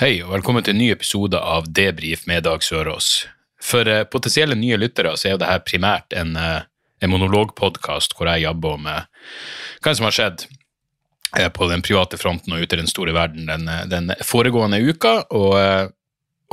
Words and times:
Hei, 0.00 0.22
og 0.24 0.30
velkommen 0.32 0.64
til 0.64 0.72
en 0.72 0.78
ny 0.80 0.86
episode 0.88 1.36
av 1.36 1.66
Debrif 1.68 2.22
med 2.24 2.46
Dag 2.46 2.62
Sørås. 2.64 3.26
For 3.60 3.84
eh, 3.84 4.06
potensielle 4.08 4.56
nye 4.56 4.78
lyttere 4.80 5.10
så 5.20 5.28
er 5.28 5.34
jo 5.34 5.40
dette 5.42 5.66
primært 5.68 6.16
en, 6.16 6.30
eh, 6.40 6.64
en 7.04 7.12
monologpodkast 7.12 8.16
hvor 8.16 8.30
jeg 8.30 8.46
jobber 8.46 8.80
med 8.80 9.04
hva 9.84 9.92
som 9.92 10.08
har 10.08 10.16
skjedd 10.16 10.46
eh, 11.36 11.50
på 11.52 11.68
den 11.68 11.84
private 11.84 12.16
fronten 12.16 12.56
og 12.56 12.64
ute 12.64 12.78
i 12.78 12.80
den 12.80 12.88
store 12.88 13.12
verden 13.12 13.52
den, 13.52 13.68
eh, 13.68 13.84
den 13.92 14.08
foregående 14.24 14.80
uka, 14.80 15.26
og 15.28 15.58
eh, 15.60 15.84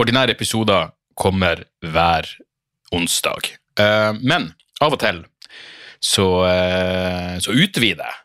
ordinære 0.03 0.35
episoder 0.35 0.91
kommer 1.15 1.63
hver 1.79 2.27
onsdag. 2.91 3.53
Eh, 3.79 4.11
men 4.19 4.51
av 4.83 4.99
og 4.99 4.99
til 4.99 5.23
så, 6.03 6.27
eh, 6.51 7.39
så 7.39 7.55
utvider 7.55 8.03
jeg 8.03 8.19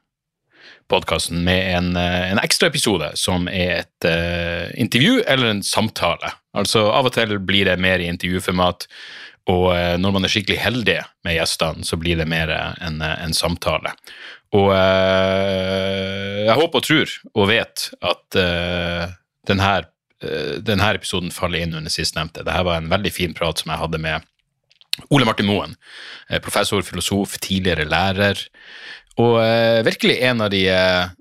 podkasten 0.89 1.45
med 1.45 1.77
en, 1.77 1.97
eh, 1.97 2.31
en 2.33 2.41
ekstra 2.43 2.69
episode 2.69 3.11
som 3.19 3.49
er 3.49 3.85
et 3.85 4.09
uh, 4.09 4.71
intervju 4.81 5.23
eller 5.27 5.51
en 5.51 5.63
samtale. 5.65 6.33
Altså 6.57 6.87
Av 6.93 7.09
og 7.09 7.15
til 7.17 7.39
blir 7.41 7.69
det 7.69 7.79
mer 7.81 8.03
i 8.03 8.09
intervjuformat, 8.13 8.87
og 9.51 9.67
uh, 9.73 9.95
når 10.01 10.15
man 10.17 10.27
er 10.27 10.35
skikkelig 10.35 10.61
heldig 10.61 10.99
med 11.27 11.39
gjestene, 11.39 11.87
så 11.87 11.99
blir 12.01 12.21
det 12.21 12.29
mer 12.29 12.53
en, 12.53 13.01
en 13.03 13.35
samtale. 13.37 13.95
Og 14.55 14.71
uh, 14.71 16.45
jeg 16.45 16.61
håper 16.61 16.83
og 16.83 16.87
tror 16.87 17.17
og 17.33 17.51
vet 17.51 17.89
at 18.05 18.39
denne, 19.49 19.73
denne 20.65 20.93
episoden 20.95 21.33
faller 21.35 21.65
inn 21.65 21.75
under 21.77 21.93
sistnevnte. 21.93 22.45
Dette 22.45 22.65
var 22.69 22.79
en 22.79 22.93
veldig 22.93 23.13
fin 23.13 23.35
prat 23.37 23.61
som 23.61 23.73
jeg 23.73 23.81
hadde 23.81 24.01
med 24.05 24.31
Ole 25.11 25.27
Martin 25.27 25.49
Moen, 25.49 25.73
professor, 26.45 26.85
filosof, 26.87 27.35
tidligere 27.43 27.89
lærer, 27.89 28.39
og 29.21 29.37
eh, 29.43 29.83
virkelig 29.87 30.17
en 30.27 30.43
av 30.43 30.51
de, 30.51 30.65
eh, 30.71 31.13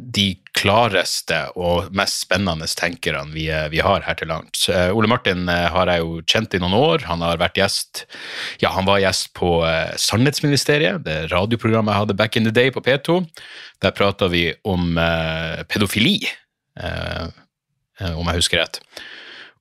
de 0.00 0.26
klareste 0.56 1.40
og 1.60 1.90
mest 1.96 2.22
spennende 2.24 2.68
tenkerne 2.78 3.34
vi, 3.34 3.48
eh, 3.52 3.66
vi 3.72 3.82
har 3.84 4.04
her 4.06 4.16
til 4.18 4.30
lands. 4.32 4.68
Ole 4.94 5.10
Martin 5.10 5.48
har 5.48 5.90
jeg 5.92 6.04
jo 6.04 6.22
kjent 6.22 6.56
i 6.56 6.62
noen 6.62 6.76
år. 6.78 7.04
Han 7.10 7.24
har 7.26 7.40
vært 7.42 7.60
gjest 7.60 8.04
ja, 8.62 8.70
han 8.72 8.88
var 8.88 9.02
gjest 9.02 9.32
på 9.36 9.58
Sannhetsministeriet, 10.00 11.04
det 11.04 11.18
radioprogrammet 11.34 11.92
jeg 11.92 12.04
hadde 12.04 12.18
back 12.20 12.38
in 12.38 12.48
the 12.48 12.54
day 12.54 12.72
på 12.72 12.84
P2. 12.84 13.20
Der 13.84 13.96
prata 13.96 14.30
vi 14.32 14.46
om 14.64 14.96
pedofili, 15.68 16.22
om 16.78 18.30
jeg 18.30 18.40
husker 18.40 18.62
rett. 18.62 18.80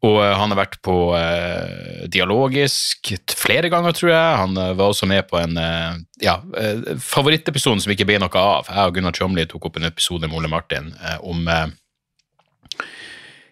Og 0.04 0.18
eh, 0.20 0.34
han 0.36 0.52
har 0.52 0.60
vært 0.60 0.80
på 0.84 0.96
eh, 1.16 2.08
Dialogisk 2.12 3.14
flere 3.40 3.70
ganger, 3.72 3.96
tror 3.96 4.12
jeg. 4.12 4.40
Han 4.42 4.58
eh, 4.60 4.74
var 4.80 4.92
også 4.92 5.08
med 5.10 5.28
på 5.30 5.40
en 5.40 5.56
eh, 5.60 6.02
ja, 6.26 6.36
eh, 6.60 6.98
som 7.00 7.94
ikke 7.96 8.08
ble 8.10 8.20
noe 8.22 8.42
av. 8.42 8.68
Jeg 8.68 8.92
og 8.92 8.98
Gunnar 8.98 9.16
Tjomli 9.16 9.48
tok 9.48 9.70
opp 9.70 9.80
en 9.80 9.88
episode 9.88 10.28
med 10.28 10.38
Ole 10.38 10.52
Martin 10.52 10.92
om 11.24 11.48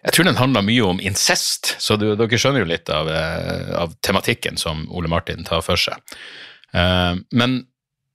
Jeg 0.01 0.13
tror 0.15 0.25
den 0.25 0.39
handla 0.39 0.63
mye 0.65 0.83
om 0.83 0.99
incest, 0.99 1.75
så 1.79 1.95
dere 1.99 2.37
skjønner 2.37 2.63
jo 2.63 2.71
litt 2.71 2.89
av, 2.89 3.07
av 3.77 3.93
tematikken 4.01 4.57
som 4.57 4.87
Ole 4.89 5.11
Martin 5.11 5.45
tar 5.45 5.61
for 5.61 5.77
seg. 5.79 6.01
Men 6.73 7.61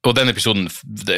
og 0.06 0.14
den 0.16 0.30
episoden, 0.30 0.68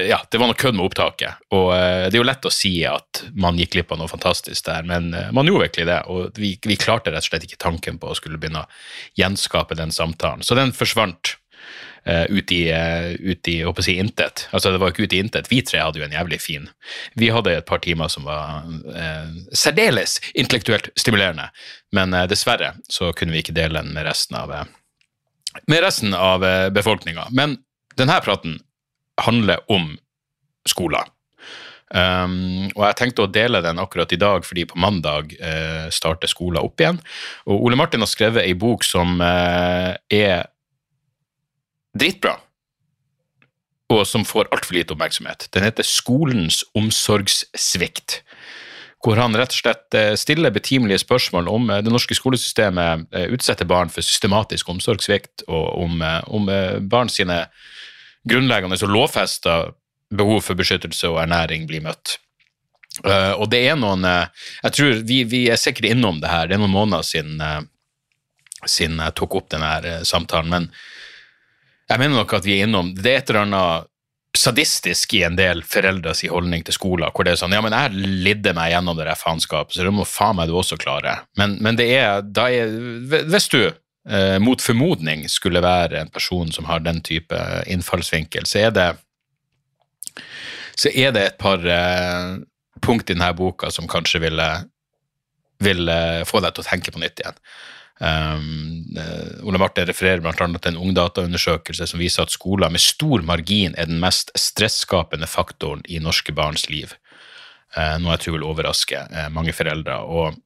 ja, 0.09 0.19
det 0.31 0.41
var 0.41 0.51
noe 0.51 0.59
kødd 0.59 0.77
med 0.79 0.87
opptaket. 0.87 1.43
Og 1.55 1.73
eh, 1.77 2.07
det 2.09 2.17
er 2.17 2.23
jo 2.23 2.29
lett 2.29 2.49
å 2.49 2.55
si 2.55 2.73
at 2.89 3.25
man 3.37 3.59
gikk 3.61 3.75
glipp 3.75 3.93
av 3.95 4.01
noe 4.01 4.11
fantastisk 4.11 4.65
der, 4.69 4.87
men 4.89 5.11
eh, 5.17 5.33
man 5.37 5.49
gjorde 5.49 5.67
virkelig 5.67 5.89
det. 5.91 5.99
Og 6.13 6.39
vi, 6.41 6.55
vi 6.65 6.79
klarte 6.81 7.13
rett 7.13 7.27
og 7.27 7.31
slett 7.31 7.45
ikke 7.49 7.61
tanken 7.61 8.01
på 8.01 8.11
å 8.11 8.17
skulle 8.17 8.41
begynne 8.41 8.65
å 8.65 8.71
gjenskape 9.21 9.77
den 9.79 9.93
samtalen. 9.95 10.45
Så 10.47 10.57
den 10.59 10.73
forsvant 10.77 11.37
uh, 12.09 12.25
ut 12.33 12.53
i, 12.53 12.63
uh, 12.73 13.13
ut 13.21 13.51
i 13.51 13.59
håper 13.67 13.87
jeg, 13.87 14.01
intet. 14.05 14.47
Altså, 14.57 14.73
det 14.73 14.81
var 14.83 14.93
ikke 14.93 15.05
ut 15.09 15.17
i 15.17 15.21
intet. 15.23 15.51
Vi 15.53 15.61
tre 15.67 15.83
hadde 15.83 16.01
jo 16.01 16.07
en 16.07 16.17
jævlig 16.17 16.41
fin. 16.43 16.69
Vi 17.19 17.31
hadde 17.35 17.59
et 17.59 17.69
par 17.69 17.83
timer 17.85 18.11
som 18.13 18.29
var 18.29 18.65
uh, 18.65 19.33
særdeles 19.53 20.19
intellektuelt 20.35 20.91
stimulerende, 20.99 21.51
men 21.97 22.17
dessverre 22.31 22.75
så 22.93 23.13
kunne 23.17 23.37
vi 23.37 23.45
ikke 23.45 23.57
dele 23.57 23.83
den 23.83 23.93
med 23.97 24.09
resten 24.09 24.39
av, 24.39 24.55
uh, 24.55 25.61
med 25.69 25.85
resten 25.85 26.17
av 26.17 26.45
befolkninga. 26.73 27.29
Men 27.35 27.59
denne 27.99 28.21
praten 28.23 28.61
handler 29.25 29.63
om 29.73 29.93
skoler. 30.69 31.09
Um, 31.89 32.69
og 32.75 32.83
jeg 32.85 32.97
tenkte 32.99 33.25
å 33.25 33.31
dele 33.33 33.63
den 33.65 33.81
akkurat 33.81 34.13
i 34.13 34.21
dag, 34.21 34.45
fordi 34.45 34.67
på 34.69 34.81
mandag 34.81 35.33
uh, 35.41 35.89
starter 35.95 36.29
skolen 36.29 36.61
opp 36.61 36.81
igjen. 36.83 37.01
Og 37.49 37.65
Ole 37.69 37.79
Martin 37.81 38.05
har 38.05 38.11
skrevet 38.11 38.45
ei 38.45 38.53
bok 38.59 38.85
som 38.85 39.17
uh, 39.23 39.95
er 40.13 40.45
dritbra, 41.97 42.37
og 43.89 44.05
som 44.05 44.27
får 44.29 44.51
altfor 44.53 44.77
lite 44.77 44.93
oppmerksomhet. 44.93 45.49
Den 45.57 45.65
heter 45.65 45.87
Skolens 45.87 46.61
omsorgssvikt. 46.77 48.21
Hvor 49.01 49.17
han 49.17 49.37
rett 49.39 49.55
og 49.55 49.61
slett 49.61 49.95
eh, 49.95 50.17
stiller 50.19 50.51
betimelige 50.51 50.99
spørsmål 51.05 51.47
om 51.49 51.69
det 51.71 51.93
norske 51.93 52.17
skolesystemet 52.19 53.05
utsetter 53.31 53.69
barn 53.71 53.93
for 53.95 54.03
systematisk 54.03 54.73
omsorgssvikt, 54.75 55.45
og 55.47 55.69
om, 55.85 56.03
om 56.35 56.51
barn 56.91 57.07
sine 57.15 57.45
grunnleggende 58.31 58.79
og 58.85 58.95
lovfesta 58.95 59.59
behov 60.15 60.41
for 60.47 60.59
beskyttelse 60.59 61.11
og 61.11 61.21
ernæring 61.23 61.67
blir 61.69 61.85
møtt. 61.85 62.17
Uh, 63.05 63.35
og 63.39 63.51
det 63.53 63.61
er 63.69 63.77
noen 63.79 64.03
uh, 64.03 64.27
Jeg 64.65 64.75
tror 64.75 65.03
vi, 65.07 65.21
vi 65.29 65.43
er 65.53 65.61
sikkert 65.61 65.93
innom 65.93 66.23
det 66.23 66.31
her. 66.33 66.49
Det 66.49 66.57
er 66.57 66.63
noen 66.63 66.75
måneder 66.75 67.05
siden, 67.07 67.39
uh, 67.39 67.61
siden 68.67 68.99
jeg 69.05 69.15
tok 69.19 69.37
opp 69.39 69.53
denne 69.53 70.01
samtalen, 70.09 70.51
men 70.51 70.71
jeg 71.89 72.03
mener 72.03 72.19
nok 72.19 72.35
at 72.37 72.45
vi 72.45 72.59
er 72.59 72.67
innom 72.67 72.91
Det 72.97 73.13
er 73.13 73.23
et 73.23 73.31
eller 73.31 73.47
annet 73.47 73.87
sadistisk 74.37 75.15
i 75.17 75.23
en 75.25 75.39
del 75.39 75.63
foreldres 75.65 76.21
holdning 76.29 76.65
til 76.67 76.77
skolen, 76.77 77.09
hvor 77.15 77.25
det 77.25 77.33
er 77.33 77.41
sånn 77.41 77.55
Ja, 77.55 77.63
men 77.65 77.75
jeg 77.75 77.95
lidde 78.27 78.53
meg 78.57 78.73
gjennom 78.75 78.99
det 78.99 79.07
der 79.09 79.19
faenskapet, 79.19 79.77
så 79.77 79.87
det 79.87 79.95
må 79.95 80.05
faen 80.09 80.37
meg 80.39 80.51
du 80.51 80.57
også 80.59 80.77
klare. 80.81 81.21
Men, 81.41 81.57
men 81.65 81.79
det 81.79 81.89
er, 81.97 82.21
da 82.23 82.49
er 82.53 82.75
Hvis 83.31 83.49
du 83.53 83.63
eh, 84.09 84.37
mot 84.43 84.63
formodning 84.63 85.27
skulle 85.33 85.63
være 85.65 86.03
en 86.03 86.13
person 86.13 86.53
som 86.53 86.69
har 86.71 86.85
den 86.85 87.01
type 87.05 87.39
innfallsvinkel, 87.67 88.47
så 88.47 88.69
er 88.69 88.75
det 88.77 88.89
så 90.79 90.91
er 90.95 91.11
det 91.15 91.25
et 91.25 91.41
par 91.41 91.65
eh, 91.67 92.37
punkt 92.85 93.11
i 93.11 93.17
denne 93.17 93.33
boka 93.35 93.71
som 93.75 93.89
kanskje 93.91 94.23
vil, 94.23 94.43
vil 95.65 95.91
eh, 95.91 96.23
få 96.29 96.43
deg 96.45 96.55
til 96.55 96.65
å 96.65 96.69
tenke 96.69 96.95
på 96.95 97.03
nytt 97.03 97.25
igjen. 97.25 97.43
Um, 97.99 98.95
Ole 99.43 99.59
Martin 99.59 99.89
refererer 99.89 100.23
annet 100.23 100.63
til 100.63 100.77
en 100.77 100.85
ungdataundersøkelse 100.87 101.89
som 101.91 101.99
viser 101.99 102.23
at 102.23 102.31
skoler 102.31 102.71
med 102.71 102.83
stor 102.83 103.25
margin 103.27 103.75
er 103.75 103.89
den 103.91 103.99
mest 103.99 104.31
stresskapende 104.39 105.27
faktoren 105.27 105.83
i 105.91 105.99
norske 105.99 106.31
barns 106.35 106.69
liv. 106.71 106.95
Uh, 107.75 107.99
noe 107.99 108.15
jeg 108.15 108.23
tror 108.23 108.39
vil 108.39 108.47
overraske 108.47 109.03
uh, 109.11 109.27
mange 109.35 109.55
foreldre. 109.57 109.99
Og, 110.07 110.39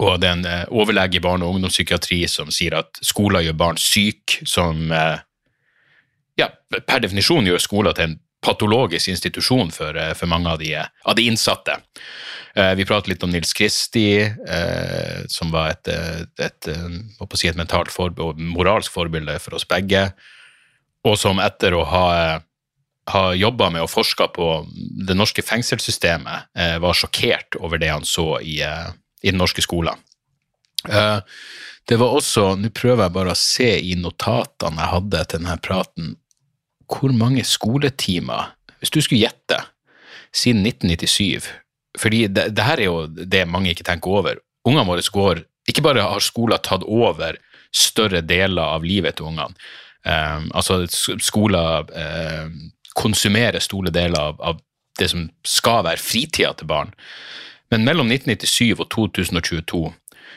og 0.00 0.20
det 0.20 0.28
er 0.28 0.38
en 0.38 0.48
eh, 0.48 0.64
overlege 0.72 1.18
i 1.18 1.22
barne- 1.22 1.44
og 1.44 1.56
ungdomspsykiatri 1.56 2.22
som 2.30 2.50
sier 2.54 2.78
at 2.78 3.00
skoler 3.04 3.44
gjør 3.44 3.58
barn 3.60 3.80
syke, 3.80 4.40
som 4.48 4.88
eh, 4.96 5.20
ja, 6.40 6.48
per 6.72 7.04
definisjon 7.04 7.48
gjør 7.48 7.60
skoler 7.60 7.96
til 7.96 8.08
en 8.08 8.18
patologisk 8.40 9.10
institusjon 9.12 9.72
for, 9.74 9.96
eh, 10.00 10.14
for 10.16 10.30
mange 10.32 10.48
av 10.48 10.60
de, 10.62 10.72
av 10.80 11.18
de 11.18 11.28
innsatte. 11.28 11.76
Vi 12.50 12.82
pratet 12.82 13.12
litt 13.12 13.22
om 13.22 13.30
Nils 13.30 13.52
Kristi, 13.54 14.24
som 15.30 15.52
var 15.54 15.68
et, 15.70 15.86
et, 16.42 16.66
et, 16.66 17.36
si, 17.38 17.46
et 17.46 17.54
mentalt 17.54 17.94
og 17.94 18.40
moralsk 18.42 18.90
forbilde 18.90 19.36
for 19.38 19.54
oss 19.54 19.62
begge, 19.70 20.00
og 21.06 21.14
som 21.14 21.38
etter 21.38 21.76
å 21.78 21.84
ha, 21.86 22.08
har 23.14 23.36
jobba 23.38 23.68
med 23.70 23.84
og 23.84 23.92
forska 23.92 24.26
på 24.34 24.48
det 25.06 25.14
norske 25.14 25.46
fengselssystemet, 25.46 26.50
var 26.82 26.98
sjokkert 26.98 27.54
over 27.62 27.78
det 27.78 27.92
han 27.94 28.02
så 28.02 28.40
i, 28.42 28.58
i 29.22 29.30
den 29.32 29.40
norske 29.40 29.62
skolen. 29.64 29.98
Eh, 30.88 31.20
Det 31.88 31.96
var 31.98 32.12
også, 32.14 32.54
nå 32.60 32.68
prøver 32.70 33.02
jeg 33.02 33.12
bare 33.12 33.32
å 33.32 33.38
se 33.38 33.70
i 33.82 33.96
notatene 33.98 34.78
jeg 34.78 34.92
hadde 34.92 35.24
til 35.24 35.40
denne 35.40 35.56
praten, 35.58 36.12
hvor 36.86 37.10
mange 37.16 37.42
skoletimer, 37.44 38.52
hvis 38.78 38.92
du 38.94 39.00
skulle 39.00 39.24
gjette, 39.24 39.58
siden 40.32 40.62
1997 40.66 41.48
Fordi 41.98 42.28
det, 42.30 42.54
det 42.54 42.62
her 42.62 42.78
er 42.78 42.86
jo 42.86 43.06
det 43.08 43.48
mange 43.50 43.72
ikke 43.72 43.82
tenker 43.82 44.10
over. 44.20 44.36
Ungene 44.64 44.86
våre 44.86 45.02
går 45.02 45.40
Ikke 45.66 45.82
bare 45.82 46.04
har 46.06 46.22
skolen 46.22 46.62
tatt 46.62 46.84
over 46.86 47.34
større 47.74 48.20
deler 48.22 48.62
av 48.62 48.84
livet 48.84 49.16
til 49.16 49.26
ungene, 49.30 49.54
eh, 50.06 50.40
altså 50.54 50.84
skolen 51.22 51.90
eh, 51.94 52.48
konsumerer 52.94 53.62
store 53.62 53.90
deler 53.94 54.18
av, 54.18 54.40
av 54.40 54.60
det 54.98 55.10
som 55.10 55.28
skal 55.46 55.84
være 55.86 56.02
fritida 56.02 56.50
til 56.54 56.66
barn, 56.70 56.90
Men 57.70 57.86
mellom 57.86 58.10
1997 58.10 58.80
og 58.80 58.88
2022 58.90 59.82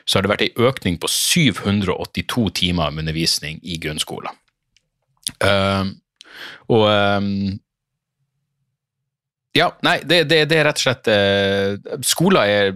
så 0.06 0.18
har 0.18 0.26
det 0.26 0.32
vært 0.34 0.46
en 0.46 0.64
økning 0.68 0.98
på 1.02 1.10
782 1.10 2.48
timer 2.60 2.92
med 2.92 3.06
undervisning 3.06 3.60
i 3.64 3.78
grunnskolen. 3.82 4.36
Uh, 5.40 5.94
og 6.68 6.88
um, 6.90 7.30
ja, 9.54 9.70
nei, 9.86 10.00
det, 10.02 10.24
det, 10.32 10.42
det, 10.50 10.60
er 10.60 10.68
rett 10.68 10.82
og 10.82 10.84
slett 10.84 11.10
uh, 11.14 12.00
Skoler 12.04 12.50
er, 12.50 12.72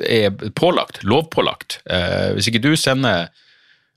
er, 0.00 0.30
pålagt, 0.56 1.02
lovpålagt. 1.04 1.82
Uh, 1.84 2.32
hvis 2.36 2.48
ikke 2.48 2.62
du 2.64 2.72
sender 2.80 3.28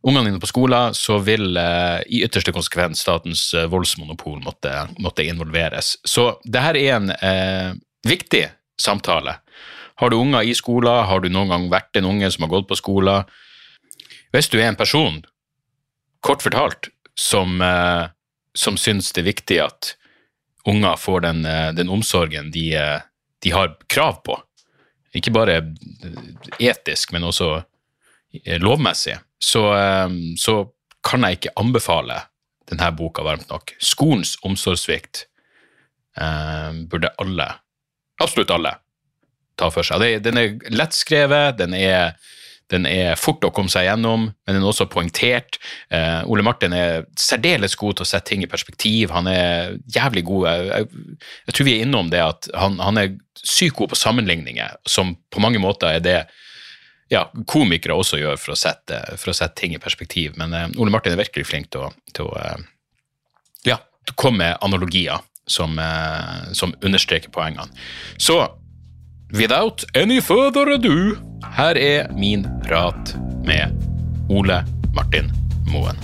ungene 0.06 0.30
dine 0.30 0.42
på 0.44 0.52
skolen, 0.52 0.94
så 0.94 1.18
vil 1.26 1.56
uh, 1.58 2.04
i 2.06 2.22
ytterste 2.28 2.54
konsekvens 2.54 3.02
statens 3.02 3.48
voldsmonopol 3.72 4.44
måtte, 4.44 4.74
måtte, 5.00 5.26
involveres. 5.26 5.96
Så 6.06 6.36
det 6.44 6.62
her 6.62 6.78
er 6.78 7.00
en 7.00 7.82
viktig 8.06 8.44
samtale. 8.78 9.40
Har 9.96 10.10
du 10.12 10.18
unger 10.18 10.44
i 10.44 10.56
skolen, 10.56 11.06
har 11.08 11.22
du 11.24 11.30
noen 11.32 11.52
gang 11.54 11.70
vært 11.72 11.96
en 11.96 12.10
unge 12.10 12.30
som 12.32 12.46
har 12.46 12.52
gått 12.52 12.68
på 12.68 12.80
skolen 12.80 13.30
Hvis 14.36 14.50
du 14.52 14.58
er 14.60 14.68
en 14.68 14.80
person, 14.80 15.22
kort 16.26 16.44
fortalt, 16.44 16.90
som, 17.16 17.62
eh, 17.62 18.08
som 18.54 18.78
syns 18.78 19.14
det 19.16 19.22
er 19.24 19.30
viktig 19.30 19.60
at 19.64 19.96
unger 20.68 20.98
får 21.00 21.22
den, 21.22 21.46
eh, 21.46 21.72
den 21.72 21.90
omsorgen 21.90 22.52
de, 22.52 22.74
eh, 22.76 23.00
de, 23.42 23.50
har 23.52 23.78
krav 23.88 24.24
på, 24.26 24.36
ikke 25.16 25.32
bare 25.32 25.62
etisk, 26.60 27.14
men 27.14 27.24
også 27.24 27.64
lovmessig, 28.60 29.16
så, 29.40 29.62
så 30.36 30.56
kan 31.04 31.24
jeg 31.24 31.38
ikke 31.38 31.54
anbefale 31.56 32.18
denne 32.68 32.90
boka 32.92 33.24
varmt 33.24 33.48
nok. 33.48 33.72
Skolens 33.80 34.36
omsorgssvikt 34.44 35.28
burde 36.92 37.14
alle 37.22 37.48
absolutt 38.20 38.52
alle 38.52 38.74
ta 39.60 39.72
for 39.74 39.88
seg. 39.88 40.04
Den 40.24 40.40
er 40.40 40.56
lettskrevet, 40.74 41.58
den 41.60 41.76
er, 41.78 42.16
den 42.74 42.88
er 42.90 43.20
fort 43.20 43.46
å 43.46 43.52
komme 43.56 43.72
seg 43.72 43.88
gjennom, 43.88 44.30
men 44.32 44.56
den 44.56 44.64
er 44.64 44.70
også 44.70 44.88
poengtert. 44.92 45.60
Eh, 45.94 46.22
Ole 46.32 46.46
Martin 46.46 46.76
er 46.76 47.06
særdeles 47.20 47.78
god 47.80 48.00
til 48.00 48.06
å 48.08 48.10
sette 48.10 48.32
ting 48.32 48.46
i 48.46 48.52
perspektiv. 48.52 49.14
Han 49.16 49.30
er 49.32 49.78
jævlig 49.96 50.26
god. 50.28 50.48
Jeg, 50.50 50.72
jeg, 50.72 51.28
jeg 51.48 51.58
tror 51.58 51.70
vi 51.70 51.76
er 51.76 51.86
innom 51.86 52.10
det 52.14 52.24
at 52.24 52.50
han, 52.58 52.80
han, 52.84 53.00
er 53.02 53.14
sykt 53.46 53.78
god 53.78 53.94
på 53.94 54.00
sammenligninger, 54.00 54.80
som 54.90 55.14
på 55.32 55.44
mange 55.44 55.62
måter 55.62 56.00
er 56.00 56.04
det 56.04 56.18
ja, 57.14 57.28
komikere 57.46 57.94
også 57.94 58.18
gjør 58.18 58.40
for 58.42 58.56
å 58.56 58.58
sette, 58.58 58.98
for 59.22 59.30
å 59.30 59.38
sette 59.38 59.60
ting 59.62 59.76
i 59.76 59.82
perspektiv. 59.82 60.34
Men 60.42 60.56
eh, 60.58 60.68
Ole 60.82 60.94
Martin 60.94 61.14
er 61.14 61.22
virkelig 61.22 61.48
flink 61.48 61.72
til 61.76 61.88
å, 61.88 61.94
til 62.16 62.32
å 62.32 62.36
uh, 62.36 62.68
ja, 63.68 63.80
komme 64.18 64.42
med 64.42 64.66
analogier 64.66 65.22
som, 65.46 65.78
som 66.58 66.72
understreker 66.82 67.30
poengene. 67.30 67.70
Så 68.18 68.40
without 69.38 69.84
any 69.94 70.22
further 70.22 70.70
ado, 70.72 71.18
her 71.58 71.76
er 71.78 72.08
min 72.14 72.48
prat 72.64 73.16
med 73.46 73.72
Ole 74.30 74.64
Martin 74.94 75.32
Moen. 75.68 75.96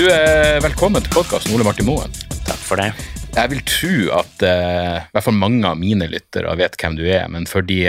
Du 0.00 0.06
er 0.08 0.62
velkommen 0.64 1.02
til 1.04 1.12
podkasten, 1.12 1.52
Ole 1.52 1.64
Martin 1.66 1.84
Moen. 1.84 2.14
Takk 2.46 2.60
for 2.64 2.80
det. 2.80 2.86
Jeg 3.34 3.50
vil 3.52 3.58
tro 3.68 3.96
at 4.16 4.44
uh, 4.48 4.94
i 4.96 5.12
hvert 5.12 5.26
fall 5.26 5.36
mange 5.36 5.60
av 5.68 5.76
mine 5.76 6.06
lyttere 6.08 6.54
vet 6.56 6.78
hvem 6.80 6.94
du 6.96 7.02
er, 7.04 7.26
men 7.28 7.44
for 7.44 7.66
de, 7.68 7.82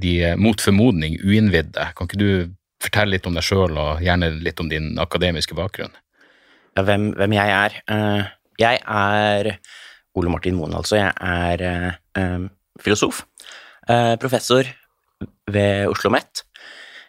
de 0.00 0.14
mot 0.40 0.64
formodning 0.64 1.18
uinnvidde, 1.20 1.90
kan 1.92 2.08
ikke 2.08 2.20
du 2.22 2.30
fortelle 2.80 3.18
litt 3.18 3.28
om 3.28 3.36
deg 3.36 3.44
sjøl, 3.44 3.76
og 3.76 4.00
gjerne 4.00 4.30
litt 4.40 4.62
om 4.64 4.70
din 4.72 4.96
akademiske 5.02 5.52
bakgrunn? 5.58 5.92
Ja, 6.72 6.86
hvem, 6.88 7.10
hvem, 7.20 7.34
jeg 7.36 7.52
er? 7.58 7.76
Uh, 7.84 8.32
jeg 8.62 8.80
er 8.80 9.50
Ole 10.16 10.32
Martin 10.32 10.56
Moen, 10.56 10.72
altså. 10.78 11.02
Jeg 11.02 11.12
er 11.20 11.98
uh, 12.16 12.46
filosof. 12.80 13.26
professor 14.24 14.64
ved 15.52 15.84
Oslo 15.84 15.98
OsloMet. 15.98 16.46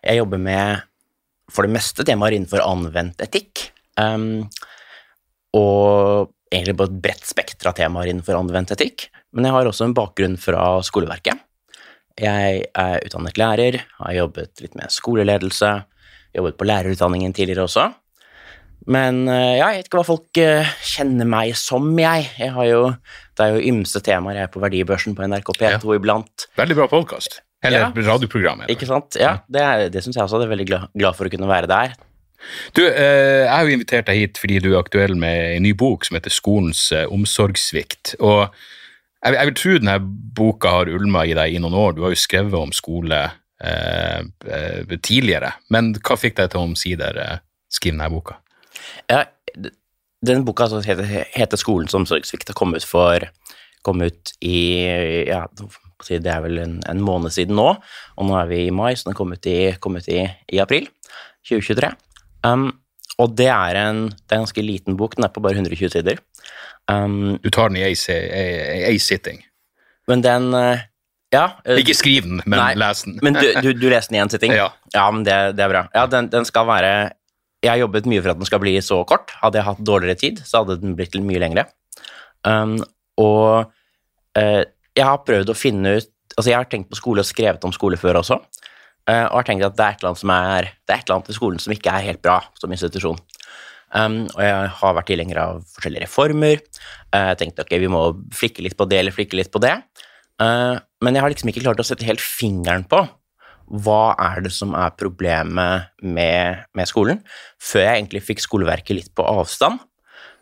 Jeg 0.03 0.19
jobber 0.19 0.43
med 0.51 0.83
for 1.47 1.63
det 1.63 1.77
meste 1.79 2.03
temaer 2.03 2.35
innenfor 2.35 2.59
anvendt 2.67 3.23
etikk. 3.23 3.69
Um, 3.99 4.45
og 5.53 6.31
egentlig 6.53 6.77
på 6.77 6.87
et 6.87 6.99
bredt 7.07 7.25
spekter 7.29 7.69
av 7.69 7.77
temaer 7.77 8.11
innenfor 8.11 8.37
anvendt 8.37 8.73
etikk. 8.75 9.07
Men 9.33 9.47
jeg 9.47 9.55
har 9.55 9.69
også 9.69 9.87
en 9.87 9.97
bakgrunn 9.97 10.37
fra 10.41 10.67
skoleverket. 10.85 11.41
Jeg 12.19 12.65
er 12.77 13.07
utdannet 13.07 13.39
lærer, 13.41 13.79
har 13.97 14.13
jobbet 14.13 14.61
litt 14.61 14.75
med 14.77 14.93
skoleledelse, 14.93 15.71
jobbet 16.37 16.57
på 16.59 16.67
lærerutdanningen 16.69 17.33
tidligere 17.33 17.65
også. 17.65 17.87
Men 18.93 19.23
eh, 19.31 19.55
ja, 19.57 19.69
jeg 19.71 19.79
vet 19.79 19.87
ikke 19.87 20.01
hva 20.01 20.05
folk 20.05 20.39
eh, 20.41 20.73
kjenner 20.85 21.27
meg 21.29 21.53
som, 21.57 21.87
jeg. 21.97 22.27
jeg 22.37 22.53
har 22.53 22.67
jo, 22.67 22.81
det 23.37 23.45
er 23.45 23.55
jo 23.55 23.65
ymse 23.71 24.01
temaer. 24.03 24.41
Jeg 24.41 24.49
er 24.49 24.53
på 24.53 24.61
Verdibørsen 24.61 25.17
på 25.17 25.25
NRK 25.25 25.53
P2 25.55 25.71
ja. 25.71 25.97
iblant. 25.97 26.47
Veldig 26.59 26.77
bra 26.81 26.89
podkast. 26.91 27.39
Eller 27.63 27.85
ja. 27.85 27.91
radioprogram. 28.11 28.65
Ikke 28.69 28.89
sant. 28.89 29.15
Ja, 29.17 29.37
det, 29.47 29.63
er, 29.63 29.85
det 29.93 30.03
syns 30.03 30.19
jeg 30.19 30.25
også. 30.25 30.41
Jeg 30.41 30.49
er 30.49 30.53
veldig 30.57 30.67
glad, 30.67 30.89
glad 30.99 31.17
for 31.17 31.29
å 31.29 31.31
kunne 31.33 31.49
være 31.49 31.71
der. 31.71 31.95
Du, 32.75 32.83
eh, 32.85 33.43
jeg 33.43 33.51
har 33.51 33.67
jo 33.67 33.75
invitert 33.77 34.07
deg 34.09 34.19
hit 34.19 34.39
fordi 34.41 34.59
du 34.63 34.71
er 34.73 34.81
aktuell 34.81 35.15
med 35.19 35.57
en 35.57 35.65
ny 35.65 35.73
bok 35.77 36.05
som 36.07 36.17
heter 36.17 36.33
Skolens 36.33 36.85
eh, 36.95 37.05
omsorgssvikt. 37.11 38.15
Og 38.19 38.47
jeg, 39.23 39.47
vil 39.47 39.55
tro 39.57 39.77
denne 39.79 39.97
boka 40.35 40.73
har 40.77 40.91
ulma 40.91 41.23
i 41.27 41.35
deg 41.37 41.55
i 41.55 41.61
noen 41.63 41.77
år. 41.79 41.95
Du 41.95 42.03
har 42.03 42.13
jo 42.13 42.19
skrevet 42.19 42.57
om 42.59 42.73
skole 42.75 43.21
eh, 43.63 44.19
eh 44.19 44.97
tidligere. 44.97 45.53
Men 45.73 45.93
hva 45.99 46.19
fikk 46.19 46.37
deg 46.39 46.51
til 46.51 46.61
å 46.61 46.67
omsider 46.71 47.21
eh, 47.21 47.37
skrive 47.71 47.97
denne 47.97 48.11
boka? 48.11 48.39
Ja, 49.11 49.23
den 50.23 50.43
boka 50.47 50.67
som 50.71 50.83
heter, 50.83 51.07
heter, 51.35 51.59
Skolens 51.59 51.95
omsorgssvikt 51.95 52.51
har 52.51 52.57
kommet, 52.57 52.85
for, 52.87 53.25
kom 53.83 54.03
ut 54.03 54.35
i 54.43 54.87
ja, 55.27 55.45
det 56.07 56.31
er 56.31 56.43
vel 56.43 56.59
en, 56.63 56.77
en, 56.87 57.01
måned 57.03 57.31
siden 57.35 57.55
nå, 57.59 57.69
og 57.75 58.27
nå 58.27 58.35
er 58.39 58.47
vi 58.47 58.61
i 58.67 58.75
mai, 58.75 58.93
så 58.95 59.09
den 59.09 59.17
kom 59.17 59.35
ut 59.35 59.47
i, 59.47 59.73
kom 59.83 59.99
ut 59.99 60.07
i, 60.11 60.23
i 60.51 60.59
april 60.63 60.87
2023. 61.47 61.91
Um, 62.43 62.71
og 63.21 63.35
det 63.37 63.49
er 63.51 63.77
en 63.83 64.05
det 64.09 64.31
er 64.31 64.39
en 64.39 64.47
ganske 64.47 64.65
liten 64.65 64.97
bok, 64.99 65.15
den 65.17 65.27
er 65.27 65.33
på 65.33 65.43
bare 65.43 65.59
120 65.59 65.93
sider. 65.93 66.21
Um, 66.91 67.37
du 67.43 67.49
tar 67.53 67.71
den 67.71 67.79
i 67.79 67.85
ei 67.85 68.97
sitting? 68.99 69.43
Men 70.09 70.23
den 70.25 70.49
uh, 70.53 70.81
Ja. 71.33 71.45
Uh, 71.65 71.79
Ikke 71.81 71.95
skriv 71.97 72.27
den, 72.27 72.41
men 72.45 72.59
nei, 72.59 72.73
les 72.77 73.05
den. 73.05 73.19
men 73.23 73.37
du, 73.37 73.45
du, 73.63 73.71
du 73.77 73.87
leser 73.89 74.11
den 74.11 74.19
i 74.19 74.23
én 74.23 74.33
sitting? 74.33 74.55
Ja. 74.61 74.71
ja 74.93 75.05
men 75.11 75.23
det, 75.27 75.37
det, 75.57 75.65
er 75.65 75.71
bra. 75.71 75.85
Ja, 75.95 76.07
den, 76.09 76.29
den, 76.33 76.45
skal 76.45 76.67
være 76.67 77.13
Jeg 77.63 77.71
har 77.71 77.79
jobbet 77.85 78.09
mye 78.09 78.21
for 78.21 78.33
at 78.33 78.41
den 78.41 78.49
skal 78.49 78.61
bli 78.63 78.75
så 78.83 79.03
kort. 79.07 79.31
Hadde 79.41 79.61
jeg 79.61 79.69
hatt 79.69 79.85
dårligere 79.87 80.19
tid, 80.19 80.43
så 80.45 80.63
hadde 80.63 80.81
den 80.81 80.97
blitt 80.99 81.15
mye 81.23 81.41
lengre. 81.41 81.69
Um, 82.43 82.75
og 83.21 83.71
uh, 84.35 84.63
jeg 84.93 85.05
har 85.07 85.23
prøvd 85.25 85.53
å 85.53 85.57
finne 85.57 85.99
ut 85.99 86.09
Altså, 86.33 86.49
jeg 86.49 86.57
har 86.57 86.65
tenkt 86.65 86.89
på 86.89 86.97
skole 86.97 87.21
og 87.21 87.27
skrevet 87.29 87.65
om 87.67 87.73
skole 87.75 87.97
før 88.01 88.17
også. 88.23 88.39
Uh, 89.03 89.25
og 89.27 89.41
har 89.41 89.47
tenkt 89.49 89.65
at 89.67 89.75
det 89.75 89.85
er 89.85 89.97
et 89.97 90.19
som 90.19 90.31
er, 90.31 90.69
det 90.87 90.93
er 90.93 91.01
et 91.01 91.07
eller 91.07 91.17
annet 91.19 91.31
i 91.33 91.35
skolen 91.35 91.59
som 91.59 91.73
ikke 91.75 91.91
er 91.91 92.05
helt 92.07 92.21
bra 92.23 92.37
som 92.59 92.71
institusjon. 92.71 93.19
Um, 93.93 94.23
og 94.33 94.41
jeg 94.41 94.69
har 94.79 94.95
vært 94.97 95.09
tilhenger 95.11 95.39
av 95.41 95.59
forskjellige 95.75 96.07
reformer. 96.07 96.61
Uh, 97.13 97.33
jeg 97.33 97.41
tenkte 97.43 97.65
ok, 97.65 97.75
vi 97.83 97.91
må 97.91 98.05
flikke 98.33 98.65
litt 98.65 98.77
på 98.79 98.87
det 98.89 99.01
eller 99.01 99.15
flikke 99.15 99.37
litt 99.37 99.51
på 99.53 99.61
det. 99.61 99.75
Uh, 100.41 100.79
men 101.03 101.13
jeg 101.13 101.23
har 101.25 101.33
liksom 101.33 101.51
ikke 101.51 101.65
klart 101.65 101.83
å 101.83 101.85
sette 101.85 102.07
helt 102.07 102.23
fingeren 102.23 102.87
på 102.89 103.03
hva 103.83 104.13
er 104.19 104.43
det 104.43 104.51
som 104.53 104.73
er 104.75 104.91
problemet 104.99 105.93
med, 106.03 106.65
med 106.75 106.89
skolen, 106.89 107.21
før 107.63 107.85
jeg 107.85 108.01
egentlig 108.01 108.21
fikk 108.25 108.43
skoleverket 108.43 108.97
litt 108.97 109.13
på 109.15 109.25
avstand. 109.25 109.79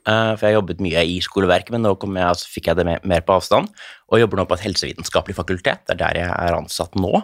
Uh, 0.07 0.33
for 0.33 0.47
jeg 0.47 0.57
jobbet 0.57 0.81
mye 0.81 1.03
i 1.05 1.19
skoleverket, 1.21 1.75
men 1.75 1.85
nå 1.85 1.93
jeg, 1.93 2.25
altså, 2.25 2.49
fikk 2.49 2.71
jeg 2.71 2.79
det 2.79 2.87
mer, 2.87 3.03
mer, 3.05 3.21
på 3.25 3.35
avstand. 3.37 3.69
Og 4.09 4.23
jobber 4.23 4.41
nå 4.41 4.47
på 4.49 4.57
et 4.57 4.65
helsevitenskapelig 4.65 5.37
fakultet, 5.37 5.83
det 5.85 5.95
er 5.95 6.01
der 6.01 6.21
jeg 6.23 6.31
er 6.33 6.57
ansatt 6.57 6.97
nå. 6.97 7.21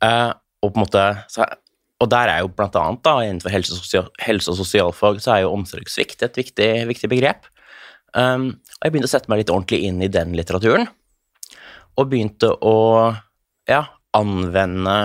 Uh, 0.00 0.32
og 0.66 0.74
på 0.74 0.80
en 0.80 0.84
måte 0.84 1.04
så, 1.32 1.46
og 2.02 2.10
der 2.12 2.28
er 2.28 2.42
jo 2.44 2.52
blant 2.52 2.76
annet 2.76 3.02
da, 3.06 3.16
innenfor 3.24 3.52
helse 3.52 3.72
og, 3.72 3.80
sosial, 3.80 4.08
helse 4.20 4.52
og 4.52 4.58
sosialfag 4.58 5.20
så 5.24 5.32
er 5.32 5.44
jo 5.46 5.54
omsorgssvikt 5.56 6.26
et 6.26 6.36
viktig, 6.36 6.70
viktig 6.90 7.10
begrep. 7.12 7.48
Um, 8.16 8.50
og 8.76 8.84
jeg 8.84 8.92
begynte 8.92 9.08
å 9.08 9.14
sette 9.14 9.32
meg 9.32 9.42
litt 9.42 9.52
ordentlig 9.52 9.80
inn 9.88 10.02
i 10.04 10.10
den 10.12 10.34
litteraturen, 10.36 10.86
og 11.96 12.10
begynte 12.12 12.52
å 12.60 12.76
ja, 13.68 13.82
anvende 14.16 14.96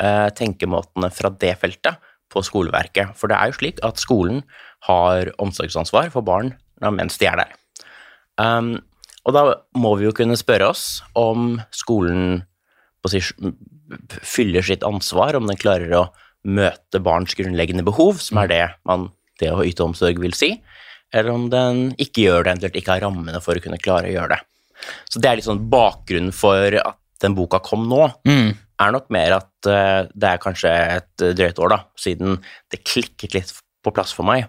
uh, 0.00 0.28
tenkemåtene 0.36 1.12
fra 1.12 1.32
det 1.42 1.54
feltet 1.60 2.00
på 2.32 2.42
skoleverket. 2.46 3.12
For 3.20 3.28
det 3.28 3.36
er 3.36 3.50
jo 3.50 3.58
slik 3.60 3.82
at 3.84 4.00
skolen 4.00 4.40
har 4.88 5.32
omsorgsansvar 5.42 6.12
for 6.14 6.24
barn 6.24 6.54
mens 6.80 7.18
de 7.20 7.26
er 7.28 7.36
der. 7.36 7.50
Um, 8.40 8.78
og 9.28 9.34
da 9.36 9.42
må 9.76 9.92
vi 10.00 10.06
jo 10.06 10.14
kunne 10.16 10.38
spørre 10.40 10.70
oss 10.72 11.02
om 11.18 11.58
skolen 11.76 12.40
fyller 14.22 14.64
sitt 14.66 14.84
ansvar, 14.86 15.36
om 15.36 15.48
den 15.48 15.58
klarer 15.60 15.94
å 15.96 16.04
møte 16.46 17.02
barns 17.04 17.36
grunnleggende 17.36 17.84
behov, 17.86 18.20
som 18.22 18.40
er 18.42 18.50
det 18.50 18.62
man, 18.88 19.08
det 19.40 19.50
å 19.52 19.64
yte 19.66 19.84
omsorg 19.84 20.20
vil 20.22 20.36
si, 20.36 20.54
eller 21.12 21.32
om 21.34 21.48
den 21.52 21.90
ikke 22.00 22.24
gjør 22.28 22.44
det, 22.44 22.54
eventuelt 22.54 22.78
ikke 22.80 22.94
har 22.94 23.04
rammene 23.08 23.42
for 23.44 23.58
å 23.58 23.64
kunne 23.64 23.80
klare 23.82 24.08
å 24.10 24.14
gjøre 24.14 24.36
det. 24.36 24.40
Så 25.10 25.20
det 25.20 25.28
er 25.28 25.40
litt 25.40 25.48
sånn 25.48 25.66
bakgrunnen 25.72 26.32
for 26.32 26.78
at 26.80 26.98
den 27.20 27.36
boka 27.36 27.60
kom 27.64 27.84
nå, 27.90 28.06
er 28.80 28.94
nok 28.94 29.10
mer 29.12 29.34
at 29.36 29.68
eh, 29.68 30.06
det 30.16 30.28
er 30.30 30.40
kanskje 30.40 30.70
et 30.70 31.24
drøyt 31.36 31.58
år 31.60 31.74
da, 31.74 31.78
siden 32.00 32.38
det 32.72 32.80
klikket 32.86 33.36
litt 33.36 33.52
på 33.84 33.92
plass 33.92 34.14
for 34.16 34.24
meg 34.28 34.46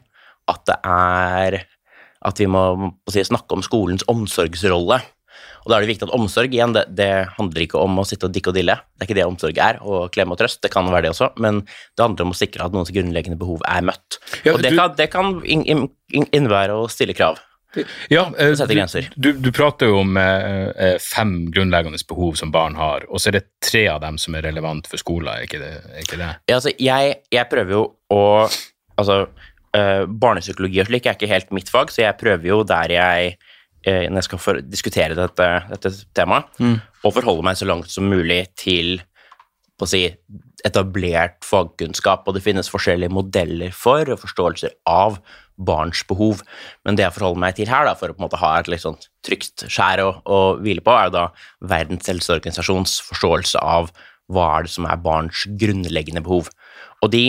at 0.51 0.63
det 0.69 0.77
er 0.87 1.57
at 2.21 2.39
vi 2.39 2.47
må, 2.49 2.61
må 2.77 3.11
si, 3.13 3.23
snakke 3.25 3.57
om 3.57 3.63
skolens 3.65 4.05
omsorgsrolle. 4.11 4.99
Og 5.61 5.69
da 5.71 5.77
er 5.77 5.85
det 5.85 5.91
viktig 5.91 6.07
at 6.07 6.13
omsorg 6.17 6.53
igjen, 6.55 6.73
det, 6.73 6.85
det 6.97 7.09
handler 7.37 7.61
ikke 7.67 7.77
om 7.81 7.99
å 8.01 8.05
sitte 8.07 8.25
og 8.29 8.33
dikke 8.33 8.49
og 8.49 8.57
dille. 8.57 8.75
Det 8.97 9.05
er 9.05 9.09
ikke 9.09 9.19
det 9.19 9.27
omsorg 9.29 9.59
er, 9.61 9.77
å 9.85 10.07
klemme 10.13 10.33
og 10.33 10.39
trøst. 10.41 10.61
Det 10.65 10.71
kan 10.73 10.89
være 10.89 11.05
det 11.07 11.11
også, 11.13 11.31
men 11.43 11.61
det 11.67 12.01
handler 12.05 12.25
om 12.29 12.33
å 12.33 12.37
sikre 12.39 12.65
at 12.65 12.73
noens 12.73 12.89
grunnleggende 12.95 13.37
behov 13.41 13.61
er 13.69 13.85
møtt. 13.91 14.17
Ja, 14.45 14.55
og 14.55 14.63
det 14.65 14.73
du- 14.73 14.77
kan, 14.81 14.95
det 14.97 15.09
kan 15.13 15.31
in, 15.45 15.61
in, 15.69 15.87
in, 16.09 16.25
innebære 16.33 16.73
å 16.81 16.89
stille 16.89 17.13
krav. 17.17 17.39
Ja, 18.11 18.25
eh, 18.35 18.49
Sette 18.59 18.73
du, 18.73 18.75
grenser. 18.81 19.05
du, 19.15 19.29
du 19.39 19.47
prater 19.55 19.87
jo 19.87 20.01
om 20.01 20.17
eh, 20.19 20.71
eh, 20.75 20.97
fem 20.99 21.45
grunnleggende 21.55 22.01
behov 22.09 22.35
som 22.35 22.51
barn 22.51 22.75
har, 22.75 23.05
og 23.07 23.21
så 23.23 23.29
er 23.31 23.37
det 23.37 23.45
tre 23.63 23.85
av 23.93 24.01
dem 24.03 24.17
som 24.19 24.35
er 24.35 24.43
relevant 24.49 24.89
for 24.91 24.99
skolen, 24.99 25.29
er 25.31 25.45
ikke 25.47 25.61
det? 25.61 25.69
Er 25.93 26.01
ikke 26.03 26.19
det? 26.19 26.31
Ja, 26.51 26.57
altså, 26.57 26.73
jeg, 26.75 27.15
jeg 27.31 27.47
prøver 27.53 27.77
jo 27.77 27.85
å 28.11 28.23
Altså, 28.99 29.21
eh, 29.73 30.03
barnepsykologi 30.05 30.81
og 30.83 30.89
slik 30.91 31.07
er 31.07 31.15
ikke 31.15 31.29
helt 31.31 31.53
mitt 31.55 31.69
fag, 31.71 31.89
så 31.95 32.03
jeg 32.03 32.17
prøver 32.19 32.49
jo 32.51 32.59
der 32.67 32.91
jeg 32.93 33.31
Når 33.85 34.19
jeg 34.19 34.27
skal 34.27 34.41
for, 34.41 34.59
diskutere 34.61 35.15
dette, 35.17 35.47
dette 35.71 35.91
temaet, 36.13 36.45
og 37.01 37.15
forholde 37.15 37.45
meg 37.47 37.57
så 37.57 37.65
langt 37.65 37.89
som 37.89 38.05
mulig 38.05 38.43
til 38.59 38.99
på 39.81 39.87
å 39.87 39.89
si, 39.89 40.03
etablert 40.67 41.41
fagkunnskap, 41.41 42.27
og 42.27 42.35
det 42.37 42.43
finnes 42.45 42.69
forskjellige 42.69 43.09
modeller 43.09 43.73
for 43.73 44.05
og 44.13 44.19
forståelser 44.21 44.75
av 44.85 45.17
barns 45.57 46.03
behov. 46.09 46.43
Men 46.85 46.97
det 46.97 47.07
jeg 47.07 47.15
forholder 47.15 47.41
meg 47.41 47.57
til 47.57 47.69
her, 47.69 47.87
da, 47.89 47.95
for 47.97 48.11
å 48.11 48.15
på 48.15 48.21
en 48.21 48.27
måte 48.27 48.41
ha 48.41 48.51
et 48.59 48.69
litt 48.69 48.83
sånn 48.83 48.99
trygt 49.25 49.65
skjær 49.65 50.03
å, 50.03 50.11
å 50.25 50.39
hvile 50.61 50.83
på, 50.85 50.93
er 50.93 51.09
jo 51.09 51.15
da 51.17 51.25
Verdens 51.73 52.09
helseorganisasjons 52.09 52.99
forståelse 53.09 53.61
av 53.61 53.89
hva 54.31 54.47
er 54.57 54.67
det 54.67 54.73
som 54.75 54.85
er 54.87 55.01
barns 55.01 55.43
grunnleggende 55.59 56.23
behov. 56.25 56.49
Og 57.01 57.11
de, 57.13 57.25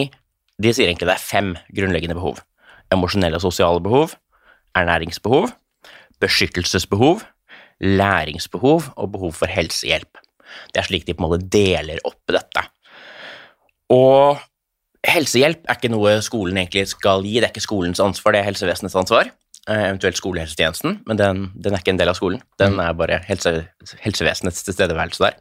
de 0.61 0.73
sier 0.73 0.91
egentlig 0.91 1.09
det 1.09 1.17
er 1.17 1.25
fem 1.25 1.55
grunnleggende 1.73 2.19
behov. 2.19 2.45
Emosjonelle 2.93 3.41
og 3.41 3.47
sosiale 3.47 3.81
behov, 3.83 4.15
ernæringsbehov, 4.77 5.51
beskyttelsesbehov, 6.23 7.25
læringsbehov 7.83 8.93
og 8.97 9.13
behov 9.15 9.35
for 9.35 9.51
helsehjelp. 9.51 10.21
Det 10.73 10.83
er 10.83 10.87
slik 10.89 11.07
de 11.09 11.17
på 11.17 11.25
en 11.25 11.31
måte 11.31 11.51
deler 11.51 12.01
opp 12.07 12.21
dette. 12.31 12.65
Og 13.93 14.41
helsehjelp 15.07 15.67
er 15.67 15.79
ikke 15.79 15.91
noe 15.93 16.19
skolen 16.25 16.61
egentlig 16.61 16.87
skal 16.93 17.25
gi, 17.27 17.39
det 17.41 17.49
er 17.49 17.55
ikke 17.55 17.65
skolens 17.65 18.03
ansvar, 18.03 18.35
det 18.35 18.43
er 18.43 18.51
helsevesenets 18.51 18.97
ansvar. 18.99 19.33
eh, 19.69 19.89
Eventuelt 19.89 20.19
skolehelsetjenesten, 20.21 21.01
men 21.07 21.19
den, 21.19 21.43
den 21.55 21.75
er 21.75 21.83
ikke 21.83 21.95
en 21.95 22.01
del 22.01 22.13
av 22.13 22.19
skolen. 22.19 22.43
Den 22.59 22.79
er 22.83 22.95
bare 22.99 23.21
helse, 23.27 23.67
helsevesenets 24.05 24.63
tilstedeværelse 24.69 25.25
der. 25.27 25.37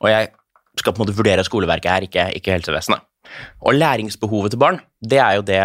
Og 0.00 0.10
jeg 0.12 0.30
skal 0.76 0.92
på 0.92 1.00
en 1.00 1.06
måte 1.06 1.16
vurdere 1.16 1.44
skoleverket 1.44 1.90
her, 1.90 2.06
ikke, 2.06 2.28
ikke 2.36 2.56
helsevesenet. 2.58 3.04
Og 3.64 3.74
læringsbehovet 3.74 4.54
til 4.54 4.60
barn, 4.62 4.80
det 5.02 5.18
er 5.18 5.38
jo 5.38 5.44
det 5.48 5.60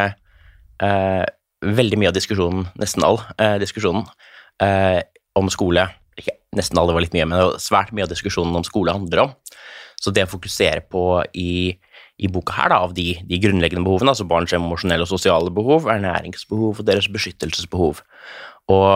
eh, 0.81 1.25
veldig 1.61 1.99
mye 1.99 2.09
av 2.09 2.17
diskusjonen, 2.17 2.67
nesten 2.79 3.05
all 3.05 3.19
eh, 3.37 3.57
diskusjonen 3.61 4.07
eh, 4.63 4.99
om 5.39 5.51
skole 5.53 5.87
ikke, 6.19 6.35
Nesten 6.57 6.75
all, 6.75 6.89
det 6.89 6.97
var 6.97 7.05
litt 7.05 7.13
mye, 7.15 7.27
men 7.31 7.53
svært 7.63 7.93
mye 7.95 8.03
av 8.03 8.11
diskusjonen 8.11 8.57
om 8.59 8.65
skole 8.67 8.91
handler 8.91 9.21
om. 9.23 9.29
Så 10.01 10.11
det 10.11 10.25
å 10.25 10.31
fokusere 10.33 10.81
på 10.91 11.21
i, 11.37 11.71
i 12.19 12.27
boka 12.27 12.57
her, 12.57 12.73
da, 12.73 12.81
av 12.83 12.95
de, 12.97 13.13
de 13.23 13.39
grunnleggende 13.39 13.85
behovene, 13.85 14.11
altså 14.11 14.27
barns 14.27 14.51
emosjonelle 14.57 15.05
og 15.05 15.11
sosiale 15.13 15.53
behov, 15.53 15.87
ernæringsbehov 15.93 16.81
og 16.81 16.87
deres 16.89 17.07
beskyttelsesbehov. 17.13 18.01
Og 18.73 18.91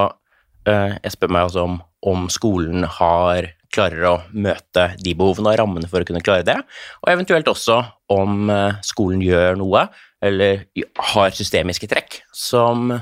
eh, 0.67 0.97
jeg 0.97 1.15
spør 1.15 1.31
meg 1.31 1.47
altså 1.47 1.63
om, 1.69 1.79
om 2.11 2.27
skolen 2.33 2.83
har 2.97 3.53
klarer 3.75 4.07
å 4.07 4.15
møte 4.31 4.89
de 5.03 5.13
behovene 5.17 5.51
og 5.51 5.59
rammene 5.59 5.89
for 5.91 6.01
å 6.03 6.07
kunne 6.07 6.23
klare 6.25 6.45
det, 6.47 6.57
og 7.03 7.11
eventuelt 7.11 7.49
også 7.51 7.79
om 8.13 8.51
eh, 8.51 8.81
skolen 8.85 9.23
gjør 9.23 9.59
noe, 9.59 9.87
eller 10.25 10.65
har 11.13 11.35
systemiske 11.35 11.89
trekk, 11.91 12.21
som, 12.33 12.93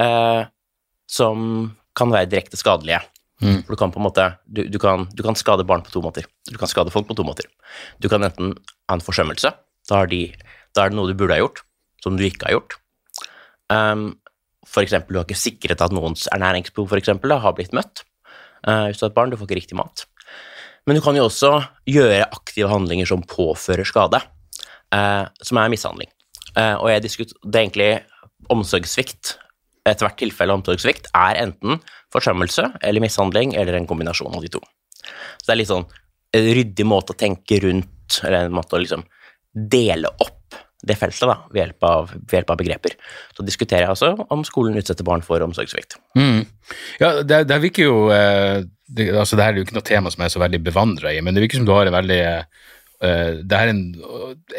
eh, 0.00 0.42
som 1.10 1.44
kan 1.98 2.12
være 2.12 2.28
direkte 2.30 2.58
skadelige. 2.60 3.00
For 3.40 3.72
du 3.72 3.78
kan 3.80 3.92
på 3.92 4.00
en 4.00 4.04
måte, 4.04 4.26
du, 4.44 4.66
du, 4.68 4.76
kan, 4.78 5.06
du 5.16 5.22
kan 5.24 5.38
skade 5.38 5.64
barn 5.64 5.82
på 5.84 5.92
to 5.94 6.02
måter. 6.04 6.26
Du 6.50 6.58
kan 6.60 6.68
skade 6.68 6.92
folk 6.92 7.08
på 7.08 7.16
to 7.16 7.24
måter. 7.24 7.48
Du 7.98 8.08
kan 8.12 8.22
enten 8.26 8.52
ha 8.90 8.98
en 8.98 9.04
forsømmelse, 9.04 9.52
da, 9.88 10.00
de, 10.10 10.26
da 10.76 10.84
er 10.84 10.92
det 10.92 10.98
noe 10.98 11.08
du 11.08 11.16
burde 11.16 11.38
ha 11.38 11.40
gjort, 11.40 11.62
som 12.04 12.18
du 12.18 12.26
ikke 12.26 12.50
har 12.50 12.58
gjort. 12.58 12.76
Um, 13.72 14.04
for 14.68 14.84
eksempel, 14.84 15.14
du 15.14 15.20
har 15.20 15.26
ikke 15.28 15.40
sikret 15.40 15.80
at 15.80 15.94
noens 15.94 16.26
ernæringsbehov 16.34 16.90
for 16.92 17.00
eksempel, 17.00 17.32
da, 17.32 17.40
har 17.40 17.56
blitt 17.56 17.74
møtt. 17.76 18.04
Uh, 18.66 18.90
hvis 18.90 19.00
du 19.00 19.06
har 19.06 19.14
et 19.14 19.16
barn, 19.16 19.32
du 19.32 19.38
får 19.40 19.48
ikke 19.48 19.60
riktig 19.62 19.80
mat. 19.80 20.04
Men 20.84 20.98
du 20.98 21.04
kan 21.04 21.16
jo 21.16 21.26
også 21.30 21.54
gjøre 21.88 22.28
aktive 22.28 22.68
handlinger 22.68 23.08
som 23.08 23.24
påfører 23.24 23.88
skade, 23.88 24.20
uh, 24.92 25.24
som 25.40 25.60
er 25.62 25.72
mishandling. 25.72 26.12
Uh, 26.52 26.76
og 26.76 26.90
jeg 26.92 27.06
diskuter, 27.08 27.40
det 27.46 27.56
er 27.56 27.64
egentlig 27.64 27.90
omsorgssvikt. 28.52 29.38
Ethvert 29.88 30.18
tilfelle 30.20 30.52
av 30.52 30.60
omsorgssvikt 30.60 31.08
er 31.16 31.38
enten 31.40 31.80
forsømmelse 32.12 32.66
eller 32.84 33.04
mishandling 33.04 33.54
eller 33.56 33.78
en 33.78 33.88
kombinasjon 33.88 34.34
av 34.36 34.44
de 34.44 34.52
to. 34.52 34.60
Så 35.00 35.46
det 35.46 35.54
er 35.54 35.60
litt 35.62 35.70
sånn 35.70 35.88
en 36.36 36.50
ryddig 36.58 36.86
måte 36.86 37.14
å 37.14 37.18
tenke 37.18 37.58
rundt, 37.64 38.20
eller 38.22 38.46
en 38.46 38.54
måte 38.54 38.76
å 38.76 38.82
liksom 38.82 39.02
dele 39.50 40.10
opp 40.22 40.36
det 40.86 40.96
feltet 40.96 41.28
da, 41.28 41.36
ved 41.52 41.60
hjelp 41.60 41.84
av, 41.84 42.12
ved 42.14 42.36
hjelp 42.38 42.52
av 42.54 42.58
begreper. 42.60 42.94
Så 43.36 43.44
diskuterer 43.44 43.84
jeg 43.84 43.92
altså 43.92 44.12
om 44.32 44.44
skolen 44.48 44.78
utsetter 44.80 45.04
barn 45.04 45.24
for 45.24 45.42
omsorgssvikt. 45.44 45.98
Mm. 46.16 46.46
Ja, 47.02 47.10
det, 47.20 47.42
det 47.50 47.58
virker 47.66 47.84
jo 47.84 47.96
eh, 48.14 48.62
det, 48.88 49.10
altså 49.12 49.36
det 49.36 49.44
her 49.44 49.54
er 49.54 49.60
jo 49.60 49.66
ikke 49.66 49.76
noe 49.76 49.86
tema 49.86 50.12
som 50.12 50.22
jeg 50.22 50.30
er 50.30 50.36
så 50.36 50.42
veldig 50.42 50.62
bevandra 50.70 51.12
i, 51.12 51.20
men 51.24 51.36
det 51.36 51.44
virker 51.44 51.60
som 51.60 51.68
du 51.68 51.74
har 51.74 51.90
en 51.90 51.98
veldig 51.98 52.20
eh, 52.30 52.70
det 53.00 53.56
er 53.56 53.70
en, 53.72 53.82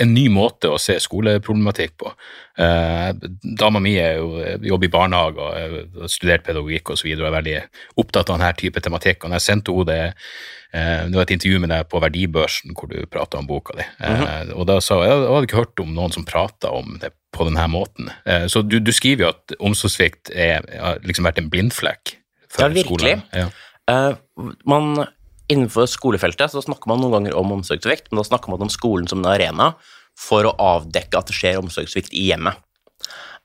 en 0.01 0.13
ny 0.15 0.23
måte 0.33 0.71
å 0.73 0.79
se 0.81 0.95
skoleproblematikk 1.03 1.91
på. 2.01 2.13
Eh, 2.61 3.11
dama 3.57 3.79
mi 3.79 3.93
er 4.01 4.17
jo, 4.19 4.39
jobber 4.65 4.89
i 4.89 4.93
barnehage 4.93 5.41
og 5.41 5.53
har 5.55 6.09
studert 6.11 6.43
pedagogikk 6.45 6.93
osv. 6.93 7.07
Og, 7.13 7.25
er 7.27 7.37
veldig 7.37 7.59
opptatt 8.01 8.29
av 8.29 8.39
denne 8.39 8.51
type 8.59 8.83
tematikk. 8.83 9.23
Og 9.23 9.31
når 9.31 9.39
jeg 9.39 9.47
sendte 9.47 9.75
henne 9.75 9.87
det 9.91 10.01
eh, 10.01 11.03
Det 11.07 11.15
var 11.15 11.25
et 11.25 11.35
intervju 11.37 11.61
med 11.63 11.73
deg 11.73 11.87
på 11.91 12.01
Verdibørsen 12.03 12.75
hvor 12.77 12.91
du 12.91 12.99
prata 13.11 13.39
om 13.39 13.49
boka 13.49 13.77
di. 13.79 13.87
Eh, 14.07 14.53
og 14.55 14.67
da 14.69 14.79
sa 14.83 14.99
hun 14.99 15.07
jeg 15.07 15.23
hadde 15.27 15.49
ikke 15.49 15.61
hørt 15.63 15.85
om 15.85 15.95
noen 15.97 16.15
som 16.15 16.27
prata 16.27 16.73
om 16.75 16.97
det 17.01 17.13
på 17.31 17.47
denne 17.47 17.67
måten. 17.71 18.11
Eh, 18.25 18.47
så 18.51 18.63
du, 18.65 18.79
du 18.83 18.91
skriver 18.95 19.27
jo 19.27 19.31
at 19.31 19.57
omsorgssvikt 19.59 20.33
har 20.35 21.01
liksom 21.05 21.27
vært 21.27 21.39
en 21.41 21.51
blindflekk 21.51 22.17
for 22.51 22.67
Ja, 22.67 22.73
virkelig. 22.73 23.15
skolen. 23.15 23.27
Ja. 23.31 23.49
Uh, 23.89 24.51
man, 24.67 25.05
innenfor 25.51 25.87
skolefeltet 25.89 26.53
så 26.53 26.63
snakker 26.63 26.89
man 26.91 27.01
noen 27.03 27.17
ganger 27.17 27.35
om 27.39 27.51
omsorgssvikt, 27.57 28.09
men 28.09 28.21
da 28.21 28.27
snakker 28.27 28.53
man 28.53 28.63
om 28.65 28.71
skolen 28.71 29.09
som 29.09 29.21
en 29.23 29.31
arena 29.33 29.73
for 30.19 30.47
å 30.47 30.55
avdekke 30.59 31.19
at 31.19 31.29
det 31.29 31.37
skjer 31.37 31.59
omsorgssvikt 31.61 32.13
i 32.15 32.29
hjemmet. 32.29 32.59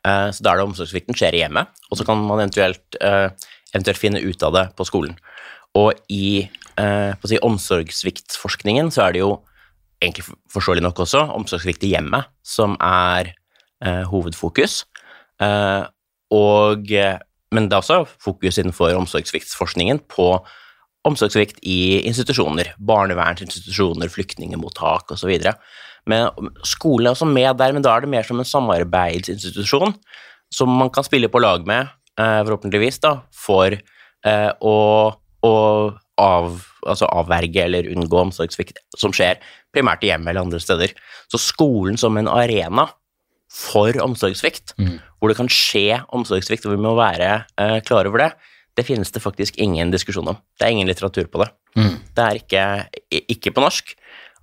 Eh, 0.07 0.29
så 0.35 0.45
da 0.45 0.53
er 0.53 0.61
det 0.61 0.69
omsorgssvikten 0.69 1.17
skjer 1.19 1.37
i 1.37 1.43
hjemmet, 1.45 1.73
og 1.91 1.99
så 1.99 2.07
kan 2.07 2.21
man 2.23 2.39
eventuelt, 2.39 2.99
eh, 3.01 3.29
eventuelt 3.73 4.01
finne 4.01 4.23
ut 4.23 4.47
av 4.47 4.55
det 4.55 4.65
på 4.79 4.87
skolen. 4.89 5.17
Og 5.77 5.93
i 6.13 6.49
eh, 6.77 7.13
på 7.17 7.25
å 7.25 7.31
si, 7.31 7.39
omsorgssviktforskningen 7.41 8.91
så 8.93 9.07
er 9.07 9.17
det 9.17 9.23
jo 9.23 9.31
egentlig 10.05 10.27
for- 10.27 10.39
forståelig 10.53 10.85
nok 10.85 10.99
også 11.07 11.23
omsorgssvikt 11.35 11.87
i 11.89 11.95
hjemmet 11.95 12.29
som 12.45 12.77
er 12.85 13.33
eh, 13.81 14.05
hovedfokus. 14.05 14.85
Eh, 15.41 15.87
og, 16.37 16.93
eh, 16.93 17.19
men 17.53 17.69
det 17.69 17.77
er 17.77 17.83
også 17.83 18.09
fokus 18.21 18.59
innenfor 18.61 18.93
omsorgssviktforskningen 18.99 20.03
på 20.13 20.29
omsorgssvikt 21.07 21.61
i 21.67 22.03
institusjoner, 22.09 22.73
barnevernsinstitusjoner, 22.89 24.11
flyktningmottak 24.13 25.13
osv. 25.15 25.35
Men 26.11 26.31
skolen 26.67 27.09
er 27.09 27.15
også 27.15 27.29
med 27.31 27.59
der, 27.61 27.75
men 27.75 27.85
da 27.85 27.95
er 27.95 28.05
det 28.05 28.13
mer 28.13 28.27
som 28.27 28.41
en 28.41 28.49
samarbeidsinstitusjon 28.49 29.95
som 30.55 30.73
man 30.79 30.91
kan 30.95 31.07
spille 31.07 31.31
på 31.31 31.43
lag 31.43 31.67
med, 31.67 31.89
eh, 32.21 32.41
forhåpentligvis, 32.47 33.01
da, 33.03 33.17
for 33.35 33.75
eh, 33.75 34.51
å, 34.61 34.77
å 35.47 35.55
av, 36.17 36.61
altså 36.87 37.09
avverge 37.13 37.65
eller 37.67 37.89
unngå 37.93 38.21
omsorgssvikt 38.29 38.79
som 38.97 39.15
skjer 39.15 39.41
primært 39.75 40.05
i 40.07 40.13
hjemmet 40.13 40.33
eller 40.33 40.47
andre 40.47 40.61
steder. 40.63 40.95
Så 41.33 41.41
skolen 41.43 41.99
som 42.01 42.17
en 42.17 42.31
arena 42.31 42.89
for 43.53 43.95
omsorgssvikt, 44.03 44.75
hvor 45.19 45.31
det 45.31 45.39
kan 45.39 45.51
skje 45.53 46.01
omsorgssvikt, 46.15 46.67
og 46.67 46.75
vi 46.75 46.83
må 46.83 46.97
være 46.99 47.31
eh, 47.61 47.79
klar 47.87 48.09
over 48.09 48.25
det, 48.25 48.31
det 48.77 48.85
finnes 48.85 49.13
det 49.13 49.23
faktisk 49.25 49.57
ingen 49.63 49.91
diskusjon 49.93 50.29
om. 50.35 50.39
Det 50.59 50.67
er 50.67 50.75
ingen 50.75 50.89
litteratur 50.89 51.29
på 51.33 51.41
det. 51.43 51.49
Det 52.17 52.25
er 52.25 52.41
ikke, 52.43 52.65
ikke 53.37 53.55
på 53.57 53.65
norsk. 53.65 53.95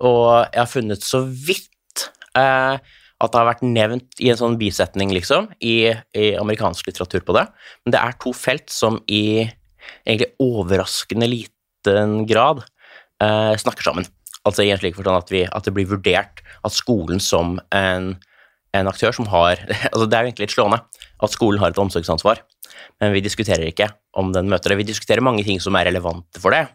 Og 0.02 0.50
jeg 0.50 0.60
har 0.60 0.70
funnet 0.72 1.06
så 1.06 1.22
vidt 1.28 2.08
eh, 2.38 2.82
at 3.24 3.32
det 3.32 3.40
har 3.40 3.48
vært 3.48 3.64
nevnt 3.66 4.24
i 4.24 4.32
en 4.34 4.40
sånn 4.40 4.58
bisetning, 4.60 5.14
liksom, 5.16 5.52
i, 5.62 5.94
i 6.18 6.34
amerikansk 6.40 6.90
litteratur 6.90 7.24
på 7.28 7.38
det. 7.38 7.46
Men 7.86 7.96
det 7.96 8.02
er 8.02 8.18
to 8.24 8.34
felt 8.36 8.74
som 8.74 9.00
i 9.06 9.46
egentlig 10.04 10.34
overraskende 10.42 11.30
liten 11.30 12.24
grad 12.28 12.64
eh, 13.24 13.54
snakker 13.62 13.86
sammen. 13.86 14.10
Altså 14.44 14.66
i 14.66 14.74
en 14.74 14.82
slik 14.82 14.98
forstand 14.98 15.22
at, 15.22 15.32
vi, 15.32 15.46
at 15.48 15.68
det 15.68 15.76
blir 15.76 15.88
vurdert 15.88 16.42
at 16.64 16.76
skolen 16.76 17.22
som 17.24 17.60
en, 17.76 18.14
en 18.76 18.90
aktør 18.92 19.16
som 19.16 19.30
har 19.32 19.62
altså 19.94 20.08
Det 20.08 20.18
er 20.18 20.24
jo 20.26 20.32
egentlig 20.32 20.50
litt 20.50 20.56
slående 20.58 20.82
at 21.24 21.32
skolen 21.32 21.62
har 21.62 21.72
et 21.72 21.80
omsorgsansvar, 21.80 22.42
men 23.00 23.14
vi 23.14 23.24
diskuterer 23.24 23.70
ikke 23.70 23.88
om 24.20 24.32
den 24.36 24.50
møter 24.52 24.74
det. 24.74 24.80
Vi 24.84 24.88
diskuterer 24.92 25.24
mange 25.26 25.44
ting 25.48 25.60
som 25.64 25.76
er 25.80 25.88
relevante 25.90 26.42
for 26.42 26.54
det, 26.56 26.68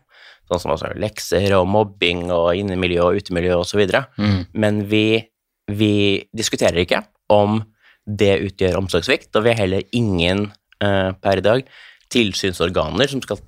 sånn 0.49 0.63
som 0.63 0.73
altså 0.75 0.93
lekser 0.99 1.53
og 1.59 1.69
mobbing 1.71 2.29
og 2.35 2.55
innemiljø 2.59 3.11
og 3.11 3.21
utemiljø 3.23 3.59
osv., 3.61 3.85
Mm. 4.19 4.47
men 4.55 4.81
vi, 4.89 5.23
vi 5.71 5.93
diskuterer 6.37 6.83
ikke 6.83 7.03
om 7.31 7.61
det 8.09 8.39
utgjør 8.47 8.79
omsorgssvikt, 8.81 9.29
og 9.37 9.45
vi 9.45 9.53
har 9.53 9.61
heller 9.67 9.83
ingen 9.93 10.47
eh, 10.81 11.13
per 11.13 11.43
i 11.43 11.45
dag 11.45 11.67
tilsynsorganer 12.13 13.11
som 13.11 13.21
skal 13.23 13.41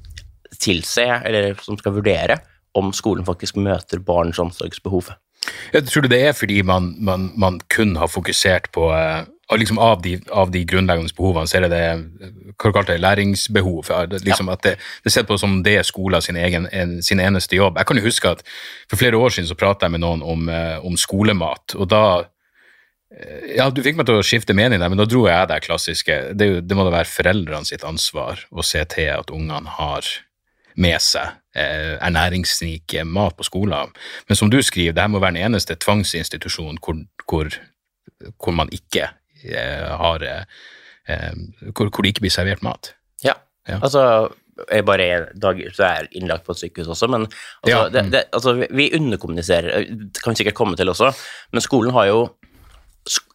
tilse, 0.61 1.05
eller 1.25 1.55
som 1.65 1.79
skal 1.81 1.95
vurdere 1.97 2.37
om 2.77 2.93
skolen 2.95 3.25
faktisk 3.27 3.57
møter 3.57 4.03
barns 4.05 4.39
omsorgsbehov. 4.43 5.15
Jeg 5.73 5.87
tror 5.89 6.05
du 6.05 6.11
det 6.13 6.21
er 6.29 6.35
fordi 6.37 6.61
man, 6.67 6.93
man, 7.01 7.31
man 7.41 7.57
kun 7.73 7.97
har 7.97 8.11
fokusert 8.13 8.69
på 8.77 8.91
eh, 8.93 9.25
liksom 9.59 9.79
av, 9.83 10.03
de, 10.03 10.21
av 10.31 10.51
de 10.55 10.61
grunnleggende 10.65 11.15
behovene, 11.17 11.49
så 11.51 11.57
er 11.59 11.65
det 11.67 11.71
det 11.73 11.83
eh, 11.91 12.33
hva 12.61 12.73
kalte 12.77 12.93
det, 12.95 13.01
læringsbehov. 13.01 13.89
ja, 13.91 14.05
det- 14.07 14.23
Liksom 14.25 14.49
at 14.53 14.63
det, 14.63 14.77
det 15.05 15.13
ser 15.13 15.23
på 15.27 15.39
som 15.39 15.63
det 15.63 15.79
er 15.79 15.83
skolen 15.83 16.23
sin, 16.23 16.37
egen, 16.37 16.69
en, 16.73 17.03
sin 17.03 17.21
eneste 17.21 17.57
jobb. 17.57 17.79
Jeg 17.79 17.87
kan 17.87 17.97
jo 17.97 18.03
huske 18.05 18.29
at 18.31 18.43
For 18.91 18.97
flere 18.97 19.17
år 19.17 19.31
siden 19.31 19.49
så 19.49 19.55
pratet 19.59 19.83
jeg 19.83 19.91
med 19.91 20.01
noen 20.01 20.23
om, 20.23 20.49
eh, 20.49 20.79
om 20.85 20.97
skolemat, 20.97 21.75
og 21.75 21.89
da 21.89 22.25
eh, 23.13 23.57
ja, 23.57 23.71
Du 23.71 23.83
fikk 23.83 23.97
meg 23.97 24.07
til 24.07 24.21
å 24.21 24.23
skifte 24.27 24.55
mening 24.55 24.81
der, 24.81 24.89
men 24.89 24.99
da 24.99 25.05
dro 25.09 25.27
jeg 25.27 25.49
det 25.49 25.63
klassiske. 25.67 26.19
Det, 26.35 26.51
det 26.69 26.77
må 26.77 26.85
da 26.87 26.91
være 26.95 27.11
foreldrene 27.11 27.67
sitt 27.67 27.85
ansvar 27.85 28.45
å 28.51 28.63
se 28.67 28.85
til 28.85 29.11
at 29.17 29.31
ungene 29.31 29.69
har 29.79 30.07
med 30.81 31.01
seg 31.03 31.33
eh, 31.59 31.97
ernæringsrik 32.01 32.95
mat 33.05 33.37
på 33.37 33.45
skolen. 33.45 33.91
Men 34.29 34.37
som 34.39 34.51
du 34.51 34.61
skriver, 34.63 34.95
det 34.95 35.03
her 35.03 35.09
må 35.13 35.19
være 35.21 35.35
den 35.39 35.51
eneste 35.51 35.75
tvangsinstitusjonen 35.77 36.79
hvor, 36.85 37.01
hvor, 37.29 37.51
hvor 38.39 38.55
man 38.57 38.71
ikke 38.73 39.09
eh, 39.09 39.17
har 40.03 40.23
eh, 40.23 40.45
eh, 41.09 41.33
hvor, 41.75 41.89
hvor 41.91 42.03
det 42.05 42.13
ikke 42.15 42.27
blir 42.27 42.35
servert 42.35 42.63
mat. 42.67 42.93
Ja, 43.25 43.35
Ja. 43.69 43.79
altså 43.83 44.05
jeg 44.71 44.85
bare 44.85 45.01
er 45.09 45.27
dag 45.41 45.57
så 45.73 45.85
er 45.87 45.95
jeg 46.03 46.09
innlagt 46.21 46.45
på 46.45 46.53
et 46.53 46.59
sykehus 46.61 46.89
også, 46.93 47.09
men 47.09 47.23
altså, 47.25 47.69
Ja, 47.71 47.89
det, 47.89 48.03
det, 48.13 48.25
altså, 48.33 48.53
vi- 48.71 48.91
underkommuniserer, 48.97 49.87
det 49.89 50.21
kan 50.23 50.35
vi 50.35 50.43
sikkert 50.43 50.55
komme 50.59 50.77
til 50.77 50.89
også, 50.93 51.15
men 51.53 51.61
skolen 51.65 51.93
har 51.93 52.07
jo 52.11 52.19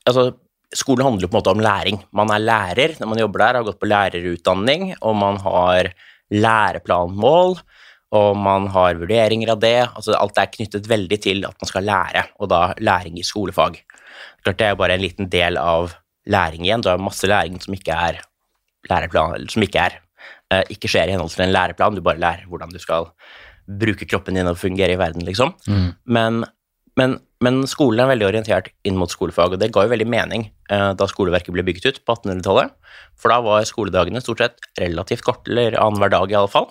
altså, 0.05 0.33
Skolen 0.75 1.05
handler 1.05 1.29
på 1.29 1.37
en 1.37 1.39
måte 1.39 1.51
om 1.53 1.59
læring. 1.63 1.97
Man 2.11 2.27
er 2.33 2.39
lærer 2.41 2.95
når 2.99 3.07
man 3.07 3.19
jobber 3.19 3.39
der, 3.39 3.53
har 3.59 3.63
gått 3.63 3.79
på 3.79 3.87
lærerutdanning, 3.87 4.95
og 5.01 5.15
man 5.15 5.37
har 5.39 5.91
læreplanmål, 6.33 7.55
og 8.15 8.37
man 8.37 8.67
har 8.73 8.97
vurderinger 8.99 9.53
av 9.53 9.61
det. 9.63 9.75
altså 9.95 10.15
Alt 10.19 10.37
er 10.41 10.51
knyttet 10.51 10.87
veldig 10.89 11.19
til 11.23 11.45
at 11.47 11.55
man 11.61 11.69
skal 11.69 11.83
lære, 11.87 12.25
og 12.39 12.49
da 12.51 12.73
læring 12.79 13.17
i 13.19 13.23
skolefag. 13.23 13.79
Klart 14.45 14.61
Det 14.61 14.67
er 14.67 14.75
jo 14.75 14.81
bare 14.83 14.95
en 14.95 15.03
liten 15.03 15.29
del 15.31 15.57
av 15.57 15.95
læring 16.29 16.65
igjen. 16.65 16.83
Du 16.85 16.89
har 16.91 17.01
masse 17.01 17.27
læring 17.27 17.57
som 17.61 17.73
ikke 17.73 17.95
er 17.97 18.21
læreplan, 18.89 19.47
som 19.49 19.65
ikke 19.65 19.81
er 19.87 19.99
eh, 20.53 20.63
ikke 20.73 20.89
skjer 20.91 21.09
i 21.09 21.15
henhold 21.15 21.33
til 21.33 21.45
en 21.47 21.55
læreplan, 21.55 21.97
du 21.97 22.03
bare 22.05 22.21
lærer 22.21 22.45
hvordan 22.49 22.73
du 22.73 22.79
skal 22.81 23.09
bruke 23.65 24.05
kroppen 24.05 24.37
din 24.37 24.49
og 24.49 24.59
fungere 24.61 24.93
i 24.93 24.99
verden, 25.01 25.25
liksom. 25.25 25.55
Men, 26.05 26.43
men, 26.99 27.17
men 27.41 27.63
skolen 27.69 28.03
er 28.03 28.11
veldig 28.11 28.27
orientert 28.27 28.69
inn 28.85 28.97
mot 28.99 29.09
skolefag, 29.09 29.55
og 29.55 29.61
det 29.61 29.71
ga 29.73 29.85
jo 29.85 29.93
veldig 29.93 30.07
mening 30.09 30.47
eh, 30.69 30.91
da 30.97 31.07
skoleverket 31.09 31.53
ble 31.55 31.65
bygget 31.65 31.87
ut 31.89 32.01
på 32.05 32.17
1800-tallet, 32.19 32.75
for 33.17 33.33
da 33.33 33.39
var 33.45 33.65
skoledagene 33.65 34.21
stort 34.21 34.43
sett 34.43 34.69
relativt 34.81 35.25
korte, 35.25 35.49
eller 35.49 35.79
annenhver 35.81 36.13
dag 36.13 36.29
i 36.29 36.37
alle 36.37 36.51
fall. 36.51 36.69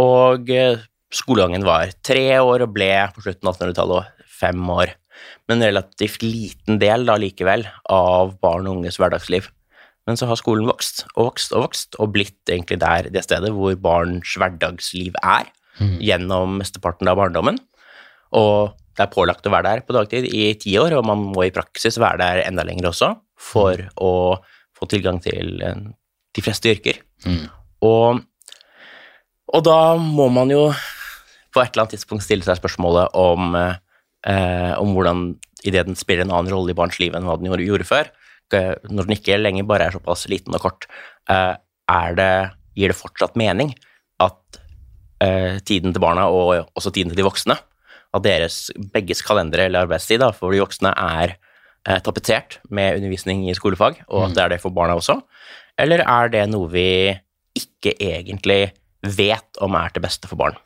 Og 0.00 0.52
eh, 0.52 0.84
skolegangen 1.14 1.64
var 1.64 1.94
tre 2.04 2.26
år 2.42 2.66
og 2.66 2.76
ble 2.76 2.92
på 3.14 3.24
slutten 3.24 3.48
av 3.48 3.56
1800-tallet 3.56 4.28
fem 4.34 4.70
år. 4.76 4.92
Men 5.48 5.58
en 5.58 5.68
relativt 5.68 6.22
liten 6.24 6.78
del 6.82 7.06
da 7.08 7.18
likevel 7.20 7.66
av 7.92 8.36
barn 8.44 8.68
og 8.68 8.80
unges 8.80 8.98
hverdagsliv. 9.00 9.50
Men 10.08 10.18
så 10.20 10.28
har 10.28 10.36
skolen 10.40 10.68
vokst 10.68 11.04
og 11.14 11.30
vokst 11.30 11.54
og 11.56 11.66
vokst, 11.66 11.96
og 12.00 12.12
blitt 12.12 12.50
egentlig 12.50 12.80
der 12.82 13.08
det 13.12 13.24
stedet 13.24 13.52
hvor 13.56 13.76
barns 13.80 14.34
hverdagsliv 14.36 15.16
er, 15.22 15.48
gjennom 16.04 16.58
mesteparten 16.60 17.08
av 17.10 17.18
barndommen. 17.18 17.58
Og 18.36 18.74
det 18.94 19.06
er 19.06 19.14
pålagt 19.14 19.46
å 19.46 19.52
være 19.52 19.70
der 19.70 19.86
på 19.86 19.94
dagtid 19.96 20.28
i 20.28 20.52
ti 20.60 20.76
år, 20.78 20.94
og 20.98 21.06
man 21.08 21.22
må 21.32 21.46
i 21.46 21.54
praksis 21.54 21.98
være 21.98 22.20
der 22.20 22.42
enda 22.44 22.66
lenger 22.66 22.92
også 22.92 23.10
for 23.40 23.80
å 23.98 24.12
få 24.74 24.88
tilgang 24.90 25.20
til 25.22 25.58
eh, 25.62 25.80
de 26.34 26.44
fleste 26.44 26.70
yrker. 26.70 27.00
Og, 27.84 28.20
og 29.50 29.64
da 29.66 29.78
må 29.98 30.28
man 30.34 30.52
jo 30.52 30.68
på 31.54 31.62
et 31.62 31.70
eller 31.72 31.84
annet 31.84 31.96
tidspunkt 31.96 32.26
stille 32.26 32.46
seg 32.46 32.58
spørsmålet 32.58 33.14
om, 33.18 33.54
eh, 33.58 33.80
om 34.24 34.94
hvordan 34.96 35.34
ideen 35.68 35.96
spiller 35.98 36.24
en 36.24 36.32
annen 36.32 36.52
rolle 36.52 36.72
i 36.72 36.76
barns 36.76 36.98
liv 37.00 37.14
enn 37.16 37.26
hva 37.28 37.36
den 37.40 37.50
gjorde, 37.50 37.86
før. 37.88 38.10
Eh, 38.54 38.74
Når 38.90 39.08
den 39.08 39.16
ikke 39.18 39.38
lenger 39.40 39.66
bare 39.68 39.88
er 39.88 39.96
såpass 39.96 40.26
liten 40.30 40.54
og 40.56 40.62
kort, 40.64 40.86
eh, 41.28 41.54
er 41.90 42.16
det, 42.18 42.32
gir 42.76 42.92
det 42.92 42.98
fortsatt 42.98 43.36
mening 43.36 43.74
at 44.22 44.60
eh, 45.24 45.60
tiden 45.64 45.92
til 45.94 46.02
barna 46.02 46.28
og 46.28 46.68
også 46.76 46.92
tiden 46.92 47.12
til 47.12 47.20
de 47.20 47.26
voksne, 47.26 47.56
at 48.14 48.22
deres 48.22 48.70
begges 48.94 49.24
kalendere 49.26 49.66
eller 49.66 49.84
arbeidstid 49.84 50.22
da, 50.22 50.30
for 50.32 50.54
de 50.54 50.62
voksne 50.62 50.92
er 50.94 51.34
eh, 51.88 51.98
tapetsert 52.04 52.60
med 52.70 53.00
undervisning 53.00 53.48
i 53.50 53.56
skolefag, 53.56 54.04
og 54.08 54.28
at 54.28 54.36
det 54.36 54.44
er 54.44 54.54
det 54.54 54.60
for 54.62 54.74
barna 54.74 54.96
også? 55.00 55.18
Eller 55.80 56.04
er 56.06 56.30
det 56.30 56.44
noe 56.52 56.70
vi 56.70 56.86
ikke 57.58 57.96
egentlig 57.98 58.72
vet 59.02 59.60
om 59.62 59.74
er 59.76 59.90
til 59.92 60.04
beste 60.04 60.30
for 60.30 60.38
barn? 60.40 60.56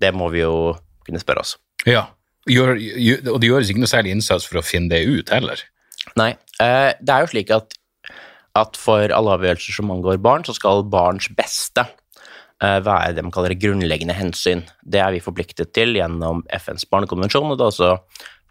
Det 0.00 0.14
må 0.16 0.30
vi 0.32 0.40
jo 0.40 0.72
kunne 1.04 1.20
spørre 1.20 1.44
oss. 1.44 1.58
Ja, 1.86 2.06
Gjør, 2.50 2.74
gjør, 2.74 3.20
og 3.34 3.38
det 3.42 3.50
gjøres 3.52 3.70
ikke 3.70 3.84
noe 3.84 3.92
særlig 3.92 4.16
innsats 4.16 4.46
for 4.48 4.58
å 4.58 4.66
finne 4.66 4.90
det 4.90 5.04
ut 5.06 5.30
heller. 5.30 5.60
Nei, 6.18 6.32
eh, 6.62 6.90
det 6.98 7.14
er 7.14 7.22
jo 7.22 7.30
slik 7.30 7.52
at, 7.54 7.76
at 8.58 8.78
for 8.80 9.14
alle 9.14 9.36
avgjørelser 9.36 9.76
som 9.78 9.92
angår 9.94 10.18
barn, 10.22 10.46
så 10.46 10.54
skal 10.56 10.82
barns 10.90 11.28
beste 11.38 11.84
eh, 11.86 12.80
være 12.82 13.14
det 13.14 13.24
man 13.26 13.34
kaller 13.34 13.54
grunnleggende 13.54 14.16
hensyn. 14.18 14.64
Det 14.82 15.02
er 15.04 15.14
vi 15.14 15.22
forpliktet 15.22 15.70
til 15.76 15.94
gjennom 16.00 16.42
FNs 16.58 16.88
barnekonvensjon, 16.90 17.52
og 17.52 17.60
det 17.60 17.68
er 17.68 17.74
også 17.74 17.92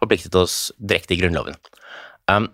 forpliktet 0.02 0.40
oss 0.40 0.56
direkte 0.80 1.14
i 1.14 1.20
Grunnloven. 1.20 1.60
Um, 2.30 2.48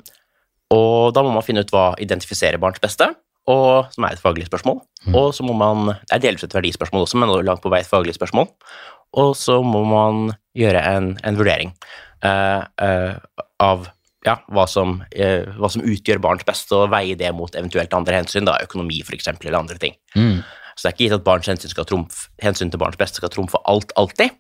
og 0.75 1.15
da 1.17 1.23
må 1.25 1.33
man 1.33 1.45
finne 1.47 1.63
ut 1.65 1.73
hva 1.73 1.93
identifiserer 2.03 2.61
barns 2.61 2.83
beste, 2.83 3.09
og, 3.49 3.89
som 3.95 4.05
er 4.05 4.17
et 4.17 4.21
faglig 4.21 4.45
spørsmål. 4.49 4.83
Og 5.17 5.31
så 5.33 5.47
må 5.47 5.55
man, 5.57 5.95
Det 6.03 6.19
er 6.19 6.25
delvis 6.27 6.45
et 6.45 6.55
verdispørsmål 6.55 7.07
også, 7.07 7.17
men 7.17 7.33
langt 7.47 7.63
på 7.65 7.73
vei 7.73 7.81
et 7.81 7.89
faglig 7.89 8.15
spørsmål. 8.19 8.51
Og 9.17 9.33
så 9.37 9.63
må 9.65 9.85
man 9.89 10.35
gjøre 10.59 10.83
en, 10.93 11.13
en 11.27 11.39
vurdering 11.39 11.73
eh, 12.27 12.63
eh, 12.85 13.15
av 13.63 13.89
ja, 14.27 14.35
hva, 14.53 14.65
som, 14.69 14.99
eh, 15.15 15.47
hva 15.59 15.71
som 15.73 15.85
utgjør 15.87 16.21
barns 16.23 16.47
beste, 16.47 16.75
og 16.77 16.91
veie 16.93 17.17
det 17.19 17.31
mot 17.37 17.55
eventuelt 17.55 17.95
andre 17.97 18.19
hensyn, 18.21 18.49
da, 18.49 18.59
økonomi 18.65 19.01
f.eks., 19.05 19.31
eller 19.37 19.61
andre 19.61 19.79
ting. 19.81 19.95
Så 20.75 20.85
det 20.85 20.91
er 20.91 20.97
ikke 20.97 21.05
gitt 21.07 21.17
at 21.17 21.27
barns 21.27 21.51
hensyn, 21.51 21.75
trumf, 21.89 22.25
hensyn 22.43 22.73
til 22.73 22.83
barns 22.83 22.99
beste 22.99 23.23
skal 23.23 23.33
trumfe 23.35 23.61
alt 23.71 23.95
alltid, 23.99 24.35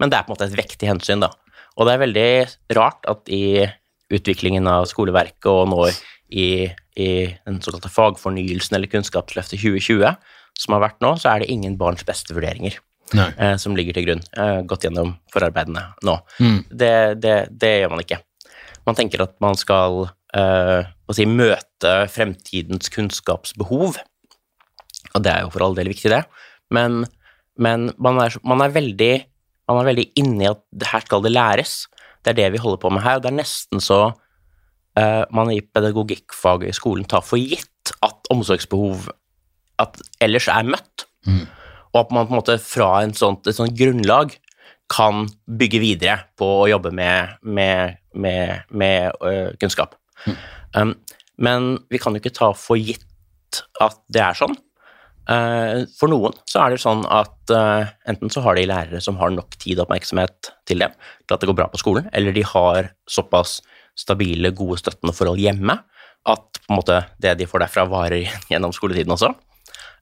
men 0.00 0.10
det 0.10 0.18
er 0.18 0.26
på 0.26 0.32
en 0.32 0.36
måte 0.36 0.48
et 0.48 0.58
vektig 0.58 0.88
hensyn. 0.90 1.22
da. 1.22 1.30
Og 1.76 1.86
det 1.86 1.94
er 1.94 2.02
veldig 2.02 2.30
rart 2.78 3.06
at 3.10 3.28
i 3.32 3.66
utviklingen 4.12 4.66
av 4.70 4.86
skoleverket 4.90 5.48
og 5.50 5.70
nå 5.72 5.86
i, 6.30 6.66
i 6.98 7.10
den 7.46 7.60
såkalte 7.62 7.90
fagfornyelsen 7.92 8.78
eller 8.78 8.90
Kunnskapsløftet 8.90 9.60
2020, 9.60 10.16
som 10.56 10.76
har 10.76 10.84
vært 10.86 11.02
nå, 11.04 11.14
så 11.20 11.32
er 11.32 11.42
det 11.42 11.52
ingen 11.52 11.76
barns 11.78 12.06
beste-vurderinger. 12.06 12.78
Eh, 13.14 13.56
som 13.60 13.76
ligger 13.76 13.96
til 13.96 14.06
grunn. 14.08 14.22
Eh, 14.36 14.60
gått 14.68 14.86
gjennom 14.86 15.14
forarbeidene 15.32 15.82
nå. 16.06 16.16
Det, 16.70 16.94
det, 17.22 17.36
det 17.50 17.72
gjør 17.80 17.94
man 17.94 18.02
ikke. 18.04 18.20
Man 18.86 18.98
tenker 18.98 19.24
at 19.24 19.34
man 19.42 19.58
skal 19.58 20.08
eh, 20.36 20.88
si, 21.14 21.26
møte 21.28 21.94
fremtidens 22.12 22.90
kunnskapsbehov, 22.94 23.98
og 25.14 25.24
det 25.24 25.32
er 25.32 25.44
jo 25.44 25.52
for 25.54 25.66
all 25.66 25.76
del 25.78 25.90
viktig, 25.90 26.12
det, 26.12 26.22
men, 26.74 27.04
men 27.62 27.90
man, 28.02 28.20
er, 28.24 28.36
man, 28.46 28.62
er 28.64 28.74
veldig, 28.74 29.12
man 29.70 29.80
er 29.80 29.90
veldig 29.90 30.06
inni 30.22 30.48
at 30.50 30.62
her 30.90 31.06
skal 31.06 31.24
det 31.24 31.34
læres. 31.34 31.84
Det 32.22 32.34
er 32.34 32.40
det 32.40 32.54
vi 32.56 32.62
holder 32.62 32.80
på 32.82 32.90
med 32.90 33.04
her, 33.04 33.18
og 33.18 33.24
det 33.24 33.30
er 33.30 33.38
nesten 33.38 33.82
så 33.82 34.00
eh, 34.98 35.22
man 35.34 35.52
i 35.54 35.60
pedagogikkfaget 35.62 36.72
i 36.72 36.76
skolen 36.76 37.06
tar 37.08 37.22
for 37.26 37.38
gitt 37.38 37.94
at 38.02 38.30
omsorgsbehov 38.34 39.08
at 39.82 40.00
ellers 40.24 40.48
er 40.50 40.66
møtt, 40.66 41.06
og 41.96 42.02
at 42.04 42.12
man 42.12 42.28
på 42.28 42.34
en 42.34 42.40
måte 42.42 42.58
fra 42.60 42.90
en 43.00 43.14
sånt, 43.16 43.48
et 43.48 43.56
sånt 43.56 43.72
grunnlag 43.76 44.34
kan 44.92 45.24
bygge 45.48 45.80
videre 45.82 46.18
på 46.38 46.46
å 46.60 46.68
jobbe 46.70 46.92
med, 46.94 47.38
med, 47.42 47.96
med, 48.14 48.68
med 48.70 49.16
øh, 49.24 49.48
kunnskap. 49.58 49.96
Um, 50.76 50.94
men 51.42 51.72
vi 51.90 51.98
kan 52.02 52.14
jo 52.14 52.22
ikke 52.22 52.34
ta 52.36 52.52
for 52.56 52.78
gitt 52.78 53.64
at 53.82 53.98
det 54.12 54.22
er 54.22 54.38
sånn. 54.38 54.54
Uh, 55.26 55.88
for 55.98 56.12
noen 56.12 56.36
så 56.46 56.62
er 56.62 56.74
det 56.74 56.82
sånn 56.84 57.02
at 57.10 57.50
uh, 57.50 57.88
enten 58.06 58.30
så 58.30 58.44
har 58.44 58.54
de 58.54 58.68
lærere 58.68 59.00
som 59.02 59.18
har 59.18 59.32
nok 59.34 59.56
tid 59.58 59.80
og 59.80 59.88
oppmerksomhet 59.88 60.52
til 60.68 60.84
dem, 60.84 60.94
til 61.26 61.34
at 61.34 61.42
det 61.42 61.50
går 61.50 61.58
bra 61.58 61.66
på 61.72 61.80
skolen, 61.82 62.06
eller 62.14 62.36
de 62.36 62.44
har 62.46 62.92
såpass 63.10 63.58
stabile, 63.98 64.52
gode, 64.54 64.78
støttende 64.84 65.16
forhold 65.16 65.42
hjemme 65.42 65.80
at 66.30 66.60
på 66.60 66.70
en 66.70 66.78
måte 66.78 67.00
det 67.22 67.36
de 67.40 67.46
får 67.48 67.64
derfra, 67.64 67.88
varer 67.90 68.28
gjennom 68.52 68.74
skoletiden 68.76 69.16
også. 69.16 69.32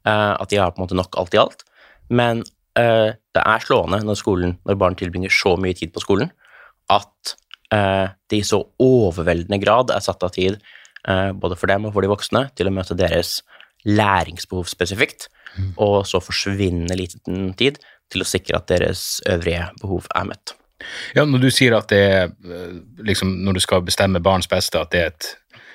Uh, 0.04 0.34
at 0.36 0.50
de 0.50 0.60
har 0.60 0.74
på 0.74 0.82
en 0.82 0.84
måte 0.84 0.98
nok 0.98 1.16
alt 1.20 1.36
i 1.36 1.40
alt. 1.40 1.64
Men 2.10 2.42
uh, 2.78 3.10
det 3.14 3.44
er 3.44 3.64
slående 3.64 4.02
når, 4.04 4.18
skolen, 4.20 4.56
når 4.66 4.80
barn 4.80 4.98
tilbringer 4.98 5.32
så 5.32 5.54
mye 5.60 5.76
tid 5.78 5.94
på 5.94 6.02
skolen, 6.04 6.32
at 6.92 7.36
uh, 7.72 8.12
det 8.30 8.40
i 8.40 8.46
så 8.46 8.60
overveldende 8.82 9.60
grad 9.62 9.94
er 9.94 10.04
satt 10.04 10.24
av 10.26 10.34
tid 10.34 10.58
uh, 11.08 11.32
både 11.32 11.56
for 11.60 11.70
dem 11.70 11.88
og 11.88 11.94
for 11.94 12.04
de 12.04 12.12
voksne, 12.12 12.48
til 12.56 12.68
å 12.68 12.74
møte 12.74 12.98
deres 12.98 13.38
læringsbehov 13.84 14.68
spesifikt, 14.70 15.28
og 15.78 16.06
så 16.08 16.18
forsvinne 16.24 16.96
liten 16.98 17.52
tid 17.54 17.76
til 18.10 18.24
å 18.24 18.26
sikre 18.26 18.58
at 18.58 18.70
deres 18.72 19.20
øvrige 19.30 19.68
behov 19.82 20.08
er 20.16 20.28
møtt. 20.30 20.54
Ja, 21.14 21.24
når 21.24 21.46
du 21.46 21.50
sier 21.54 21.76
at 21.78 21.88
det 21.92 22.00
er 22.02 22.24
eh, 22.28 22.74
liksom, 23.06 23.30
når 23.46 23.58
du 23.58 23.62
skal 23.62 23.84
bestemme 23.86 24.22
barns 24.24 24.50
beste, 24.50 24.80
at 24.80 24.92
det 24.92 25.00
er 25.00 25.12
et, 25.12 25.28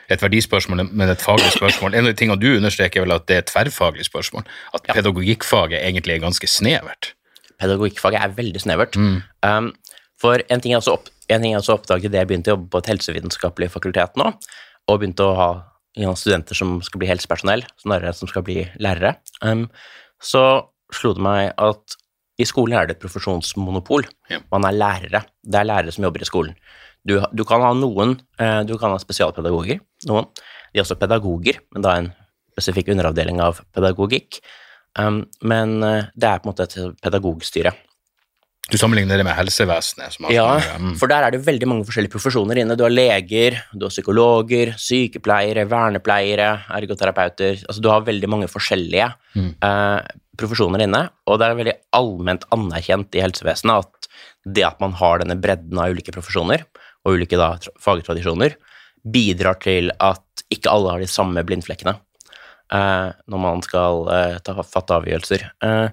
et 0.10 0.24
verdispørsmål, 0.24 0.88
men 0.90 1.12
et 1.12 1.22
faglig 1.22 1.52
spørsmål. 1.54 1.94
En 1.94 2.08
av 2.08 2.14
de 2.14 2.18
tingene 2.18 2.40
du 2.42 2.50
understreker, 2.56 3.02
er 3.02 3.06
vel 3.06 3.16
at 3.16 3.28
det 3.30 3.36
er 3.36 3.44
et 3.44 3.52
tverrfaglig 3.52 4.08
spørsmål. 4.08 4.48
At 4.74 4.88
pedagogikkfaget 4.90 5.80
egentlig 5.80 6.16
er 6.16 6.24
ganske 6.24 6.50
snevert. 6.50 7.14
Pedagogikkfaget 7.62 8.24
er 8.24 8.34
veldig 8.38 8.64
snevert. 8.64 8.98
Um, 8.98 9.72
for 10.20 10.42
en 10.50 10.64
ting, 10.64 10.74
jeg 10.74 10.82
også 10.82 10.98
opp, 10.98 11.12
en 11.30 11.44
ting 11.44 11.54
jeg 11.54 11.62
også 11.62 11.78
oppdaget 11.78 12.14
da 12.14 12.24
jeg 12.24 12.32
begynte 12.32 12.52
å 12.52 12.58
jobbe 12.58 12.72
på 12.74 12.82
et 12.82 12.92
helsevitenskapelig 12.94 13.70
fakultet 13.76 14.20
nå, 14.20 14.32
og 14.90 15.00
begynte 15.00 15.28
å 15.28 15.38
ha 15.38 15.50
ja, 16.00 16.12
studenter 16.18 16.58
som 16.58 16.80
skal 16.86 17.04
bli 17.04 17.10
helsepersonell, 17.12 17.66
snarere 17.82 18.16
som 18.18 18.30
skal 18.32 18.46
bli 18.48 18.64
lærere, 18.82 19.16
um, 19.46 19.68
så 20.20 20.44
slo 20.96 21.14
det 21.16 21.24
meg 21.24 21.52
at 21.62 22.00
i 22.40 22.48
skolen 22.48 22.78
er 22.80 22.88
det 22.88 22.96
et 22.96 23.04
profesjonsmonopol. 23.04 24.06
Ja. 24.32 24.40
Man 24.54 24.66
er 24.68 24.78
lærere. 24.78 25.22
Det 25.44 25.60
er 25.60 25.68
lærere 25.68 25.92
som 25.92 26.06
jobber 26.08 26.24
i 26.24 26.28
skolen. 26.28 26.56
Du, 27.10 27.18
du 27.34 27.44
kan 27.48 27.64
ha 27.66 27.74
noen, 27.78 28.18
eh, 28.38 28.62
du 28.70 28.76
kan 28.80 28.94
ha 28.94 29.02
spesialpedagoger, 29.02 29.82
noen. 30.10 30.30
De 30.70 30.80
er 30.80 30.86
også 30.86 31.00
pedagoger, 31.02 31.62
men 31.74 31.86
da 31.86 31.98
en 31.98 32.12
spesifikk 32.54 32.92
underavdeling 32.94 33.40
av 33.42 33.64
pedagogikk. 33.76 34.42
Um, 35.00 35.24
men 35.46 35.80
eh, 35.86 36.10
det 36.18 36.30
er 36.30 36.42
på 36.42 36.50
en 36.50 36.54
måte 36.54 36.68
et 36.68 37.00
pedagogstyre. 37.04 37.74
Du 38.70 38.78
sammenligner 38.78 39.18
det 39.18 39.26
med 39.26 39.34
helsevesenet. 39.34 40.14
Som 40.14 40.28
Ja, 40.30 40.60
mm. 40.78 40.94
for 41.02 41.10
der 41.10 41.26
er 41.26 41.34
det 41.34 41.42
veldig 41.46 41.70
mange 41.70 41.88
forskjellige 41.88 42.14
profesjoner 42.14 42.60
inne. 42.62 42.78
Du 42.78 42.86
har 42.86 42.94
leger, 42.94 43.58
du 43.74 43.88
har 43.88 43.94
psykologer, 43.94 44.76
sykepleiere, 44.78 45.66
vernepleiere, 45.70 46.52
ergoterapeuter 46.78 47.64
Altså 47.66 47.82
du 47.82 47.90
har 47.90 48.06
veldig 48.06 48.30
mange 48.30 48.50
forskjellige 48.52 49.08
eh, 49.40 50.12
profesjoner 50.40 50.86
inne, 50.86 51.02
og 51.28 51.40
det 51.40 51.48
er 51.48 51.58
veldig 51.58 51.78
allment 51.98 52.46
anerkjent 52.56 53.18
i 53.18 53.24
helsevesenet 53.26 53.88
at 53.88 54.12
det 54.46 54.64
at 54.64 54.80
man 54.80 54.94
har 54.96 55.20
denne 55.20 55.36
bredden 55.42 55.82
av 55.82 55.92
ulike 55.92 56.14
profesjoner, 56.16 56.64
og 57.06 57.18
ulike 57.18 57.40
da, 57.40 57.54
fagtradisjoner, 57.82 58.58
bidrar 59.04 59.60
til 59.64 59.94
at 60.04 60.44
ikke 60.52 60.72
alle 60.72 60.96
har 60.96 61.04
de 61.04 61.10
samme 61.10 61.44
blindflekkene 61.48 61.96
eh, 62.74 63.10
når 63.30 63.44
man 63.44 63.64
skal 63.66 64.10
eh, 64.14 64.36
ta, 64.44 64.58
fatte 64.66 64.98
avgjørelser. 64.98 65.46
Eh, 65.66 65.88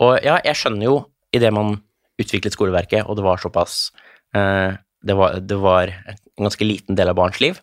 og 0.00 0.12
ja, 0.24 0.38
jeg 0.44 0.58
skjønner 0.58 0.88
jo 0.88 0.96
idet 1.36 1.52
man 1.54 1.78
utviklet 2.20 2.54
skoleverket, 2.56 3.06
og 3.06 3.16
det 3.18 3.24
var 3.24 3.40
såpass 3.40 3.90
eh, 4.36 4.76
det, 4.76 5.16
var, 5.16 5.38
det 5.40 5.58
var 5.60 5.92
en 5.92 6.48
ganske 6.48 6.66
liten 6.66 6.98
del 6.98 7.12
av 7.12 7.18
barns 7.18 7.40
liv, 7.42 7.60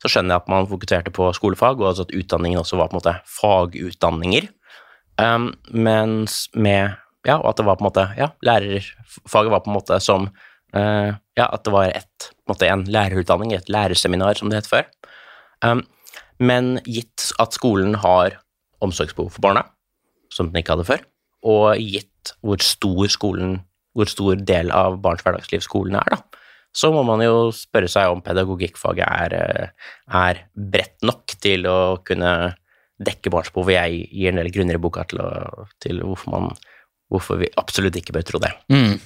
så 0.00 0.10
skjønner 0.10 0.34
jeg 0.34 0.42
at 0.42 0.50
man 0.50 0.68
fokuserte 0.70 1.12
på 1.14 1.28
skolefag, 1.36 1.80
og 1.80 1.92
altså 1.92 2.06
at 2.08 2.14
utdanningen 2.16 2.62
også 2.62 2.78
var 2.80 2.90
på 2.90 2.96
en 2.96 3.02
måte 3.02 3.16
fagutdanninger. 3.38 4.48
Um, 5.20 5.50
mens 5.68 6.46
med 6.56 6.96
Ja, 7.28 7.34
og 7.36 7.50
at 7.50 7.58
det 7.58 7.66
var 7.66 7.76
på 7.76 7.84
en 7.84 7.90
måte 7.90 8.06
Ja, 8.16 8.30
lærerfaget 8.40 9.50
var 9.52 9.60
på 9.60 9.68
en 9.68 9.74
måte 9.76 9.98
som 10.00 10.30
uh, 10.72 11.10
Ja, 11.36 11.44
at 11.50 11.66
det 11.66 11.74
var 11.74 11.90
et, 11.92 12.30
på 12.32 12.39
en 12.39 12.39
måte 12.50 12.68
en 12.68 12.84
lærerutdanning, 12.90 13.54
et 13.54 13.70
lærerseminar, 13.72 14.38
som 14.38 14.50
det 14.50 14.62
het 14.62 14.70
før. 14.70 14.88
Um, 15.64 15.84
men 16.40 16.78
gitt 16.88 17.30
at 17.42 17.56
skolen 17.56 17.98
har 18.00 18.38
omsorgsbehov 18.84 19.34
for 19.34 19.44
barna, 19.44 19.66
som 20.32 20.48
den 20.48 20.62
ikke 20.62 20.76
hadde 20.76 20.88
før, 20.88 21.02
og 21.46 21.80
gitt 21.80 22.34
hvor 22.44 22.60
stor 22.64 23.10
skolen, 23.12 23.58
hvor 23.96 24.08
stor 24.08 24.40
del 24.48 24.72
av 24.72 25.00
barns 25.04 25.24
hverdagsliv 25.26 25.64
skolen 25.64 25.98
er, 26.00 26.14
da, 26.14 26.40
så 26.76 26.92
må 26.94 27.02
man 27.06 27.22
jo 27.24 27.50
spørre 27.54 27.90
seg 27.90 28.12
om 28.12 28.22
pedagogikkfaget 28.22 29.06
er, 29.06 29.34
eh, 29.34 29.94
er 30.14 30.42
bredt 30.54 31.02
nok 31.02 31.34
til 31.42 31.66
å 31.66 31.98
kunne 32.06 32.54
dekke 33.00 33.32
barns 33.32 33.50
behov. 33.50 33.72
Jeg 33.74 34.04
gir 34.12 34.30
en 34.30 34.38
del 34.38 34.52
grunner 34.54 34.78
i 34.78 34.82
boka 34.82 35.04
til, 35.10 35.22
å, 35.24 35.66
til 35.82 36.02
hvorfor, 36.04 36.36
man, 36.36 36.52
hvorfor 37.10 37.40
vi 37.40 37.50
absolutt 37.60 37.96
ikke 37.98 38.14
bør 38.14 38.26
tro 38.26 38.40
det. 38.42 38.52
Mm. 38.72 38.98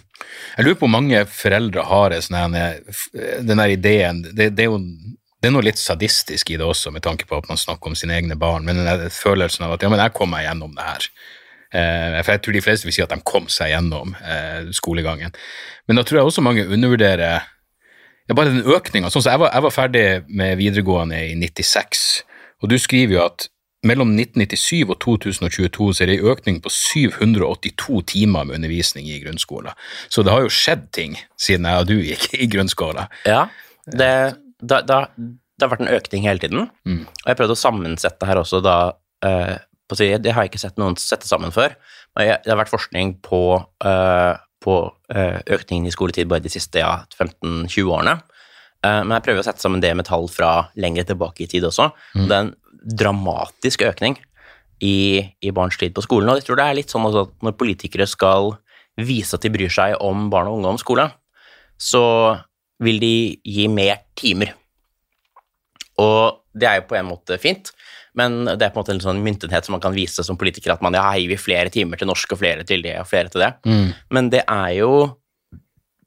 Jeg 0.57 0.65
lurer 0.67 0.79
på 0.79 0.87
hvor 0.87 0.93
mange 0.95 1.25
foreldre 1.31 1.85
har 1.89 2.17
sånn 2.25 2.57
her- 2.57 2.81
den 3.43 3.61
der 3.61 3.73
ideen 3.73 4.23
det, 4.29 4.53
det 4.55 4.67
er 4.67 4.73
jo 4.73 4.81
det 5.45 5.51
er 5.51 5.53
noe 5.53 5.67
litt 5.67 5.77
sadistisk 5.77 6.51
i 6.51 6.57
det 6.57 6.65
også, 6.65 6.89
med 6.93 7.03
tanke 7.05 7.27
på 7.29 7.37
at 7.37 7.49
man 7.51 7.59
snakker 7.61 7.91
om 7.91 7.97
sine 7.99 8.15
egne 8.17 8.37
barn, 8.41 8.65
men 8.65 8.79
følelsen 9.13 9.67
av 9.67 9.75
at 9.75 9.83
ja, 9.85 9.91
men 9.93 10.01
jeg 10.01 10.15
kom 10.17 10.31
meg 10.33 10.47
gjennom 10.47 10.73
det 10.73 10.87
her. 10.87 11.09
Eh, 11.75 12.23
for 12.23 12.33
jeg 12.33 12.43
tror 12.47 12.57
de 12.57 12.63
fleste 12.65 12.89
vil 12.89 12.95
si 12.97 13.03
at 13.05 13.13
de 13.13 13.19
kom 13.29 13.51
seg 13.53 13.75
gjennom 13.75 14.15
eh, 14.25 14.71
skolegangen. 14.73 15.35
Men 15.85 16.01
da 16.01 16.05
tror 16.07 16.23
jeg 16.23 16.31
også 16.31 16.45
mange 16.47 16.65
undervurderer 16.65 17.43
ja, 17.45 18.33
bare 18.33 18.55
den 18.55 18.65
økninga. 18.65 19.11
Sånn, 19.13 19.27
så 19.27 19.35
jeg, 19.35 19.43
var, 19.43 19.53
jeg 19.53 19.67
var 19.67 19.75
ferdig 19.75 20.07
med 20.33 20.57
videregående 20.63 21.21
i 21.29 21.35
96, 21.37 22.07
og 22.65 22.73
du 22.73 22.79
skriver 22.81 23.19
jo 23.19 23.25
at 23.27 23.49
mellom 23.87 24.15
1997 24.17 24.89
og 24.89 24.99
2022 25.05 25.89
så 25.95 26.05
er 26.05 26.11
det 26.11 26.19
en 26.19 26.31
økning 26.33 26.61
på 26.65 26.73
782 26.73 28.01
timer 28.15 28.49
med 28.49 28.59
undervisning 28.59 29.09
i 29.11 29.21
grunnskolen. 29.23 29.77
Så 30.09 30.25
det 30.25 30.35
har 30.35 30.45
jo 30.45 30.53
skjedd 30.53 30.89
ting 30.97 31.19
siden 31.41 31.69
jeg 31.69 31.85
og 31.85 31.91
du 31.91 31.97
gikk 32.01 32.29
i 32.39 32.49
grunnskolen. 32.51 33.13
Ja, 33.29 33.47
det, 33.87 34.11
da, 34.61 34.81
da, 34.87 35.05
det 35.15 35.67
har 35.67 35.75
vært 35.75 35.85
en 35.85 35.95
økning 35.95 36.27
hele 36.29 36.43
tiden, 36.43 36.67
og 36.67 37.29
jeg 37.29 37.39
prøvde 37.39 37.57
å 37.57 37.61
sammensette 37.61 38.29
her 38.29 38.41
også 38.41 38.63
da 38.65 38.79
eh, 39.27 39.57
på 39.85 39.97
å 39.97 40.01
si, 40.01 40.09
Det 40.17 40.33
har 40.33 40.45
jeg 40.45 40.55
ikke 40.55 40.63
sett 40.63 40.81
noen 40.81 40.97
sette 41.01 41.29
sammen 41.29 41.53
før, 41.55 41.77
men 42.17 42.31
jeg, 42.31 42.41
det 42.45 42.53
har 42.53 42.61
vært 42.63 42.73
forskning 42.73 43.19
på, 43.25 43.43
eh, 43.85 44.33
på 44.65 44.77
eh, 45.13 45.41
økningen 45.57 45.91
i 45.91 45.93
skoletid 45.93 46.31
bare 46.31 46.45
de 46.45 46.53
siste 46.53 46.81
ja, 46.81 47.03
15-20 47.19 47.91
årene. 47.91 48.17
Eh, 48.85 49.01
men 49.05 49.17
jeg 49.17 49.27
prøver 49.29 49.43
å 49.43 49.47
sette 49.47 49.65
sammen 49.65 49.83
det 49.83 49.95
med 49.97 50.09
tall 50.09 50.29
fra 50.33 50.69
lenger 50.81 51.09
tilbake 51.09 51.47
i 51.47 51.51
tid 51.51 51.67
også. 51.69 51.91
Mm. 52.17 52.25
Det 52.27 52.37
er 52.37 52.41
en 52.43 52.55
dramatisk 53.05 53.85
økning 53.89 54.19
i, 54.85 55.25
i 55.41 55.53
barns 55.57 55.79
tid 55.81 55.95
på 55.97 56.05
skolen. 56.05 56.31
Og 56.31 56.41
jeg 56.41 56.49
tror 56.49 56.61
det 56.61 56.69
er 56.69 56.79
litt 56.81 56.93
sånn 56.93 57.09
at 57.09 57.33
når 57.45 57.59
politikere 57.61 58.09
skal 58.11 58.55
vise 59.01 59.37
at 59.37 59.45
de 59.45 59.53
bryr 59.55 59.73
seg 59.73 59.97
om 60.05 60.29
barn 60.31 60.51
og 60.51 60.61
unge 60.61 60.75
om 60.75 60.81
skole, 60.81 61.09
så 61.81 62.05
vil 62.85 63.01
de 63.03 63.15
gi 63.43 63.67
mer 63.71 64.05
timer. 64.19 64.53
Og 66.03 66.43
det 66.55 66.69
er 66.69 66.81
jo 66.81 66.89
på 66.91 66.99
en 66.99 67.09
måte 67.09 67.39
fint, 67.43 67.71
men 68.19 68.45
det 68.47 68.63
er 68.63 68.71
på 68.71 68.79
en 68.79 68.85
måte 68.85 68.95
en 68.95 69.03
sånn 69.03 69.23
myntenhet 69.25 69.67
som 69.67 69.75
man 69.75 69.83
kan 69.83 69.95
vise 69.95 70.23
som 70.27 70.39
politiker, 70.39 70.75
at 70.75 70.83
man 70.85 70.95
ja, 70.95 71.07
gir 71.19 71.41
flere 71.41 71.73
timer 71.75 71.99
til 71.99 72.11
norsk 72.11 72.35
og 72.35 72.41
flere 72.43 72.67
til 72.67 72.83
det 72.85 72.95
og 73.01 73.09
flere 73.11 73.31
til 73.33 73.43
det. 73.43 73.51
Men 74.15 74.31
det 74.31 74.45
er 74.45 74.71
jo 74.77 74.91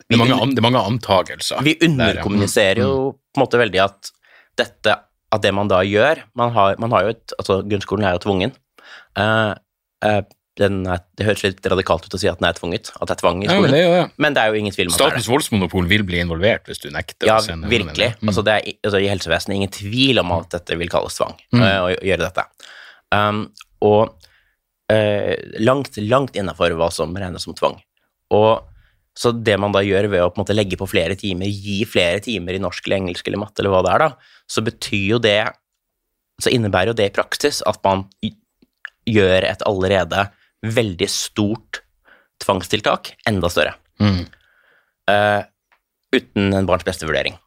Det 0.08 0.16
er 0.16 0.22
mange, 0.22 0.38
an, 0.40 0.54
det 0.56 0.62
er 0.62 0.68
mange 0.68 0.86
antagelser. 0.88 1.60
vi 1.68 1.76
underkommuniserer 1.84 2.80
jo 2.80 2.94
på 3.18 3.40
en 3.40 3.44
måte 3.44 3.60
veldig 3.60 3.84
at 3.84 4.12
dette, 4.58 4.96
at 5.36 5.44
det 5.44 5.52
man 5.54 5.70
da 5.70 5.82
gjør 5.84 6.24
Man 6.40 6.54
har, 6.56 6.78
man 6.80 6.94
har 6.96 7.06
jo 7.06 7.14
et 7.14 7.34
Altså, 7.38 7.60
grunnskolen 7.68 8.08
er 8.08 8.16
jo 8.16 8.24
tvungen. 8.24 8.54
Uh, 9.20 9.52
uh, 10.06 10.22
den 10.58 10.80
er, 10.90 11.04
det 11.20 11.28
høres 11.28 11.44
litt 11.44 11.68
radikalt 11.70 12.08
ut 12.08 12.16
å 12.16 12.20
si 12.22 12.30
at 12.32 12.40
den 12.40 12.48
er 12.50 12.56
tvunget, 12.58 12.90
at 12.96 13.10
det 13.10 13.14
er 13.18 13.20
tvang 13.20 13.44
i 13.44 13.46
Ja, 13.46 13.58
men 13.60 13.68
skolen. 13.68 13.76
det 13.76 13.82
jo 13.84 13.92
ja. 13.94 14.06
men 14.18 14.34
det 14.34 14.42
er 14.42 14.54
jo 14.54 14.62
ingen 14.62 14.74
tvil 14.74 14.88
om 14.88 14.96
at 14.96 14.98
det 14.98 15.04
er 15.04 15.12
det. 15.12 15.14
Statens 15.14 15.30
voldsmonopol 15.30 15.90
vil 15.92 16.06
bli 16.08 16.22
involvert 16.24 16.72
hvis 16.72 16.82
du 16.82 16.88
nekter 16.94 17.30
Ja, 17.30 17.36
sende 17.46 17.70
virkelig. 17.70 18.08
Mm. 18.18 18.32
Altså, 18.32 18.44
det 18.48 18.56
er, 18.56 18.72
altså, 18.88 19.02
I 19.04 19.12
helsevesenet 19.12 19.58
ingen 19.60 19.74
tvil 19.76 20.24
om 20.24 20.34
at 20.40 20.50
dette 20.56 20.80
vil 20.80 20.90
kalles 20.90 21.20
tvang, 21.20 21.36
eh, 21.60 21.78
å 21.78 21.92
gjøre 21.94 22.24
dette. 22.24 22.48
Um, 23.14 23.44
og 23.86 24.16
langt, 25.60 25.98
langt 26.00 26.38
innafor 26.40 26.72
hva 26.80 26.88
som 26.96 27.12
regnes 27.20 27.44
som 27.44 27.54
tvang. 27.54 27.76
Og 28.32 28.64
så 29.18 29.32
det 29.34 29.56
man 29.58 29.74
da 29.74 29.82
gjør 29.82 30.10
ved 30.12 30.22
å 30.22 30.30
på 30.30 30.38
en 30.38 30.44
måte 30.46 30.56
legge 30.56 30.78
på 30.78 30.88
flere 30.90 31.18
timer, 31.18 31.50
gi 31.50 31.80
flere 31.90 32.22
timer 32.24 32.58
i 32.58 32.62
norsk 32.62 32.86
eller 32.86 33.00
engelsk 33.02 33.28
eller 33.30 33.42
matte 33.42 33.64
eller 33.64 33.74
hva 33.74 33.84
det 33.86 33.94
er, 33.96 34.04
da, 34.06 34.36
så 34.48 34.64
betyr 34.66 35.08
jo 35.16 35.24
det 35.24 35.40
Så 36.38 36.52
innebærer 36.54 36.92
jo 36.92 36.98
det 37.00 37.08
i 37.10 37.14
praksis 37.16 37.64
at 37.66 37.80
man 37.82 38.04
gjør 39.10 39.42
et 39.48 39.64
allerede 39.66 40.28
veldig 40.62 41.08
stort 41.10 41.80
tvangstiltak 42.44 43.16
enda 43.26 43.50
større. 43.50 43.72
Mm. 43.98 44.28
Uh, 45.10 45.42
uten 46.14 46.54
en 46.54 46.70
barns 46.70 46.86
beste 46.86 47.10
vurdering. 47.10 47.40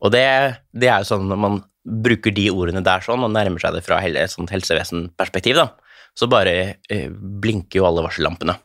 Og 0.00 0.14
det, 0.14 0.24
det 0.72 0.88
er 0.88 1.02
jo 1.02 1.10
sånn 1.10 1.28
når 1.28 1.42
man 1.44 1.60
bruker 1.82 2.32
de 2.32 2.46
ordene 2.54 2.80
der 2.86 3.04
sånn, 3.04 3.20
og 3.26 3.34
nærmer 3.34 3.60
seg 3.60 3.76
det 3.76 3.84
fra 3.84 4.00
hel- 4.00 4.16
et 4.16 4.32
sånt 4.32 4.52
helsevesenperspektiv, 4.54 5.58
da, 5.60 5.68
så 6.16 6.30
bare 6.30 6.56
uh, 6.88 7.08
blinker 7.12 7.82
jo 7.82 7.88
alle 7.90 8.06
varsellampene. 8.06 8.56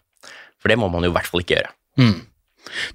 For 0.61 0.71
det 0.71 0.79
må 0.79 0.87
man 0.93 1.03
jo 1.03 1.11
i 1.11 1.17
hvert 1.17 1.27
fall 1.27 1.43
ikke 1.43 1.57
gjøre. 1.57 1.75
Mm. 1.99 2.17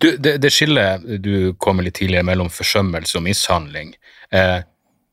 Du, 0.03 0.11
det, 0.17 0.37
det 0.43 0.53
skillet 0.53 1.05
du 1.25 1.53
kommer 1.63 1.87
litt 1.87 1.99
tidligere 2.01 2.27
mellom 2.29 2.51
forsømmelse 2.53 3.19
og 3.19 3.27
mishandling 3.27 3.95
eh, 4.35 4.61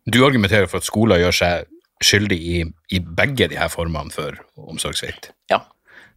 Du 0.09 0.21
argumenterer 0.25 0.69
for 0.69 0.81
at 0.81 0.87
skoler 0.87 1.21
gjør 1.21 1.37
seg 1.41 1.67
skyldig 2.03 2.37
i, 2.39 2.61
i 2.95 3.01
begge 3.03 3.49
de 3.51 3.57
her 3.59 3.67
formene 3.71 4.13
for 4.13 4.37
omsorgssvikt. 4.55 5.33
Ja. 5.51 5.59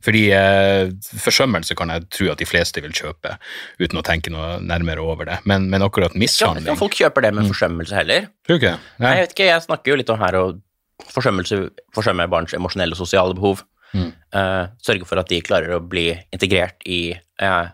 Fordi 0.03 0.23
eh, 0.35 0.93
forsømmelse 1.23 1.75
kan 1.79 1.91
jeg 1.95 2.07
tro 2.15 2.29
at 2.33 2.41
de 2.43 2.47
fleste 2.47 2.83
vil 2.83 2.95
kjøpe, 2.95 3.35
uten 3.83 3.99
å 3.99 4.05
tenke 4.07 4.31
noe 4.35 4.57
nærmere 4.63 5.03
over 5.03 5.27
det. 5.31 5.41
Men, 5.47 5.69
men 5.71 5.83
akkurat 5.83 6.15
mishandling 6.19 6.71
ja, 6.71 6.79
folk 6.79 6.95
kjøper 6.99 7.27
det 7.27 7.33
med 7.35 7.51
forsømmelse 7.51 7.99
heller. 7.99 8.31
Tror 8.47 8.59
du 8.59 8.63
ikke? 8.63 8.77
Nei, 9.03 9.17
jeg 9.17 9.27
vet 9.27 9.37
ikke, 9.37 9.51
jeg 9.51 9.67
snakker 9.67 9.93
jo 9.93 9.99
litt 10.01 10.15
om 10.15 10.23
her 10.23 10.39
å 10.39 10.47
forsømmelse, 11.13 11.61
forsømmer 11.95 12.31
barns 12.31 12.55
emosjonelle 12.57 12.95
og 12.95 13.03
sosiale 13.03 13.39
behov. 13.39 13.63
Eh, 13.93 14.65
sørge 14.83 15.07
for 15.09 15.21
at 15.21 15.29
de 15.29 15.43
klarer 15.45 15.77
å 15.77 15.83
bli 15.85 16.09
integrert 16.33 16.81
i, 16.89 17.13
eh, 17.13 17.67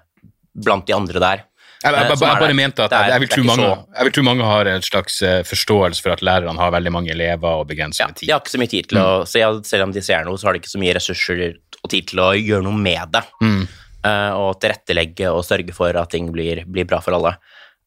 blant 0.64 0.86
de 0.88 0.96
andre 0.96 1.22
der. 1.22 1.44
Jeg, 1.78 1.94
jeg, 1.94 1.94
eh, 1.94 2.08
jeg, 2.10 2.18
jeg 2.18 2.40
bare 2.42 2.54
mente 2.58 2.84
at 2.88 2.94
jeg, 2.96 3.22
vil 3.22 3.30
tro 3.30 3.42
mange, 3.46 3.66
jeg 3.94 4.08
vil 4.08 4.24
mange 4.26 4.46
har 4.48 4.70
en 4.72 4.82
slags 4.82 5.20
eh, 5.22 5.40
forståelse 5.46 6.02
for 6.02 6.16
at 6.16 6.24
lærerne 6.26 6.58
har 6.58 6.72
veldig 6.74 6.92
mange 6.94 7.12
elever 7.14 7.60
og 7.60 7.68
begrenset 7.70 8.02
Ja, 8.02 8.08
med 8.08 8.16
de 8.16 8.24
tid. 8.24 8.32
har 8.32 8.42
ikke 8.42 8.54
så 8.54 8.62
mye 8.62 8.72
tid 8.72 8.88
til 8.90 8.98
å 8.98 9.10
se, 9.30 9.42
selv 9.68 9.86
om 9.86 9.92
de 9.94 10.02
ser 10.02 10.26
noe, 10.26 10.40
så 10.40 10.48
har 10.48 10.56
de 10.56 10.62
ikke 10.62 10.72
så 10.72 10.80
mye 10.82 10.96
ressurser 10.98 11.44
og 11.78 11.92
tid 11.92 12.08
til 12.10 12.22
å 12.24 12.32
gjøre 12.34 12.66
noe 12.66 12.74
med 12.74 13.14
det. 13.14 13.22
Mm. 13.44 13.62
Uh, 13.98 14.32
og 14.38 14.58
tilrettelegge 14.62 15.30
og 15.30 15.44
sørge 15.46 15.74
for 15.74 15.94
at 15.98 16.10
ting 16.10 16.32
blir, 16.34 16.64
blir 16.66 16.86
bra 16.88 16.98
for 17.02 17.14
alle. 17.14 17.36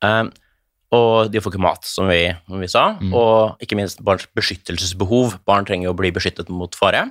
Uh, 0.04 0.28
og 0.96 1.32
de 1.32 1.40
får 1.40 1.54
ikke 1.54 1.64
mat, 1.64 1.88
som 1.88 2.08
vi, 2.12 2.26
som 2.48 2.64
vi 2.64 2.70
sa. 2.72 2.86
Mm. 3.00 3.14
Og 3.16 3.64
ikke 3.64 3.78
minst 3.80 4.02
barns 4.04 4.28
beskyttelsesbehov. 4.36 5.38
Barn 5.48 5.68
trenger 5.68 5.92
å 5.92 5.98
bli 5.98 6.12
beskyttet 6.16 6.52
mot 6.52 6.76
fare. 6.76 7.06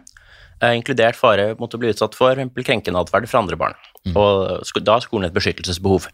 Inkludert 0.61 1.17
fare 1.17 1.55
mot 1.61 1.73
å 1.73 1.81
bli 1.81 1.93
utsatt 1.93 2.17
for 2.19 2.37
f.eks. 2.37 2.65
krenkende 2.67 3.01
atferd 3.01 3.29
fra 3.31 3.41
andre 3.43 3.59
barn. 3.61 3.77
Mm. 4.05 4.17
Og 4.17 4.81
da 4.85 4.97
har 4.97 5.05
skolen 5.05 5.29
et 5.29 5.37
beskyttelsesbehov. 5.37 6.09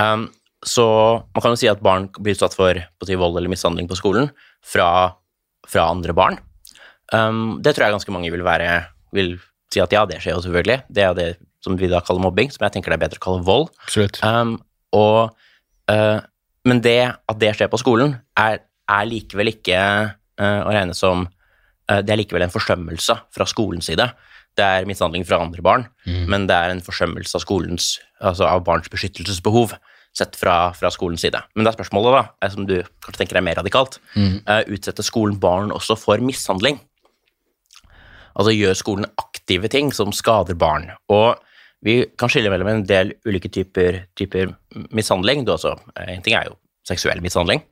Um, 0.00 0.28
så 0.64 0.86
man 1.34 1.44
kan 1.44 1.54
jo 1.54 1.60
si 1.60 1.70
at 1.70 1.82
barn 1.84 2.08
blir 2.18 2.36
utsatt 2.36 2.56
for 2.56 2.76
si, 2.76 3.16
vold 3.20 3.38
eller 3.38 3.52
mishandling 3.52 3.88
på 3.90 3.98
skolen 4.00 4.30
fra, 4.64 4.88
fra 5.68 5.88
andre 5.92 6.16
barn. 6.16 6.38
Um, 7.12 7.60
det 7.64 7.74
tror 7.74 7.86
jeg 7.86 7.96
ganske 7.98 8.14
mange 8.14 8.32
vil 8.32 8.44
være 8.46 8.86
vil 9.14 9.36
si 9.72 9.82
at 9.82 9.92
ja, 9.94 10.04
det 10.08 10.20
skjer 10.22 10.36
jo 10.36 10.44
selvfølgelig. 10.44 10.78
Det 10.88 11.04
er 11.04 11.16
det 11.18 11.28
som 11.64 11.78
vi 11.80 11.88
da 11.90 12.02
kaller 12.04 12.24
mobbing, 12.24 12.50
som 12.52 12.66
jeg 12.66 12.76
tenker 12.76 12.92
det 12.92 12.98
er 12.98 13.04
bedre 13.06 13.20
å 13.20 13.24
kalle 13.24 13.46
vold. 13.46 13.70
Um, 14.24 14.56
og, 14.96 15.34
uh, 15.90 16.18
men 16.68 16.82
det 16.84 17.00
at 17.12 17.40
det 17.40 17.54
skjer 17.56 17.70
på 17.72 17.80
skolen, 17.80 18.18
er, 18.40 18.60
er 18.90 19.08
likevel 19.08 19.52
ikke 19.54 19.78
uh, 19.80 20.60
å 20.64 20.74
regne 20.74 20.96
som 20.96 21.26
Det 21.88 22.10
er 22.10 22.16
likevel 22.16 22.46
en 22.46 22.52
forsømmelse 22.52 23.16
fra 23.34 23.46
skolens 23.46 23.90
side. 23.90 24.06
Det 24.56 24.64
er 24.64 24.86
mishandling 24.88 25.26
fra 25.26 25.40
andre 25.42 25.62
barn, 25.62 25.84
men 26.30 26.46
det 26.46 26.54
er 26.54 26.70
en 26.70 26.80
forsømmelse 26.80 27.36
av, 27.36 27.42
skolens, 27.42 27.98
altså 28.22 28.46
av 28.46 28.62
barns 28.64 28.88
beskyttelsesbehov 28.88 29.74
sett 30.14 30.36
fra, 30.38 30.72
fra 30.78 30.90
skolens 30.94 31.24
side. 31.26 31.40
Men 31.54 31.66
det 31.66 31.72
er 31.72 31.78
spørsmålet, 31.80 32.14
da, 32.14 32.22
er 32.46 32.52
som 32.54 32.66
du 32.68 32.76
kanskje 33.02 33.18
tenker 33.24 33.40
er 33.40 33.44
mer 33.44 33.58
radikalt. 33.58 33.98
Eh, 34.46 34.62
utsetter 34.70 35.02
skolen 35.02 35.40
barn 35.42 35.74
også 35.74 35.96
for 35.98 36.22
mishandling? 36.22 36.78
Altså 38.34 38.54
gjør 38.54 38.78
skolen 38.78 39.10
aktive 39.20 39.68
ting 39.70 39.92
som 39.94 40.14
skader 40.14 40.54
barn. 40.58 40.88
Og 41.10 41.34
vi 41.84 42.04
kan 42.18 42.30
skille 42.32 42.50
mellom 42.50 42.70
en 42.70 42.86
del 42.88 43.12
ulike 43.26 43.50
typer, 43.52 44.04
typer 44.16 44.54
mishandling. 44.94 45.44
Altså, 45.50 45.74
en 46.00 46.22
ting 46.24 46.38
er 46.38 46.48
jo 46.48 46.56
seksuell 46.84 47.20
mishandling. 47.24 47.62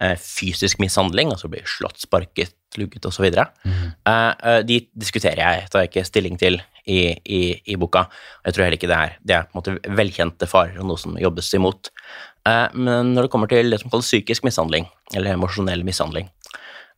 Eh, 0.00 0.16
fysisk 0.20 0.80
mishandling, 0.82 1.32
altså 1.34 1.50
bli 1.50 1.62
slått, 1.66 2.00
sparket, 2.04 2.54
lugget 2.78 3.06
osv. 3.08 3.24
videre 3.26 3.48
Eh, 3.66 4.34
eh, 4.46 4.60
de 4.66 4.80
diskuterer 4.94 5.40
jeg, 5.42 5.68
tar 5.70 5.84
jeg 5.84 5.90
ikke 5.90 6.06
stilling 6.06 6.38
til 6.38 6.60
i, 6.86 7.16
i, 7.24 7.40
i 7.66 7.76
boka. 7.76 8.06
Jeg 8.44 8.54
tror 8.54 8.64
heller 8.64 8.78
ikke 8.78 8.90
det 8.90 8.98
er, 8.98 9.16
det 9.22 9.36
er 9.36 9.46
på 9.48 9.54
en 9.54 9.60
måte 9.60 9.94
velkjente 9.98 10.48
farer 10.50 10.80
og 10.80 10.88
noe 10.88 11.00
som 11.00 11.18
jobbes 11.20 11.52
imot. 11.54 11.90
Men 12.46 13.12
når 13.12 13.26
det 13.26 13.30
kommer 13.30 13.50
til 13.50 13.68
det 13.70 13.82
som 13.82 13.90
kalles 13.92 14.08
psykisk 14.08 14.46
mishandling, 14.46 14.86
eller 15.12 15.36
emosjonell 15.36 15.84
mishandling, 15.84 16.30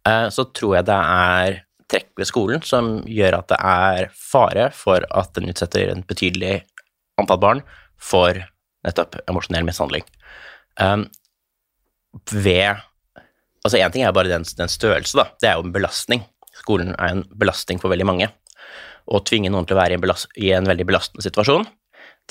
så 0.06 0.44
tror 0.54 0.76
jeg 0.78 0.86
det 0.86 0.98
er 1.02 1.58
trekk 1.90 2.12
ved 2.20 2.30
skolen 2.30 2.62
som 2.64 2.92
gjør 3.10 3.40
at 3.40 3.50
det 3.50 3.58
er 3.58 4.12
fare 4.14 4.68
for 4.76 5.04
at 5.10 5.34
den 5.36 5.50
utsetter 5.50 5.90
en 5.92 6.04
betydelig 6.08 6.60
antall 7.20 7.42
barn 7.42 7.64
for 8.00 8.38
nettopp 8.86 9.18
emosjonell 9.26 9.66
mishandling. 9.66 10.06
Um, 10.80 11.06
ved 12.32 12.82
Altså, 13.62 13.78
én 13.78 13.92
ting 13.94 14.02
er 14.02 14.10
bare 14.10 14.26
den, 14.26 14.42
den 14.58 14.70
størrelse, 14.70 15.14
da. 15.14 15.28
Det 15.38 15.46
er 15.46 15.52
jo 15.54 15.62
en 15.62 15.74
belastning. 15.74 16.24
Skolen 16.58 16.96
er 16.96 17.12
en 17.14 17.20
belastning 17.38 17.78
for 17.78 17.92
veldig 17.92 18.08
mange. 18.08 18.26
Å 19.06 19.20
tvinge 19.22 19.52
noen 19.54 19.68
til 19.68 19.76
å 19.76 19.78
være 19.78 19.94
i 19.94 19.98
en, 20.00 20.02
belast, 20.02 20.26
i 20.34 20.50
en 20.50 20.66
veldig 20.66 20.86
belastende 20.88 21.22
situasjon, 21.22 21.68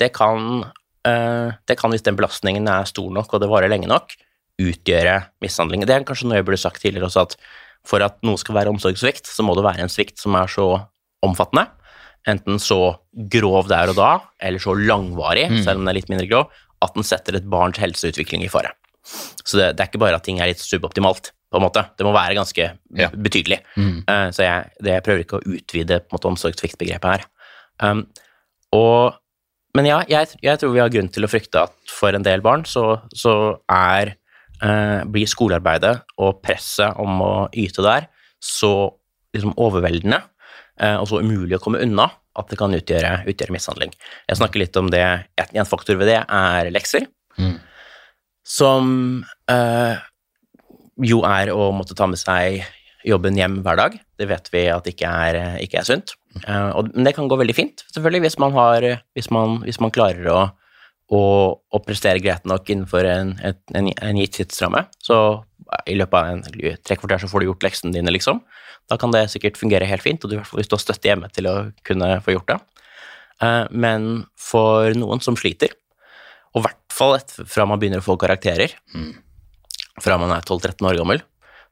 det 0.00 0.10
kan, 0.16 0.62
øh, 1.08 1.54
det 1.68 1.76
kan, 1.80 1.92
hvis 1.92 2.04
den 2.04 2.18
belastningen 2.20 2.68
er 2.68 2.88
stor 2.88 3.10
nok 3.12 3.32
og 3.32 3.42
det 3.42 3.48
varer 3.48 3.72
lenge 3.72 3.88
nok, 3.88 4.12
utgjøre 4.60 5.18
mishandling. 5.44 5.84
Det 5.88 5.96
er 5.96 6.06
kanskje 6.08 6.28
noe 6.28 6.40
jeg 6.40 6.48
burde 6.48 6.60
sagt 6.60 6.82
tidligere 6.84 7.08
også, 7.08 7.26
at 7.26 7.36
for 7.88 8.04
at 8.04 8.20
noe 8.26 8.40
skal 8.40 8.56
være 8.60 8.72
omsorgssvikt, 8.72 9.28
så 9.28 9.44
må 9.44 9.56
det 9.58 9.64
være 9.66 9.84
en 9.84 9.92
svikt 9.92 10.20
som 10.20 10.36
er 10.38 10.52
så 10.52 10.66
omfattende, 11.24 11.66
enten 12.28 12.60
så 12.62 12.94
grov 13.32 13.72
der 13.72 13.90
og 13.90 13.98
da, 13.98 14.12
eller 14.38 14.62
så 14.62 14.76
langvarig, 14.78 15.48
selv 15.64 15.80
om 15.80 15.86
den 15.86 15.90
er 15.90 15.98
litt 15.98 16.12
mindre 16.12 16.28
grov, 16.30 16.52
at 16.82 16.94
den 16.94 17.06
setter 17.06 17.38
et 17.38 17.48
barns 17.50 17.80
helseutvikling 17.82 18.44
i 18.46 18.52
fare. 18.52 18.74
Så 19.04 19.58
det, 19.58 19.70
det 19.76 19.84
er 19.84 19.90
ikke 19.90 20.00
bare 20.02 20.18
at 20.20 20.24
ting 20.26 20.38
er 20.40 20.50
litt 20.52 20.62
suboptimalt, 20.62 21.32
på 21.52 21.58
en 21.60 21.66
måte. 21.66 21.82
Det 21.98 22.04
må 22.06 22.14
være 22.16 22.36
ganske 22.38 22.68
Ja. 22.96 23.08
betydelig. 23.12 23.58
Eh, 24.08 24.28
så 24.32 24.44
jeg, 24.46 24.70
det, 24.80 24.92
jeg 24.94 25.04
prøver 25.04 25.24
ikke 25.24 25.40
å 25.40 25.44
utvide 25.58 25.98
på 26.00 26.08
en 26.12 26.16
måte, 26.16 26.30
omsorgssviktbegrepet 26.30 27.10
her. 27.10 27.26
Um, 27.82 28.06
og, 28.72 29.18
men 29.76 29.88
ja, 29.90 29.98
jeg, 30.08 30.30
jeg 30.40 30.60
tror 30.60 30.72
vi 30.72 30.80
har 30.80 30.92
grunn 30.92 31.10
til 31.12 31.26
å 31.26 31.30
frykte 31.30 31.66
at 31.66 31.74
for 31.92 32.14
en 32.16 32.24
del 32.24 32.40
barn 32.44 32.64
så, 32.68 33.00
så 33.12 33.34
er, 33.68 34.14
uh, 34.62 35.02
blir 35.12 35.28
skolearbeidet 35.28 35.96
og 36.22 36.40
presset 36.44 36.96
om 37.02 37.20
å 37.24 37.32
yte 37.52 37.84
der 37.84 38.06
så 38.42 38.72
liksom 39.36 39.52
overveldende 39.60 40.22
uh, 40.80 40.98
og 41.02 41.08
så 41.10 41.20
umulig 41.24 41.58
å 41.58 41.62
komme 41.64 41.82
unna 41.84 42.08
at 42.38 42.48
det 42.48 42.56
kan 42.60 42.72
utgjøre, 42.72 43.26
utgjøre 43.28 43.52
mishandling. 43.52 43.92
Jeg 44.30 44.38
snakker 44.40 44.62
litt 44.62 44.76
om 44.80 44.88
det, 44.92 45.02
En 45.52 45.68
faktor 45.68 45.98
ved 46.00 46.08
det 46.14 46.20
er 46.24 46.70
lekser 46.72 47.04
som 48.46 49.22
eh, 49.50 50.00
jo 51.02 51.22
er 51.26 51.52
å 51.54 51.70
måtte 51.74 51.96
ta 51.98 52.08
med 52.10 52.20
seg 52.20 52.62
jobben 53.06 53.38
hjem 53.38 53.60
hver 53.64 53.78
dag. 53.78 53.94
Det 54.18 54.28
vet 54.30 54.50
vi 54.52 54.64
at 54.70 54.88
ikke 54.88 55.10
er, 55.26 55.38
ikke 55.62 55.80
er 55.80 55.86
sunt. 55.88 56.14
Eh, 56.46 56.70
og, 56.70 56.90
men 56.94 57.08
det 57.08 57.14
kan 57.16 57.30
gå 57.30 57.38
veldig 57.40 57.56
fint, 57.56 57.84
selvfølgelig, 57.94 58.26
hvis 58.26 58.38
man, 58.42 58.56
har, 58.56 58.88
hvis 59.16 59.30
man, 59.34 59.60
hvis 59.66 59.80
man 59.82 59.94
klarer 59.94 60.28
å, 60.32 60.40
å, 61.12 61.22
å 61.58 61.82
prestere 61.84 62.22
greit 62.22 62.46
nok 62.48 62.70
innenfor 62.70 63.08
en, 63.08 63.34
et, 63.44 63.60
en, 63.76 63.90
en 63.92 64.20
gitt 64.20 64.38
tidsramme. 64.40 64.86
Så 65.02 65.16
i 65.88 65.96
løpet 65.96 66.18
av 66.18 66.30
en 66.34 66.76
tre 66.84 66.98
kvarter 67.00 67.22
så 67.22 67.30
får 67.30 67.42
du 67.42 67.50
gjort 67.50 67.66
leksene 67.66 67.94
dine, 67.94 68.12
liksom. 68.14 68.42
Da 68.90 68.98
kan 69.00 69.14
det 69.14 69.28
sikkert 69.32 69.60
fungere 69.60 69.88
helt 69.88 70.04
fint, 70.04 70.24
og 70.24 70.32
du, 70.32 70.38
vil 70.38 70.68
har 70.68 70.82
støtte 70.82 71.08
hjemme 71.08 71.30
til 71.32 71.48
å 71.48 71.56
kunne 71.86 72.16
få 72.24 72.36
gjort 72.36 72.50
det. 72.50 72.58
Eh, 73.42 73.64
men 73.70 74.26
for 74.38 74.94
noen 74.98 75.22
som 75.24 75.38
sliter, 75.38 75.74
og 76.52 76.66
vært, 76.66 76.81
fall 76.92 77.16
et, 77.18 77.32
fra 77.48 77.66
man 77.68 77.80
begynner 77.80 78.02
å 78.02 78.06
få 78.06 78.16
karakterer, 78.20 78.74
fra 80.02 80.16
man 80.20 80.32
er 80.34 80.44
12-13 80.46 80.86
år 80.88 80.98
gammel, 81.00 81.20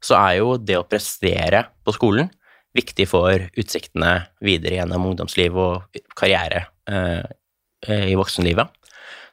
så 0.01 0.17
er 0.17 0.39
jo 0.41 0.55
det 0.57 0.79
å 0.81 0.87
prestere 0.89 1.67
på 1.85 1.93
skolen 1.97 2.31
viktig 2.77 3.07
for 3.11 3.43
utsiktene 3.59 4.13
videre 4.47 4.79
gjennom 4.79 5.09
ungdomsliv 5.11 5.57
og 5.59 5.99
karriere 6.17 6.67
eh, 6.89 7.25
eh, 7.89 8.05
i 8.13 8.19
voksenlivet. 8.19 8.69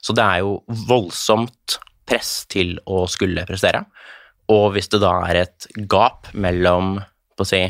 Så 0.02 0.15
det 0.17 0.23
er 0.26 0.41
jo 0.45 0.56
voldsomt 0.89 1.78
press 2.08 2.45
til 2.50 2.78
å 2.88 3.04
skulle 3.12 3.43
prestere. 3.47 3.84
Og 4.52 4.71
hvis 4.76 4.88
det 4.93 5.02
da 5.04 5.12
er 5.28 5.41
et 5.43 5.67
gap 5.91 6.30
mellom 6.34 6.97
på 7.38 7.45
å 7.45 7.50
si, 7.50 7.62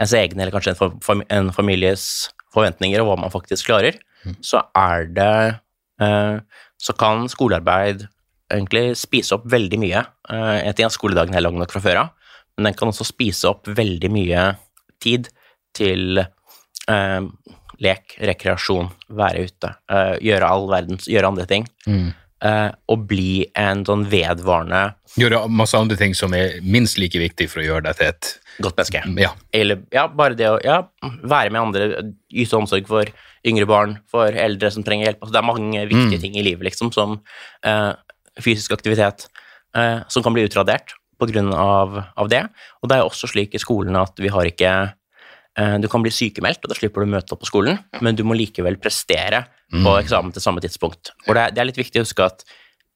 ens 0.00 0.14
egne 0.16 0.44
eller 0.46 0.54
kanskje 0.54 0.72
en, 0.74 0.78
fam- 0.80 1.00
fam- 1.04 1.26
en 1.34 1.50
families 1.54 2.04
forventninger 2.54 3.02
og 3.02 3.10
hva 3.10 3.18
man 3.24 3.32
faktisk 3.34 3.68
klarer, 3.68 3.98
så 4.44 4.60
er 4.78 5.08
det 5.10 5.32
Så 6.82 6.94
kan 6.98 7.28
skolearbeid 7.30 8.06
egentlig 8.52 8.96
spise 9.00 9.36
opp 9.36 9.46
veldig 9.48 9.78
mye. 9.80 10.02
Eh, 10.28 10.58
En 10.66 10.74
ting 10.74 10.84
er 10.84 10.90
at 10.90 10.96
skoledagen 10.96 11.34
er 11.34 11.44
lang 11.44 11.58
nok 11.60 11.72
fra 11.72 11.82
før 11.84 12.00
av, 12.04 12.10
men 12.56 12.68
den 12.68 12.76
kan 12.78 12.90
også 12.92 13.06
spise 13.08 13.48
opp 13.48 13.70
veldig 13.70 14.10
mye 14.12 14.46
tid 15.02 15.30
til 15.76 16.18
eh, 16.22 17.20
lek, 17.82 18.16
rekreasjon, 18.20 18.90
være 19.08 19.46
ute, 19.48 19.70
eh, 19.90 20.16
gjøre 20.28 20.50
all 20.50 20.68
verdens 20.70 21.08
Gjøre 21.10 21.32
andre 21.32 21.46
ting. 21.50 21.66
Eh, 22.42 22.70
og 22.90 23.04
bli 23.06 23.46
en 23.54 23.84
sånn 23.86 24.02
vedvarende 24.10 24.96
Gjøre 25.14 25.44
masse 25.46 25.78
andre 25.78 25.94
ting 26.00 26.14
som 26.18 26.32
er 26.34 26.56
minst 26.66 26.98
like 26.98 27.14
viktig 27.20 27.46
for 27.52 27.62
å 27.62 27.66
gjøre 27.68 27.84
deg 27.86 28.00
til 28.00 28.08
et 28.10 28.30
godt 28.64 28.80
menneske. 28.80 29.02
Ja. 29.22 29.30
Eller 29.54 29.84
ja, 29.94 30.08
bare 30.10 30.34
det 30.34 30.48
å 30.50 30.56
ja, 30.64 30.80
være 31.22 31.52
med 31.54 31.60
andre, 31.60 31.86
yte 32.32 32.58
omsorg 32.58 32.88
for 32.90 33.06
yngre 33.48 33.66
barn, 33.66 33.96
for 34.10 34.30
eldre 34.38 34.70
som 34.70 34.84
trenger 34.86 35.10
hjelp. 35.10 35.22
Altså, 35.22 35.34
det 35.34 35.40
er 35.40 35.48
mange 35.48 35.84
viktige 35.90 36.22
ting 36.22 36.38
i 36.38 36.44
livet, 36.46 36.66
liksom, 36.68 36.92
som 36.94 37.18
eh, 37.66 37.92
fysisk 38.40 38.74
aktivitet, 38.76 39.26
eh, 39.76 40.00
som 40.08 40.24
kan 40.24 40.36
bli 40.36 40.46
utradert 40.46 40.94
på 41.18 41.28
grunn 41.30 41.52
av, 41.54 41.98
av 42.18 42.30
det. 42.30 42.44
Og 42.82 42.90
det 42.90 42.98
er 42.98 43.06
også 43.06 43.30
slik 43.30 43.54
i 43.54 43.62
skolen 43.62 43.98
at 43.98 44.18
vi 44.22 44.30
har 44.32 44.48
ikke 44.48 44.72
eh, 45.58 45.76
Du 45.82 45.88
kan 45.90 46.04
bli 46.04 46.14
sykemeldt, 46.14 46.62
og 46.62 46.72
da 46.72 46.78
slipper 46.78 47.02
du 47.02 47.10
å 47.10 47.14
møte 47.16 47.34
opp 47.34 47.42
på 47.44 47.50
skolen, 47.50 47.82
men 48.00 48.18
du 48.18 48.24
må 48.26 48.38
likevel 48.38 48.78
prestere 48.82 49.46
på 49.72 49.92
eksamen 49.96 50.34
til 50.34 50.44
samme 50.44 50.60
tidspunkt. 50.60 51.14
Og 51.26 51.36
det 51.36 51.54
det 51.56 51.62
er 51.62 51.70
litt 51.70 51.80
viktig 51.80 52.02
å 52.02 52.04
huske 52.04 52.26
at 52.26 52.42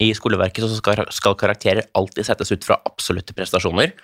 i 0.02 0.10
skoleverket 0.12 0.60
så 0.60 0.76
skal, 0.76 1.06
skal 1.14 1.36
karakterer 1.40 1.86
alltid 1.96 2.26
settes 2.28 2.52
ut 2.52 2.64
fra 2.66 2.76
absolutte 2.84 3.32
prestasjoner, 3.36 3.94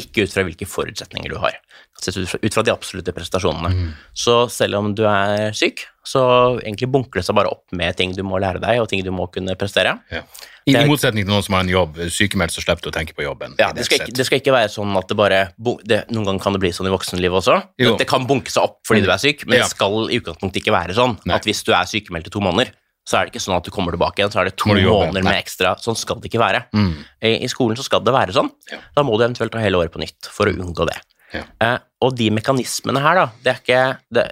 ikke 0.00 0.24
ut 0.24 0.32
fra 0.32 0.44
hvilke 0.46 0.68
forutsetninger 0.68 1.28
du 1.28 1.36
har. 1.42 1.58
Settes 2.00 2.22
ut 2.22 2.30
fra, 2.30 2.40
ut 2.40 2.56
fra 2.56 2.64
de 2.64 2.72
absolutte 2.72 3.12
prestasjonene. 3.12 3.90
Så 4.16 4.46
selv 4.52 4.80
om 4.80 4.94
du 4.96 5.04
er 5.04 5.52
syk, 5.56 5.84
så 6.04 6.22
egentlig 6.60 6.88
bunker 6.90 7.20
det 7.20 7.26
seg 7.28 7.36
bare 7.38 7.50
opp 7.52 7.70
med 7.78 7.94
ting 7.96 8.10
du 8.16 8.22
må 8.26 8.40
lære 8.42 8.58
deg, 8.62 8.80
og 8.82 8.88
ting 8.90 9.04
du 9.06 9.10
må 9.14 9.28
kunne 9.30 9.54
prestere. 9.58 9.92
Ja. 10.10 10.22
I, 10.66 10.74
er- 10.74 10.84
I 10.84 10.90
motsetning 10.90 11.24
til 11.24 11.30
noen 11.32 11.42
som 11.46 11.54
har 11.56 11.62
en 11.64 11.70
jobb, 11.70 11.96
sykemeldt, 12.10 12.54
så 12.54 12.62
slipper 12.62 12.82
du 12.86 12.90
å 12.90 12.94
tenke 12.94 13.14
på 13.18 13.24
jobben. 13.26 13.54
Ja, 13.58 13.70
det 13.74 13.84
skal, 13.86 14.02
ikke, 14.02 14.14
det 14.18 14.26
skal 14.26 14.40
ikke 14.42 14.54
være 14.54 14.70
sånn 14.74 14.92
at 14.98 15.08
det 15.10 15.16
bare 15.18 15.40
det, 15.86 16.00
Noen 16.14 16.26
ganger 16.28 16.42
kan 16.42 16.54
det 16.56 16.62
bli 16.62 16.70
sånn 16.74 16.86
i 16.90 16.92
voksenlivet 16.94 17.38
også. 17.40 17.56
Jo. 17.82 17.96
Det 17.98 18.06
kan 18.10 18.26
bunke 18.26 18.50
seg 18.54 18.62
opp 18.68 18.80
fordi 18.86 19.02
du 19.06 19.10
er 19.14 19.18
syk, 19.22 19.46
men 19.46 19.58
Ja. 19.58 19.64
det 19.66 19.74
skal 19.74 19.96
i 20.10 20.18
utgangspunktet 20.22 20.62
ikke 20.62 20.74
være 20.74 20.94
sånn 20.98 21.18
Nei. 21.26 21.34
at 21.38 21.46
hvis 21.46 21.62
du 21.66 21.72
er 21.74 21.86
sykemeldt 21.90 22.30
i 22.30 22.34
to 22.34 22.42
måneder, 22.42 22.70
så 23.06 23.18
er 23.18 23.26
det 23.26 23.32
ikke 23.34 23.42
sånn 23.42 23.56
at 23.56 23.64
du 23.66 23.70
kommer 23.74 23.90
tilbake 23.90 24.20
igjen, 24.22 24.30
så 24.30 24.38
er 24.42 24.44
det 24.50 24.56
to 24.62 24.70
måneder 24.70 25.24
med 25.26 25.34
ekstra. 25.34 25.72
Sånn 25.82 25.96
skal 25.98 26.20
det 26.22 26.30
ikke 26.30 26.38
være. 26.38 26.60
Mm. 26.70 26.92
I, 27.26 27.32
I 27.42 27.48
skolen 27.50 27.74
så 27.78 27.82
skal 27.82 28.04
det 28.06 28.14
være 28.14 28.30
sånn. 28.36 28.50
Ja. 28.70 28.78
Da 28.94 29.02
må 29.02 29.16
du 29.18 29.24
eventuelt 29.26 29.50
ta 29.50 29.58
hele 29.58 29.80
året 29.82 29.90
på 29.90 29.98
nytt 29.98 30.28
for 30.30 30.46
å 30.46 30.54
unngå 30.54 30.86
det. 30.86 31.00
Ja. 31.34 31.42
Eh, 31.64 31.78
og 32.04 32.14
de 32.14 32.28
mekanismene 32.30 33.02
her, 33.02 33.18
da, 33.18 33.26
det 33.42 33.50
er 33.54 33.58
ikke 33.62 33.82
Det, 34.12 34.24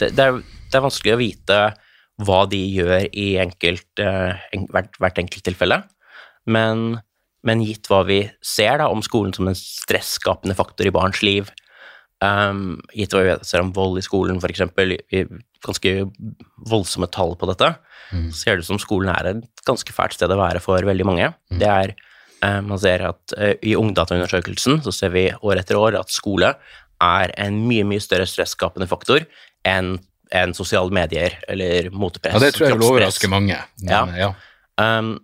det, 0.00 0.08
det, 0.16 0.24
er, 0.24 0.40
det 0.74 0.80
er 0.80 0.88
vanskelig 0.88 1.14
å 1.14 1.22
vite 1.22 1.58
hva 2.26 2.44
de 2.50 2.60
gjør 2.76 3.08
i 3.10 3.28
enkelt, 3.42 3.88
eh, 4.02 4.44
hvert, 4.70 4.94
hvert 5.02 5.18
enkelt 5.22 5.46
tilfelle, 5.46 5.80
men, 6.50 6.98
men 7.46 7.62
gitt 7.64 7.88
hva 7.90 8.04
vi 8.06 8.20
ser 8.44 8.78
da, 8.82 8.90
om 8.90 9.02
skolen 9.02 9.34
som 9.34 9.50
en 9.50 9.58
stresskapende 9.58 10.56
faktor 10.58 10.86
i 10.86 10.94
barns 10.94 11.22
liv, 11.26 11.50
um, 12.22 12.76
gitt 12.94 13.14
hva 13.14 13.24
vi 13.24 13.34
ser 13.46 13.64
om 13.64 13.72
vold 13.74 13.98
i 13.98 14.04
skolen, 14.04 14.38
i 14.38 15.24
ganske 15.64 15.94
voldsomme 16.70 17.10
tall 17.10 17.34
på 17.40 17.48
dette, 17.50 17.72
så 18.14 18.36
ser 18.36 18.54
det 18.54 18.66
ut 18.66 18.70
som 18.74 18.82
skolen 18.82 19.10
er 19.10 19.30
et 19.32 19.64
ganske 19.66 19.94
fælt 19.96 20.14
sted 20.14 20.30
å 20.30 20.38
være 20.38 20.62
for 20.62 20.84
veldig 20.86 21.06
mange. 21.08 21.32
Det 21.50 21.70
er, 21.70 21.94
um, 22.44 22.70
man 22.70 22.80
ser 22.82 23.08
at 23.08 23.34
uh, 23.38 23.54
I 23.64 23.74
Ungdataundersøkelsen 23.80 24.84
så 24.84 24.94
ser 24.94 25.14
vi 25.16 25.28
år 25.34 25.62
etter 25.64 25.80
år 25.80 25.98
at 25.98 26.12
skole 26.14 26.54
er 27.02 27.32
en 27.40 27.64
mye 27.66 27.86
mye 27.88 28.02
større 28.02 28.28
stresskapende 28.28 28.86
faktor 28.90 29.24
enn 29.66 29.96
enn 30.32 30.54
sosiale 30.56 30.92
medier 30.94 31.36
eller 31.48 31.90
motepress. 31.92 32.36
Ja, 32.36 32.42
det 32.42 32.54
tror 32.56 32.68
jeg 32.68 32.78
vil 32.78 32.88
overraske 32.88 33.30
mange. 33.30 33.58
Men, 33.82 33.92
Ja. 33.92 34.04
ja. 34.16 34.32
Um, 34.80 35.18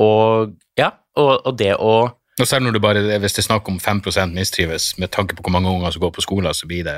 og 0.00 0.56
ja, 0.78 0.90
og, 1.18 1.46
og 1.46 1.58
det 1.58 1.74
å 1.76 2.10
Og 2.40 2.48
selv 2.48 2.64
når 2.64 2.72
du 2.72 2.80
bare, 2.80 3.00
hvis 3.20 3.36
det 3.36 3.42
er 3.44 3.50
snakk 3.50 3.68
om 3.68 3.76
5% 3.78 4.32
mistrives, 4.32 4.94
med 4.98 5.10
tanke 5.12 5.36
på 5.36 5.44
hvor 5.44 5.52
mange 5.52 5.68
unger 5.68 5.92
som 5.92 6.00
går 6.00 6.14
på 6.16 6.24
skolen, 6.24 6.54
så 6.56 6.66
blir 6.66 6.86
det, 6.86 6.96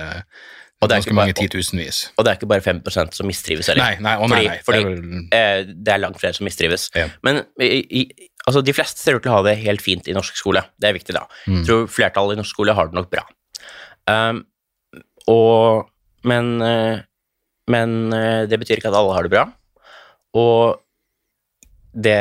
det 0.78 0.88
ganske 0.92 1.14
mange 1.18 1.34
titusenvis. 1.34 2.12
Og 2.14 2.24
det 2.24 2.30
er 2.30 2.38
ikke 2.38 2.50
bare 2.52 2.62
5% 2.62 3.18
som 3.18 3.26
mistrives 3.26 3.66
heller. 3.72 3.82
Nei, 3.82 3.96
nei, 4.06 4.14
å 4.22 4.28
nei, 4.30 4.44
nei. 4.46 4.60
fordi 4.62 4.84
det 4.84 4.86
er 4.86 4.92
vel, 4.92 5.24
eh, 5.34 5.74
det 5.74 5.94
er 5.96 6.02
langt 6.04 6.20
flere 6.22 6.38
som 6.38 6.46
mistrives. 6.46 6.88
Ja. 6.94 7.08
Men 7.26 7.42
i, 7.58 7.82
i, 7.82 8.30
altså, 8.46 8.62
de 8.62 8.74
fleste 8.76 9.02
ser 9.02 9.18
ut 9.18 9.26
til 9.26 9.32
å 9.32 9.40
ha 9.40 9.44
det 9.48 9.56
helt 9.64 9.82
fint 9.82 10.06
i 10.06 10.14
norsk 10.14 10.38
skole. 10.38 10.62
Det 10.78 10.92
er 10.92 10.94
viktig, 10.94 11.16
da. 11.18 11.26
Mm. 11.48 11.58
Jeg 11.58 11.66
tror 11.72 11.90
flertallet 11.90 12.38
i 12.38 12.42
norsk 12.44 12.54
skole 12.54 12.78
har 12.78 12.92
det 12.92 12.98
nok 13.00 13.10
bra. 13.10 13.26
Um, 14.06 14.44
og 15.30 15.88
Men, 16.22 16.62
eh, 16.62 17.02
men 17.70 18.12
eh, 18.16 18.42
det 18.50 18.58
betyr 18.60 18.80
ikke 18.80 18.90
at 18.90 18.98
alle 18.98 19.14
har 19.16 19.26
det 19.26 19.32
bra. 19.34 19.46
Og 20.38 20.80
det, 21.92 22.18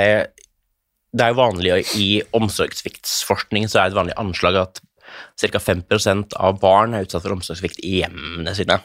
det 1.16 1.26
er 1.26 1.32
jo 1.32 1.40
vanlig 1.40 1.76
i 1.98 2.08
omsorgssviktsforskning 2.38 3.70
så 3.72 3.80
er 3.80 3.90
det 3.90 3.96
et 3.96 4.02
vanlig 4.02 4.18
anslag 4.22 4.60
at 4.60 4.82
ca. 5.40 5.60
5% 5.60 6.36
av 6.40 6.60
barn 6.62 6.96
er 6.96 7.08
utsatt 7.08 7.26
for 7.26 7.36
omsorgssvikt 7.36 7.82
i 7.88 8.02
hjemmene 8.02 8.54
sine. 8.56 8.80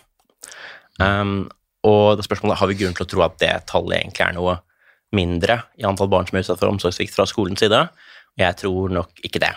Um, 1.02 1.44
og 1.86 2.16
da 2.18 2.24
spørsmålet 2.24 2.58
har 2.58 2.70
vi 2.70 2.78
grunn 2.80 2.96
til 2.96 3.04
å 3.04 3.10
tro 3.10 3.22
at 3.26 3.36
det 3.42 3.52
tallet 3.70 4.00
egentlig 4.00 4.24
er 4.26 4.34
noe 4.38 4.56
mindre 5.14 5.60
i 5.78 5.86
antall 5.86 6.10
barn 6.10 6.26
som 6.26 6.38
er 6.38 6.46
utsatt 6.46 6.62
for 6.62 6.72
omsorgssvikt 6.72 7.14
fra 7.14 7.28
skolens 7.30 7.62
side. 7.62 7.84
Jeg 8.40 8.58
tror 8.62 8.92
nok 8.92 9.22
ikke 9.26 9.42
det. 9.44 9.52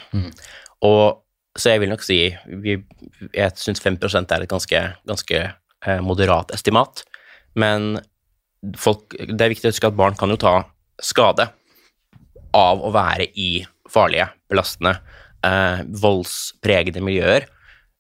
Og 0.86 1.24
så 1.58 1.74
jeg 1.74 1.82
vil 1.82 1.90
nok 1.92 2.04
si 2.06 2.20
vi, 2.62 2.78
Jeg 3.34 3.58
syns 3.58 3.82
5 3.82 3.98
er 4.00 4.44
et 4.44 4.52
ganske, 4.52 4.82
ganske 5.10 5.40
moderat 6.04 6.52
estimat, 6.52 7.06
men 7.56 8.00
folk, 8.76 9.16
det 9.16 9.40
er 9.40 9.54
viktig 9.54 9.70
å 9.70 9.72
huske 9.72 9.88
at 9.88 9.96
barn 9.96 10.18
kan 10.20 10.34
jo 10.34 10.40
ta 10.42 10.56
skade 11.00 11.46
av 12.58 12.82
å 12.84 12.92
være 12.92 13.30
i 13.40 13.64
farlige, 13.90 14.28
belastende, 14.52 14.98
eh, 15.48 15.86
voldspregede 16.04 17.04
miljøer 17.06 17.48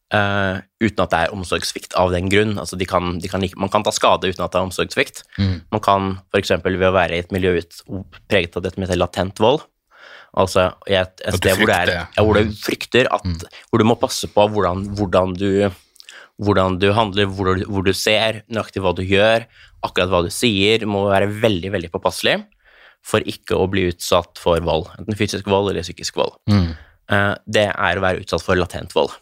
Uh, 0.09 0.57
uten 0.81 1.03
at 1.03 1.11
det 1.13 1.17
er 1.21 1.33
omsorgssvikt 1.35 1.93
av 2.01 2.09
den 2.09 2.31
grunn. 2.33 2.55
Altså 2.57 2.77
de 2.81 2.85
kan, 2.89 3.19
de 3.21 3.29
kan, 3.29 3.43
man 3.61 3.69
kan 3.69 3.83
ta 3.85 3.91
skade 3.93 4.31
uten 4.31 4.41
at 4.41 4.55
det 4.55 4.57
er 4.57 4.65
omsorgssvikt. 4.65 5.21
Man 5.69 5.83
kan 5.85 6.15
f.eks. 6.33 6.55
ved 6.65 6.85
å 6.87 6.95
være 6.95 7.13
i 7.13 7.21
et 7.21 7.35
miljø 7.35 7.51
ut, 7.59 7.77
preget 8.25 8.57
av 8.57 8.65
dette 8.65 8.81
med 8.81 8.89
latent 8.97 9.37
vold, 9.37 9.61
altså 10.33 10.71
i 10.89 10.97
et, 10.97 11.13
et 11.21 11.37
sted 11.37 11.59
hvor, 11.59 11.69
det 11.69 11.77
er, 11.77 11.93
ja, 11.93 12.23
hvor 12.25 12.37
du 12.37 12.57
frykter 12.57 13.09
at 13.13 13.45
Hvor 13.69 13.81
du 13.81 13.85
må 13.85 13.95
passe 14.01 14.29
på 14.33 14.47
hvordan, 14.49 14.87
hvordan, 14.97 15.37
du, 15.37 15.69
hvordan 16.39 16.77
du 16.79 16.89
handler, 16.95 17.27
hvor 17.27 17.51
du, 17.51 17.65
hvor 17.67 17.85
du 17.85 17.91
ser, 17.95 18.43
nøyaktig 18.51 18.83
hva 18.83 18.93
du 18.95 19.03
gjør, 19.03 19.45
akkurat 19.85 20.11
hva 20.11 20.23
du 20.25 20.31
sier, 20.33 20.85
må 20.87 21.05
være 21.09 21.29
veldig, 21.41 21.73
veldig 21.75 21.91
påpasselig 21.93 22.39
for 23.05 23.23
ikke 23.27 23.55
å 23.55 23.67
bli 23.71 23.87
utsatt 23.93 24.39
for 24.41 24.59
vold, 24.63 24.89
enten 24.99 25.17
fysisk 25.19 25.47
vold 25.49 25.71
eller 25.71 25.85
psykisk 25.85 26.19
vold. 26.19 26.35
Eh, 27.09 27.33
det 27.47 27.69
er 27.71 27.99
å 27.99 28.03
være 28.03 28.23
utsatt 28.23 28.43
for 28.43 28.59
latent 28.59 28.95
vold. 28.95 29.13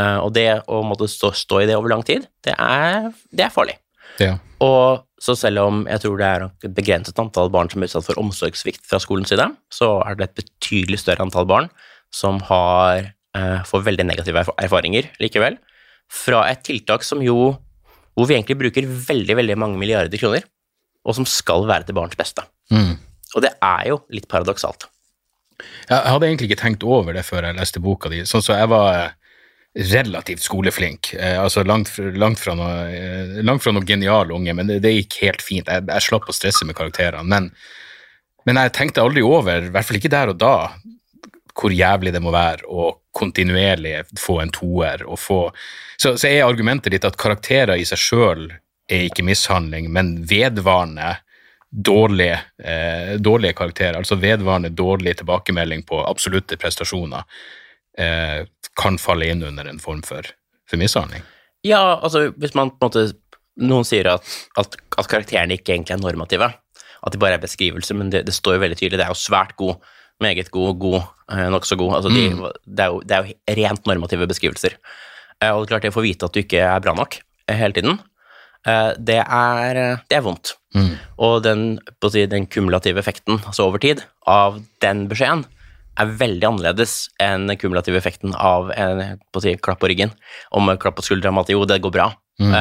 Eh, 0.00 0.18
og 0.22 0.32
det 0.34 0.48
å 0.70 0.82
måtte 0.86 1.08
stå, 1.10 1.32
stå 1.36 1.62
i 1.62 1.66
det 1.70 1.78
over 1.78 1.92
lang 1.92 2.04
tid, 2.06 2.28
det 2.46 2.54
er, 2.58 3.10
det 3.34 3.48
er 3.48 3.54
farlig. 3.54 3.78
ja. 4.22 4.36
Og 4.64 5.02
så 5.20 5.34
selv 5.36 5.60
om 5.64 5.82
jeg 5.88 6.00
tror 6.02 6.20
det 6.20 6.26
er 6.28 6.44
et 6.46 6.72
begrenset 6.76 7.18
antall 7.20 7.50
barn 7.52 7.68
som 7.72 7.82
er 7.82 7.88
utsatt 7.88 8.06
for 8.06 8.20
omsorgssvikt 8.20 8.84
fra 8.88 9.00
skolens 9.02 9.32
side, 9.32 9.46
så 9.72 9.96
er 10.04 10.16
det 10.18 10.28
et 10.28 10.38
betydelig 10.42 11.00
større 11.02 11.24
antall 11.24 11.46
barn 11.48 11.68
som 12.14 12.38
har, 12.48 13.10
eh, 13.36 13.60
får 13.66 13.84
veldig 13.88 14.06
negative 14.06 14.44
erfaringer 14.62 15.10
likevel, 15.20 15.58
fra 16.12 16.44
et 16.50 16.62
tiltak 16.66 17.06
som 17.06 17.22
jo 17.24 17.54
hvor 18.14 18.28
vi 18.30 18.36
egentlig 18.36 18.58
bruker 18.60 18.86
veldig, 18.86 19.36
veldig 19.40 19.56
mange 19.58 19.78
milliarder 19.80 20.20
kroner, 20.20 20.44
og 21.04 21.16
som 21.16 21.26
skal 21.28 21.66
være 21.68 21.88
til 21.88 21.96
barns 21.98 22.16
beste. 22.18 22.44
Mm. 22.70 22.94
Og 23.34 23.42
det 23.42 23.50
er 23.58 23.88
jo 23.90 23.98
litt 24.14 24.28
paradoksalt. 24.30 24.86
Jeg 25.88 25.98
hadde 25.98 26.28
egentlig 26.28 26.50
ikke 26.50 26.62
tenkt 26.62 26.86
over 26.86 27.14
det 27.16 27.24
før 27.26 27.48
jeg 27.48 27.58
leste 27.58 27.82
boka 27.82 28.10
di. 28.10 28.22
Sånn 28.28 28.42
så 28.44 28.56
jeg 28.56 28.70
var 28.70 28.88
eh, 28.94 29.12
relativt 29.94 30.44
skoleflink. 30.46 31.12
Eh, 31.18 31.36
altså 31.40 31.64
langt, 31.66 31.90
langt, 31.98 32.40
fra 32.42 32.54
noe, 32.58 32.72
eh, 32.90 33.36
langt 33.42 33.64
fra 33.64 33.74
noe 33.74 33.86
genial 33.86 34.32
unge, 34.34 34.54
men 34.54 34.70
det, 34.70 34.80
det 34.84 34.94
gikk 34.94 35.18
helt 35.24 35.44
fint. 35.44 35.70
Jeg, 35.70 35.86
jeg 35.90 36.06
slapp 36.08 36.30
å 36.30 36.36
stresse 36.36 36.66
med 36.66 36.78
karakterene. 36.78 37.26
Men, 37.26 37.50
men 38.46 38.62
jeg 38.62 38.74
tenkte 38.78 39.02
aldri 39.02 39.24
over, 39.26 39.66
i 39.66 39.74
hvert 39.74 39.88
fall 39.88 39.98
ikke 39.98 40.14
der 40.14 40.34
og 40.34 40.38
da, 40.42 40.56
hvor 41.54 41.74
jævlig 41.74 42.14
det 42.14 42.22
må 42.22 42.34
være 42.34 42.66
å 42.70 42.92
kontinuerlig 43.14 43.96
få 44.20 44.40
en 44.42 44.52
toer. 44.54 45.04
Og 45.06 45.18
få, 45.20 45.40
så, 45.96 46.16
så 46.18 46.28
er 46.28 46.44
argumentet 46.46 46.94
ditt 46.94 47.06
at 47.06 47.18
karakterer 47.20 47.78
i 47.78 47.86
seg 47.88 48.00
sjøl 48.00 48.48
er 48.90 49.06
ikke 49.08 49.24
mishandling, 49.24 49.88
men 49.92 50.16
vedvarende 50.28 51.14
dårlige, 51.74 52.38
eh, 52.62 53.14
dårlige 53.18 53.56
karakterer, 53.58 53.98
altså 53.98 54.18
vedvarende 54.20 54.70
dårlig 54.70 55.16
tilbakemelding 55.18 55.82
på 55.88 56.02
absolutte 56.06 56.58
prestasjoner, 56.60 57.24
eh, 57.98 58.44
kan 58.76 58.98
falle 58.98 59.30
inn 59.30 59.42
under 59.42 59.66
en 59.70 59.80
form 59.82 60.02
for, 60.02 60.26
for 60.70 60.78
mishandling. 60.78 61.24
Ja, 61.64 61.98
altså 62.02 62.28
hvis 62.36 62.54
man 62.54 62.74
på 62.74 62.84
en 62.84 62.90
måte 62.90 63.12
Noen 63.54 63.86
sier 63.86 64.08
at, 64.10 64.26
at, 64.58 64.72
at 64.98 65.06
karakterene 65.06 65.54
ikke 65.54 65.76
egentlig 65.76 65.94
er 65.94 66.00
normative. 66.02 66.48
At 67.06 67.14
de 67.14 67.20
bare 67.22 67.36
er 67.36 67.42
beskrivelser, 67.42 67.94
men 67.94 68.08
det, 68.10 68.24
det 68.26 68.34
står 68.34 68.56
jo 68.56 68.62
veldig 68.64 68.78
tydelig. 68.80 68.98
Det 68.98 69.04
er 69.06 69.12
jo 69.12 69.20
svært 69.20 69.52
god, 69.60 69.92
meget 70.22 70.50
god, 70.54 70.78
god, 70.78 71.02
eh, 71.32 71.46
nokså 71.52 71.76
god. 71.76 71.96
Altså 71.98 72.12
de, 72.12 72.24
det, 72.64 72.86
er 72.86 72.92
jo, 72.92 73.00
det 73.04 73.16
er 73.16 73.22
jo 73.24 73.60
rent 73.60 73.86
normative 73.90 74.28
beskrivelser. 74.30 74.76
Eh, 75.40 75.50
og 75.50 75.64
det 75.64 75.66
er 75.66 75.72
klart 75.72 75.86
det 75.86 75.94
å 75.94 75.98
få 75.98 76.06
vite 76.06 76.28
at 76.28 76.34
du 76.34 76.42
ikke 76.44 76.62
er 76.62 76.84
bra 76.84 76.94
nok 76.96 77.18
eh, 77.20 77.56
hele 77.58 77.76
tiden, 77.76 78.02
det 78.64 79.18
er, 79.20 79.78
det 80.08 80.16
er 80.16 80.22
vondt. 80.24 80.54
Og 81.20 81.42
den, 81.44 81.74
si, 82.08 82.22
den 82.32 82.46
kumulative 82.48 82.96
effekten, 83.02 83.36
altså 83.44 83.66
over 83.66 83.82
tid, 83.82 84.00
av 84.24 84.56
den 84.80 85.02
beskjeden, 85.10 85.42
er 86.00 86.14
veldig 86.16 86.48
annerledes 86.48 86.94
enn 87.20 87.44
den 87.50 87.58
kumulative 87.60 88.00
effekten 88.00 88.32
av 88.32 88.72
en 88.72 89.20
på 89.28 89.42
å 89.42 89.44
si, 89.44 89.52
klapp 89.60 89.82
på 89.82 89.90
ryggen. 89.92 90.14
Om 90.56 90.72
klapp 90.80 90.96
på 90.96 91.04
skuldra 91.04 91.34
med 91.34 91.44
at 91.44 91.52
jo, 91.52 91.60
det 91.68 91.82
går 91.84 91.92
bra. 91.92 92.08
Mm. 92.40 92.56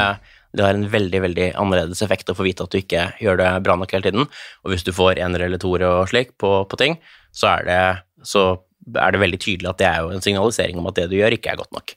Det 0.53 0.67
har 0.67 0.75
en 0.75 0.85
veldig 0.91 1.23
veldig 1.23 1.47
annerledes 1.57 2.03
effekt 2.05 2.29
å 2.29 2.35
få 2.37 2.45
vite 2.45 2.67
at 2.67 2.75
du 2.75 2.81
ikke 2.83 3.07
gjør 3.23 3.39
det 3.39 3.49
bra 3.65 3.79
nok 3.79 3.95
hele 3.95 4.05
tiden. 4.05 4.27
Og 4.61 4.73
hvis 4.73 4.85
du 4.85 4.91
får 4.93 5.23
ener 5.23 5.47
eller 5.47 5.61
toer 5.61 5.87
og 5.87 6.11
slik 6.11 6.35
på, 6.41 6.51
på 6.69 6.83
ting, 6.83 6.99
så 7.33 7.49
er, 7.55 7.67
det, 7.67 8.25
så 8.29 8.43
er 8.93 9.13
det 9.15 9.21
veldig 9.21 9.39
tydelig 9.41 9.69
at 9.71 9.79
det 9.81 9.87
er 9.89 10.01
jo 10.03 10.11
en 10.13 10.23
signalisering 10.23 10.79
om 10.79 10.89
at 10.89 10.97
det 10.99 11.07
du 11.11 11.15
gjør, 11.17 11.35
ikke 11.37 11.53
er 11.53 11.61
godt 11.61 11.73
nok. 11.75 11.95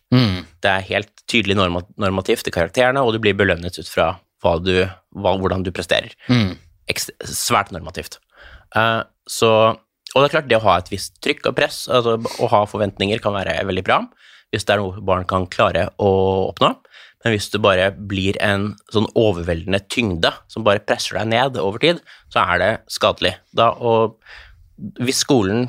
Det 0.64 0.70
er 0.72 0.86
helt 0.90 1.10
tydelig 1.30 1.58
norma 1.58 1.82
normativt 2.00 2.48
i 2.48 2.54
karakterene, 2.54 3.02
og 3.02 3.14
du 3.14 3.20
blir 3.22 3.36
belønnet 3.38 3.78
ut 3.80 3.90
fra 3.90 4.14
hva 4.44 4.56
du, 4.62 4.74
hva, 5.16 5.34
hvordan 5.40 5.64
du 5.66 5.72
presterer. 5.74 6.14
Ekst 6.90 7.12
svært 7.26 7.72
normativt. 7.74 8.20
Uh, 8.76 9.02
så, 9.28 9.50
og 10.14 10.18
det 10.20 10.28
er 10.28 10.34
klart, 10.36 10.48
det 10.50 10.60
å 10.60 10.66
ha 10.66 10.78
et 10.80 10.90
visst 10.92 11.16
trykk 11.24 11.50
og 11.50 11.58
press, 11.58 11.84
altså 11.92 12.16
å 12.16 12.50
ha 12.52 12.64
forventninger, 12.70 13.22
kan 13.24 13.34
være 13.36 13.58
veldig 13.66 13.84
bra, 13.86 14.02
hvis 14.54 14.66
det 14.66 14.76
er 14.76 14.82
noe 14.82 15.02
barn 15.04 15.26
kan 15.28 15.48
klare 15.50 15.88
å 16.02 16.10
oppnå. 16.52 16.76
Men 17.24 17.34
hvis 17.34 17.48
det 17.50 17.58
bare 17.64 17.88
blir 17.90 18.36
en 18.44 18.68
sånn 18.94 19.08
overveldende 19.18 19.80
tyngde 19.90 20.30
som 20.52 20.62
bare 20.66 20.84
presser 20.86 21.18
deg 21.18 21.32
ned 21.32 21.56
over 21.58 21.82
tid, 21.82 21.98
så 22.30 22.44
er 22.44 22.60
det 22.62 22.68
skadelig. 22.92 23.32
Da, 23.56 23.72
og 23.74 24.20
hvis 24.76 25.22
skolen 25.24 25.66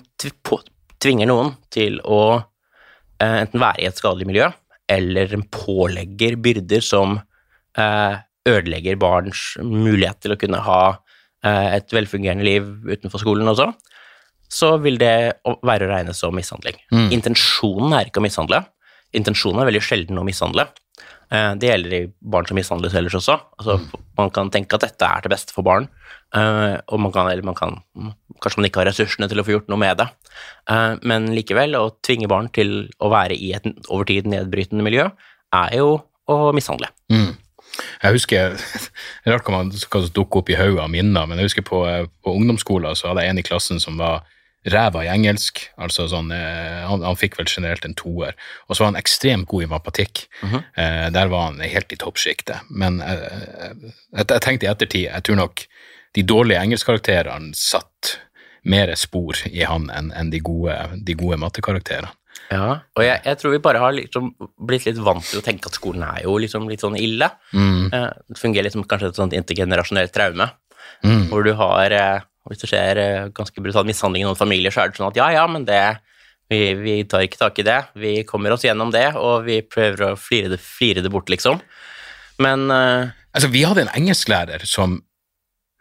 tvinger 1.01 1.29
noen 1.29 1.53
til 1.73 1.99
å 2.03 2.21
eh, 2.37 3.41
enten 3.43 3.61
være 3.61 3.83
i 3.83 3.89
et 3.89 3.99
skadelig 3.99 4.27
miljø, 4.29 4.49
eller 4.87 5.35
pålegger 5.53 6.37
byrder 6.43 6.83
som 6.83 7.17
eh, 7.77 8.15
ødelegger 8.47 8.99
barns 8.99 9.53
mulighet 9.63 10.21
til 10.23 10.35
å 10.35 10.39
kunne 10.39 10.63
ha 10.63 10.81
eh, 11.43 11.77
et 11.77 11.93
velfungerende 11.95 12.47
liv 12.47 12.67
utenfor 12.87 13.23
skolen 13.23 13.51
også, 13.51 13.71
så 14.47 14.75
vil 14.79 14.99
det 14.99 15.43
være 15.43 15.87
å 15.87 15.91
regne 15.91 16.13
som 16.15 16.35
mishandling. 16.35 16.77
Intensjonen 17.11 17.91
er 17.97 18.07
ikke 18.07 18.21
å 18.21 18.23
mishandle. 18.23 18.61
Intensjonen 19.15 19.59
er 19.59 19.67
veldig 19.67 19.81
sjelden 19.83 20.21
å 20.21 20.23
mishandle. 20.23 20.69
Eh, 21.31 21.53
det 21.59 21.71
gjelder 21.71 21.95
i 21.97 22.03
barn 22.21 22.47
som 22.47 22.57
mishandles 22.59 22.95
ellers 22.95 23.17
også. 23.19 23.39
Altså, 23.59 23.79
Man 24.17 24.31
kan 24.33 24.51
tenke 24.53 24.77
at 24.77 24.85
dette 24.85 25.05
er 25.05 25.21
til 25.21 25.33
beste 25.33 25.53
for 25.53 25.65
barn, 25.67 25.89
eh, 26.33 26.77
og 26.87 26.99
man 26.99 27.11
kan, 27.11 27.29
eller 27.29 27.43
man 27.43 27.55
kan 27.55 27.81
Kanskje 28.37 28.59
man 28.59 28.67
ikke 28.67 28.83
har 28.83 28.85
ressursene 28.91 29.25
til 29.25 29.39
å 29.41 29.43
få 29.43 29.55
gjort 29.55 29.69
noe 29.71 29.81
med 29.81 29.97
det, 29.97 30.05
Eh, 30.69 30.93
men 31.07 31.31
likevel, 31.35 31.75
å 31.79 31.95
tvinge 32.05 32.29
barn 32.29 32.49
til 32.53 32.91
å 33.01 33.09
være 33.09 33.37
i 33.37 33.53
et 33.57 33.67
over 33.87 34.07
tid 34.09 34.27
nedbrytende 34.29 34.85
miljø, 34.85 35.07
er 35.55 35.75
jo 35.79 35.93
å 36.27 36.37
mishandle. 36.55 36.91
Jeg 38.03 38.15
husker 38.15 38.57
er 39.25 39.33
rart 39.33 39.47
hva 39.47 39.63
som 39.71 40.13
dukker 40.13 40.41
opp 40.41 40.51
i 40.51 40.57
hodet 40.59 40.83
av 40.83 40.91
minner, 40.91 41.27
men 41.29 41.39
jeg 41.39 41.51
husker 41.51 41.67
på, 41.67 41.83
på 42.23 42.33
ungdomsskolen 42.33 42.97
så 42.97 43.11
hadde 43.11 43.25
jeg 43.25 43.33
en 43.33 43.41
i 43.41 43.45
klassen 43.47 43.81
som 43.83 43.99
var 44.01 44.27
ræva 44.73 45.03
i 45.05 45.09
engelsk. 45.11 45.61
altså 45.77 46.07
sånn, 46.11 46.31
eh, 46.35 46.83
han, 46.87 47.01
han 47.05 47.15
fikk 47.19 47.37
vel 47.39 47.47
generelt 47.49 47.85
en 47.85 47.95
toer. 47.97 48.35
Og 48.67 48.75
så 48.75 48.83
var 48.83 48.91
han 48.93 48.99
ekstremt 49.01 49.47
god 49.47 49.63
i 49.63 49.71
matematikk. 49.71 50.25
eh, 50.43 51.09
der 51.15 51.27
var 51.31 51.49
han 51.51 51.59
helt 51.59 51.93
i 51.93 51.99
toppsjiktet. 52.01 52.67
Men 52.69 53.01
eh, 53.01 53.73
jeg, 54.13 54.27
jeg 54.27 54.41
tenkte 54.45 54.67
i 54.67 54.71
ettertid 54.71 55.07
jeg 55.09 55.23
tror 55.27 55.39
nok 55.43 55.65
de 56.17 56.23
dårlige 56.23 56.61
engelskkarakterene 56.63 57.53
satt 57.55 58.17
mer 58.67 58.89
spor 58.99 59.37
i 59.47 59.61
han 59.63 59.89
enn 59.93 60.11
en 60.17 60.29
de 60.33 60.39
gode, 60.43 60.73
de 61.05 61.13
gode 61.15 61.37
mattekarakterene. 61.39 62.09
Ja, 62.51 62.77
og 62.95 63.03
jeg, 63.03 63.19
jeg 63.25 63.37
tror 63.41 63.51
vi 63.51 63.59
bare 63.59 63.79
har 63.81 63.91
liksom 63.91 64.29
blitt 64.69 64.85
litt 64.87 64.99
vant 65.03 65.23
til 65.27 65.41
å 65.41 65.43
tenke 65.43 65.67
at 65.67 65.75
skolen 65.75 66.03
er 66.07 66.21
jo 66.23 66.37
liksom 66.39 66.67
litt 66.71 66.79
sånn 66.83 66.95
ille. 66.99 67.27
Eh, 67.53 68.07
Det 68.31 68.39
fungerer 68.39 68.67
liksom 68.69 68.85
kanskje 68.87 69.09
et 69.11 69.19
sånt 69.19 69.35
intergenerasjonelt 69.35 70.13
traume, 70.15 70.47
hvor 71.29 71.43
du 71.43 71.51
har 71.59 71.91
eh, 72.47 72.51
Hvis 72.51 72.63
det 72.63 72.69
skjer 72.71 73.01
eh, 73.01 73.29
ganske 73.35 73.63
brutal 73.63 73.87
mishandling 73.87 74.23
i 74.23 74.27
noen 74.27 74.39
familier, 74.39 74.73
så 74.73 74.83
er 74.83 74.91
det 74.91 74.99
sånn 74.99 75.11
at 75.11 75.19
ja, 75.19 75.27
ja, 75.35 75.43
men 75.51 75.67
det 75.67 75.81
vi, 76.47 76.61
vi 76.79 76.95
tar 77.03 77.25
ikke 77.25 77.41
tak 77.41 77.59
i 77.59 77.65
det. 77.67 77.79
Vi 77.99 78.13
kommer 78.23 78.55
oss 78.55 78.63
gjennom 78.63 78.93
det, 78.93 79.09
og 79.19 79.43
vi 79.47 79.59
prøver 79.67 80.13
å 80.13 80.15
flire 80.15 80.53
det, 80.53 80.61
flire 80.63 81.03
det 81.03 81.11
bort, 81.11 81.27
liksom. 81.27 81.59
Men 82.39 82.69
uh, 82.71 83.11
Altså, 83.35 83.49
vi 83.51 83.65
hadde 83.67 83.83
en 83.83 83.91
engelsklærer 83.97 84.63
som 84.69 85.01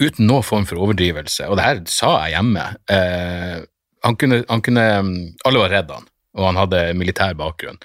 uten 0.02 0.26
noen 0.26 0.44
form 0.44 0.66
for 0.66 0.82
overdrivelse, 0.82 1.46
og 1.46 1.56
det 1.56 1.64
her 1.68 1.78
sa 1.88 2.16
jeg 2.24 2.34
hjemme 2.34 2.64
uh, 2.90 3.62
han, 4.02 4.18
kunne, 4.18 4.42
han 4.48 4.64
kunne 4.64 4.86
Alle 5.46 5.62
var 5.62 5.72
redd 5.72 5.94
han, 5.94 6.10
og 6.36 6.50
han 6.50 6.60
hadde 6.60 6.82
militær 6.98 7.38
bakgrunn. 7.38 7.78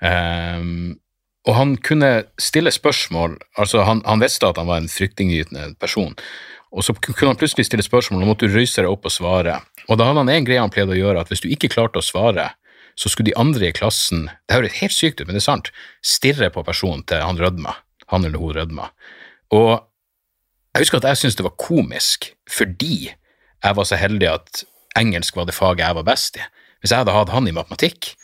Eh, 0.00 0.66
og 1.48 1.56
han 1.56 1.74
kunne 1.84 2.10
stille 2.40 2.72
spørsmål 2.72 3.38
altså 3.60 3.84
han, 3.88 4.02
han 4.06 4.22
visste 4.22 4.48
at 4.48 4.60
han 4.60 4.68
var 4.68 4.80
en 4.80 4.92
fryktinngytende 4.92 5.74
person, 5.80 6.14
og 6.70 6.86
så 6.86 6.94
kunne 6.94 7.32
han 7.32 7.38
plutselig 7.38 7.66
stille 7.66 7.84
spørsmål, 7.84 8.22
og 8.22 8.30
måtte 8.30 8.46
du 8.46 8.54
røyse 8.54 8.78
deg 8.78 8.90
opp 8.90 9.08
og 9.08 9.14
svare. 9.14 9.58
Og 9.88 9.98
da 9.98 10.06
hadde 10.06 10.22
han 10.22 10.32
en 10.32 10.46
greie 10.46 10.62
han 10.62 10.72
pleide 10.72 10.94
å 10.94 10.98
gjøre, 10.98 11.22
at 11.22 11.32
hvis 11.32 11.42
du 11.42 11.50
ikke 11.50 11.72
klarte 11.72 11.98
å 11.98 12.04
svare, 12.04 12.52
så 12.98 13.10
skulle 13.10 13.30
de 13.30 13.38
andre 13.40 13.70
i 13.70 13.74
klassen 13.74 14.28
det 14.46 14.58
høres 14.58 14.78
helt 14.78 14.94
sykt 14.94 15.20
ut, 15.20 15.26
men 15.26 15.34
det 15.34 15.42
er 15.42 15.48
sant, 15.48 15.70
stirre 16.04 16.50
på 16.54 16.64
personen 16.66 17.02
til 17.08 17.22
han 17.24 17.40
rødma. 17.40 17.74
Han 18.14 18.26
eller 18.26 18.42
hun 18.42 18.54
rødma. 18.54 18.90
Og 19.54 19.72
jeg 20.74 20.84
husker 20.84 21.00
at 21.00 21.10
jeg 21.10 21.22
syntes 21.22 21.38
det 21.38 21.46
var 21.46 21.58
komisk 21.58 22.32
fordi 22.50 23.10
jeg 23.10 23.76
var 23.76 23.86
så 23.86 23.98
heldig 23.98 24.28
at 24.30 24.62
engelsk 24.98 25.36
var 25.38 25.46
det 25.48 25.54
faget 25.56 25.84
jeg 25.84 25.98
var 25.98 26.06
best 26.06 26.38
i. 26.38 26.44
Hvis 26.80 26.94
jeg 26.94 27.02
hadde 27.02 27.14
hatt 27.14 27.32
han 27.34 27.48
i 27.50 27.54
matematikk, 27.54 28.14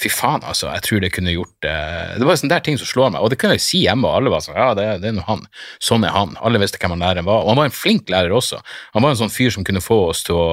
fy 0.00 0.10
faen, 0.12 0.44
altså, 0.46 0.70
jeg 0.74 0.84
tror 0.86 1.02
det 1.04 1.12
kunne 1.14 1.34
gjort 1.34 1.68
eh, 1.68 2.14
Det 2.20 2.26
var 2.26 2.38
sånne 2.40 2.54
der 2.54 2.64
ting 2.64 2.78
som 2.80 2.88
slår 2.88 3.12
meg, 3.14 3.20
og 3.24 3.32
det 3.32 3.38
kunne 3.40 3.56
jeg 3.58 3.64
si 3.64 3.82
hjemme, 3.84 4.08
og 4.08 4.20
alle 4.20 4.32
var 4.32 4.44
sånn 4.44 4.58
ja, 4.58 4.70
det, 4.78 4.86
det 5.02 5.10
er 5.10 5.16
nå 5.18 5.26
han. 5.28 5.44
Sånn 5.82 6.06
er 6.08 6.14
han. 6.14 6.34
Alle 6.40 6.60
visste 6.62 6.80
hvem 6.80 6.96
han 6.96 7.04
læreren 7.04 7.28
var. 7.28 7.44
Og 7.44 7.52
han 7.52 7.60
var 7.60 7.70
en 7.70 7.76
flink 7.76 8.10
lærer 8.12 8.34
også. 8.36 8.62
Han 8.96 9.04
var 9.04 9.14
en 9.14 9.20
sånn 9.20 9.32
fyr 9.34 9.52
som 9.54 9.66
kunne 9.66 9.84
få 9.84 10.00
oss 10.10 10.24
til 10.26 10.38
å 10.38 10.48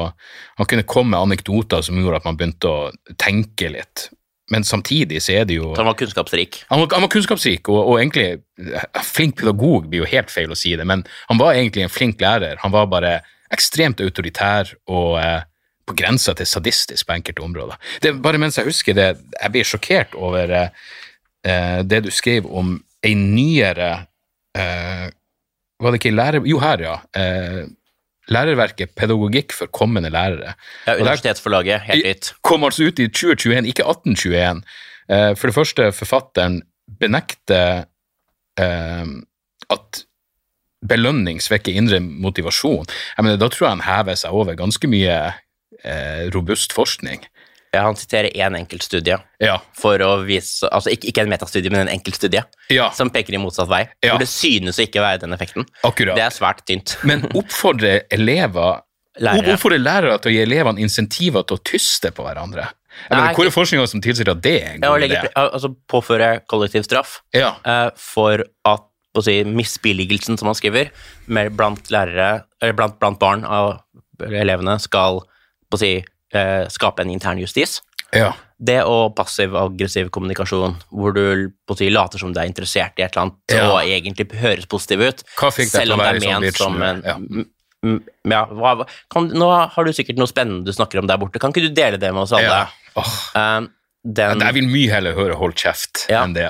Han 0.58 0.70
kunne 0.70 0.88
komme 0.90 1.14
med 1.14 1.22
anekdoter 1.22 1.84
som 1.86 2.00
gjorde 2.02 2.22
at 2.22 2.26
man 2.26 2.38
begynte 2.40 2.70
å 2.70 3.16
tenke 3.22 3.70
litt. 3.70 4.08
Men 4.50 4.64
samtidig 4.64 5.20
så 5.22 5.36
er 5.42 5.48
det 5.48 5.58
jo 5.58 5.74
han 5.76 5.86
var 5.86 5.98
kunnskapsrik. 6.00 6.62
han 6.70 6.80
var, 6.82 6.94
han 6.96 7.04
var 7.04 7.12
kunnskapsrik, 7.12 7.68
og, 7.68 7.82
og 7.92 8.00
egentlig 8.00 8.28
eh, 8.64 9.02
flink 9.04 9.36
pedagog 9.40 9.90
blir 9.92 10.06
jo 10.06 10.10
helt 10.10 10.32
feil 10.32 10.54
å 10.54 10.58
si 10.58 10.72
det, 10.80 10.86
men 10.88 11.04
han 11.28 11.42
var 11.42 11.58
egentlig 11.58 11.84
en 11.84 11.92
flink 11.92 12.24
lærer. 12.24 12.56
Han 12.64 12.72
var 12.72 12.88
bare 12.92 13.20
ekstremt 13.54 14.02
autoritær 14.04 14.72
og 14.88 15.20
eh, 15.20 15.44
på 15.88 15.96
grensa 15.98 16.34
til 16.36 16.48
sadistisk 16.50 17.08
på 17.08 17.16
enkelte 17.16 17.44
områder. 17.46 17.80
Det 18.04 18.12
er 18.12 18.22
bare 18.24 18.40
mens 18.42 18.58
jeg 18.60 18.68
husker 18.68 18.96
det, 18.98 19.08
jeg 19.42 19.54
blir 19.54 19.68
sjokkert 19.68 20.16
over 20.20 20.52
eh, 20.58 21.80
det 21.88 22.02
du 22.04 22.12
skrev 22.12 22.48
om 22.52 22.76
ei 23.06 23.14
nyere 23.16 23.92
eh, 24.58 25.08
Var 25.78 25.94
det 25.94 26.00
ikke 26.02 26.16
lærer... 26.18 26.42
Jo, 26.50 26.58
her, 26.58 26.82
ja. 26.82 26.96
Eh, 27.14 27.68
lærerverket 28.34 28.96
Pedagogikk 28.98 29.54
for 29.54 29.70
kommende 29.72 30.10
lærere. 30.10 30.56
Ja, 30.88 30.96
Universitetsforlaget, 30.98 31.82
helt 31.86 32.06
nytt. 32.08 32.32
kom 32.42 32.66
altså 32.66 32.88
ut 32.90 33.00
i 33.00 33.06
2021, 33.08 33.68
ikke 33.70 33.86
1821. 33.86 34.64
Eh, 35.14 35.32
For 35.38 35.48
det 35.48 35.56
første, 35.56 35.92
forfatteren 35.96 36.58
benekter 37.00 37.86
eh, 38.60 39.14
at 39.70 40.02
belønning 40.88 41.40
svekker 41.42 41.78
indre 41.78 42.00
motivasjon. 42.02 42.90
Jeg 43.18 43.24
mener, 43.26 43.38
Da 43.38 43.48
tror 43.54 43.68
jeg 43.68 43.76
han 43.78 43.86
hever 43.88 44.16
seg 44.20 44.34
over 44.34 44.58
ganske 44.58 44.90
mye 44.90 45.16
eh, 45.84 46.30
robust 46.34 46.74
forskning. 46.74 47.26
Ja, 47.74 47.82
han 47.84 47.96
siterer 48.00 48.32
én 48.32 48.56
enkeltstudie 48.56 49.18
Ja. 49.44 49.58
for 49.76 50.00
å 50.00 50.24
vise 50.26 50.70
Altså 50.72 50.90
ikke, 50.90 51.10
ikke 51.12 51.22
en 51.26 51.30
metastudie, 51.30 51.70
men 51.70 51.82
en 51.88 51.92
enkeltstudie 52.00 52.42
Ja, 52.72 52.90
som 52.96 53.10
peker 53.12 53.36
i 53.36 53.38
motsatt 53.38 53.68
vei. 53.68 53.82
Ja. 54.02 54.14
Hvor 54.16 54.20
det 54.24 54.30
synes 54.32 54.80
å 54.80 54.86
ikke 54.88 55.02
være 55.04 55.20
den 55.26 55.34
effekten. 55.36 55.66
akkurat. 55.84 56.16
Det 56.16 56.24
er 56.24 56.30
svært 56.32 56.64
tynt. 56.66 56.96
Men 57.04 57.22
oppfordrer 57.36 58.06
elever 58.10 58.82
Lærere. 59.20 59.58
Lærere 59.82 60.20
til 60.22 60.30
å 60.32 60.34
gi 60.36 60.42
elevene 60.46 60.80
insentiver 60.80 61.44
til 61.44 61.58
å 61.58 61.64
tyste 61.66 62.12
på 62.14 62.24
hverandre? 62.24 62.68
Jeg 63.10 63.12
Nei, 63.12 63.18
mener, 63.20 63.34
hvor 63.36 63.46
er 63.46 63.54
forskninga 63.54 63.88
som 63.90 64.02
tilsier 64.02 64.30
at 64.30 64.42
det 64.42 64.56
er 64.64 64.74
en 64.76 64.82
god 64.82 65.02
idé? 65.02 65.32
altså 65.36 65.76
påføre 65.90 66.42
kollektiv 66.48 66.84
straff 66.86 67.22
Ja. 67.34 67.56
eh, 67.66 67.90
for 67.98 68.44
at 68.66 68.84
på 69.14 69.22
å 69.22 69.24
si, 69.24 69.44
misbilligelsen, 69.44 70.38
som 70.38 70.46
man 70.46 70.56
skriver, 70.56 70.92
med 71.28 71.56
blant 71.58 71.90
lærere, 71.90 72.44
eller 72.62 72.74
blant, 72.74 73.00
blant 73.00 73.18
barn 73.20 73.44
av 73.46 73.82
elevene 74.22 74.80
skal 74.80 75.24
på 75.70 75.78
å 75.78 75.82
si, 75.82 75.92
eh, 76.34 76.66
skape 76.68 77.02
en 77.02 77.10
intern 77.14 77.40
justis. 77.40 77.82
ja. 78.14 78.34
Det 78.60 78.80
og 78.90 79.14
passiv-aggressiv 79.16 80.10
kommunikasjon, 80.10 80.80
hvor 80.90 81.14
du 81.14 81.52
på 81.70 81.76
å 81.76 81.78
si, 81.78 81.92
later 81.94 82.18
som 82.18 82.32
du 82.34 82.40
er 82.40 82.48
interessert 82.50 82.98
i 82.98 83.04
et 83.04 83.12
eller 83.14 83.28
annet, 83.28 83.36
Ja. 83.54 83.70
og 83.70 83.84
egentlig 83.86 84.32
høres 84.34 84.66
positiv 84.66 85.00
ut, 85.02 85.22
selv 85.38 85.94
om 85.94 86.00
det 86.00 86.08
er 86.08 86.20
sånn 86.20 86.42
ment 86.42 86.56
som 86.58 86.82
en 86.82 87.04
Ja. 87.06 87.18
ja, 88.26 88.46
hva, 88.48 88.88
kan, 89.12 89.30
Nå 89.30 89.70
har 89.70 89.84
du 89.86 89.92
sikkert 89.92 90.18
noe 90.18 90.26
spennende 90.26 90.66
du 90.66 90.72
snakker 90.74 90.98
om 90.98 91.06
der 91.06 91.18
borte, 91.18 91.40
kan 91.40 91.52
ikke 91.54 91.68
du 91.68 91.70
dele 91.70 92.00
det 92.00 92.12
med 92.12 92.24
oss 92.24 92.32
alle? 92.34 92.46
Ja. 92.46 92.68
Åh. 92.96 93.14
Um, 93.36 93.70
den, 94.04 94.40
Jeg 94.40 94.54
vil 94.56 94.68
mye 94.68 94.90
heller 94.90 95.14
høre 95.14 95.36
Hold 95.38 95.54
kjeft 95.54 96.08
Ja. 96.10 96.24
enn 96.24 96.34
det. 96.34 96.50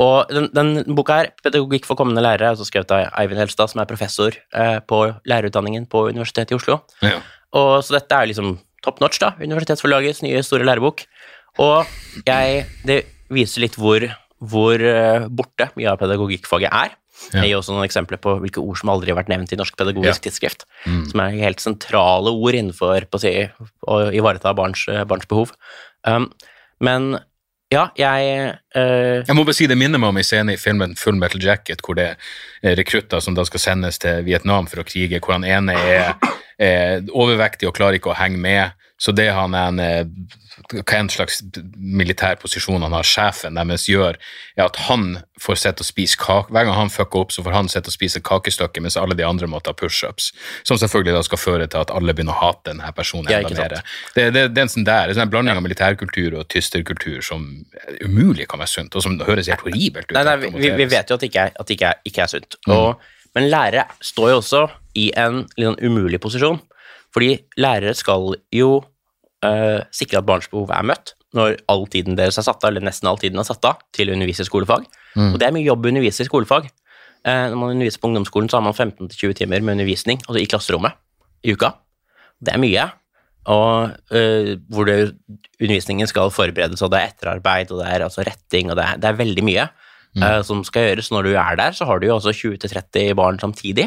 Og 0.00 0.28
den, 0.32 0.48
den 0.52 0.96
boka 0.96 1.12
her, 1.18 1.28
'Pedagogikk 1.44 1.84
for 1.84 1.94
kommende 1.94 2.22
lærere', 2.24 2.40
er 2.40 2.54
altså 2.56 2.64
skrevet 2.64 2.90
av 2.90 3.12
Eivind 3.20 3.38
Helstad, 3.38 3.68
som 3.70 3.80
er 3.82 3.84
professor 3.84 4.32
eh, 4.52 4.80
på 4.80 5.14
lærerutdanningen 5.28 5.86
på 5.86 6.08
Universitetet 6.08 6.52
i 6.52 6.56
Oslo. 6.56 6.80
Ja. 7.02 7.20
Og 7.56 7.82
Så 7.84 7.96
dette 7.96 8.14
er 8.16 8.30
liksom 8.30 8.58
top 8.84 9.00
notch, 9.02 9.18
da. 9.20 9.34
Universitetsforlagets 9.40 10.22
nye 10.24 10.42
store 10.46 10.64
lærebok. 10.68 11.04
Og 11.60 11.86
jeg, 12.26 12.64
det 12.86 13.02
viser 13.32 13.66
litt 13.66 13.76
hvor, 13.78 14.06
hvor 14.40 14.80
eh, 14.80 15.26
borte 15.28 15.70
mye 15.76 15.90
av 15.92 15.98
pedagogikkfaget 16.00 16.70
er. 16.70 16.94
Ja. 17.34 17.42
Jeg 17.42 17.50
gir 17.50 17.58
også 17.58 17.74
noen 17.74 17.84
eksempler 17.84 18.16
på 18.22 18.38
hvilke 18.40 18.62
ord 18.62 18.78
som 18.80 18.88
aldri 18.94 19.12
har 19.12 19.18
vært 19.18 19.28
nevnt 19.28 19.50
i 19.52 19.58
Norsk 19.60 19.76
pedagogisk 19.76 20.22
Ja. 20.22 20.30
tidsskrift. 20.30 20.64
Mm. 20.86 21.02
Som 21.10 21.20
er 21.20 21.36
helt 21.42 21.60
sentrale 21.60 22.32
ord 22.32 22.56
innenfor 22.56 23.04
si, 23.20 23.34
å 23.84 23.98
ivareta 24.16 24.54
barns, 24.56 24.86
eh, 24.88 25.04
barns 25.04 25.28
behov. 25.28 25.52
Um, 26.08 26.30
men 26.80 27.18
ja, 27.70 27.90
jeg 27.94 28.56
eh, 28.74 29.20
Jeg 29.26 29.36
må 29.36 29.44
bare 29.44 29.54
si 29.54 29.66
Det 29.70 29.76
minner 29.78 30.00
meg 30.00 30.08
om 30.10 30.16
en 30.16 30.24
scene 30.24 30.54
i 30.56 30.58
filmen 30.58 30.96
Full 30.98 31.18
Metal 31.20 31.42
Jacket, 31.44 31.82
hvor 31.84 31.94
det 31.94 32.16
er 32.64 32.78
rekrutter 32.78 33.20
som 33.22 33.36
da 33.36 33.44
skal 33.44 33.60
sendes 33.62 34.00
til 34.02 34.24
Vietnam 34.26 34.66
for 34.66 34.80
å 34.82 34.86
krige, 34.88 35.20
hvor 35.20 35.36
han 35.36 35.44
ene 35.44 35.76
er, 35.76 36.14
er 36.60 37.08
overvektig 37.10 37.68
og 37.68 37.76
klarer 37.78 37.98
ikke 37.98 38.12
å 38.12 38.20
henge 38.20 38.40
med. 38.40 38.76
Så 39.00 39.14
det 39.16 39.30
han 39.32 39.54
er 39.56 39.68
en, 39.70 39.78
eh, 39.80 40.04
hva 40.76 40.98
en 40.98 41.08
slags 41.08 41.38
militær 41.76 42.36
posisjon 42.36 42.82
han 42.84 42.92
har, 42.92 43.06
sjefen 43.06 43.56
deres 43.56 43.86
gjør, 43.88 44.18
er 44.58 44.66
at 44.66 44.76
han 44.90 45.22
får 45.40 45.56
sitte 45.56 45.80
og 45.80 45.88
spise 45.88 46.18
kake. 46.20 46.52
Hver 46.52 46.66
gang 46.68 46.76
han 46.76 46.92
fucker 46.92 47.22
opp, 47.22 47.32
så 47.32 47.40
får 47.46 47.56
han 47.56 47.70
sitte 47.72 47.88
og 47.88 47.94
spise 47.96 48.20
kakestykke, 48.20 48.82
mens 48.84 48.98
alle 49.00 49.16
de 49.16 49.24
andre 49.24 49.48
må 49.48 49.62
ta 49.64 49.72
pushups. 49.72 50.34
Som 50.68 50.76
selvfølgelig 50.76 51.16
da 51.16 51.22
skal 51.24 51.40
føre 51.40 51.68
til 51.72 51.80
at 51.80 51.94
alle 51.96 52.12
begynner 52.12 52.36
å 52.36 52.42
hate 52.42 52.74
denne 52.74 52.92
personen 52.92 53.32
enda 53.32 53.54
mer. 53.56 53.76
Det, 54.12 54.26
det, 54.36 54.44
det 54.52 54.60
er 54.60 54.68
en 54.68 54.74
sånn 54.74 54.84
der, 54.84 55.14
er 55.14 55.22
en 55.24 55.32
blanding 55.32 55.56
av 55.56 55.64
militærkultur 55.64 56.36
og 56.42 56.50
tysterkultur 56.52 57.24
som 57.24 57.48
umulig 58.04 58.50
kan 58.52 58.60
være 58.60 58.74
sunt, 58.74 59.00
og 59.00 59.06
som 59.06 59.16
høres 59.24 59.48
helt 59.48 59.64
horribelt 59.64 60.12
ut. 60.12 60.18
Nei, 60.18 60.26
nei, 60.28 60.52
vi, 60.60 60.74
vi 60.76 60.90
vet 60.92 61.08
jo 61.08 61.16
at 61.16 61.24
det 61.24 61.32
ikke 61.32 61.48
er, 61.48 61.56
det 61.56 61.78
ikke 61.78 61.94
er, 61.94 62.04
ikke 62.04 62.26
er 62.26 62.34
sunt. 62.36 62.60
Mm. 62.68 63.10
Men 63.38 63.48
lærere 63.48 63.88
står 64.04 64.34
jo 64.34 64.38
også 64.42 64.64
i 64.98 65.10
en 65.18 65.44
litt 65.56 65.68
sånn 65.68 65.80
umulig 65.82 66.20
posisjon, 66.22 66.60
fordi 67.14 67.34
lærere 67.60 67.94
skal 67.98 68.34
jo 68.54 68.70
uh, 69.44 69.80
sikre 69.94 70.20
at 70.20 70.28
barns 70.28 70.50
behov 70.50 70.72
er 70.74 70.86
møtt 70.92 71.14
når 71.36 71.60
all 71.70 71.84
tiden 71.90 72.16
deres 72.18 72.40
er 72.40 72.46
satt 72.46 72.64
av, 72.64 72.72
eller 72.72 72.82
nesten 72.82 73.06
all 73.06 73.18
tiden 73.20 73.38
er 73.38 73.46
satt 73.46 73.66
av, 73.68 73.82
til 73.94 74.10
å 74.10 74.14
undervise 74.16 74.42
i 74.42 74.48
skolefag. 74.48 74.86
Mm. 75.14 75.28
Og 75.28 75.36
det 75.38 75.46
er 75.46 75.54
mye 75.54 75.66
jobb 75.68 75.84
å 75.86 75.90
undervise 75.92 76.24
i 76.24 76.26
skolefag. 76.26 76.66
Uh, 77.22 77.46
når 77.52 77.58
man 77.60 77.74
underviser 77.76 78.02
på 78.02 78.10
ungdomsskolen, 78.10 78.50
så 78.50 78.58
har 78.58 78.64
man 78.66 78.74
15-20 78.74 79.36
timer 79.38 79.62
med 79.62 79.78
undervisning, 79.78 80.18
altså 80.26 80.40
i 80.40 80.48
klasserommet, 80.50 80.98
i 81.46 81.54
uka. 81.54 81.76
Det 82.42 82.54
er 82.56 82.62
mye. 82.62 82.88
Og 83.50 83.94
uh, 83.94 84.50
hvor 84.74 84.90
det, 84.90 84.98
undervisningen 85.60 86.10
skal 86.10 86.34
forberedes, 86.34 86.82
og 86.82 86.90
det 86.90 86.98
er 86.98 87.14
etterarbeid, 87.14 87.70
og 87.70 87.84
det 87.84 87.92
er 87.92 88.06
altså 88.08 88.26
retting, 88.26 88.72
og 88.72 88.80
det 88.80 88.88
er, 88.88 88.98
det 88.98 89.12
er 89.12 89.22
veldig 89.22 89.46
mye. 89.46 89.70
Mm. 90.10 90.42
som 90.42 90.64
skal 90.66 90.88
gjøres. 90.88 91.12
Når 91.14 91.22
du 91.22 91.36
er 91.38 91.54
der, 91.54 91.70
så 91.70 91.86
har 91.86 92.00
du 92.02 92.08
jo 92.08 92.16
også 92.16 92.32
20-30 92.34 93.12
barn 93.14 93.36
samtidig. 93.38 93.84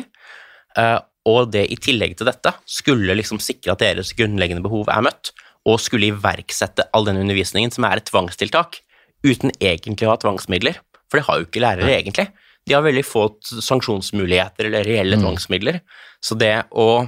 Eh, 0.80 1.00
og 1.30 1.52
det 1.54 1.68
i 1.72 1.80
tillegg 1.80 2.18
til 2.20 2.28
dette 2.28 2.52
skulle 2.68 3.16
liksom 3.16 3.40
sikre 3.44 3.76
at 3.76 3.84
deres 3.84 4.12
grunnleggende 4.18 4.64
behov 4.66 4.90
er 4.92 5.06
møtt, 5.06 5.32
og 5.64 5.80
skulle 5.80 6.10
iverksette 6.12 6.90
all 6.92 7.08
den 7.08 7.22
undervisningen 7.22 7.72
som 7.72 7.86
er 7.88 8.02
et 8.02 8.10
tvangstiltak, 8.10 8.82
uten 9.24 9.54
egentlig 9.64 10.10
å 10.10 10.12
ha 10.12 10.20
tvangsmidler. 10.20 10.82
For 11.08 11.20
det 11.20 11.28
har 11.30 11.40
jo 11.40 11.48
ikke 11.48 11.64
lærere 11.64 11.94
egentlig. 11.96 12.28
De 12.68 12.76
har 12.76 12.84
veldig 12.84 13.04
få 13.08 13.28
sanksjonsmuligheter 13.44 14.68
eller 14.68 14.88
reelle 14.88 15.20
tvangsmidler. 15.20 15.80
Så 16.24 16.36
det 16.40 16.56
å 16.72 17.08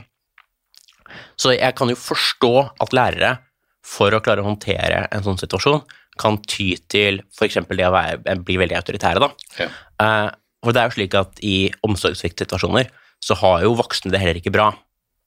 Så 1.39 1.53
jeg 1.53 1.75
kan 1.77 1.87
jo 1.87 1.95
forstå 1.95 2.53
at 2.81 2.91
lærere, 2.95 3.37
for 3.85 4.11
å 4.11 4.19
klare 4.19 4.41
å 4.41 4.47
håndtere 4.47 5.05
en 5.13 5.23
sånn 5.23 5.37
situasjon, 5.39 5.83
kan 6.19 6.39
ty 6.43 6.73
til 6.91 7.21
f.eks. 7.37 7.59
det 7.69 7.85
å 7.85 7.93
være, 7.93 8.35
bli 8.43 8.57
veldig 8.59 8.75
autoritære, 8.79 9.21
da. 9.21 9.29
Ja. 9.59 9.67
Eh, 10.01 10.29
for 10.65 10.75
det 10.75 10.81
er 10.81 10.89
jo 10.89 10.95
slik 10.95 11.15
at 11.19 11.39
i 11.45 11.55
omsorgssviktsituasjoner 11.85 12.89
så 13.23 13.35
har 13.39 13.63
jo 13.63 13.75
voksne 13.79 14.11
det 14.11 14.19
heller 14.21 14.39
ikke 14.39 14.53
bra. 14.53 14.69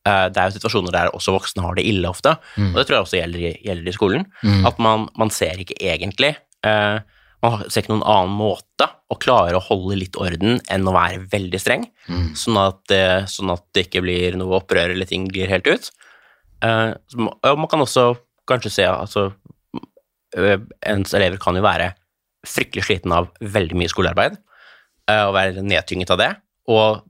Eh, 0.07 0.27
det 0.33 0.39
er 0.41 0.49
jo 0.51 0.57
situasjoner 0.59 0.93
der 0.95 1.11
også 1.15 1.35
voksne 1.35 1.63
har 1.65 1.75
det 1.79 1.85
ille 1.89 2.09
ofte, 2.09 2.37
og 2.73 2.75
det 2.79 2.87
tror 2.87 2.97
jeg 2.99 3.07
også 3.07 3.21
gjelder 3.21 3.39
i, 3.41 3.53
gjelder 3.67 3.89
i 3.89 3.97
skolen. 3.97 4.27
At 4.67 4.79
man, 4.79 5.09
man 5.19 5.31
ser 5.31 5.59
ikke 5.59 5.77
egentlig 5.81 6.37
eh, 6.65 6.99
Man 7.43 7.61
ser 7.71 7.83
ikke 7.85 7.93
noen 7.95 8.03
annen 8.03 8.33
måte 8.35 8.89
å 9.09 9.15
klare 9.15 9.55
å 9.55 9.63
holde 9.63 9.95
litt 10.01 10.17
orden 10.19 10.59
enn 10.69 10.89
å 10.89 10.93
være 10.93 11.21
veldig 11.31 11.61
streng, 11.63 11.85
sånn, 12.35 12.57
at, 12.59 12.91
eh, 12.91 13.25
sånn 13.31 13.53
at 13.55 13.63
det 13.75 13.87
ikke 13.87 14.03
blir 14.03 14.35
noe 14.37 14.59
opprør 14.59 14.91
eller 14.91 15.07
ting 15.07 15.29
glir 15.31 15.47
helt 15.49 15.67
ut. 15.71 15.91
Eh, 16.65 16.91
og 17.15 17.59
man 17.63 17.69
kan 17.71 17.81
også 17.85 18.17
kanskje 18.49 18.71
se 18.73 18.87
altså, 18.91 19.29
ø, 20.35 20.57
ens 20.83 21.15
elever 21.15 21.39
kan 21.39 21.55
jo 21.55 21.63
være 21.63 21.93
fryktelig 22.47 22.85
sliten 22.89 23.13
av 23.15 23.29
veldig 23.41 23.77
mye 23.79 23.93
skolearbeid, 23.93 24.37
eh, 25.09 25.23
og 25.29 25.35
være 25.39 25.63
nedtynget 25.63 26.11
av 26.11 26.19
det, 26.19 26.31
og 26.69 27.05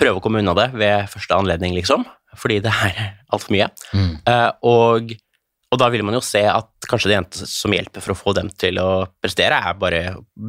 prøve 0.00 0.20
å 0.20 0.24
komme 0.24 0.42
unna 0.42 0.54
det 0.58 0.70
ved 0.76 1.08
første 1.12 1.36
anledning, 1.36 1.74
liksom, 1.76 2.04
fordi 2.36 2.60
det 2.64 2.72
er 2.72 3.00
altfor 3.32 3.54
mye. 3.56 3.70
Eh, 4.28 4.50
og, 4.68 5.14
og 5.72 5.80
da 5.82 5.90
vil 5.92 6.04
man 6.06 6.18
jo 6.18 6.22
se 6.24 6.44
at 6.50 6.88
kanskje 6.90 7.12
det 7.12 7.18
eneste 7.18 7.50
som 7.50 7.74
hjelper 7.74 8.04
for 8.04 8.14
å 8.14 8.18
få 8.18 8.36
dem 8.36 8.50
til 8.60 8.80
å 8.82 8.90
prestere, 9.24 9.58
er 9.58 9.80
bare 9.80 10.02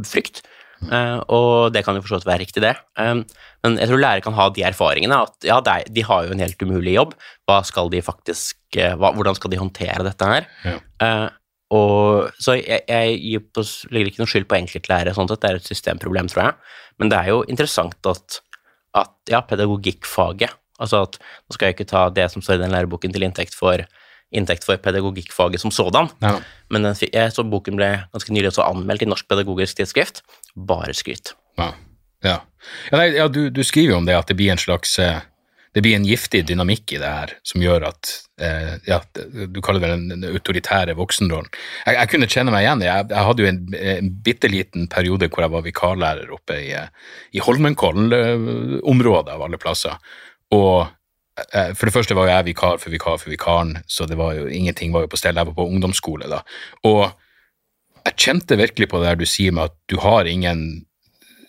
frykt. 0.07 0.43
Uh, 0.77 1.17
og 1.33 1.73
det 1.73 1.81
kan 1.81 1.97
jo 1.97 2.03
for 2.03 2.11
så 2.11 2.19
vidt 2.19 2.27
være 2.29 2.43
riktig, 2.43 2.61
det. 2.61 2.75
Um, 3.01 3.23
men 3.65 3.79
jeg 3.81 3.89
tror 3.89 4.01
lærere 4.01 4.21
kan 4.21 4.35
ha 4.37 4.45
de 4.53 4.61
erfaringene 4.67 5.17
at 5.25 5.47
ja, 5.47 5.57
de 5.89 6.03
har 6.05 6.27
jo 6.27 6.35
en 6.35 6.43
helt 6.43 6.61
umulig 6.61 6.93
jobb. 6.93 7.15
Hva 7.49 7.63
skal 7.65 7.89
de 7.93 8.03
faktisk, 8.05 8.59
hva, 8.77 9.09
hvordan 9.15 9.37
skal 9.39 9.53
de 9.53 9.61
håndtere 9.61 10.05
dette 10.05 10.29
her? 10.29 10.47
Ja. 10.67 10.77
Uh, 11.01 11.27
og, 11.73 12.29
så 12.39 12.55
jeg, 12.55 12.85
jeg 12.87 13.41
på, 13.51 13.63
legger 13.91 14.11
ikke 14.11 14.21
noe 14.21 14.31
skyld 14.31 14.47
på 14.47 14.59
enkeltlærere, 14.61 15.15
sånn 15.17 15.27
sett, 15.31 15.41
det 15.43 15.49
er 15.49 15.59
et 15.59 15.71
systemproblem, 15.71 16.29
tror 16.31 16.45
jeg. 16.45 16.75
Men 17.01 17.11
det 17.11 17.19
er 17.19 17.33
jo 17.33 17.41
interessant 17.49 18.11
at, 18.13 18.39
at 19.03 19.13
ja, 19.31 19.41
pedagogikkfaget 19.41 20.53
Altså 20.77 20.99
at 21.07 21.15
nå 21.17 21.55
skal 21.55 21.65
jeg 21.71 21.73
ikke 21.73 21.87
ta 21.89 22.03
det 22.13 22.27
som 22.29 22.43
står 22.45 22.59
i 22.59 22.61
den 22.61 22.69
læreboken 22.75 23.09
til 23.09 23.23
inntekt 23.25 23.55
for, 23.57 23.81
inntekt 24.29 24.67
for 24.67 24.77
pedagogikkfaget 24.77 25.63
som 25.63 25.71
sådan, 25.73 26.11
Ja. 26.21 26.35
men 26.69 26.83
den, 26.85 26.95
jeg 27.13 27.31
så 27.33 27.41
boken 27.43 27.79
ble 27.79 27.87
ganske 28.13 28.33
nylig 28.33 28.51
også 28.51 28.61
anmeldt 28.67 29.01
i 29.01 29.07
Norsk 29.09 29.25
pedagogisk 29.27 29.79
tidsskrift. 29.79 30.21
Bare 30.53 30.93
skryt. 30.93 31.33
Ja. 31.57 31.71
ja. 32.23 32.35
ja, 32.91 32.97
nei, 32.97 33.09
du, 33.33 33.47
du 33.49 33.63
skriver 33.65 33.95
jo 33.95 33.97
om 34.03 34.05
det 34.05 34.13
at 34.19 34.29
det 34.29 34.37
blir 34.37 34.51
en 34.53 34.61
slags 34.61 34.99
eh, 35.01 35.17
det 35.77 35.83
blir 35.85 35.93
en 35.93 36.07
giftig 36.07 36.39
dynamikk 36.49 36.95
i 36.95 36.97
det 36.97 37.09
her 37.11 37.31
som 37.45 37.61
gjør 37.61 37.83
at 37.91 38.09
eh, 38.41 38.71
ja, 38.87 38.97
Du 39.45 39.59
kaller 39.61 39.83
det 39.83 39.91
den 40.09 40.25
autoritære 40.25 40.95
voksenrollen. 40.97 41.51
Jeg, 41.85 41.99
jeg 41.99 42.09
kunne 42.13 42.29
kjenne 42.33 42.53
meg 42.53 42.65
igjen. 42.65 42.81
Jeg, 42.87 43.05
jeg 43.11 43.27
hadde 43.27 43.43
jo 43.43 43.49
en, 43.51 43.59
en 43.93 44.09
bitte 44.25 44.49
liten 44.49 44.87
periode 44.89 45.29
hvor 45.29 45.45
jeg 45.45 45.53
var 45.53 45.65
vikarlærer 45.67 46.33
oppe 46.33 46.57
i, 46.63 46.71
eh, 46.73 46.89
i 47.37 47.43
Holmenkollen-området, 47.45 49.35
av 49.35 49.45
alle 49.45 49.61
plasser. 49.61 50.01
Og 50.57 50.87
eh, 51.45 51.75
for 51.77 51.85
det 51.85 51.93
første 51.99 52.17
var 52.17 52.25
jo 52.25 52.33
jeg 52.33 52.49
vikar 52.49 52.81
for 52.81 52.97
vikar 52.97 53.21
for 53.21 53.35
vikaren, 53.35 53.77
så 53.85 54.09
det 54.09 54.17
var 54.17 54.33
jo, 54.39 54.49
ingenting 54.49 54.97
var 54.97 55.05
jo 55.05 55.13
på 55.13 55.21
stell. 55.21 55.37
Jeg 55.37 55.51
var 55.51 55.59
på 55.61 55.69
ungdomsskole 55.69 56.31
da. 56.33 56.41
Og 56.89 57.05
jeg 58.07 58.17
kjente 58.17 58.57
virkelig 58.57 58.89
på 58.89 59.03
det 59.03 59.11
der 59.11 59.21
du 59.21 59.29
sier 59.29 59.53
med 59.53 59.69
at 59.69 59.77
du 59.93 59.99
har 60.01 60.25
ingen 60.25 60.86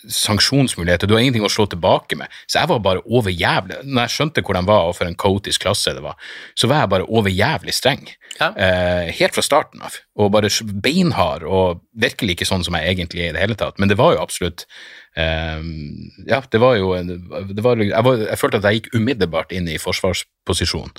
sanksjonsmuligheter, 0.08 1.08
du 1.08 1.14
har 1.14 1.22
ingenting 1.22 1.46
å 1.46 1.52
slå 1.52 1.66
tilbake 1.70 2.16
med. 2.18 2.32
Så 2.48 2.60
jeg 2.60 2.70
var 2.70 2.80
bare 2.84 3.04
overjævlig 3.04 3.82
Når 3.84 4.06
jeg 4.06 4.14
skjønte 4.14 4.44
hvor 4.44 4.56
de 4.56 4.62
var, 4.68 4.88
og 4.88 4.96
for 4.96 5.08
en 5.08 5.18
kaotisk 5.18 5.66
klasse 5.66 5.94
det 5.94 6.04
var, 6.04 6.16
så 6.58 6.70
var 6.70 6.82
jeg 6.82 6.92
bare 6.94 7.08
overjævlig 7.08 7.74
streng. 7.76 8.06
Ja. 8.38 8.52
Eh, 8.54 9.10
helt 9.18 9.34
fra 9.36 9.44
starten 9.44 9.82
av. 9.84 9.98
Og 10.18 10.30
bare 10.34 10.50
beinhard, 10.84 11.44
og 11.44 11.82
virkelig 11.98 12.36
ikke 12.36 12.48
sånn 12.48 12.64
som 12.66 12.76
jeg 12.78 12.94
egentlig 12.94 13.26
er 13.26 13.32
i 13.32 13.36
det 13.36 13.42
hele 13.42 13.58
tatt. 13.58 13.78
Men 13.78 13.90
det 13.90 13.98
var 14.00 14.14
jo 14.14 14.22
absolutt 14.22 14.66
eh, 15.16 15.64
Ja, 16.28 16.42
det 16.50 16.62
var 16.62 16.78
jo 16.78 16.94
det 16.98 17.64
var, 17.64 17.82
jeg, 17.82 18.04
var, 18.04 18.22
jeg 18.28 18.40
følte 18.40 18.62
at 18.62 18.68
jeg 18.68 18.80
gikk 18.80 18.94
umiddelbart 18.94 19.52
inn 19.56 19.68
i 19.68 19.80
forsvarsposisjon. 19.82 20.94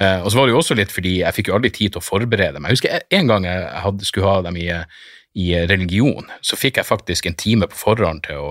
Eh, 0.00 0.18
og 0.24 0.30
så 0.32 0.40
var 0.40 0.48
det 0.48 0.56
jo 0.56 0.60
også 0.62 0.76
litt 0.78 0.92
fordi 0.94 1.20
jeg 1.20 1.36
fikk 1.36 1.50
jo 1.52 1.56
aldri 1.58 1.72
tid 1.74 1.94
til 1.94 2.02
å 2.02 2.04
forberede 2.04 2.60
meg. 2.60 2.72
Jeg 2.72 2.80
husker 2.80 3.16
en 3.20 3.32
gang 3.32 3.48
jeg 3.48 3.72
hadde, 3.86 4.08
skulle 4.08 4.30
ha 4.30 4.44
dem 4.48 4.60
i, 4.60 4.68
i 5.38 5.52
religion, 5.70 6.26
så 6.40 6.58
fikk 6.58 6.80
jeg 6.80 6.88
faktisk 6.88 7.26
en 7.26 7.38
time 7.38 7.68
på 7.70 7.78
forhånd 7.78 8.24
til 8.26 8.50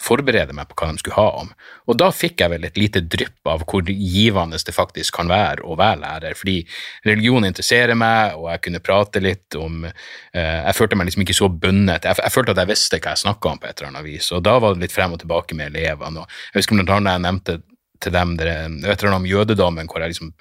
forberede 0.00 0.54
meg 0.56 0.68
på 0.70 0.78
hva 0.78 0.88
de 0.90 1.00
skulle 1.02 1.18
ha 1.18 1.26
om. 1.42 1.50
Og 1.90 1.98
da 2.00 2.08
fikk 2.14 2.40
jeg 2.40 2.52
vel 2.54 2.64
et 2.64 2.78
lite 2.80 3.02
drypp 3.04 3.50
av 3.52 3.64
hvor 3.68 3.88
givende 3.90 4.56
det 4.56 4.74
faktisk 4.74 5.18
kan 5.18 5.28
være 5.30 5.64
å 5.66 5.76
være 5.78 6.00
lærer, 6.00 6.36
fordi 6.38 6.62
religion 7.04 7.44
interesserer 7.44 7.98
meg, 7.98 8.38
og 8.38 8.48
jeg 8.54 8.64
kunne 8.66 8.82
prate 8.84 9.20
litt 9.20 9.58
om 9.60 9.84
eh, 9.84 10.60
Jeg 10.64 10.76
følte 10.78 10.96
meg 10.96 11.10
liksom 11.10 11.26
ikke 11.26 11.36
så 11.36 11.50
bundet. 11.52 12.08
Jeg, 12.08 12.16
jeg 12.22 12.34
følte 12.34 12.56
at 12.56 12.62
jeg 12.62 12.72
visste 12.72 13.00
hva 13.00 13.12
jeg 13.12 13.24
snakka 13.26 13.52
om 13.52 13.60
på 13.60 13.68
et 13.68 13.76
eller 13.76 13.92
annet 13.92 14.08
vis, 14.08 14.30
og 14.32 14.44
da 14.46 14.56
var 14.62 14.74
det 14.74 14.86
litt 14.86 14.96
frem 14.96 15.16
og 15.16 15.20
tilbake 15.20 15.58
med 15.58 15.74
elevene. 15.74 16.24
og 16.24 16.40
Jeg 16.54 16.62
husker 16.62 16.80
blant 16.80 16.96
annet 16.96 17.18
jeg 17.18 17.26
nevnte 17.26 17.60
til 18.00 18.16
dem 18.16 18.36
det, 18.40 18.48
et 18.48 18.94
eller 18.94 19.10
annet 19.10 19.20
om 19.20 19.28
jødedommen, 19.28 19.90
hvor 19.90 20.00
jeg 20.00 20.14
liksom 20.14 20.32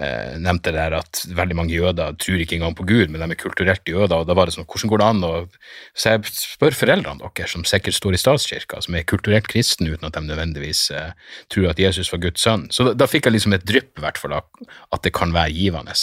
eh, 0.00 0.34
nevnte 0.42 0.72
der 0.74 0.96
at 0.98 1.22
veldig 1.36 1.56
mange 1.58 1.74
jøder 1.74 2.16
tror 2.20 2.42
ikke 2.42 2.58
engang 2.58 2.76
på 2.78 2.86
Gud, 2.88 3.12
men 3.12 3.22
de 3.22 3.28
er 3.34 3.40
kulturelt 3.40 3.86
jøder, 3.88 4.16
og 4.20 4.28
da 4.28 4.36
var 4.36 4.48
det 4.50 4.56
sånn, 4.56 4.66
hvordan 4.66 4.92
går 4.92 5.02
det 5.02 5.08
an 5.10 5.24
å 5.28 5.32
Så 5.94 6.10
jeg 6.14 6.30
spør 6.34 6.74
foreldrene 6.74 7.22
deres, 7.22 7.52
som 7.54 7.64
sikkert 7.68 7.94
står 7.94 8.16
i 8.16 8.18
statskirka, 8.18 8.80
som 8.82 8.94
er 8.98 9.06
kulturelt 9.06 9.46
kristne 9.50 9.92
uten 9.94 10.08
at 10.08 10.16
de 10.16 10.24
nødvendigvis 10.26 10.90
eh, 10.90 11.12
tror 11.52 11.70
at 11.70 11.78
Jesus 11.78 12.10
var 12.12 12.22
Guds 12.24 12.42
sønn. 12.42 12.66
Så 12.74 12.88
da, 12.88 12.94
da 12.98 13.06
fikk 13.10 13.28
jeg 13.28 13.36
liksom 13.36 13.54
et 13.54 13.66
drypp, 13.66 13.92
i 13.98 14.04
hvert 14.04 14.18
fall, 14.18 14.34
at 14.34 15.04
det 15.06 15.14
kan 15.14 15.32
være 15.34 15.54
givende. 15.54 15.94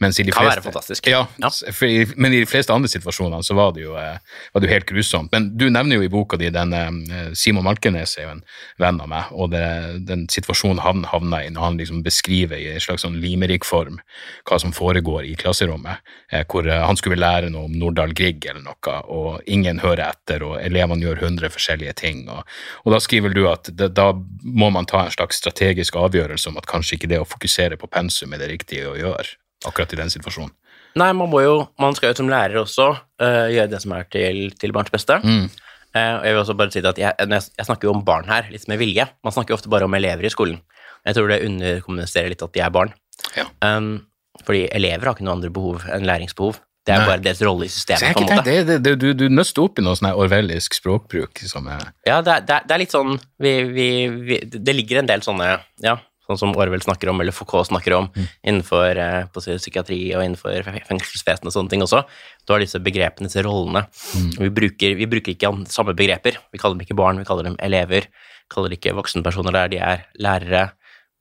Mens 0.00 0.18
i 0.20 0.24
de 0.24 0.32
Kan 0.32 0.46
fleste, 0.46 0.62
være 0.62 0.66
fantastisk. 0.70 1.10
Ja, 1.12 1.26
Ja. 1.42 1.50
For 1.74 2.14
men 2.16 2.32
i 2.32 2.40
de 2.42 2.48
fleste 2.48 2.72
andre 2.72 2.88
situasjonene 2.90 3.44
så 3.44 3.56
var 3.58 3.72
det 3.76 3.84
jo, 3.84 3.94
eh, 4.00 4.18
var 4.54 4.62
det 4.62 4.68
jo 4.68 4.74
helt 4.74 4.88
grusomt. 4.88 5.32
Men 5.32 5.50
du 5.58 5.66
nevner 5.70 5.98
jo 5.98 6.06
i 6.06 6.12
boka 6.12 6.38
di 6.40 6.50
den 6.54 6.72
eh, 6.72 7.30
Simon 7.34 7.66
Malkenes 7.66 8.16
er 8.18 8.28
jo 8.28 8.34
en 8.36 8.44
venn 8.80 9.00
av 9.02 9.10
meg, 9.10 9.30
og 9.32 9.52
det, 9.54 9.64
den 10.08 10.26
situasjonen 10.32 10.82
han 10.84 11.04
havna 11.10 11.42
i 11.44 11.52
når 11.52 11.68
han 11.68 11.78
liksom 11.80 12.02
beskriver 12.06 12.60
i 12.60 12.72
en 12.74 12.82
slags 12.82 13.04
sånn 13.06 13.20
limerick-form 13.34 14.00
hva 14.48 14.58
som 14.62 14.72
foregår 14.74 15.26
i 15.28 15.34
klasserommet, 15.38 16.00
eh, 16.32 16.44
hvor 16.48 16.68
eh, 16.68 16.80
han 16.86 16.98
skulle 17.00 17.20
lære 17.20 17.50
noe 17.52 17.68
om 17.68 17.76
Nordahl 17.78 18.14
Grieg 18.16 18.46
eller 18.46 18.64
noe, 18.64 18.96
og 19.10 19.44
ingen 19.50 19.82
hører 19.84 20.06
etter, 20.08 20.46
og 20.46 20.56
elevene 20.62 21.04
gjør 21.04 21.24
hundre 21.26 21.50
forskjellige 21.52 21.96
ting. 22.00 22.24
Og, 22.32 22.44
og 22.84 22.94
da 22.94 23.00
skriver 23.02 23.34
du 23.34 23.44
at 23.50 23.70
det, 23.72 23.92
da 23.98 24.12
må 24.42 24.70
man 24.74 24.88
ta 24.90 25.04
en 25.04 25.14
slags 25.14 25.42
strategisk 25.42 25.98
avgjørelse 26.00 26.50
om 26.50 26.60
at 26.60 26.70
kanskje 26.70 26.98
ikke 26.98 27.10
det 27.12 27.22
å 27.22 27.28
fokusere 27.28 27.80
på 27.80 27.90
pensum 27.90 28.32
er 28.34 28.44
det 28.44 28.52
riktige 28.54 28.90
å 28.90 28.98
gjøre 28.98 29.34
akkurat 29.68 29.92
i 29.94 30.00
den 30.00 30.12
situasjonen. 30.12 30.54
Nei, 30.94 31.10
man 31.16 31.30
må 31.30 31.40
jo, 31.42 31.54
man 31.80 31.96
skal 31.96 32.12
jo 32.12 32.20
som 32.20 32.30
lærer 32.30 32.60
også 32.60 32.92
uh, 32.94 33.46
gjøre 33.50 33.70
det 33.72 33.80
som 33.82 33.94
er 33.96 34.04
til, 34.14 34.44
til 34.60 34.74
barns 34.74 34.92
beste. 34.94 35.16
Mm. 35.24 35.48
Uh, 35.94 36.12
og 36.20 36.26
jeg 36.26 36.34
vil 36.34 36.42
også 36.42 36.56
bare 36.58 36.74
si 36.74 36.82
at 36.86 37.00
jeg, 37.00 37.16
jeg, 37.18 37.46
jeg 37.58 37.66
snakker 37.66 37.88
jo 37.88 37.94
om 37.96 38.04
barn 38.06 38.28
her, 38.30 38.46
litt 38.52 38.68
med 38.70 38.78
vilje. 38.78 39.08
Man 39.26 39.34
snakker 39.34 39.54
jo 39.54 39.58
ofte 39.58 39.72
bare 39.72 39.88
om 39.88 39.98
elever 39.98 40.26
i 40.26 40.32
skolen. 40.32 40.60
Jeg 41.04 41.18
tror 41.18 41.32
det 41.32 41.42
underkommuniserer 41.44 42.30
litt 42.32 42.44
at 42.46 42.54
de 42.54 42.62
er 42.64 42.72
barn. 42.74 42.94
Ja. 43.36 43.46
Um, 43.64 44.06
fordi 44.44 44.64
elever 44.74 45.06
har 45.10 45.14
ikke 45.16 45.24
noe 45.26 45.36
andre 45.38 45.50
behov 45.54 45.84
enn 45.94 46.06
læringsbehov. 46.08 46.58
Det 46.84 46.92
er 46.92 46.98
Nei. 47.00 47.06
bare 47.08 47.22
deres 47.24 47.40
rolle 47.46 47.64
i 47.64 47.68
Så 47.72 47.78
systemet, 47.80 48.02
jeg 48.10 48.14
på 48.18 48.20
en 48.20 48.36
måte. 48.36 48.44
det, 48.68 48.80
det, 48.84 48.94
du, 49.00 49.06
du 49.16 49.28
nøster 49.32 49.62
opp 49.64 49.78
i 49.80 49.82
noe 49.86 49.96
sånn 49.96 50.10
orwellisk 50.12 50.74
språkbruk 50.76 51.40
som 51.48 51.68
er 51.72 51.86
Ja, 52.04 52.18
det 52.20 52.34
er, 52.34 52.42
det 52.50 52.74
er, 52.74 52.80
litt 52.82 52.92
sånn 52.92 53.14
vi, 53.40 53.52
vi, 53.72 53.86
vi, 54.12 54.38
Det 54.52 54.74
ligger 54.76 55.00
en 55.00 55.08
del 55.08 55.22
sånne 55.24 55.46
Ja, 55.80 55.94
sånn 56.28 56.36
som 56.42 56.52
Orwell 56.60 56.84
snakker 56.84 57.08
om, 57.08 57.22
eller 57.24 57.32
Foucault 57.32 57.70
snakker 57.70 57.96
om, 57.96 58.10
Mm. 58.12 58.28
innenfor 58.50 59.00
eh, 59.00 59.24
på 59.32 59.40
psykiatri 59.46 59.98
og 60.16 60.26
innenfor 60.26 60.60
fe- 60.64 60.84
fengselsvesen 60.90 61.48
og 61.48 61.52
sånne 61.56 61.72
ting 61.72 61.82
også. 61.84 62.02
Du 62.44 62.52
har 62.52 62.60
disse 62.60 62.80
begrepene, 62.80 63.28
disse 63.28 63.42
rollene. 63.44 63.86
Mm. 64.16 64.30
Vi, 64.44 64.48
bruker, 64.60 64.94
vi 65.00 65.08
bruker 65.08 65.32
ikke 65.34 65.50
samme 65.72 65.92
begreper. 65.96 66.36
Vi 66.52 66.58
kaller 66.60 66.76
dem 66.76 66.84
ikke 66.86 66.96
barn, 66.96 67.18
vi 67.20 67.24
kaller 67.28 67.44
dem 67.48 67.56
elever. 67.64 68.08
Vi 68.08 68.52
kaller 68.56 68.72
ikke 68.76 68.92
voksenpersoner 68.96 69.52
der, 69.56 69.68
de 69.72 69.80
er 69.84 70.04
lærere. 70.20 70.70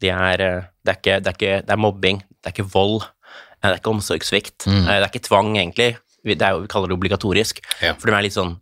De 0.03 0.11
er, 0.11 0.43
eh, 0.43 0.65
det, 0.83 0.93
er 0.93 0.99
ikke, 0.99 1.19
det, 1.23 1.31
er 1.31 1.37
ikke, 1.37 1.59
det 1.67 1.75
er 1.75 1.79
mobbing, 1.79 2.19
det 2.19 2.49
er 2.49 2.55
ikke 2.55 2.71
vold, 2.73 3.05
eh, 3.05 3.67
det 3.67 3.71
er 3.71 3.79
ikke 3.79 3.93
omsorgssvikt. 3.93 4.67
Mm. 4.67 4.81
eh, 4.81 4.97
Det 4.97 4.99
er 4.99 5.11
ikke 5.11 5.27
tvang, 5.29 5.53
egentlig. 5.57 5.93
Det 6.23 6.41
er 6.41 6.55
jo, 6.55 6.63
vi 6.63 6.71
kaller 6.71 6.91
det 6.91 6.97
obligatorisk. 6.97 7.61
Ja. 7.83 7.95
For 7.99 8.09
de 8.09 8.17
er 8.17 8.27
litt 8.27 8.35
sånn 8.35 8.57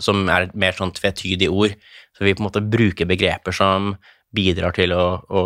som 0.00 0.26
er 0.28 0.50
mer 0.52 0.76
sånn 0.76 0.92
tvetydige 0.92 1.52
ord. 1.52 1.72
Så 2.16 2.24
vi 2.24 2.34
på 2.36 2.42
en 2.42 2.48
måte 2.48 2.64
bruker 2.64 3.08
begreper 3.08 3.54
som 3.56 3.94
bidrar 4.36 4.74
til 4.76 4.92
å, 4.92 5.06
å 5.24 5.42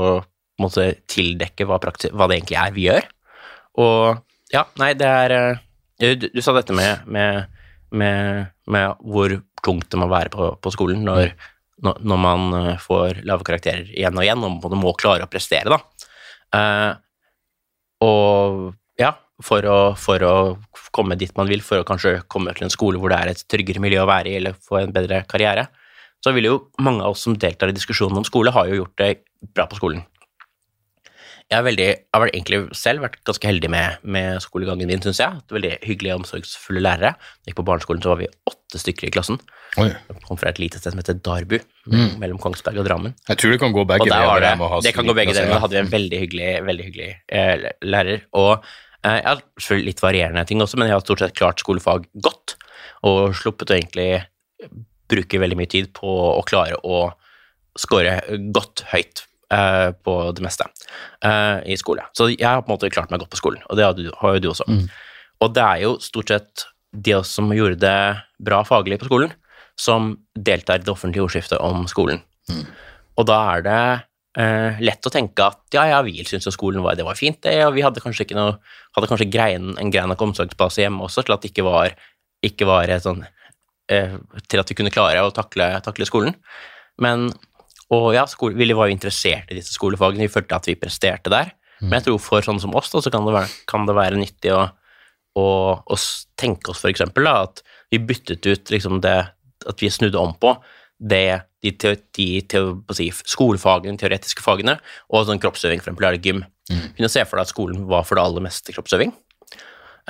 måte 0.62 0.92
tildekke 1.10 1.66
hva, 1.68 1.78
hva 1.78 2.26
det 2.30 2.38
egentlig 2.38 2.58
er 2.58 2.74
vi 2.74 2.86
gjør. 2.88 3.06
Og 3.82 4.20
ja, 4.50 4.64
nei, 4.82 4.94
det 4.98 5.06
er 5.06 5.34
Du, 6.00 6.26
du 6.32 6.40
sa 6.40 6.54
dette 6.56 6.72
med, 6.72 7.04
med, 7.06 7.44
med, 7.92 8.46
med 8.66 9.02
hvor 9.04 9.34
tungt 9.62 9.90
det 9.92 9.98
må 10.00 10.06
være 10.08 10.32
på, 10.32 10.46
på 10.56 10.72
skolen 10.72 11.02
når, 11.04 11.34
når, 11.36 11.50
når 11.80 12.20
man 12.20 12.56
eh, 12.58 12.80
får 12.80 13.22
lave 13.28 13.46
karakterer 13.46 13.88
igjen 13.94 14.16
og 14.16 14.24
igjen, 14.24 14.44
og 14.44 14.66
man 14.66 14.82
må 14.82 14.94
klare 14.98 15.26
å 15.26 15.30
prestere, 15.30 15.76
da. 15.76 16.08
Eh, 16.56 16.92
og 18.04 18.70
ja, 19.00 19.14
for 19.44 19.66
å, 19.68 19.78
for 19.96 20.24
å 20.26 20.34
komme 20.94 21.16
dit 21.20 21.32
man 21.38 21.48
vil, 21.50 21.62
for 21.64 21.80
å 21.80 21.88
kanskje 21.88 22.20
komme 22.32 22.52
til 22.56 22.66
en 22.66 22.72
skole 22.72 23.00
hvor 23.00 23.12
det 23.12 23.20
er 23.20 23.32
et 23.32 23.44
tryggere 23.48 23.82
miljø 23.82 24.04
å 24.04 24.10
være 24.10 24.32
i, 24.32 24.38
eller 24.40 24.58
få 24.60 24.82
en 24.82 24.94
bedre 24.94 25.22
karriere, 25.30 25.68
så 26.20 26.34
vil 26.36 26.50
jo 26.50 26.56
mange 26.84 27.04
av 27.04 27.14
oss 27.14 27.24
som 27.24 27.36
deltar 27.38 27.72
i 27.72 27.76
diskusjonen 27.76 28.20
om 28.20 28.26
skole, 28.28 28.52
har 28.52 28.68
jo 28.68 28.82
gjort 28.82 28.96
det 29.00 29.12
bra 29.56 29.64
på 29.70 29.78
skolen. 29.80 30.04
Jeg 31.50 31.58
har, 31.58 31.64
veldig, 31.66 31.86
jeg 31.90 32.14
har 32.14 32.28
egentlig 32.30 32.58
selv 32.78 33.02
vært 33.02 33.16
ganske 33.26 33.48
heldig 33.48 33.68
med, 33.74 34.02
med 34.06 34.36
skolegangen 34.44 34.86
min, 34.86 35.00
syns 35.02 35.18
jeg. 35.18 35.38
Veldig 35.50 35.72
hyggelige 35.82 36.14
og 36.14 36.20
omsorgsfulle 36.20 36.82
lærere. 36.84 37.16
Jeg 37.42 37.50
gikk 37.50 37.56
på 37.58 37.64
barneskolen, 37.66 38.02
så 38.04 38.12
var 38.12 38.20
vi 38.20 38.28
åtte 38.46 38.78
stykker 38.78 39.08
i 39.08 39.10
klassen. 39.16 39.40
Oi. 39.82 39.88
Jeg 39.90 40.22
kom 40.28 40.38
fra 40.38 40.52
et 40.52 40.60
lite 40.62 40.78
sted 40.78 40.94
som 40.94 41.00
heter 41.02 41.16
Darbu, 41.18 41.56
mellom 42.22 42.38
Kongsberg 42.38 42.78
og 42.78 42.86
Drammen. 42.86 43.16
Jeg 43.26 43.40
tror 43.42 43.50
det 43.50 43.58
kan 43.64 43.74
gå 43.74 43.82
begge 43.90 44.06
deler. 44.06 44.44
det, 44.46 44.68
det 44.86 44.92
kan 44.94 45.10
gå 45.10 45.16
begge 45.18 45.34
deler, 45.34 45.48
men 45.50 45.56
da 45.56 45.62
hadde 45.64 45.74
vi 45.74 45.80
en 45.82 45.90
veldig 45.96 46.20
hyggelig, 46.22 46.52
veldig 46.68 46.86
hyggelig 46.86 47.08
eh, 47.40 47.66
lærer. 47.82 48.22
Og 48.38 48.52
eh, 48.54 49.16
jeg 49.16 49.26
har 49.26 49.42
selvfølgelig 49.42 49.90
litt 49.90 50.02
varierende 50.04 50.44
ting 50.46 50.62
også, 50.62 50.78
men 50.78 50.92
jeg 50.92 51.00
har 51.00 51.02
stort 51.02 51.24
sett 51.24 51.34
klart 51.40 51.64
skolefag 51.64 52.06
godt, 52.28 52.54
og 53.10 53.34
sluppet 53.40 53.74
å 53.74 53.78
egentlig 53.80 54.06
bruke 55.10 55.42
veldig 55.42 55.58
mye 55.58 55.72
tid 55.74 55.90
på 55.98 56.14
å 56.30 56.46
klare 56.46 56.78
å 56.86 57.08
score 57.78 58.20
godt 58.54 58.84
høyt 58.94 59.24
eh, 59.52 59.90
på 60.04 60.16
det 60.36 60.44
meste 60.44 60.66
eh, 61.24 61.62
i 61.72 61.78
skole. 61.80 62.04
Så 62.16 62.30
jeg 62.32 62.46
har 62.46 62.62
på 62.64 62.70
en 62.70 62.76
måte 62.76 62.92
klart 62.92 63.12
meg 63.12 63.22
godt 63.22 63.32
på 63.34 63.40
skolen, 63.42 63.62
og 63.68 63.78
det 63.78 63.86
har, 63.86 63.96
du, 63.98 64.10
har 64.22 64.36
jo 64.36 64.44
du 64.44 64.50
også. 64.52 64.68
Og 65.40 65.54
det 65.56 65.64
er 65.64 65.84
jo 65.84 65.94
stort 66.04 66.32
sett 66.32 66.66
de 66.90 67.16
som 67.26 67.52
gjorde 67.54 67.80
det 67.82 67.98
bra 68.42 68.62
faglig 68.66 68.98
på 69.00 69.08
skolen, 69.08 69.32
som 69.78 70.14
deltar 70.34 70.80
i 70.80 70.84
det 70.84 70.92
offentlige 70.92 71.24
ordskiftet 71.24 71.60
om 71.62 71.86
skolen. 71.88 72.22
Og 73.16 73.26
da 73.28 73.40
er 73.54 73.66
det 73.66 73.82
Uh, 74.38 74.78
lett 74.78 75.02
å 75.02 75.10
tenke 75.10 75.42
at 75.42 75.74
ja, 75.74 75.88
ja, 75.90 75.96
vi 76.06 76.20
syntes 76.22 76.46
jo 76.46 76.52
skolen 76.54 76.84
var, 76.84 76.94
det 76.94 77.02
var 77.02 77.16
fint, 77.18 77.40
det, 77.42 77.56
og 77.66 77.72
vi 77.74 77.82
hadde 77.82 77.98
kanskje 77.98 78.28
ikke 78.28 78.36
noe, 78.38 78.60
hadde 78.94 79.08
kanskje 79.10 79.26
grein, 79.26 79.72
en 79.74 79.90
grei 79.90 80.04
nok 80.06 80.22
omsorgsbase 80.22 80.84
hjemme 80.84 81.02
også 81.02 81.24
til 81.26 81.34
at 81.34 81.42
det 81.42 81.50
ikke 81.50 81.64
var, 81.66 81.96
ikke 82.46 82.68
var 82.68 82.92
sånn 83.02 83.24
uh, 83.26 84.14
til 84.46 84.62
at 84.62 84.70
vi 84.70 84.76
kunne 84.78 84.92
klare 84.94 85.24
å 85.26 85.32
takle, 85.34 85.66
takle 85.82 86.06
skolen. 86.06 86.38
Men, 87.02 87.26
og 87.94 88.10
ja, 88.14 88.26
skole, 88.30 88.54
vi 88.58 88.70
var 88.76 88.88
jo 88.88 88.94
interessert 88.94 89.50
i 89.50 89.56
disse 89.58 89.74
skolefagene, 89.74 90.26
vi 90.28 90.32
følte 90.32 90.58
at 90.58 90.68
vi 90.70 90.78
presterte 90.78 91.32
der. 91.32 91.54
Men 91.80 91.98
jeg 91.98 92.10
tror 92.10 92.20
for 92.22 92.44
sånne 92.44 92.62
som 92.62 92.74
oss, 92.76 92.90
da, 92.92 93.00
så 93.00 93.10
kan 93.12 93.24
det 93.26 93.32
være, 93.34 93.48
kan 93.70 93.86
det 93.88 93.96
være 93.96 94.18
nyttig 94.20 94.52
å, 94.52 94.66
å, 95.40 95.46
å 95.80 95.98
tenke 96.38 96.72
oss 96.72 96.82
for 96.82 96.92
eksempel 96.92 97.24
da, 97.24 97.46
at 97.48 97.62
vi 97.90 98.02
byttet 98.04 98.46
ut 98.46 98.72
liksom 98.72 99.00
det, 99.04 99.16
at 99.66 99.82
vi 99.82 99.90
snudde 99.92 100.20
om 100.20 100.34
på 100.40 100.54
det, 101.00 101.40
de, 101.64 101.72
te, 101.72 101.94
de 102.16 102.26
te, 102.44 102.60
si, 102.96 103.08
skolefagene, 103.32 103.96
teoretiske 104.00 104.44
fagene, 104.44 104.76
og 105.08 105.24
sånn 105.28 105.40
kroppsøving, 105.40 105.80
for 105.80 105.94
eksempel 105.94 106.20
gym. 106.20 106.44
Kunne 106.68 107.10
se 107.10 107.24
for 107.24 107.40
deg 107.40 107.48
at 107.48 107.52
skolen 107.54 107.86
var 107.88 108.04
for 108.06 108.20
det 108.20 108.26
aller 108.28 108.44
meste 108.44 108.76
kroppsøving. 108.76 109.14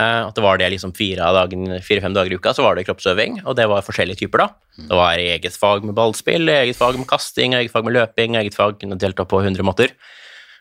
Eh, 0.01 0.21
at 0.25 0.37
det 0.37 0.45
var 0.45 0.57
det 0.61 0.71
liksom 0.73 0.95
fire-fem 0.97 1.35
dagen- 1.37 1.83
fire-fem 1.85 2.15
dager 2.17 2.33
i 2.33 2.39
uka, 2.41 2.55
så 2.57 2.65
var 2.65 2.77
det 2.77 2.87
kroppsøving, 2.89 3.43
og 3.45 3.57
det 3.57 3.67
var 3.69 3.85
forskjellige 3.85 4.23
typer, 4.23 4.47
da. 4.47 4.49
Det 4.89 4.97
var 4.97 5.21
eget 5.21 5.57
fag 5.61 5.85
med 5.85 5.95
ballspill, 5.95 6.49
eget 6.49 6.79
fag 6.79 6.97
med 6.97 7.09
kasting, 7.11 7.55
eget 7.59 7.73
fag 7.73 7.85
med 7.85 7.99
løping, 7.99 8.39
eget 8.41 8.57
fag 8.57 8.79
delt 8.81 9.01
delta 9.03 9.27
på 9.29 9.43
100 9.43 9.67
måter. 9.67 9.93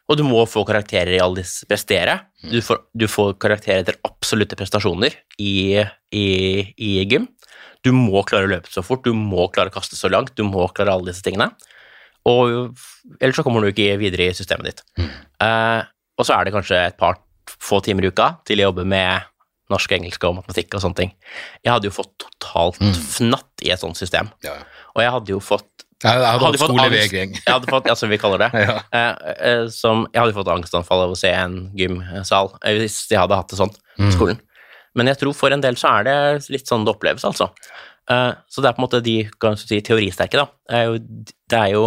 Og 0.09 0.17
du 0.17 0.23
må 0.25 0.41
få 0.49 0.65
karakterer 0.65 1.13
i 1.13 1.21
alle 1.21 1.43
disse 1.43 1.67
prestere. 1.69 2.15
Du 2.41 2.59
får, 2.65 2.81
du 2.97 3.05
får 3.07 3.35
karakterer 3.39 3.83
etter 3.83 3.99
absolutte 4.03 4.57
prestasjoner 4.57 5.13
i, 5.37 5.85
i, 6.11 6.25
i 6.75 7.05
gym. 7.05 7.27
Du 7.85 7.91
må 7.93 8.23
klare 8.27 8.49
å 8.49 8.51
løpe 8.51 8.73
så 8.73 8.81
fort, 8.83 9.05
du 9.05 9.13
må 9.13 9.47
klare 9.53 9.69
å 9.69 9.75
kaste 9.77 9.95
så 9.95 10.09
langt, 10.09 10.33
du 10.35 10.43
må 10.43 10.65
klare 10.73 10.91
alle 10.97 11.13
disse 11.13 11.23
tingene. 11.23 11.51
Og 12.27 12.73
ellers 13.21 13.37
så 13.37 13.45
kommer 13.45 13.61
du 13.61 13.69
ikke 13.69 13.99
videre 14.01 14.31
i 14.31 14.35
systemet 14.35 14.71
ditt. 14.71 14.83
Eh, 15.39 15.85
og 16.19 16.25
så 16.27 16.35
er 16.35 16.43
det 16.49 16.55
kanskje 16.57 16.81
et 16.89 16.97
par 16.99 17.21
få 17.61 17.81
timer 17.85 18.05
i 18.07 18.11
uka 18.13 18.31
til 18.47 18.61
å 18.61 18.69
jobbe 18.69 18.85
med 18.89 19.25
norsk, 19.69 19.91
engelsk 19.99 20.23
og 20.25 20.39
matematikk 20.39 20.73
og 20.77 20.81
sånne 20.81 20.97
ting. 20.97 21.11
Jeg 21.65 21.73
hadde 21.75 21.89
jo 21.89 21.93
fått 21.93 22.11
totalt 22.23 22.79
fnatt 23.13 23.61
i 23.65 23.69
et 23.73 23.81
sånt 23.81 23.99
system. 23.99 24.31
Ja. 24.45 24.55
Og 24.95 25.03
jeg 25.03 25.13
hadde 25.13 25.35
jo 25.35 25.41
fått 25.43 25.67
Jeg, 26.01 26.15
hadde 26.15 26.29
hadde 26.45 26.57
fått 26.61 26.79
angst- 26.79 27.11
Jeg 27.13 27.43
hadde 27.45 27.67
fått, 27.69 27.87
ja, 27.91 27.95
som 27.99 28.09
vi 28.09 28.17
kaller 28.17 28.39
det. 28.39 28.49
Ja. 28.65 28.77
Eh, 28.95 29.33
eh, 29.49 29.65
som, 29.67 30.05
jeg 30.13 30.21
hadde 30.23 30.33
fått 30.37 30.47
angstanfall 30.53 31.03
av 31.05 31.11
å 31.11 31.17
se 31.19 31.29
en 31.35 31.57
gymsal 31.77 32.53
eh, 32.63 32.77
hvis 32.79 33.01
jeg 33.11 33.19
hadde 33.19 33.35
hatt 33.35 33.51
det 33.51 33.59
sånn 33.59 33.73
på 33.99 34.11
skolen. 34.15 34.39
Men 34.95 35.11
jeg 35.11 35.19
tror 35.21 35.35
for 35.37 35.51
en 35.53 35.61
del 35.61 35.75
så 35.77 35.91
er 35.99 36.07
det 36.07 36.17
litt 36.55 36.67
sånn 36.71 36.85
det 36.87 36.95
oppleves, 36.95 37.25
altså. 37.27 37.49
Eh, 38.09 38.31
så 38.49 38.63
det 38.63 38.71
er 38.71 38.77
på 38.77 38.81
en 38.81 38.87
måte 38.87 39.03
de 39.05 39.17
kan 39.43 39.59
si, 39.59 39.81
teoristerke, 39.85 40.39
da. 40.39 40.47
Det 40.71 40.79
er 40.79 40.87
jo, 40.87 40.97
det 41.51 41.59
er 41.59 41.73
jo 41.75 41.83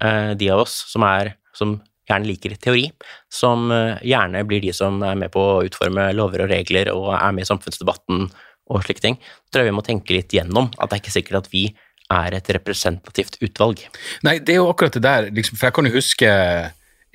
eh, 0.00 0.32
de 0.38 0.48
av 0.54 0.62
oss 0.64 0.78
som 0.88 1.04
er 1.04 1.34
som 1.58 1.76
gjerne 2.08 2.28
liker 2.28 2.56
teori, 2.60 2.86
som 3.32 3.70
eh, 3.74 3.98
gjerne 4.06 4.44
blir 4.48 4.64
de 4.64 4.72
som 4.76 5.02
er 5.04 5.18
med 5.18 5.32
på 5.34 5.42
å 5.42 5.64
utforme 5.66 6.10
lover 6.16 6.46
og 6.46 6.52
regler 6.52 6.92
og 6.94 7.12
er 7.16 7.34
med 7.36 7.46
i 7.46 7.50
samfunnsdebatten 7.50 8.28
og 8.68 8.84
slike 8.84 9.04
ting. 9.04 9.20
Tror 9.52 9.64
jeg 9.64 9.70
vi 9.70 9.76
må 9.76 9.84
tenke 9.86 10.16
litt 10.16 10.32
gjennom 10.34 10.72
at 10.76 10.88
det 10.88 10.98
er 10.98 11.04
ikke 11.04 11.16
sikkert 11.18 11.44
at 11.44 11.52
vi 11.52 11.68
er 12.08 12.38
et 12.38 12.50
representativt 12.56 13.36
utvalg. 13.44 13.84
Nei, 14.24 14.38
det 14.40 14.56
er 14.56 14.62
jo 14.62 14.72
akkurat 14.72 14.96
det 14.96 15.04
der, 15.04 15.30
liksom, 15.34 15.58
for 15.60 15.68
jeg 15.68 15.76
kan 15.78 15.88
jo 15.88 15.96
huske 15.98 16.34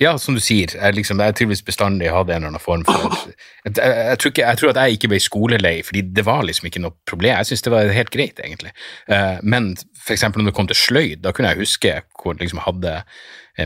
Ja, 0.02 0.16
som 0.18 0.34
du 0.34 0.40
sier, 0.42 0.72
jeg, 0.74 0.94
liksom, 0.96 1.20
jeg 1.22 1.36
trives 1.38 1.60
bestandig 1.62 2.08
hadde 2.10 2.34
en 2.34 2.42
eller 2.42 2.50
annen 2.50 2.62
form 2.62 2.82
for 2.86 3.14
jeg, 3.64 3.76
jeg, 3.76 3.76
jeg, 3.78 4.18
tror 4.18 4.32
ikke, 4.32 4.46
jeg 4.48 4.58
tror 4.58 4.72
at 4.72 4.80
jeg 4.82 4.98
ikke 4.98 5.10
ble 5.12 5.20
skolelei, 5.22 5.74
fordi 5.86 6.02
det 6.16 6.24
var 6.26 6.42
liksom 6.42 6.66
ikke 6.66 6.82
noe 6.82 6.96
problem. 7.06 7.36
Jeg 7.38 7.50
syns 7.50 7.62
det 7.62 7.72
var 7.74 7.92
helt 7.94 8.10
greit, 8.10 8.42
egentlig. 8.42 8.74
Uh, 9.06 9.38
men 9.46 9.70
eksempel 10.10 10.42
når 10.42 10.50
det 10.50 10.56
kom 10.58 10.70
til 10.70 10.80
sløyd, 10.80 11.22
da 11.22 11.30
kunne 11.30 11.54
jeg 11.54 11.62
huske 11.62 11.94
hvor 12.18 12.34
liksom 12.42 12.62
hadde 12.66 12.96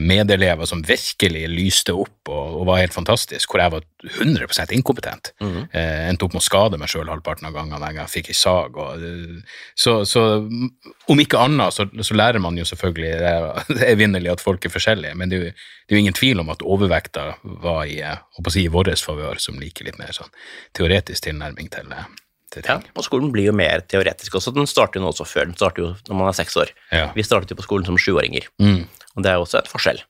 medelever 0.05 0.69
som 0.69 0.83
virkelig 0.85 1.47
lyste 1.49 1.95
opp 1.97 2.29
og, 2.29 2.59
og 2.61 2.67
var 2.69 2.83
helt 2.83 2.93
fantastisk, 2.93 3.49
hvor 3.51 3.63
jeg 3.63 3.73
var 3.73 3.87
100 4.21 4.75
inkompetent. 4.77 5.33
Eh, 5.73 6.09
endte 6.11 6.27
opp 6.29 6.35
med 6.37 6.43
å 6.43 6.45
skade 6.45 6.77
meg 6.79 6.91
sjøl 6.93 7.09
halvparten 7.09 7.49
av 7.49 7.55
gangene 7.57 7.93
jeg 7.97 8.13
fikk 8.13 8.29
ei 8.35 8.37
sag. 8.37 8.77
Og, 8.77 9.01
eh, 9.01 9.57
så, 9.75 10.05
så 10.05 10.27
mm, 10.45 10.69
om 11.09 11.25
ikke 11.25 11.41
annet, 11.41 11.73
så, 11.73 11.89
så 12.05 12.15
lærer 12.21 12.39
man 12.45 12.59
jo 12.61 12.69
selvfølgelig 12.69 13.15
det 13.25 13.33
er- 13.33 13.65
det 13.75 13.81
er 13.83 13.95
evinnelig 13.97 14.33
at 14.37 14.45
folk 14.45 14.65
er 14.69 14.75
forskjellige, 14.77 15.15
men 15.17 15.33
det 15.33 15.39
er, 15.41 15.45
jo, 15.49 15.51
det 15.89 15.95
er 15.95 15.97
jo 15.99 16.05
ingen 16.05 16.19
tvil 16.21 16.41
om 16.45 16.51
at 16.53 16.63
overvekta 16.63 17.27
var 17.65 17.85
i, 17.89 18.01
eh, 18.05 18.21
si, 18.53 18.65
i 18.69 18.73
vår 18.73 18.93
favør, 19.01 19.41
som 19.41 19.59
liker 19.59 19.89
litt 19.89 19.99
mer 19.99 20.13
sånn 20.13 20.29
teoretisk 20.77 21.25
tilnærming 21.31 21.71
til, 21.73 21.89
eh, 21.97 22.05
til 22.05 22.28
Ja, 22.57 22.79
og 22.97 23.05
skolen 23.05 23.31
blir 23.33 23.45
jo 23.51 23.53
mer 23.53 23.81
teoretisk 23.85 24.35
også. 24.41 24.55
Den 24.57 24.67
starter 24.67 24.99
jo 25.01 25.05
nå 25.05 25.11
også 25.13 25.27
før. 25.29 25.45
Den 25.51 25.57
starter 25.59 25.83
jo 25.83 25.89
når 26.09 26.17
man 26.17 26.29
er 26.31 26.37
seks 26.39 26.57
år. 26.57 26.71
Ja. 26.93 27.11
Vi 27.15 27.23
startet 27.23 27.51
jo 27.53 27.57
på 27.61 27.67
skolen 27.67 27.85
som 27.87 27.99
sjuåringer, 28.01 28.49
Mm. 28.59 28.87
og 29.17 29.23
det 29.23 29.31
er 29.31 29.35
jo 29.37 29.45
også 29.45 29.59
et 29.59 29.69
forskjell. 29.69 30.01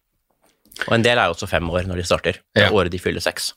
Og 0.86 0.94
en 0.94 1.02
del 1.02 1.18
er 1.18 1.26
jo 1.26 1.34
også 1.34 1.48
fem 1.50 1.68
år 1.70 1.82
når 1.88 1.96
de 1.96 2.04
starter. 2.06 2.32
Det 2.54 2.62
er 2.62 2.68
Ja. 2.70 2.72
året 2.72 2.90
de 2.92 2.98
fyller 2.98 3.20
seks. 3.20 3.52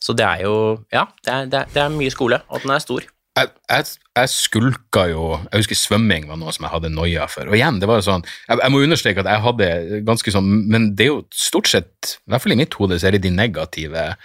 Så 0.00 0.12
det 0.14 0.26
er 0.26 0.42
jo 0.44 0.84
Ja, 0.92 1.06
det 1.24 1.32
er, 1.32 1.44
det 1.46 1.54
er, 1.60 1.64
det 1.72 1.82
er 1.82 1.88
mye 1.88 2.10
skole, 2.12 2.42
og 2.50 2.60
den 2.62 2.70
er 2.70 2.78
stor. 2.78 3.00
jeg, 3.36 3.48
jeg, 3.70 3.84
jeg 4.16 4.28
skulka 4.28 5.08
jo 5.10 5.40
Jeg 5.52 5.58
husker 5.64 5.74
svømming 5.74 6.28
var 6.28 6.36
noe 6.36 6.52
som 6.52 6.64
jeg 6.66 6.70
hadde 6.70 6.90
noia 6.94 7.26
for. 7.26 7.48
Og 7.48 7.54
igjen, 7.56 7.80
det 7.80 7.88
var 7.88 7.96
jo 7.98 8.04
sånn 8.10 8.22
jeg, 8.48 8.58
jeg 8.60 8.70
må 8.70 8.82
understreke 8.84 9.18
at 9.24 9.26
jeg 9.26 9.40
hadde 9.42 10.04
ganske 10.04 10.30
sånn 10.30 10.68
Men 10.68 10.94
det 10.94 11.06
er 11.06 11.10
jo 11.14 11.24
stort 11.32 11.66
sett, 11.66 12.18
i 12.28 12.30
hvert 12.30 12.42
fall 12.42 12.52
i 12.52 12.56
mitt 12.60 12.74
hode, 12.74 13.00
så 13.00 13.08
er 13.08 13.12
det 13.16 13.22
de 13.22 13.30
negative 13.30 14.16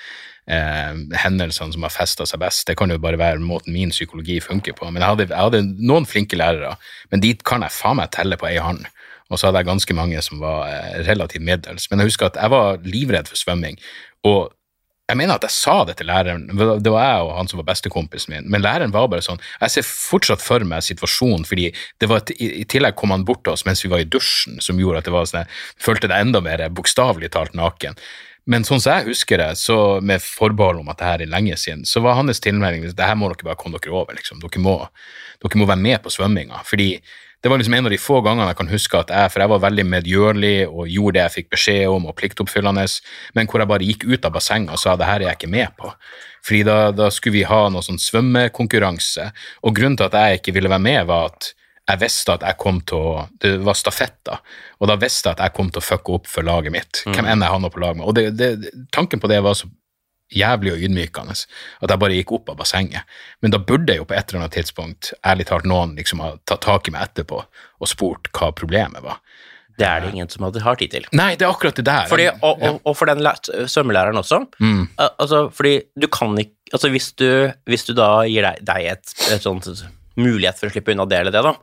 eh, 0.50 0.93
hendelsene 1.24 1.76
som 1.76 1.86
har 1.86 1.93
festa 1.93 2.28
seg 2.30 2.41
best. 2.41 2.66
Det 2.68 2.78
kan 2.80 2.91
jo 2.91 3.00
bare 3.02 3.20
være 3.22 3.41
måten 3.43 3.76
min 3.76 3.93
psykologi 3.93 4.39
funker 4.43 4.78
på. 4.78 4.89
Men 4.89 5.04
jeg 5.04 5.14
hadde, 5.14 5.28
jeg 5.30 5.47
hadde 5.50 5.64
noen 5.80 6.08
flinke 6.10 6.39
lærere, 6.39 6.76
men 7.14 7.24
de 7.24 7.36
kan 7.45 7.66
jeg 7.66 7.76
faen 7.76 8.02
meg 8.02 8.14
telle 8.16 8.39
på 8.39 8.50
ei 8.50 8.60
hånd. 8.64 8.86
Og 9.30 9.38
så 9.38 9.50
hadde 9.50 9.62
jeg 9.62 9.70
ganske 9.70 9.97
mange 9.97 10.22
som 10.26 10.41
var 10.41 10.70
eh, 10.70 11.02
relativt 11.08 11.45
middels. 11.45 11.89
Men 11.89 12.02
jeg 12.02 12.14
husker 12.14 12.32
at 12.32 12.39
jeg 12.41 12.54
var 12.54 12.80
livredd 12.86 13.30
for 13.30 13.39
svømming. 13.39 13.78
Og 14.28 14.50
jeg 15.10 15.18
mener 15.18 15.39
at 15.39 15.45
jeg 15.47 15.56
sa 15.56 15.76
det 15.89 15.95
til 15.97 16.06
læreren, 16.06 16.43
det 16.54 16.91
var 16.93 17.06
jeg 17.08 17.22
og 17.26 17.32
han 17.34 17.47
som 17.50 17.58
var 17.62 17.66
bestekompisen 17.72 18.34
min, 18.36 18.50
men 18.54 18.62
læreren 18.62 18.93
var 18.93 19.08
bare 19.10 19.26
sånn 19.26 19.39
Jeg 19.58 19.74
ser 19.74 19.88
fortsatt 19.88 20.43
for 20.43 20.62
meg 20.70 20.86
situasjonen, 20.86 21.47
fordi 21.50 21.72
det 22.02 22.10
var 22.12 22.22
et, 22.22 22.36
i 22.38 22.66
tillegg 22.70 22.93
kom 23.00 23.16
han 23.16 23.26
bort 23.26 23.41
til 23.41 23.56
oss 23.56 23.66
mens 23.66 23.82
vi 23.82 23.89
var 23.89 24.04
i 24.04 24.10
dusjen, 24.10 24.60
som 24.62 24.78
gjorde 24.78 25.02
at 25.02 25.10
det 25.10 25.16
var 25.16 25.26
sånn, 25.26 25.47
jeg 25.47 25.86
følte 25.88 26.12
det 26.12 26.20
enda 26.22 26.43
mer 26.45 26.62
bokstavelig 26.78 27.32
talt 27.34 27.58
naken. 27.58 27.97
Men 28.50 28.66
sånn 28.66 28.82
som 28.82 28.97
jeg 28.97 29.12
husker 29.12 29.41
det, 29.41 29.50
så 29.62 29.78
med 30.02 30.24
forbehold 30.26 30.82
om 30.82 30.89
at 30.89 30.97
det 31.00 31.10
her 31.10 31.24
er 31.24 31.30
lenge 31.30 31.58
siden, 31.62 31.86
så 31.86 32.02
var 32.02 32.18
hans 32.18 32.41
tilmelding 32.41 32.88
det 32.89 33.06
her 33.06 33.18
må 33.18 33.30
dere 33.30 33.52
bare 33.52 33.60
komme 33.60 33.78
dere 33.78 33.93
over. 33.93 34.18
liksom. 34.18 34.41
Dere 34.41 34.62
må, 34.64 34.76
dere 35.43 35.62
må 35.62 35.68
være 35.70 35.84
med 35.86 36.00
på 36.04 36.14
svømminga. 36.14 36.64
fordi 36.66 36.95
det 37.41 37.47
var 37.47 37.58
liksom 37.58 37.74
en 37.74 37.86
av 37.88 37.91
de 37.93 37.97
få 37.97 38.18
gangene 38.20 38.50
jeg 38.50 38.58
kan 38.60 38.68
huske 38.68 39.00
at 39.00 39.12
jeg, 39.16 39.32
for 39.32 39.39
jeg 39.39 39.52
var 39.54 39.62
veldig 39.64 39.86
medgjørlig 39.88 40.56
og 40.68 40.89
gjorde 40.91 41.16
det 41.16 41.22
jeg 41.22 41.36
fikk 41.38 41.54
beskjed 41.54 41.86
om, 41.88 42.10
og 42.10 42.16
pliktoppfyllende, 42.20 42.84
men 43.38 43.47
hvor 43.47 43.64
jeg 43.64 43.72
bare 43.72 43.88
gikk 43.88 44.04
ut 44.10 44.28
av 44.28 44.34
bassenget 44.36 44.76
og 44.76 44.82
sa 44.82 44.97
det 45.00 45.08
her 45.08 45.22
er 45.22 45.30
jeg 45.30 45.39
ikke 45.39 45.52
med 45.54 45.72
på. 45.80 45.93
Fordi 46.43 46.66
da, 46.68 46.76
da 46.91 47.08
skulle 47.16 47.38
vi 47.38 47.45
ha 47.47 47.62
noe 47.72 47.86
sånn 47.86 48.02
svømmekonkurranse, 48.02 49.30
og 49.64 49.78
grunnen 49.78 49.95
til 50.00 50.10
at 50.10 50.20
jeg 50.20 50.41
ikke 50.41 50.56
ville 50.58 50.74
være 50.74 50.84
med, 50.84 51.00
var 51.08 51.32
at 51.32 51.54
jeg 51.90 52.02
visste 52.04 52.36
at 52.36 52.46
jeg 52.46 52.60
kom 52.62 52.80
til 52.88 53.02
å 53.02 53.26
Det 53.42 53.56
var 53.66 53.78
stafett, 53.78 54.18
da. 54.28 54.40
Og 54.80 54.90
da 54.92 54.98
visste 55.00 55.30
jeg 55.30 55.40
at 55.40 55.44
jeg 55.48 55.56
kom 55.58 55.72
til 55.74 55.82
å 55.82 55.86
fucke 55.86 56.16
opp 56.20 56.30
for 56.30 56.46
laget 56.46 56.74
mitt. 56.76 57.04
Hvem 57.08 57.26
enn 57.26 57.44
jeg 57.46 57.54
havna 57.54 57.72
på 57.74 57.82
lag 57.84 57.98
med. 57.98 58.08
Og 58.08 58.16
det, 58.18 58.32
det, 58.38 58.72
tanken 58.96 59.22
på 59.22 59.32
det 59.32 59.42
var 59.46 59.58
så 59.58 59.70
jævlig 60.30 60.76
og 60.76 60.84
ydmykende 60.86 61.34
at 61.34 61.90
jeg 61.90 62.02
bare 62.02 62.18
gikk 62.18 62.34
opp 62.38 62.52
av 62.54 62.60
bassenget. 62.60 63.18
Men 63.42 63.54
da 63.56 63.62
burde 63.62 63.98
jo 63.98 64.06
på 64.06 64.14
et 64.14 64.30
eller 64.30 64.44
annet 64.44 64.58
tidspunkt 64.60 65.14
ærlig 65.26 65.48
talt 65.50 65.66
noen 65.70 65.96
liksom 65.98 66.22
ha 66.22 66.36
tatt 66.50 66.62
tak 66.68 66.90
i 66.90 66.94
meg 66.94 67.08
etterpå 67.10 67.42
og 67.42 67.90
spurt 67.90 68.30
hva 68.38 68.52
problemet 68.54 69.02
var. 69.06 69.24
Det 69.80 69.88
er 69.88 70.04
det 70.04 70.12
ingen 70.12 70.30
som 70.30 70.44
hadde 70.44 70.62
har 70.62 70.76
tid 70.80 70.92
til. 70.92 71.06
Nei, 71.16 71.32
det 71.40 71.48
er 71.48 71.54
akkurat 71.54 71.78
det 71.80 71.86
der. 71.88 72.08
Fordi, 72.12 72.26
og, 72.44 72.64
og, 72.68 72.82
og 72.84 72.98
for 73.00 73.10
den 73.10 73.24
svømmelæreren 73.72 74.20
også. 74.20 74.42
Mm. 74.60 74.90
Altså, 75.08 75.48
fordi 75.56 75.80
du 76.00 76.10
kan 76.12 76.38
ikke 76.38 76.56
Altså, 76.70 76.92
hvis 76.94 77.08
du, 77.18 77.50
hvis 77.66 77.82
du 77.88 77.96
da 77.98 78.28
gir 78.30 78.46
deg, 78.46 78.60
deg 78.62 78.84
et, 78.92 79.14
et 79.34 79.42
sånt 79.42 79.66
mulighet 80.20 80.60
for 80.60 80.70
å 80.70 80.74
slippe 80.74 80.94
unna 80.96 81.08
det 81.10 81.24
eller 81.24 81.36
det, 81.36 81.46
da, 81.46 81.56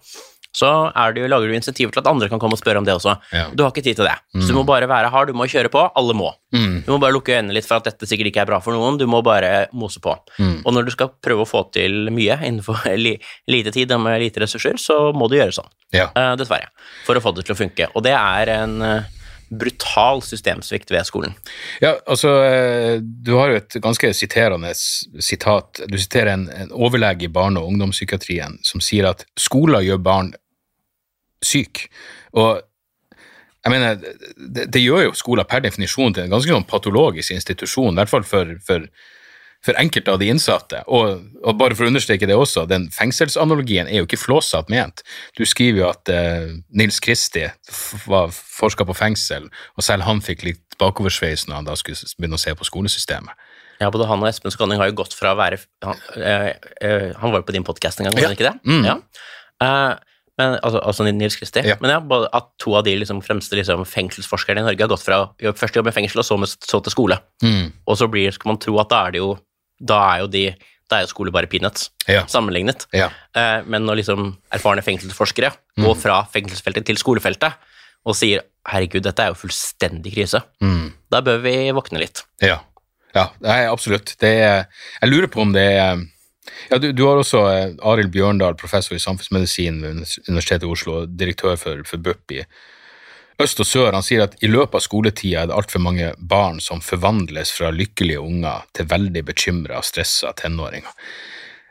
så 0.57 0.69
er 0.97 1.13
det 1.13 1.27
lager 1.29 1.51
du 1.51 1.57
insentiver 1.57 1.93
til 1.93 2.01
at 2.01 2.09
andre 2.09 2.31
kan 2.33 2.41
komme 2.41 2.57
og 2.57 2.61
spørre 2.61 2.81
om 2.81 2.87
det 2.87 2.95
også. 2.97 3.17
Ja. 3.35 3.49
Du 3.53 3.63
har 3.65 3.73
ikke 3.75 3.85
tid 3.85 3.99
til 3.99 4.09
det. 4.09 4.15
Så 4.41 4.49
du 4.49 4.57
må 4.57 4.65
bare 4.69 4.89
være 4.89 5.11
hard, 5.13 5.29
du 5.29 5.37
må 5.37 5.49
kjøre 5.53 5.69
på. 5.73 5.83
Alle 6.01 6.17
må. 6.17 6.31
Mm. 6.55 6.79
Du 6.87 6.93
må 6.95 6.99
bare 7.03 7.13
lukke 7.13 7.35
øynene 7.35 7.57
litt 7.57 7.69
for 7.69 7.77
at 7.77 7.91
dette 7.91 8.09
sikkert 8.09 8.31
ikke 8.31 8.45
er 8.47 8.49
bra 8.49 8.61
for 8.65 8.77
noen. 8.77 8.97
Du 9.01 9.05
må 9.11 9.21
bare 9.27 9.67
mose 9.77 10.01
på. 10.01 10.15
Mm. 10.41 10.63
Og 10.63 10.73
når 10.73 10.89
du 10.89 10.95
skal 10.95 11.13
prøve 11.25 11.45
å 11.45 11.51
få 11.51 11.67
til 11.77 12.09
mye 12.15 12.39
innenfor 12.49 12.87
li, 13.05 13.17
lite 13.53 13.75
tid 13.77 13.93
og 13.93 14.01
med 14.07 14.23
lite 14.23 14.47
ressurser, 14.47 14.81
så 14.81 15.11
må 15.17 15.29
du 15.29 15.37
gjøre 15.37 15.59
sånn. 15.59 15.69
Ja. 15.97 16.09
Uh, 16.17 16.33
dessverre. 16.41 16.73
For 17.05 17.19
å 17.19 17.25
få 17.25 17.35
det 17.37 17.45
til 17.45 17.57
å 17.57 17.61
funke. 17.61 17.91
Og 17.93 18.07
det 18.07 18.17
er 18.17 18.55
en 18.57 18.81
eh, 18.85 19.13
brutal 19.49 20.23
systemsvikt 20.23 20.91
ved 20.91 21.07
skolen. 21.07 21.35
Ja, 21.81 21.95
altså, 22.07 22.33
eh, 22.45 22.99
du 23.01 23.37
har 23.39 23.53
jo 23.53 23.61
et 23.61 23.77
ganske 23.83 24.13
siterende 24.15 24.73
sitat. 24.75 25.83
Du 25.89 25.99
siterer 25.99 26.33
en, 26.35 26.49
en 26.51 26.73
overlege 26.73 27.29
i 27.29 27.33
barne- 27.33 27.61
og 27.61 27.71
ungdomspsykiatrien 27.73 28.59
som 28.67 28.83
sier 28.83 29.11
at 29.11 29.27
skoler 29.39 29.87
gjør 29.87 30.03
barn 30.03 30.33
syke. 31.45 31.91
Og 32.35 32.63
jeg 33.67 33.75
mener, 33.75 33.99
det, 34.55 34.69
det 34.73 34.83
gjør 34.83 35.09
jo 35.09 35.19
skoler 35.19 35.47
per 35.49 35.63
definisjon 35.65 36.15
til 36.15 36.27
en 36.27 36.35
ganske 36.35 36.53
sånn 36.53 36.69
patologisk 36.71 37.35
institusjon, 37.35 37.95
i 37.95 38.01
hvert 38.03 38.13
fall 38.13 38.27
for, 38.27 38.53
for, 38.67 38.87
for 39.67 39.79
enkelte 39.81 40.13
av 40.15 40.21
de 40.23 40.29
innsatte. 40.31 40.83
Og, 40.87 41.25
og 41.43 41.59
bare 41.59 41.77
for 41.79 41.87
å 41.87 41.91
understreke 41.91 42.29
det 42.29 42.37
også, 42.39 42.67
den 42.71 42.89
fengselsanalogien 42.95 43.91
er 43.91 44.01
jo 44.01 44.09
ikke 44.09 44.21
flåsatt 44.21 44.71
ment. 44.73 45.03
Du 45.39 45.45
skriver 45.49 45.83
jo 45.83 45.89
at 45.91 46.13
eh, 46.13 46.55
Nils 46.77 47.01
Kristi 47.03 47.47
var 48.07 48.31
forska 48.33 48.87
på 48.87 48.97
fengsel, 48.97 49.51
og 49.77 49.87
selv 49.87 50.07
han 50.07 50.23
fikk 50.25 50.47
litt 50.47 50.79
bakoversveis 50.81 51.47
når 51.49 51.61
han 51.61 51.69
da 51.71 51.77
skulle 51.79 51.99
begynne 52.19 52.39
å 52.39 52.43
se 52.43 52.55
på 52.57 52.69
skolesystemet. 52.69 53.47
Ja, 53.81 53.91
både 53.93 54.07
han 54.09 54.23
og 54.23 54.31
Espen 54.31 54.53
Skåning 54.55 54.81
har 54.81 54.89
jo 54.89 54.97
gått 55.03 55.13
fra 55.13 55.35
å 55.35 55.37
være 55.37 55.59
Han, 55.85 55.99
øh, 56.17 56.47
øh, 56.81 57.11
han 57.21 57.33
var 57.33 57.43
jo 57.43 57.47
på 57.51 57.53
din 57.53 57.67
podkast 57.67 58.01
en 58.01 58.09
gang, 58.09 58.15
var 58.17 58.25
Ja. 58.25 58.31
han 58.31 58.37
ikke 58.39 58.49
det? 58.49 58.57
Mm. 58.65 58.87
Ja. 58.87 58.95
Uh, 59.61 59.99
men, 60.37 60.59
altså, 60.63 60.81
altså 60.85 61.05
Nils 61.05 61.37
Kristi. 61.37 61.63
Ja. 61.65 61.77
Men 61.81 61.93
ja, 61.95 62.01
at 62.37 62.51
to 62.61 62.75
av 62.77 62.85
de 62.85 62.93
liksom, 63.01 63.23
fremste 63.25 63.57
liksom, 63.57 63.85
fengselsforskerne 63.89 64.61
i 64.61 64.67
Norge 64.67 64.85
har 64.85 64.93
gått 64.93 65.05
fra 65.05 65.23
å 65.33 65.53
først 65.57 65.79
jobbe 65.79 65.93
i 65.93 65.97
fengsel, 65.97 66.21
og 66.21 66.29
så, 66.29 66.37
med, 66.41 66.53
så 66.53 66.81
til 66.85 66.93
skole. 66.93 67.19
Mm. 67.45 67.73
Og 67.89 67.97
så 68.01 68.09
blir, 68.13 68.35
skal 68.37 68.53
man 68.53 68.61
tro 68.61 68.77
at 68.83 68.93
da 68.93 69.07
er 69.07 69.17
det 69.17 69.23
jo 69.23 69.31
Da 69.81 70.01
er 70.15 70.25
jo 70.25 70.27
de 70.33 70.55
da 70.87 71.01
er 71.01 71.03
jo 71.03 71.11
skole 71.11 71.33
bare 71.35 71.49
peanuts, 71.51 71.89
Ja. 72.07 72.21
sammenlignet. 72.31 72.87
Ja. 72.95 73.09
Eh, 73.35 73.63
men 73.67 73.83
når 73.83 73.97
liksom 74.05 74.37
erfarne 74.55 74.85
fengselsforskere 74.87 75.51
går 75.83 75.97
fra 75.99 76.21
fengselsfeltet 76.31 76.87
til 76.87 76.97
skolefeltet 76.97 77.55
og 78.07 78.15
sier 78.15 78.43
'herregud, 78.69 79.03
dette 79.03 79.19
er 79.23 79.33
jo 79.33 79.35
fullstendig 79.35 80.15
krise', 80.15 80.43
Mm. 80.63 80.93
da 81.11 81.21
bør 81.21 81.43
vi 81.43 81.73
våkne 81.73 81.99
litt. 81.99 82.23
Ja, 82.41 82.61
ja 83.15 83.73
absolutt. 83.73 84.15
Det 84.21 84.39
er, 84.39 84.67
jeg 85.03 85.11
lurer 85.11 85.27
på 85.27 85.41
om 85.41 85.53
det 85.53 85.73
er 85.73 86.07
ja, 86.71 86.79
du, 86.79 86.93
du 86.93 87.05
har 87.07 87.17
også 87.17 87.41
eh, 87.51 87.75
Arild 87.83 88.13
Bjørndal, 88.13 88.55
professor 88.55 88.95
i 88.95 88.99
samfunnsmedisin 89.03 89.83
ved 89.83 90.07
Universitetet 90.29 90.63
i 90.63 90.71
Oslo, 90.71 91.07
direktør 91.07 91.57
for, 91.59 91.83
for 91.85 91.97
BUP 91.97 92.31
i 92.31 92.45
øst 93.43 93.61
og 93.61 93.69
sør. 93.69 93.93
Han 93.93 94.05
sier 94.05 94.27
at 94.27 94.37
i 94.45 94.51
løpet 94.51 94.79
av 94.79 94.85
skoletida 94.85 95.43
er 95.43 95.51
det 95.51 95.57
altfor 95.57 95.83
mange 95.85 96.13
barn 96.19 96.61
som 96.65 96.83
forvandles 96.85 97.53
fra 97.57 97.73
lykkelige 97.75 98.23
unger 98.23 98.67
til 98.77 98.89
veldig 98.91 99.25
bekymra, 99.31 99.83
stressa 99.85 100.33
tenåringer. 100.39 100.93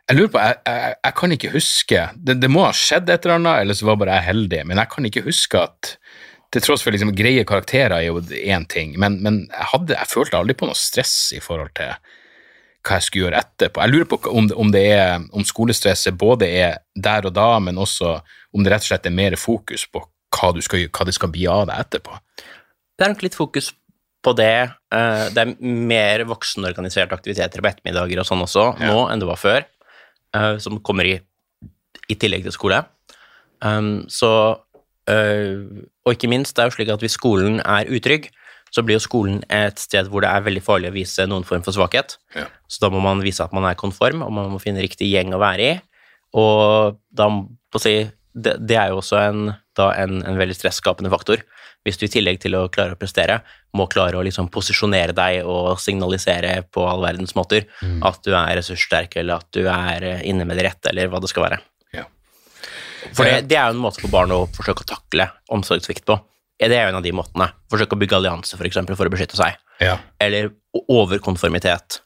Jeg 0.05 0.19
lurer 0.19 0.33
på, 0.33 0.41
jeg, 0.43 0.57
jeg, 0.69 0.95
jeg 1.01 1.15
kan 1.17 1.31
ikke 1.33 1.53
huske 1.55 2.01
det, 2.27 2.35
det 2.37 2.49
må 2.53 2.67
ha 2.67 2.73
skjedd 2.77 3.09
et 3.09 3.23
eller 3.25 3.39
annet, 3.39 3.63
eller 3.63 3.77
så 3.77 3.87
var 3.89 3.97
bare 4.01 4.19
jeg 4.19 4.27
heldig, 4.27 4.59
men 4.69 4.81
jeg 4.81 4.91
kan 4.91 5.07
ikke 5.09 5.25
huske 5.25 5.63
at 5.65 5.95
til 6.53 6.61
tross 6.63 6.85
for 6.85 6.93
liksom 6.93 7.15
greie 7.17 7.43
karakterer 7.47 7.97
er 7.97 8.05
jo 8.05 8.21
én 8.21 8.67
ting, 8.69 8.93
men, 9.01 9.17
men 9.25 9.41
jeg, 9.49 9.69
hadde, 9.73 9.97
jeg 9.97 10.11
følte 10.11 10.37
aldri 10.37 10.55
på 10.59 10.69
noe 10.69 10.77
stress 10.77 11.33
i 11.35 11.41
forhold 11.43 11.73
til 11.75 11.89
hva 12.85 12.99
jeg 12.99 13.07
skulle 13.07 13.25
gjøre 13.25 13.41
etterpå. 13.41 13.81
Jeg 13.81 13.91
lurer 13.95 14.09
på 14.11 14.19
om, 14.29 14.47
om, 14.61 14.73
er, 14.77 15.25
om 15.33 15.45
skolestresset 15.47 16.13
både 16.21 16.51
er 16.53 16.77
der 16.93 17.25
og 17.25 17.33
da, 17.33 17.47
men 17.59 17.81
også 17.81 18.19
om 18.53 18.63
det 18.63 18.71
rett 18.71 18.85
og 18.85 18.91
slett 18.91 19.09
er 19.09 19.17
mer 19.17 19.35
fokus 19.41 19.87
på 19.89 20.05
hva, 20.35 20.51
du 20.55 20.61
skal, 20.65 20.85
hva 20.91 21.05
det 21.07 21.15
skal 21.15 21.31
bli 21.33 21.45
av 21.51 21.65
deg 21.69 21.81
etterpå. 21.85 22.17
Det 22.95 23.05
er 23.07 23.11
nok 23.13 23.23
litt 23.25 23.35
fokus 23.37 23.71
på 24.25 24.33
det. 24.37 24.51
Eh, 24.95 25.25
Det 25.35 25.41
er 25.43 25.55
mer 25.61 26.23
voksenorganiserte 26.29 27.13
aktiviteter 27.15 27.61
på 27.61 27.69
ettermiddager 27.71 28.19
og 28.23 28.25
sånn 28.29 28.41
også 28.45 28.67
Ja. 28.79 28.91
nå 28.91 29.07
enn 29.11 29.19
det 29.21 29.27
var 29.29 29.37
før, 29.41 29.65
eh, 30.33 30.57
som 30.59 30.79
kommer 30.81 31.05
i, 31.05 31.19
i 32.09 32.15
tillegg 32.15 32.43
til 32.43 32.51
skole. 32.55 32.83
Um, 33.61 34.05
så 34.11 34.59
eh, 35.07 35.61
Og 36.05 36.13
ikke 36.13 36.29
minst, 36.29 36.55
det 36.55 36.61
er 36.63 36.69
jo 36.69 36.75
slik 36.75 36.89
at 36.93 36.99
hvis 37.01 37.15
skolen 37.17 37.59
er 37.65 37.87
utrygg, 37.89 38.27
så 38.73 38.83
blir 38.83 38.97
jo 38.99 39.05
skolen 39.07 39.39
et 39.49 39.79
sted 39.79 40.09
hvor 40.11 40.21
det 40.21 40.29
er 40.29 40.41
veldig 40.43 40.61
farlig 40.61 40.89
å 40.91 40.93
vise 40.93 41.25
noen 41.25 41.45
form 41.47 41.63
for 41.63 41.71
svakhet. 41.73 42.17
Ja. 42.35 42.45
Så 42.67 42.81
da 42.83 42.89
må 42.91 42.99
man 43.01 43.21
vise 43.23 43.41
at 43.43 43.53
man 43.55 43.63
er 43.65 43.73
konform, 43.79 44.21
og 44.25 44.31
man 44.35 44.49
må 44.51 44.59
finne 44.61 44.81
riktig 44.83 45.07
gjeng 45.13 45.33
å 45.33 45.39
være 45.39 45.69
i. 45.69 45.81
Og 46.35 46.97
da 47.15 47.29
på 47.29 47.79
å 47.79 47.81
si, 47.81 47.95
det, 48.35 48.57
det 48.67 48.75
er 48.77 48.89
jo 48.91 48.99
også 48.99 49.17
en, 49.29 49.55
da 49.77 49.91
en, 50.01 50.21
en 50.25 50.37
veldig 50.39 50.55
stresskapende 50.57 51.11
faktor. 51.13 51.43
Hvis 51.85 51.99
du 52.01 52.07
i 52.07 52.09
tillegg 52.09 52.39
til 52.41 52.55
å 52.57 52.63
klare 52.73 52.95
å 52.95 52.99
prestere, 52.99 53.39
må 53.77 53.85
klare 53.91 54.17
å 54.17 54.23
liksom 54.25 54.47
posisjonere 54.49 55.13
deg 55.13 55.45
og 55.45 55.75
signalisere 55.83 56.63
på 56.73 56.81
all 56.89 57.03
verdens 57.05 57.35
måter 57.37 57.67
at 58.09 58.21
du 58.25 58.31
er 58.33 58.55
ressurssterk, 58.57 59.17
eller 59.21 59.43
at 59.43 59.49
du 59.53 59.67
er 59.69 60.07
eh, 60.07 60.23
inne 60.25 60.47
med 60.49 60.57
det 60.57 60.65
rette, 60.65 60.89
eller 60.89 61.11
hva 61.11 61.21
det 61.21 61.29
skal 61.29 61.45
være. 61.45 61.59
Ja. 61.93 62.07
For 63.13 63.27
det, 63.27 63.45
det 63.51 63.59
er 63.59 63.69
jo 63.69 63.75
en 63.77 63.83
måte 63.83 64.01
for 64.01 64.09
barn 64.13 64.33
å 64.33 64.45
forsøke 64.55 64.81
å 64.81 64.89
takle 64.95 65.29
omsorgssvikt 65.53 66.07
på. 66.09 66.17
Det 66.57 66.71
er 66.71 66.87
jo 66.87 66.93
en 66.93 67.01
av 67.01 67.05
de 67.05 67.11
måtene. 67.13 67.49
Forsøke 67.69 67.93
å 67.97 67.99
bygge 68.01 68.17
allianse, 68.17 68.57
for 68.57 68.65
eksempel, 68.65 68.95
for 68.97 69.05
å 69.05 69.13
beskytte 69.13 69.37
seg 69.37 69.57
Ja. 69.83 69.97
eller 70.23 70.53
overkonformitet, 70.89 71.99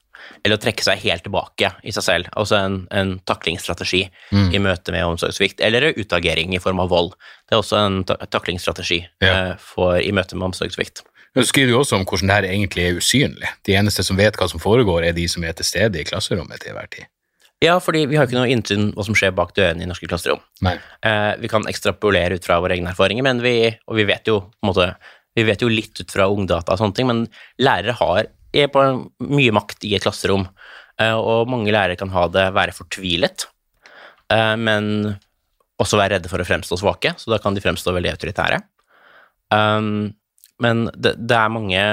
eller 0.46 0.58
å 0.58 0.62
trekke 0.62 0.84
seg 0.86 1.00
helt 1.04 1.24
tilbake 1.26 1.72
i 1.84 1.92
seg 1.92 2.04
selv. 2.06 2.30
Altså 2.38 2.56
en, 2.60 2.80
en 2.92 3.20
taklingsstrategi 3.30 4.06
Mm. 4.32 4.50
i 4.54 4.60
møte 4.62 4.92
med 4.94 5.06
omsorgssvikt, 5.06 5.62
eller 5.66 5.94
utagering 5.98 6.54
i 6.56 6.60
form 6.62 6.80
av 6.80 6.90
vold. 6.90 7.14
Det 7.50 7.56
er 7.56 7.62
også 7.64 7.78
en 7.86 8.04
ta 8.06 8.16
taklingsstrategi 8.30 9.00
Ja. 9.22 9.32
eh, 9.52 9.56
for, 9.58 9.98
i 9.98 10.12
møte 10.12 10.36
med 10.36 10.52
omsorgssvikt. 10.52 11.04
Du 11.36 11.44
skriver 11.46 11.72
jo 11.72 11.80
også 11.84 11.96
om 12.00 12.06
hvordan 12.06 12.28
dette 12.28 12.50
egentlig 12.54 12.86
er 12.88 12.98
usynlig. 12.98 13.50
De 13.66 13.74
eneste 13.78 14.04
som 14.04 14.18
vet 14.18 14.36
hva 14.38 14.48
som 14.50 14.60
foregår, 14.60 15.04
er 15.06 15.14
de 15.14 15.28
som 15.28 15.44
er 15.44 15.54
til 15.54 15.66
stede 15.66 16.00
i 16.02 16.04
klasserommet 16.04 16.60
til 16.62 16.72
enhver 16.74 16.90
tid. 16.90 17.06
Ja, 17.62 17.76
fordi 17.84 18.06
vi 18.08 18.16
har 18.16 18.26
ikke 18.26 18.38
noe 18.40 18.48
innsyn 18.50 18.94
hva 18.96 19.04
som 19.04 19.14
skjer 19.20 19.34
bak 19.36 19.52
dørene 19.54 19.84
i 19.84 19.88
norske 19.90 20.08
klasserom. 20.08 20.40
Nei. 20.64 20.78
Eh, 21.04 21.36
vi 21.42 21.48
kan 21.52 21.66
ekstrapolere 21.68 22.38
ut 22.40 22.46
fra 22.48 22.60
våre 22.64 22.78
egne 22.78 22.94
erfaringer, 22.94 23.24
men 23.24 23.42
vi, 23.44 23.76
og 23.88 23.96
vi 24.00 24.06
vet 24.08 24.26
jo 24.32 24.40
på 24.48 24.64
en 24.64 24.70
måte, 24.72 24.96
vi 25.36 25.44
vet 25.44 25.62
jo 25.62 25.68
litt 25.68 26.00
ut 26.00 26.12
fra 26.12 26.30
ungdata 26.32 26.72
og 26.74 26.80
sånne 26.80 26.96
ting, 26.96 27.08
men 27.12 27.28
lærere 27.60 27.98
har 28.00 28.28
er 28.54 28.70
på 28.74 28.84
mye 29.30 29.54
makt 29.56 29.86
i 29.88 29.95
et 29.97 30.06
klasserom, 30.06 30.47
eh, 31.02 31.16
og 31.16 31.50
mange 31.52 31.74
lærere 31.74 31.97
kan 32.00 32.12
ha 32.14 32.28
det, 32.32 32.50
være 32.56 32.76
fortvilet, 32.76 33.47
eh, 34.34 34.56
men 34.60 35.16
også 35.80 36.00
være 36.00 36.18
redde 36.18 36.32
for 36.32 36.41
å 36.41 36.47
fremstå 36.47 36.80
svake, 36.82 37.14
så 37.18 37.32
da 37.32 37.39
kan 37.41 37.56
de 37.56 37.64
fremstå 37.64 37.93
veldig 37.95 38.12
autoritære. 38.14 38.62
Um, 39.50 40.12
men 40.62 40.89
det, 40.93 41.16
det 41.26 41.38
er 41.38 41.50
mange 41.50 41.84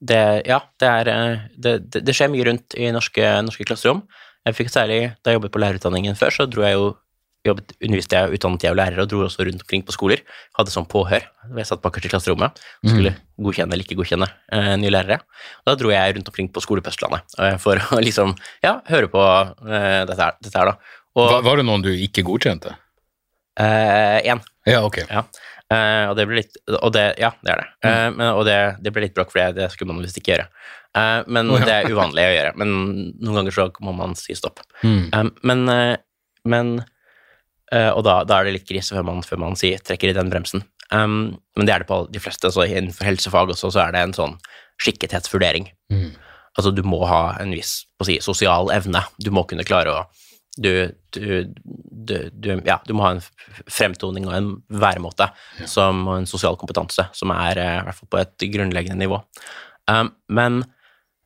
det, 0.00 0.22
Ja, 0.48 0.62
det 0.80 0.88
er 0.88 1.10
eh, 1.12 1.42
det, 1.60 2.14
skjer 2.16 2.32
mye 2.32 2.46
rundt 2.48 2.74
i 2.74 2.88
norske, 2.94 3.26
norske 3.44 3.66
klasserom. 3.68 4.00
Jeg 4.48 4.56
fikk 4.56 4.72
særlig, 4.72 5.12
Da 5.20 5.30
jeg 5.30 5.38
jobbet 5.38 5.52
på 5.54 5.60
lærerutdanningen 5.60 6.16
før, 6.18 6.32
så 6.34 6.48
dro 6.48 6.64
jeg 6.64 6.78
jo 6.78 6.94
jobbet, 7.46 7.72
underviste 7.80 8.18
jeg, 8.18 8.36
utdannet 8.36 8.64
jeg 8.66 8.74
og 8.74 8.78
lærere, 8.78 9.04
og 9.04 9.10
dro 9.10 9.22
også 9.24 9.46
rundt 9.48 9.62
omkring 9.64 9.84
på 9.86 9.94
skoler. 9.96 10.22
Hadde 10.58 10.72
sånn 10.74 10.88
påhør. 10.90 11.24
Jeg 11.56 11.68
satt 11.68 11.82
bakerst 11.84 12.08
i 12.08 12.12
klasserommet 12.12 12.60
og 12.60 12.90
skulle 12.92 13.14
godkjenne 13.40 13.76
eller 13.76 13.86
ikke 13.86 13.96
godkjenne 14.00 14.28
eh, 14.52 14.74
nye 14.80 14.92
lærere. 14.92 15.20
Og 15.62 15.70
da 15.70 15.76
dro 15.80 15.92
jeg 15.94 16.16
rundt 16.16 16.28
omkring 16.32 16.50
på 16.52 16.62
skoler 16.64 16.84
på 16.84 16.92
Østlandet 16.92 17.38
eh, 17.40 17.56
for 17.62 17.80
å 17.80 18.00
liksom, 18.06 18.34
ja, 18.64 18.76
høre 18.90 19.08
på 19.12 19.22
eh, 19.24 20.02
dette, 20.08 20.18
her, 20.20 20.36
dette 20.44 20.60
her, 20.60 20.74
da. 20.74 20.98
Og 21.16 21.32
Var, 21.32 21.46
var 21.48 21.60
det 21.60 21.66
noen 21.66 21.86
du 21.86 21.90
ikke 21.94 22.26
godkjente? 22.28 22.76
én. 23.60 24.38
Ja, 24.68 24.78
ok. 24.86 25.02
Ja. 25.10 25.24
Eh, 25.70 26.04
og 26.10 26.14
det 26.16 26.24
ble 26.28 26.38
litt 26.38 26.54
og 26.78 26.92
det, 26.94 27.02
Ja, 27.20 27.32
det 27.44 27.50
er 27.52 27.60
det. 27.60 27.66
Eh, 27.84 28.06
men, 28.14 28.26
og 28.30 28.44
det, 28.48 28.58
det 28.80 28.92
ble 28.94 29.04
litt 29.04 29.16
bråk, 29.16 29.32
for 29.32 29.56
det, 29.56 29.66
skulle 29.74 29.92
man 29.92 30.04
visst 30.04 30.20
ikke 30.20 30.32
gjøre. 30.36 30.46
Eh, 30.96 31.18
men 31.28 31.50
det 31.64 31.74
er 31.74 31.90
uvanlig 31.90 32.28
å 32.28 32.36
gjøre. 32.36 32.54
Men 32.62 32.78
noen 33.18 33.40
ganger 33.40 33.56
så 33.58 33.66
må 33.84 33.96
man 33.96 34.14
si 34.18 34.36
stopp. 34.38 34.62
Mm. 34.86 35.34
Men 35.44 35.66
eh, 35.74 35.98
men 36.48 36.78
eh, 36.78 36.84
Og 37.70 38.00
da, 38.02 38.16
da 38.26 38.40
er 38.40 38.48
det 38.48 38.54
litt 38.56 38.66
gris 38.66 38.88
før 38.90 39.04
man, 39.06 39.20
før 39.22 39.38
man 39.44 39.54
sier, 39.58 39.78
trekker 39.86 40.10
i 40.10 40.14
den 40.16 40.30
bremsen. 40.32 40.64
Um, 40.90 41.38
men 41.54 41.68
det 41.68 41.74
er 41.74 41.84
det 41.84 41.90
på 41.90 42.00
de 42.10 42.22
fleste. 42.22 42.50
Så 42.50 42.66
innenfor 42.66 43.06
helsefag 43.06 43.52
også 43.54 43.70
så 43.70 43.84
er 43.84 43.94
det 43.94 44.02
en 44.02 44.16
sånn 44.16 44.34
skikkethetsvurdering. 44.82 45.68
Mm. 45.92 46.10
Altså 46.58 46.72
du 46.74 46.82
må 46.86 47.04
ha 47.06 47.36
en 47.40 47.54
viss 47.54 47.84
på 47.94 48.06
å 48.06 48.08
si, 48.08 48.18
sosial 48.24 48.72
evne. 48.74 49.04
Du 49.22 49.30
må 49.34 49.46
kunne 49.48 49.66
klare 49.66 49.94
å 49.94 50.02
du, 50.60 50.90
du, 51.14 51.46
du, 51.54 52.48
ja, 52.66 52.80
du 52.84 52.90
må 52.96 53.04
ha 53.04 53.12
en 53.14 53.22
fremtoning 53.70 54.26
og 54.26 54.34
en 54.34 54.48
væremåte 54.82 55.30
som, 55.62 56.02
og 56.08 56.18
en 56.18 56.26
sosial 56.28 56.58
kompetanse 56.58 57.04
som 57.16 57.30
er 57.32 57.60
eh, 57.62 57.76
i 57.78 57.84
hvert 57.86 57.96
fall 58.00 58.10
på 58.10 58.18
et 58.20 58.46
grunnleggende 58.56 58.98
nivå. 58.98 59.20
Um, 59.88 60.10
men 60.28 60.58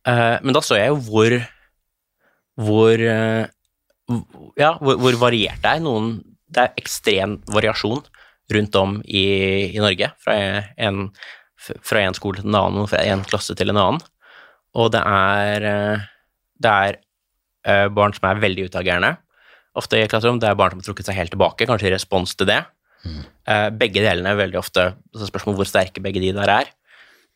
uh, 0.06 0.36
men 0.44 0.54
da 0.54 0.62
så 0.62 0.76
jeg 0.78 0.92
jo 0.92 1.00
hvor 1.08 1.38
hvor 2.60 3.00
uh, 3.00 3.48
ja, 4.60 4.74
hvor, 4.76 5.00
hvor 5.00 5.18
variert 5.24 5.64
det 5.64 5.72
er. 5.72 5.82
Noen, 5.82 6.12
det 6.50 6.64
er 6.64 6.80
ekstrem 6.80 7.38
variasjon 7.52 8.02
rundt 8.52 8.76
om 8.76 8.98
i, 9.04 9.24
i 9.72 9.80
Norge, 9.80 10.10
fra 10.20 10.36
en, 10.76 11.08
fra 11.56 12.04
en 12.04 12.16
skole 12.16 12.42
til 12.42 12.50
en 12.50 12.60
annen, 12.60 12.88
fra 12.90 13.00
en 13.08 13.24
klasse 13.24 13.56
til 13.56 13.72
en 13.72 13.80
annen. 13.80 14.04
Og 14.76 14.90
det 14.92 15.00
er, 15.06 15.68
eh, 15.70 16.06
det 16.60 16.74
er 16.88 16.98
eh, 17.64 17.88
barn 17.94 18.14
som 18.16 18.28
er 18.28 18.42
veldig 18.42 18.68
utagerende, 18.68 19.14
ofte 19.78 19.98
i 19.98 20.08
klasserom. 20.10 20.40
Det 20.42 20.50
er 20.50 20.58
barn 20.58 20.74
som 20.74 20.82
har 20.82 20.90
trukket 20.90 21.08
seg 21.08 21.18
helt 21.18 21.32
tilbake, 21.34 21.68
kanskje 21.70 21.90
i 21.90 21.94
respons 21.96 22.36
til 22.36 22.50
det. 22.52 22.62
Mm. 23.04 23.24
begge 23.76 24.00
delene 24.00 24.30
er 24.32 24.38
veldig 24.38 24.56
ofte 24.56 24.82
så 25.12 25.26
Spørsmål 25.28 25.58
hvor 25.58 25.66
sterke 25.68 26.00
begge 26.00 26.22
de 26.22 26.30
der 26.32 26.48
er. 26.48 26.70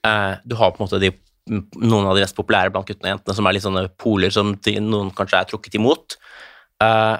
Eh, 0.07 0.35
du 0.45 0.55
har 0.59 0.73
på 0.73 0.81
en 0.81 0.87
måte 0.87 1.01
de, 1.03 1.11
noen 1.49 2.07
av 2.07 2.17
de 2.17 2.25
mest 2.25 2.37
populære 2.39 2.73
blant 2.75 2.89
guttene 2.89 3.11
og 3.11 3.17
jentene 3.17 3.37
som 3.39 3.49
er 3.49 3.57
litt 3.57 3.67
sånne 3.67 3.85
poler 4.01 4.35
som 4.35 4.55
noen 4.85 5.11
kanskje 5.17 5.41
er 5.41 5.51
trukket 5.51 5.79
imot. 5.79 6.19
Eh, 6.85 7.17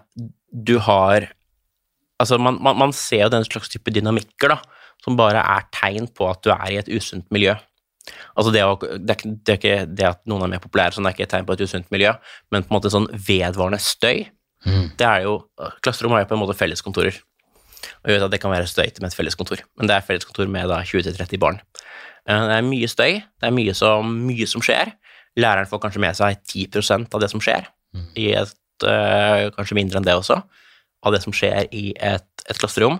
du 0.49 0.77
har 0.85 1.31
Altså, 2.19 2.39
man, 2.43 2.59
man, 2.63 2.77
man 2.79 2.93
ser 2.97 3.25
jo 3.27 3.31
den 3.33 3.47
slags 3.47 3.71
type 3.73 3.93
dynamikker, 3.95 4.55
da, 4.57 4.59
som 5.05 5.17
bare 5.19 5.39
er 5.39 5.67
tegn 5.75 6.09
på 6.11 6.27
at 6.31 6.43
du 6.43 6.51
er 6.55 6.73
i 6.75 6.79
et 6.81 6.89
usunt 6.91 7.29
miljø. 7.35 7.55
Altså 8.39 8.51
det, 8.55 8.63
å, 8.65 8.75
det, 8.81 9.15
er, 9.15 9.37
det 9.45 9.53
er 9.53 9.59
ikke 9.61 9.77
det 9.99 10.07
at 10.09 10.21
noen 10.31 10.47
er 10.47 10.55
mer 10.55 10.63
populære, 10.65 10.97
sånn 10.97 11.05
det 11.07 11.13
er 11.13 11.17
ikke 11.19 11.27
et 11.29 11.33
tegn 11.37 11.47
på 11.49 11.55
et 11.59 11.63
usunt 11.69 11.91
miljø, 11.95 12.15
men 12.51 12.65
på 12.65 12.73
en 12.73 12.79
måte 12.79 12.91
sånn 12.95 13.07
vedvarende 13.13 13.79
støy. 13.85 14.25
Det 14.99 15.07
er 15.07 15.27
jo, 15.29 15.35
Klasserom 15.85 16.17
har 16.17 16.25
jo 16.25 16.31
på 16.33 16.35
en 16.39 16.41
måte 16.43 16.57
felleskontorer. 16.59 17.19
Og 18.03 18.11
jeg 18.11 18.17
vet 18.17 18.25
at 18.27 18.33
det 18.35 18.41
kan 18.43 18.51
være 18.51 18.67
støyt 18.67 18.97
med 19.01 19.13
et 19.13 19.17
felleskontor, 19.17 19.61
men 19.79 19.87
det 19.91 19.95
er 19.95 20.07
felleskontor 20.07 20.49
med 20.51 20.73
20-30 20.91 21.39
barn. 21.39 21.61
Eh, 22.27 22.41
Det 22.49 22.57
er 22.57 22.67
mye 22.67 22.89
støy, 22.91 23.21
det 23.23 23.47
er 23.47 23.55
mye 23.55 23.75
som, 23.79 24.11
mye 24.27 24.49
som 24.51 24.65
skjer. 24.65 24.91
Læreren 25.39 25.69
får 25.71 25.85
kanskje 25.85 26.03
med 26.03 26.17
seg 26.19 26.41
10% 26.51 27.15
av 27.15 27.23
det 27.23 27.31
som 27.31 27.41
skjer, 27.45 27.69
i 28.19 28.33
et, 28.41 28.57
eh, 28.85 29.45
kanskje 29.55 29.79
mindre 29.79 30.01
enn 30.01 30.09
det 30.09 30.17
også, 30.19 30.41
av 31.07 31.15
det 31.15 31.23
som 31.23 31.35
skjer 31.35 31.69
i 31.75 31.93
et, 31.95 32.29
et 32.49 32.59
klasserom. 32.59 32.99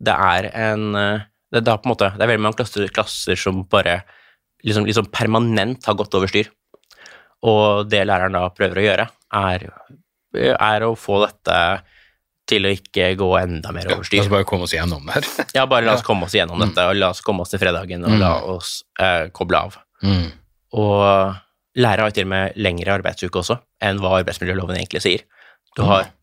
Det 0.00 0.14
er 0.14 0.50
en 0.54 0.94
eh, 0.98 1.26
det, 1.50 1.64
det, 1.66 1.76
måte, 1.88 2.12
det 2.14 2.24
er 2.24 2.30
veldig 2.30 2.44
mange 2.44 2.60
klasser, 2.60 2.86
klasser 2.94 3.38
som 3.38 3.64
bare 3.70 4.00
liksom, 4.62 4.86
liksom 4.86 5.10
permanent 5.10 5.86
har 5.88 5.96
gått 5.98 6.14
over 6.14 6.30
styr. 6.30 6.50
Og 7.46 7.88
det 7.90 8.04
læreren 8.06 8.36
da 8.36 8.44
prøver 8.54 8.78
å 8.78 8.84
gjøre, 8.84 9.06
er, 9.40 9.66
er 10.52 10.86
å 10.86 10.92
få 10.98 11.22
dette 11.24 11.56
til 12.50 12.66
å 12.66 12.72
ikke 12.74 13.12
gå 13.18 13.28
enda 13.38 13.72
mer 13.74 13.88
over 13.88 14.02
La 14.02 14.08
styr. 14.08 14.24
oss 14.24 14.32
bare 14.32 14.46
komme 14.48 14.66
oss 14.66 14.74
gjennom 14.74 15.06
det 15.06 15.18
her. 15.18 15.28
Ja, 15.58 15.66
bare 15.70 15.86
la 15.86 15.96
oss 15.98 16.06
komme 16.06 16.26
oss 16.26 16.34
gjennom 16.36 16.62
dette, 16.62 16.86
og 16.86 16.98
la 16.98 17.12
oss 17.14 17.22
komme 17.24 17.44
oss 17.44 17.54
til 17.54 17.62
fredagen, 17.62 18.06
og 18.06 18.18
la 18.20 18.32
oss 18.54 18.80
eh, 19.00 19.26
koble 19.34 19.60
av. 19.68 19.78
Mm. 20.06 20.28
Og 20.80 21.02
lærere 21.80 22.06
har 22.06 22.10
jo 22.10 22.18
til 22.18 22.28
og 22.28 22.32
med 22.32 22.58
lengre 22.60 22.96
arbeidsuke 22.98 23.42
også, 23.42 23.58
enn 23.82 24.00
hva 24.02 24.16
arbeidsmiljøloven 24.20 24.78
egentlig 24.78 25.02
sier. 25.04 25.26
Du 25.78 25.84
har 25.86 26.06
eh, 26.06 26.14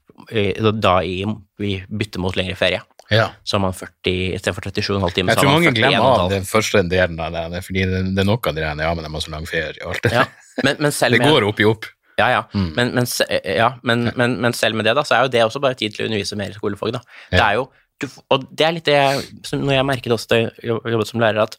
da 0.81 0.99
i, 1.05 1.23
vi 1.61 1.73
bytter 1.87 2.23
mot 2.23 2.35
lengre 2.37 2.55
ferie, 2.59 2.81
Ja. 3.13 3.29
så 3.43 3.55
har 3.55 3.61
man 3.63 3.73
40 3.73 4.33
istedenfor 4.35 4.67
37,5 4.67 5.13
timer. 5.15 5.33
Jeg 5.33 5.43
tror 5.43 5.53
mange 5.53 5.71
glemmer 5.71 6.23
av 6.25 6.31
den 6.33 6.43
første 6.43 6.81
delen 6.89 7.19
av 7.19 7.51
det, 7.53 7.61
fordi 7.63 7.85
det, 7.87 8.01
det 8.15 8.23
er 8.23 8.27
noe 8.27 8.41
av 8.41 8.55
det 8.57 8.63
der, 8.65 8.81
ja, 8.83 8.93
men 8.97 9.05
de 9.05 9.11
har 9.13 9.23
så 9.23 9.31
lang 9.31 9.47
ferie 9.47 9.77
og 9.85 9.93
alt 9.93 10.03
det 10.03 10.11
Ja, 10.15 10.25
men, 10.63 10.81
men 10.81 10.91
Det 10.91 11.21
går 11.21 11.47
opp 11.47 11.61
i 11.61 11.67
opp. 11.69 11.85
Ja, 12.17 12.27
ja. 12.33 12.41
Mm. 12.53 12.71
Men, 12.75 12.93
men, 12.97 13.05
ja 13.45 13.69
men, 13.85 14.07
men, 14.17 14.39
men 14.41 14.53
selv 14.57 14.75
med 14.75 14.87
det, 14.89 14.95
da, 14.97 15.03
så 15.05 15.15
er 15.15 15.27
jo 15.27 15.33
det 15.35 15.43
også 15.45 15.61
bare 15.61 15.77
tid 15.77 15.93
til 15.93 16.05
å 16.05 16.09
undervise 16.09 16.37
mer 16.39 16.49
i 16.49 16.57
skolefag, 16.57 16.95
da. 16.97 17.03
Det 17.31 17.43
er 17.43 17.59
jo, 17.59 17.67
du, 18.01 18.07
og 18.33 18.47
det 18.49 18.65
er 18.65 18.73
litt 18.75 18.89
det 18.89 18.97
jeg, 18.97 19.21
når 19.53 19.77
jeg 19.77 19.87
merket 19.91 20.15
også 20.17 20.31
da 20.33 20.39
jeg 20.41 20.49
jobbet 20.65 21.11
som 21.11 21.21
lærer, 21.21 21.43
at, 21.45 21.57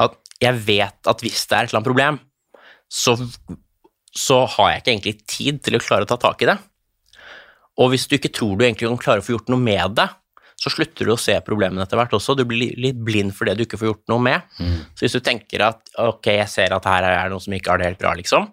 at 0.00 0.16
jeg 0.40 0.64
vet 0.64 1.12
at 1.12 1.24
hvis 1.24 1.44
det 1.50 1.58
er 1.58 1.68
et 1.68 1.70
eller 1.70 1.80
annet 1.82 1.90
problem, 1.90 2.18
så, 2.88 3.14
så 4.16 4.40
har 4.56 4.72
jeg 4.72 4.82
ikke 4.82 4.92
egentlig 4.96 5.14
tid 5.28 5.62
til 5.66 5.76
å 5.76 5.82
klare 5.84 6.08
å 6.08 6.10
ta 6.10 6.16
tak 6.24 6.42
i 6.44 6.48
det. 6.50 6.56
Og 7.78 7.92
hvis 7.92 8.08
du 8.10 8.16
ikke 8.18 8.32
tror 8.34 8.56
du 8.58 8.64
egentlig 8.66 8.88
kan 8.88 9.00
klare 9.00 9.22
å 9.22 9.26
få 9.26 9.36
gjort 9.36 9.52
noe 9.52 9.62
med 9.62 9.94
det, 9.98 10.08
så 10.58 10.72
slutter 10.74 11.06
du 11.06 11.14
å 11.14 11.20
se 11.20 11.36
problemene 11.46 11.84
etter 11.84 11.98
hvert 12.00 12.14
også. 12.16 12.34
Du 12.34 12.42
blir 12.48 12.74
litt 12.82 12.98
blind 13.06 13.30
for 13.36 13.46
det 13.46 13.54
du 13.58 13.62
ikke 13.62 13.78
får 13.78 13.92
gjort 13.92 14.10
noe 14.10 14.22
med. 14.26 14.46
Så 14.98 15.04
hvis 15.04 15.14
du 15.14 15.22
tenker 15.22 15.62
at 15.68 15.92
ok, 16.02 16.32
jeg 16.34 16.50
ser 16.50 16.74
at 16.74 16.88
her 16.90 17.06
er 17.06 17.30
noe 17.30 17.42
som 17.42 17.54
ikke 17.54 17.70
har 17.70 17.78
det 17.78 17.92
helt 17.92 18.00
bra, 18.00 18.14
liksom, 18.18 18.48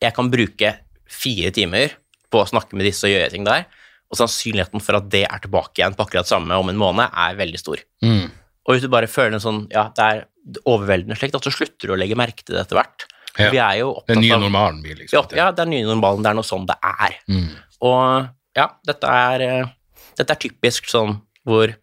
jeg 0.00 0.16
kan 0.16 0.30
bruke 0.32 0.72
fire 1.06 1.52
timer 1.54 1.92
på 2.32 2.40
å 2.40 2.48
snakke 2.48 2.76
med 2.76 2.88
disse 2.88 3.06
og 3.08 3.12
gjøre 3.12 3.34
ting 3.34 3.44
der, 3.46 3.66
og 4.06 4.20
sannsynligheten 4.20 4.82
for 4.82 4.98
at 4.98 5.10
det 5.12 5.24
er 5.26 5.42
tilbake 5.42 5.80
igjen 5.80 5.96
på 5.98 6.06
akkurat 6.06 6.28
samme 6.28 6.56
om 6.56 6.72
en 6.72 6.80
måned, 6.80 7.10
er 7.10 7.36
veldig 7.38 7.60
stor. 7.60 7.82
Mm. 8.06 8.30
Og 8.66 8.74
hvis 8.74 8.86
du 8.86 8.90
bare 8.92 9.10
føler 9.10 9.36
en 9.36 9.42
sånn, 9.42 9.60
ja, 9.74 9.88
det 9.94 10.06
er 10.06 10.24
overveldende 10.66 11.18
slikt, 11.18 11.36
at 11.38 11.46
så 11.46 11.52
slutter 11.54 11.90
du 11.90 11.94
å 11.94 12.00
legge 12.00 12.18
merke 12.18 12.42
til 12.46 12.56
det 12.56 12.64
etter 12.64 12.80
hvert. 12.80 13.06
Ja. 13.36 13.50
Vi 13.52 13.60
er 13.60 13.80
jo 13.82 13.90
opptatt 13.98 14.14
Den 14.14 14.24
nye 14.24 14.36
av 14.38 14.44
normalen 14.46 14.78
blir 14.80 14.94
ja, 14.94 15.02
liksom 15.02 15.36
ja, 15.36 15.50
det 15.52 15.60
er 15.66 15.68
nye 15.68 15.84
normalen, 15.84 16.24
det 16.24 16.30
er 16.30 16.38
noe 16.38 16.48
sånn 16.48 16.64
det 16.70 16.78
er. 16.80 17.18
Mm. 17.28 17.50
Og 17.84 18.30
ja, 18.56 18.70
dette 18.88 19.16
er, 19.30 19.44
eh, 19.46 20.06
dette 20.18 20.32
er 20.32 20.42
typisk 20.46 20.88
sånn 20.90 21.18
hvor 21.46 21.74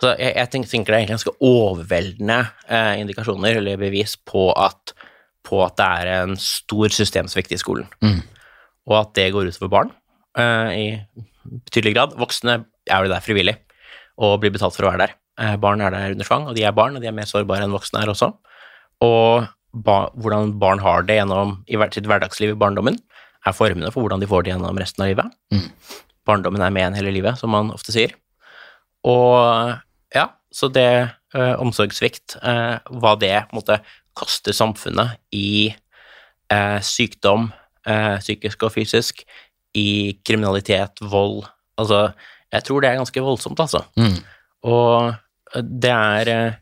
så 0.00 0.14
jeg, 0.16 0.32
jeg 0.32 0.48
tenker, 0.48 0.88
det 0.88 0.94
er 0.94 1.02
egentlig 1.02 1.18
ganske 1.18 1.36
overveldende 1.44 2.38
eh, 2.72 2.94
indikasjoner 3.02 3.58
eller 3.60 3.80
bevis 3.80 4.14
på 4.16 4.48
at, 4.56 4.94
på 5.44 5.60
at 5.60 5.76
det 5.76 5.88
er 6.00 6.12
en 6.22 6.36
stor 6.40 6.94
systemsvikt 6.94 7.52
i 7.52 7.60
skolen. 7.60 7.90
Mm. 8.00 8.22
Og 8.88 8.96
at 8.96 9.12
det 9.18 9.28
går 9.34 9.50
utover 9.52 9.72
barn 9.74 9.92
eh, 10.40 10.70
i 10.72 10.86
betydelig 11.44 11.92
grad. 11.98 12.16
Voksne 12.20 12.62
er 12.88 13.04
jo 13.04 13.12
der 13.12 13.24
frivillig 13.24 13.58
og 14.20 14.38
blir 14.40 14.54
betalt 14.54 14.76
for 14.76 14.86
å 14.86 14.94
være 14.94 15.04
der. 15.04 15.16
Eh, 15.40 15.56
barn 15.60 15.84
er 15.84 15.92
der 15.92 16.16
under 16.16 16.28
tvang, 16.28 16.48
og 16.48 16.56
de 16.56 16.64
er 16.64 16.76
barn, 16.76 16.96
og 16.96 17.04
de 17.04 17.08
er 17.10 17.16
mer 17.16 17.28
sårbare 17.28 17.68
enn 17.68 17.76
voksne 17.76 18.00
er 18.00 18.12
også. 18.12 18.32
Og 19.04 19.46
ba, 19.84 19.98
hvordan 20.16 20.56
barn 20.60 20.80
har 20.84 21.04
det 21.08 21.20
gjennom 21.20 21.58
i 21.68 21.78
sitt 21.92 22.08
hverdagsliv 22.08 22.54
i 22.54 22.60
barndommen, 22.60 22.96
er 23.46 23.56
formende 23.56 23.90
for 23.92 24.04
hvordan 24.04 24.22
de 24.22 24.28
får 24.30 24.44
det 24.44 24.52
gjennom 24.52 24.80
resten 24.80 25.04
av 25.04 25.10
livet. 25.12 25.36
Mm. 25.54 25.68
Barndommen 26.28 26.64
er 26.64 26.74
med 26.74 26.88
en 26.88 26.98
hele 26.98 27.14
livet, 27.14 27.38
som 27.40 27.52
man 27.54 27.72
ofte 27.74 27.94
sier. 27.94 28.12
Og 29.08 29.76
ja, 30.14 30.26
så 30.52 30.68
det 30.72 30.90
eh, 31.34 31.54
omsorgssvikt, 31.62 32.36
eh, 32.42 32.76
hva 33.00 33.14
det 33.20 33.36
måte 33.54 33.80
koster 34.18 34.54
samfunnet 34.56 35.16
i 35.36 35.70
eh, 35.70 36.78
sykdom, 36.84 37.48
eh, 37.88 38.18
psykisk 38.20 38.66
og 38.68 38.74
fysisk, 38.76 39.24
i 39.78 40.18
kriminalitet, 40.26 40.98
vold 41.00 41.44
Altså, 41.80 42.10
jeg 42.52 42.64
tror 42.66 42.82
det 42.82 42.88
er 42.90 42.98
ganske 42.98 43.22
voldsomt, 43.24 43.60
altså. 43.62 43.78
Mm. 43.96 44.18
Og 44.68 45.14
det 45.80 45.92
er 45.94 46.28
eh, 46.28 46.58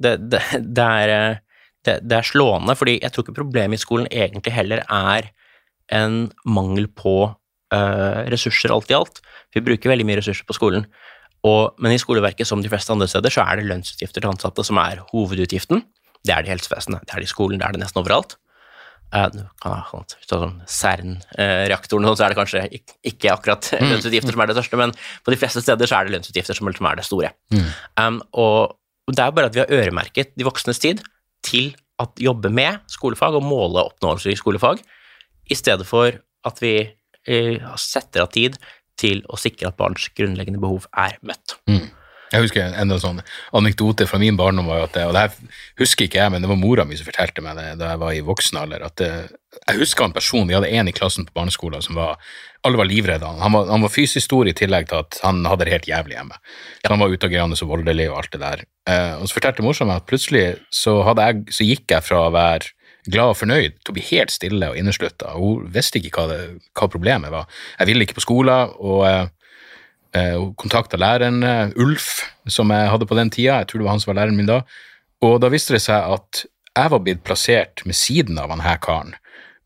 det, 0.00 0.14
det, 0.32 0.40
det 0.78 0.86
er 0.86 1.12
eh, 1.12 1.40
det, 1.84 1.98
det 2.06 2.16
er 2.16 2.26
slående, 2.26 2.76
fordi 2.78 2.98
jeg 3.02 3.12
tror 3.12 3.26
ikke 3.26 3.40
problemet 3.40 3.76
i 3.76 3.82
skolen 3.82 4.06
egentlig 4.08 4.54
heller 4.54 4.84
er 4.86 5.28
en 5.94 6.26
mangel 6.48 6.88
på 6.88 7.16
eh, 7.74 8.20
ressurser 8.32 8.74
alt 8.74 8.92
i 8.92 8.96
alt. 8.98 9.22
Vi 9.54 9.64
bruker 9.64 9.92
veldig 9.92 10.06
mye 10.08 10.20
ressurser 10.20 10.48
på 10.48 10.56
skolen, 10.56 10.86
og, 11.46 11.74
men 11.82 11.94
i 11.94 11.98
skoleverket, 12.00 12.46
som 12.46 12.62
de 12.62 12.70
fleste 12.70 12.94
andre 12.94 13.08
steder, 13.10 13.34
så 13.34 13.42
er 13.44 13.58
det 13.58 13.66
lønnsutgifter 13.66 14.22
til 14.22 14.30
ansatte 14.30 14.64
som 14.66 14.78
er 14.78 15.02
hovedutgiften. 15.10 15.82
Det 16.22 16.34
er 16.34 16.44
det 16.44 16.52
i 16.52 16.54
helsevesenet, 16.54 17.02
det 17.02 17.16
er 17.16 17.22
det 17.22 17.26
i 17.26 17.32
skolen, 17.32 17.58
det 17.58 17.66
er 17.66 17.74
det 17.74 17.82
nesten 17.82 18.02
overalt. 18.02 18.36
Eh, 19.12 19.40
har 19.64 20.04
sånn 20.24 20.60
CERN-reaktoren, 20.70 22.06
så 22.16 22.24
er 22.24 22.32
det 22.32 22.38
kanskje 22.38 22.62
ikke, 22.72 23.34
akkurat 23.34 23.72
lønnsutgifter 23.82 24.32
som 24.32 24.44
er 24.44 24.52
det 24.52 24.56
største, 24.56 24.78
men 24.80 24.94
på 25.26 25.34
de 25.34 25.40
fleste 25.40 25.64
steder 25.64 25.90
så 25.90 25.98
er 25.98 26.08
det 26.08 26.16
lønnsutgifter 26.16 26.56
som 26.56 26.70
som 26.72 26.88
er 26.88 27.00
det 27.00 27.08
store. 27.08 27.34
Um, 27.98 28.22
og 28.32 28.78
det 29.10 29.20
er 29.20 29.28
jo 29.28 29.36
bare 29.36 29.50
at 29.50 29.58
vi 29.58 29.64
har 29.64 29.74
øremerket 29.82 30.32
de 30.38 30.46
voksnes 30.46 30.80
tid 30.80 31.02
til 31.44 31.74
å 32.00 32.06
jobbe 32.22 32.48
med 32.54 32.80
skolefag 32.90 33.36
og 33.36 33.44
måle 33.44 33.84
oppnåelser 33.90 34.32
i 34.32 34.38
skolefag, 34.38 34.80
i 35.50 35.58
stedet 35.58 35.86
for 35.88 36.20
at 36.46 36.62
vi 36.62 36.76
uh, 36.86 37.72
setter 37.80 38.26
av 38.26 38.32
tid 38.34 38.58
til 39.00 39.24
å 39.32 39.38
sikre 39.40 39.70
at 39.70 39.78
barns 39.78 40.08
grunnleggende 40.16 40.62
behov 40.62 40.86
er 40.92 41.18
møtt. 41.26 41.56
Jeg 42.32 42.46
husker 42.46 42.64
en 42.64 42.78
enda 42.80 42.96
sånn 43.00 43.20
anekdote 43.58 44.06
fra 44.08 44.16
min 44.20 44.38
barndom, 44.38 44.70
var 44.70 44.86
at 44.86 44.96
og 45.02 45.12
det 45.12 45.24
her 45.26 45.58
husker 45.82 46.06
ikke 46.06 46.20
jeg, 46.22 46.32
men 46.32 46.44
det 46.44 46.48
var 46.48 46.60
mora 46.60 46.86
mi 46.88 46.96
som 46.96 47.04
fortalte 47.04 47.44
meg 47.44 47.58
det 47.58 47.66
da 47.82 47.90
jeg 47.92 48.00
var 48.00 48.16
i 48.16 48.22
voksen 48.24 48.60
alder. 48.62 48.86
at 48.88 48.96
det, 48.96 49.10
Jeg 49.68 49.82
husker 49.82 50.04
en 50.04 50.16
person, 50.16 50.48
vi 50.48 50.56
hadde 50.56 50.70
en 50.72 50.88
i 50.88 50.96
klassen 50.96 51.26
på 51.28 51.36
barneskolen 51.36 51.84
som 51.84 51.98
var 52.00 52.16
Alle 52.64 52.78
var 52.78 52.86
livredde 52.86 53.26
han. 53.26 53.52
Var, 53.52 53.66
han 53.68 53.82
var 53.82 53.90
fysisk 53.90 54.24
stor 54.24 54.46
i 54.46 54.54
tillegg 54.54 54.86
til 54.88 55.02
at 55.02 55.18
han 55.24 55.44
hadde 55.44 55.66
det 55.66 55.72
helt 55.72 55.88
jævlig 55.88 56.14
hjemme. 56.14 56.36
Så 56.78 56.92
han 56.92 57.00
var 57.02 57.10
utagerende 57.10 57.56
og 57.58 57.68
voldelig 57.68 58.06
og 58.08 58.20
alt 58.20 58.32
det 58.32 58.40
der. 58.40 58.62
Eh, 58.86 59.14
og 59.18 59.26
så 59.26 59.34
fortalte 59.34 59.64
morsomt 59.66 59.90
meg 59.90 59.98
at 59.98 60.06
plutselig 60.06 60.44
så, 60.70 60.94
jeg, 61.02 61.42
så 61.50 61.66
gikk 61.66 61.90
jeg 61.90 62.06
fra 62.06 62.20
å 62.28 62.30
være 62.30 62.70
glad 63.10 63.32
og 63.32 63.38
fornøyd 63.40 63.78
til 63.82 63.94
å 63.94 64.04
helt 64.10 64.34
stille 64.34 64.70
og 64.70 64.78
inneslutta. 64.78 65.34
Hun 65.38 65.66
visste 65.74 65.98
ikke 65.98 66.12
hva, 66.16 66.26
det, 66.30 66.40
hva 66.78 66.88
problemet 66.90 67.32
var. 67.34 67.48
Jeg 67.78 67.90
ville 67.90 68.06
ikke 68.06 68.18
på 68.20 68.26
skolen, 68.26 68.74
og 68.78 69.02
eh, 69.08 69.24
eh, 70.18 70.36
hun 70.38 70.52
kontakta 70.60 71.00
læreren 71.00 71.42
eh, 71.46 71.74
Ulf, 71.82 72.22
som 72.46 72.70
jeg 72.74 72.92
hadde 72.92 73.08
på 73.08 73.18
den 73.18 73.32
tida. 73.34 73.60
Jeg 73.60 73.70
tror 73.70 73.82
det 73.82 73.88
var 73.88 73.96
han 73.96 74.04
som 74.04 74.12
var 74.12 74.20
læreren 74.22 74.38
min 74.38 74.50
da. 74.50 74.62
Og 75.22 75.40
da 75.42 75.50
viste 75.52 75.74
det 75.74 75.82
seg 75.84 76.14
at 76.14 76.44
jeg 76.72 76.92
var 76.94 77.02
blitt 77.04 77.24
plassert 77.26 77.84
med 77.88 77.98
siden 77.98 78.38
av 78.40 78.54
han 78.54 78.64
her 78.64 78.78
karen. 78.82 79.16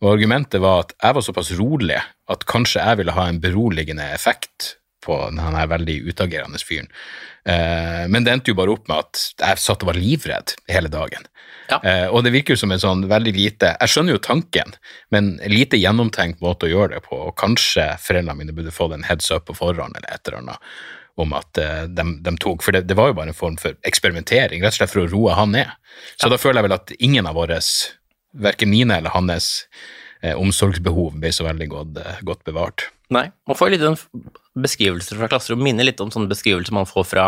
Og 0.03 0.12
argumentet 0.12 0.61
var 0.61 0.84
at 0.84 0.97
jeg 0.99 1.16
var 1.16 1.24
såpass 1.24 1.53
rolig 1.57 2.01
at 2.32 2.49
kanskje 2.49 2.82
jeg 2.82 3.01
ville 3.01 3.14
ha 3.16 3.28
en 3.30 3.41
beroligende 3.41 4.05
effekt 4.12 4.74
på 5.07 5.20
den 5.30 5.40
her 5.42 5.70
veldig 5.70 6.00
utagerende 6.11 6.61
fyren. 6.62 6.90
Eh, 7.46 8.04
men 8.11 8.26
det 8.26 8.34
endte 8.34 8.52
jo 8.52 8.59
bare 8.59 8.74
opp 8.74 8.90
med 8.90 9.04
at 9.04 9.24
jeg 9.38 9.62
satt 9.62 9.84
og 9.86 9.92
var 9.92 10.00
livredd 10.00 10.57
hele 10.72 10.90
dagen. 10.92 11.28
Ja. 11.70 11.78
Eh, 11.82 12.07
og 12.11 12.22
det 12.26 12.32
virker 12.34 12.54
jo 12.54 12.61
som 12.62 12.72
en 12.74 12.82
sånn 12.82 13.00
veldig 13.11 13.32
lite 13.34 13.72
Jeg 13.74 13.90
skjønner 13.90 14.14
jo 14.14 14.22
tanken, 14.22 14.76
men 15.14 15.32
lite 15.50 15.78
gjennomtenkt 15.80 16.42
måte 16.44 16.68
å 16.68 16.72
gjøre 16.72 16.96
det 16.96 17.02
på. 17.07 17.18
Og 17.28 17.36
kanskje 17.38 17.88
foreldrene 18.02 18.38
mine 18.38 18.54
burde 18.54 18.74
fått 18.74 18.94
en 18.96 19.07
heads 19.07 19.30
up 19.34 19.48
på 19.50 19.57
forhånd 19.59 19.98
eller 19.98 20.14
et 20.14 20.22
eller 20.28 20.44
annet 20.44 20.70
om 21.16 21.32
at 21.32 21.59
eh, 21.59 21.84
de, 21.88 22.04
de 22.22 22.32
tok 22.42 22.64
For 22.64 22.76
det, 22.76 22.84
det 22.90 22.96
var 22.98 23.11
jo 23.11 23.18
bare 23.18 23.32
en 23.32 23.38
form 23.38 23.57
for 23.61 23.76
eksperimentering, 23.88 24.61
rett 24.62 24.74
og 24.74 24.80
slett 24.82 24.92
for 24.92 25.07
å 25.07 25.11
roe 25.11 25.36
han 25.36 25.54
ned. 25.57 25.70
Så 26.20 26.28
da 26.32 26.38
føler 26.40 26.61
jeg 26.61 26.68
vel 26.68 26.76
at 26.76 26.92
ingen 26.98 27.28
av 27.28 27.38
våre, 27.38 27.61
verken 28.36 28.72
mine 28.72 28.98
eller 29.00 29.14
hans, 29.14 29.64
eh, 30.20 30.36
omsorgsbehov 30.36 31.16
ble 31.22 31.32
så 31.32 31.46
veldig 31.48 31.70
godt, 31.72 32.02
godt 32.26 32.44
bevart. 32.48 32.90
Nei, 33.14 33.30
man 33.48 33.59
får 33.59 33.72
litt 33.72 33.86
en 33.86 33.96
beskrivelser 34.57 35.18
fra 35.20 35.28
klasserom, 35.30 35.62
minner 35.62 35.86
litt 35.86 36.00
om 36.02 36.12
sånne 36.12 36.30
beskrivelser 36.30 36.74
man 36.76 36.88
får 36.88 37.09
fra, 37.11 37.26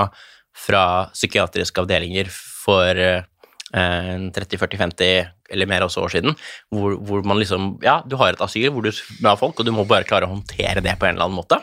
fra 0.57 0.85
psykiatriske 1.15 1.83
avdelinger 1.83 2.31
for 2.33 2.99
eh, 2.99 3.27
30-40-50 3.75 5.29
eller 5.53 5.69
mer 5.69 5.85
også 5.85 6.05
år 6.05 6.13
siden, 6.13 6.37
hvor, 6.73 6.97
hvor, 7.05 7.23
man 7.25 7.39
liksom 7.41 7.79
Ja, 7.85 8.01
du 8.05 8.17
har 8.21 8.33
et 8.33 8.43
asyl 8.45 8.71
hvor 8.73 8.85
du 8.85 8.91
har 9.25 9.39
folk, 9.41 9.61
og 9.61 9.67
du 9.67 9.73
må 9.73 9.85
bare 9.89 10.09
klare 10.09 10.29
å 10.29 10.33
håndtere 10.33 10.85
det 10.85 10.97
på 11.01 11.09
en 11.09 11.17
eller 11.17 11.29
annen 11.29 11.39
måte. 11.39 11.61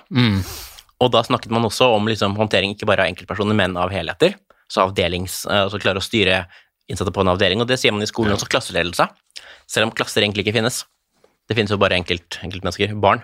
Og 1.04 1.12
da 1.12 1.22
snakket 1.26 1.52
man 1.54 1.66
også 1.68 1.90
om 1.94 2.08
liksom, 2.08 2.38
håndtering 2.40 2.74
ikke 2.74 2.88
bare 2.90 3.06
av 3.06 3.12
enkeltpersoner, 3.12 3.58
men 3.58 3.78
av 3.78 3.92
helheter. 3.94 4.38
Så 4.72 4.86
avdelings, 4.86 5.44
altså 5.46 5.82
klare 5.82 6.02
å 6.02 6.06
styre 6.06 6.46
innsatte 6.90 7.14
på 7.14 7.24
en 7.26 7.34
avdeling, 7.34 7.62
og 7.62 7.70
det 7.70 7.78
sier 7.82 7.94
man 7.94 8.06
i 8.06 8.10
skolen 8.10 8.36
også, 8.36 8.48
klasseledelse. 8.50 9.08
Selv 9.70 9.90
om 9.90 9.94
klasser 9.98 10.24
egentlig 10.24 10.46
ikke 10.46 10.60
finnes. 10.60 10.84
Det 11.50 11.58
finnes 11.58 11.74
jo 11.74 11.82
bare 11.82 11.98
enkelt, 11.98 12.40
enkeltmennesker, 12.46 12.94
barn. 13.02 13.22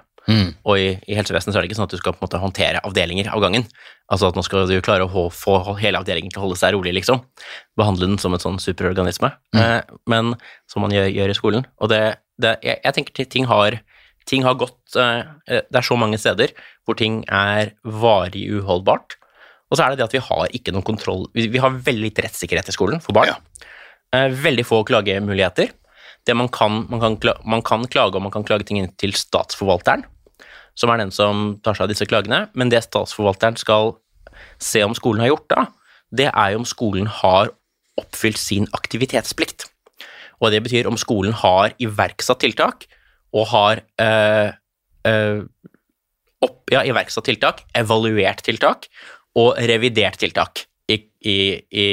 Og 0.67 0.77
i, 0.77 0.89
i 1.09 1.17
helsevesenet 1.17 1.53
så 1.53 1.59
er 1.59 1.65
det 1.65 1.71
ikke 1.71 1.79
sånn 1.79 1.87
at 1.87 1.95
du 1.95 1.99
skal 1.99 2.13
på 2.13 2.21
en 2.21 2.27
måte 2.27 2.41
håndtere 2.41 2.81
avdelinger 2.87 3.31
av 3.33 3.41
gangen. 3.43 3.65
Altså 4.11 4.29
at 4.29 4.37
nå 4.37 4.43
skal 4.45 4.67
du 4.69 4.75
klare 4.83 5.07
å 5.07 5.29
få 5.33 5.55
hele 5.79 6.01
avdelingen 6.01 6.33
til 6.33 6.41
å 6.41 6.45
holde 6.45 6.59
seg 6.59 6.75
rolig, 6.75 6.93
liksom. 6.99 7.23
Behandle 7.79 8.09
den 8.11 8.19
som 8.21 8.35
en 8.35 8.43
sånn 8.43 8.59
superorganisme. 8.61 9.31
Eh, 9.57 9.79
men 10.11 10.35
som 10.69 10.85
man 10.85 10.93
gjør, 10.93 11.09
gjør 11.15 11.33
i 11.33 11.37
skolen. 11.37 11.65
Og 11.81 11.91
det, 11.93 12.01
det 12.41 12.57
jeg, 12.65 12.81
jeg 12.83 12.97
tenker 12.97 13.31
ting 13.33 13.49
har, 13.49 13.79
ting 14.29 14.45
har 14.45 14.59
gått 14.59 14.99
eh, 14.99 15.23
Det 15.47 15.81
er 15.81 15.87
så 15.87 15.97
mange 15.99 16.19
steder 16.21 16.53
hvor 16.85 16.97
ting 16.99 17.21
er 17.31 17.73
varig 17.81 18.45
uholdbart. 18.51 19.17
Og 19.71 19.79
så 19.79 19.85
er 19.85 19.93
det 19.93 20.01
det 20.01 20.09
at 20.09 20.15
vi 20.17 20.25
har 20.25 20.51
ikke 20.51 20.73
noen 20.75 20.83
kontroll 20.83 21.29
Vi, 21.31 21.47
vi 21.53 21.61
har 21.63 21.71
veldig 21.71 22.09
lite 22.09 22.25
rettssikkerhet 22.25 22.67
i 22.67 22.75
skolen 22.75 23.03
for 23.03 23.15
barn. 23.15 23.39
Eh, 24.11 24.27
veldig 24.43 24.67
få 24.67 24.83
klagemuligheter. 24.87 25.71
Det 26.27 26.35
man, 26.37 26.51
kan, 26.53 26.83
man, 26.89 26.99
kan, 27.01 27.17
man 27.49 27.63
kan 27.65 27.87
klage, 27.87 28.19
og 28.19 28.25
man 28.27 28.33
kan 28.33 28.43
klage 28.45 28.67
ting 28.67 28.77
inn 28.81 28.91
til 28.99 29.15
statsforvalteren, 29.17 30.03
som 30.77 30.91
er 30.91 31.01
den 31.01 31.11
som 31.13 31.57
tar 31.63 31.77
seg 31.77 31.85
av 31.85 31.91
disse 31.93 32.07
klagene. 32.09 32.45
Men 32.57 32.71
det 32.71 32.83
statsforvalteren 32.85 33.59
skal 33.59 33.95
se 34.61 34.83
om 34.85 34.95
skolen 34.97 35.23
har 35.23 35.33
gjort, 35.33 35.49
da, 35.51 35.65
det 36.11 36.29
er 36.31 36.53
jo 36.53 36.61
om 36.61 36.67
skolen 36.67 37.09
har 37.21 37.51
oppfylt 37.99 38.39
sin 38.39 38.67
aktivitetsplikt. 38.75 39.67
Og 40.41 40.51
det 40.53 40.63
betyr 40.65 40.89
om 40.89 40.97
skolen 40.99 41.35
har 41.37 41.75
iverksatt 41.81 42.41
tiltak, 42.41 42.87
og 43.31 43.47
har 43.53 43.81
øh, 44.01 44.49
øh, 45.07 45.43
opp, 46.43 46.57
ja, 46.73 46.83
iverksatt 46.83 47.29
tiltak, 47.29 47.63
evaluert 47.77 48.43
tiltak 48.43 48.89
og 49.39 49.55
revidert 49.69 50.19
tiltak. 50.19 50.65
I, 50.91 50.97
i, 51.23 51.37
i, 51.71 51.85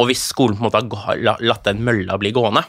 og 0.00 0.08
hvis 0.08 0.22
skolen 0.30 0.56
på 0.56 0.64
en 0.64 0.70
måte 0.70 1.02
har 1.02 1.42
latt 1.44 1.66
den 1.66 1.82
mølla 1.84 2.16
bli 2.20 2.32
gående, 2.32 2.62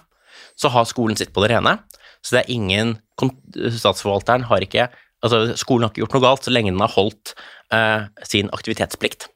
så 0.60 0.74
har 0.74 0.89
skolen 0.89 1.18
sitt 1.18 1.32
på 1.34 1.43
det 1.43 1.54
rene. 1.54 1.78
Så 2.24 2.38
det 2.38 2.43
er 2.43 2.53
ingen 2.55 2.97
Statsforvalteren 3.19 4.47
har 4.49 4.63
ikke 4.65 4.89
Altså, 5.24 5.53
skolen 5.55 5.86
har 5.86 5.93
ikke 5.93 6.01
gjort 6.01 6.15
noe 6.17 6.24
galt 6.26 6.43
så 6.43 6.51
lenge 6.51 6.74
den 6.74 6.82
har 6.84 6.91
holdt 6.91 7.32
eh, 7.71 8.09
sin 8.28 8.49
aktivitetsplikt 8.51 9.30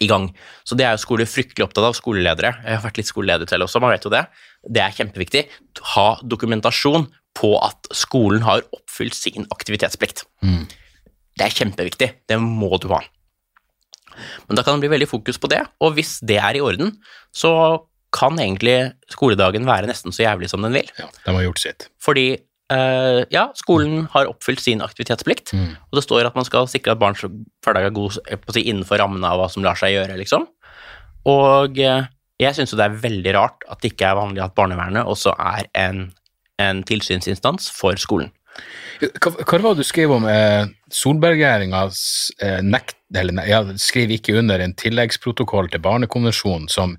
i 0.00 0.06
gang. 0.08 0.30
Så 0.64 0.78
det 0.80 0.86
er 0.86 0.94
jo 0.96 1.02
skole 1.02 1.26
fryktelig 1.28 1.66
opptatt 1.66 1.84
av, 1.84 1.96
skoleledere. 1.98 2.54
Jeg 2.64 2.78
har 2.78 2.84
vært 2.86 2.96
litt 3.02 3.10
skoleleder 3.10 3.50
selv 3.50 3.66
også, 3.66 3.82
man 3.84 3.92
vet 3.92 4.06
jo 4.08 4.14
det. 4.14 4.22
Det 4.64 4.80
er 4.80 4.96
kjempeviktig. 4.96 5.42
Ha 5.92 6.06
dokumentasjon 6.24 7.04
på 7.36 7.50
at 7.60 7.90
skolen 7.92 8.46
har 8.46 8.64
oppfylt 8.72 9.12
sin 9.18 9.44
aktivitetsplikt. 9.52 10.24
Det 11.36 11.44
er 11.44 11.58
kjempeviktig. 11.60 12.08
Det 12.30 12.40
må 12.40 12.72
du 12.80 12.88
ha. 12.94 13.02
Men 14.48 14.56
da 14.56 14.64
kan 14.64 14.78
det 14.78 14.86
bli 14.86 14.94
veldig 14.94 15.10
fokus 15.10 15.36
på 15.42 15.50
det, 15.50 15.60
og 15.82 15.96
hvis 15.98 16.16
det 16.24 16.38
er 16.38 16.56
i 16.56 16.62
orden, 16.62 16.94
så 17.34 17.52
kan 18.14 18.38
egentlig 18.38 18.94
skoledagen 19.12 19.66
være 19.66 19.90
nesten 19.90 20.14
så 20.14 20.24
jævlig 20.24 20.50
som 20.52 20.62
den 20.64 20.76
vil. 20.76 20.90
Ja, 21.00 21.10
de 21.26 21.36
har 21.36 21.46
gjort 21.48 21.62
sitt. 21.62 21.88
Fordi 22.02 22.26
uh, 22.72 23.20
ja, 23.34 23.48
skolen 23.58 24.06
har 24.14 24.30
oppfylt 24.30 24.62
sin 24.62 24.84
aktivitetsplikt, 24.84 25.54
og 25.54 25.98
det 25.98 26.04
står 26.06 26.30
at 26.30 26.38
man 26.38 26.46
skal 26.46 26.70
sikre 26.70 26.94
at 26.94 27.02
barns 27.02 27.24
hverdag 27.26 27.90
er 27.90 27.96
god 27.96 28.18
si, 28.54 28.62
innenfor 28.62 29.02
rammene 29.02 29.28
av 29.28 29.42
hva 29.42 29.50
som 29.50 29.66
lar 29.66 29.78
seg 29.80 29.96
gjøre, 29.96 30.18
liksom. 30.22 30.46
Og 31.30 31.80
uh, 31.82 32.06
jeg 32.42 32.56
syns 32.56 32.72
jo 32.72 32.78
det 32.78 32.88
er 32.88 33.02
veldig 33.02 33.34
rart 33.36 33.66
at 33.70 33.82
det 33.82 33.92
ikke 33.94 34.08
er 34.10 34.18
vanlig 34.18 34.42
at 34.44 34.54
barnevernet 34.58 35.06
også 35.06 35.34
er 35.38 35.68
en, 35.78 36.08
en 36.62 36.82
tilsynsinstans 36.86 37.70
for 37.74 37.98
skolen. 38.00 38.32
Hva, 39.02 39.32
hva 39.34 39.58
var 39.58 39.74
det 39.74 39.82
du 39.82 39.86
skrev 39.88 40.12
om 40.14 40.26
eh, 40.30 40.66
Solberg-regjeringas 40.94 41.98
eh, 42.42 42.60
nekt, 42.62 42.96
eller 43.14 43.34
ne- 43.34 43.46
ja, 43.50 43.60
skrev 43.82 44.12
ikke 44.14 44.36
under 44.38 44.62
en 44.62 44.74
tilleggsprotokoll 44.78 45.70
til 45.72 45.82
barnekonvensjonen 45.82 46.68
som, 46.70 46.94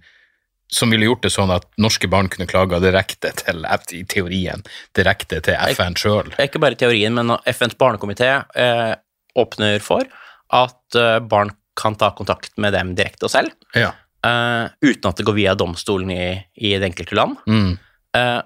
som 0.71 0.89
ville 0.89 1.05
gjort 1.05 1.23
det 1.25 1.31
sånn 1.33 1.51
at 1.53 1.67
norske 1.81 2.07
barn 2.11 2.27
kunne 2.31 2.47
klage 2.49 2.79
direkte 2.83 3.31
til, 3.37 3.65
i 3.93 4.01
teorien, 4.09 4.63
direkte 4.97 5.41
til 5.45 5.57
FN 5.75 5.95
sjøl? 5.99 6.31
Ikke 6.41 6.61
bare 6.63 6.77
teorien, 6.79 7.13
men 7.15 7.35
FNs 7.45 7.77
barnekomité 7.79 8.31
eh, 8.57 8.95
åpner 9.37 9.79
for 9.83 10.07
at 10.55 10.97
eh, 10.97 11.19
barn 11.21 11.53
kan 11.77 11.95
ta 11.99 12.09
kontakt 12.15 12.53
med 12.61 12.73
dem 12.73 12.93
direkte 12.95 13.27
og 13.27 13.33
selv, 13.33 13.53
Ja. 13.75 13.91
eh, 14.25 14.67
uten 14.81 15.09
at 15.09 15.17
det 15.19 15.25
går 15.27 15.37
via 15.37 15.55
domstolen 15.59 16.11
i, 16.11 16.27
i 16.55 16.75
det 16.79 16.89
enkelte 16.91 17.15
land. 17.19 17.37
Mm. 17.47 17.77
Eh, 18.15 18.41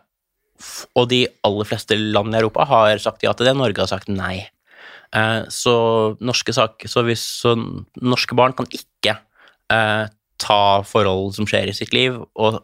og 1.00 1.08
de 1.12 1.22
aller 1.48 1.68
fleste 1.70 1.96
land 1.96 2.34
i 2.36 2.40
Europa 2.42 2.66
har 2.68 2.98
sagt 3.00 3.24
ja 3.24 3.32
til 3.38 3.48
det, 3.48 3.56
Norge 3.56 3.80
har 3.80 3.88
sagt 3.92 4.10
nei. 4.12 4.50
Eh, 5.16 5.44
så, 5.50 5.74
norske 6.20 6.54
sak, 6.54 6.84
så, 6.90 7.02
hvis, 7.08 7.24
så 7.46 7.56
norske 8.02 8.36
barn 8.38 8.54
kan 8.58 8.68
ikke 8.70 9.16
eh, 9.72 10.04
ta 10.40 10.82
forhold 10.88 11.36
som 11.38 11.48
skjer 11.50 11.70
i 11.70 11.76
sitt 11.76 11.94
liv, 11.96 12.16
og 12.40 12.60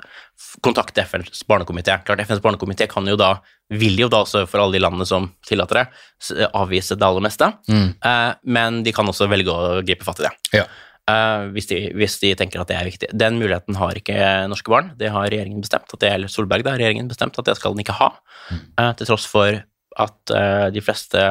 kontakte 0.65 1.03
FNs 1.05 1.43
barnekomité. 1.49 1.97
Klart 2.07 2.23
FNs 2.26 2.43
barnekomité 2.43 2.88
kan 2.91 3.07
jo 3.07 3.17
da, 3.19 3.36
vil 3.73 3.99
jo 3.99 4.09
da 4.11 4.23
også 4.26 4.45
for 4.49 4.63
alle 4.63 4.78
de 4.78 4.84
landene 4.84 5.07
som 5.09 5.30
tillater 5.47 5.82
det, 5.82 6.49
avvise 6.55 6.97
det 6.97 7.07
aller 7.07 7.23
meste, 7.26 7.51
eh, 7.69 8.32
men 8.43 8.82
de 8.86 8.95
kan 8.95 9.07
også 9.11 9.30
velge 9.32 9.53
å 9.53 9.80
gripe 9.86 10.07
fatt 10.07 10.23
i 10.23 10.28
det. 10.28 10.34
Ja. 10.61 10.65
Eh, 11.05 11.43
hvis, 11.53 11.67
de, 11.69 11.80
hvis 11.93 12.17
de 12.23 12.32
tenker 12.38 12.63
at 12.63 12.71
det 12.71 12.80
er 12.80 12.88
viktig. 12.88 13.11
Den 13.13 13.38
muligheten 13.38 13.78
har 13.78 13.97
ikke 13.99 14.17
norske 14.49 14.71
barn. 14.73 14.89
Det 14.97 15.11
har 15.13 15.30
regjeringen 15.30 15.61
bestemt, 15.61 15.91
at 15.91 16.01
det, 16.01 16.09
eller 16.15 16.32
Solberg 16.32 16.65
da, 16.65 16.73
har 16.73 16.82
regjeringen 16.82 17.11
bestemt 17.11 17.38
at 17.38 17.45
det 17.45 17.57
skal 17.59 17.76
den 17.76 17.86
ikke 17.86 17.99
ha. 17.99 18.09
Eh, 18.51 18.91
til 18.97 19.11
tross 19.11 19.28
for 19.30 19.61
at 20.01 20.34
eh, 20.34 20.67
de 20.73 20.82
fleste 20.84 21.28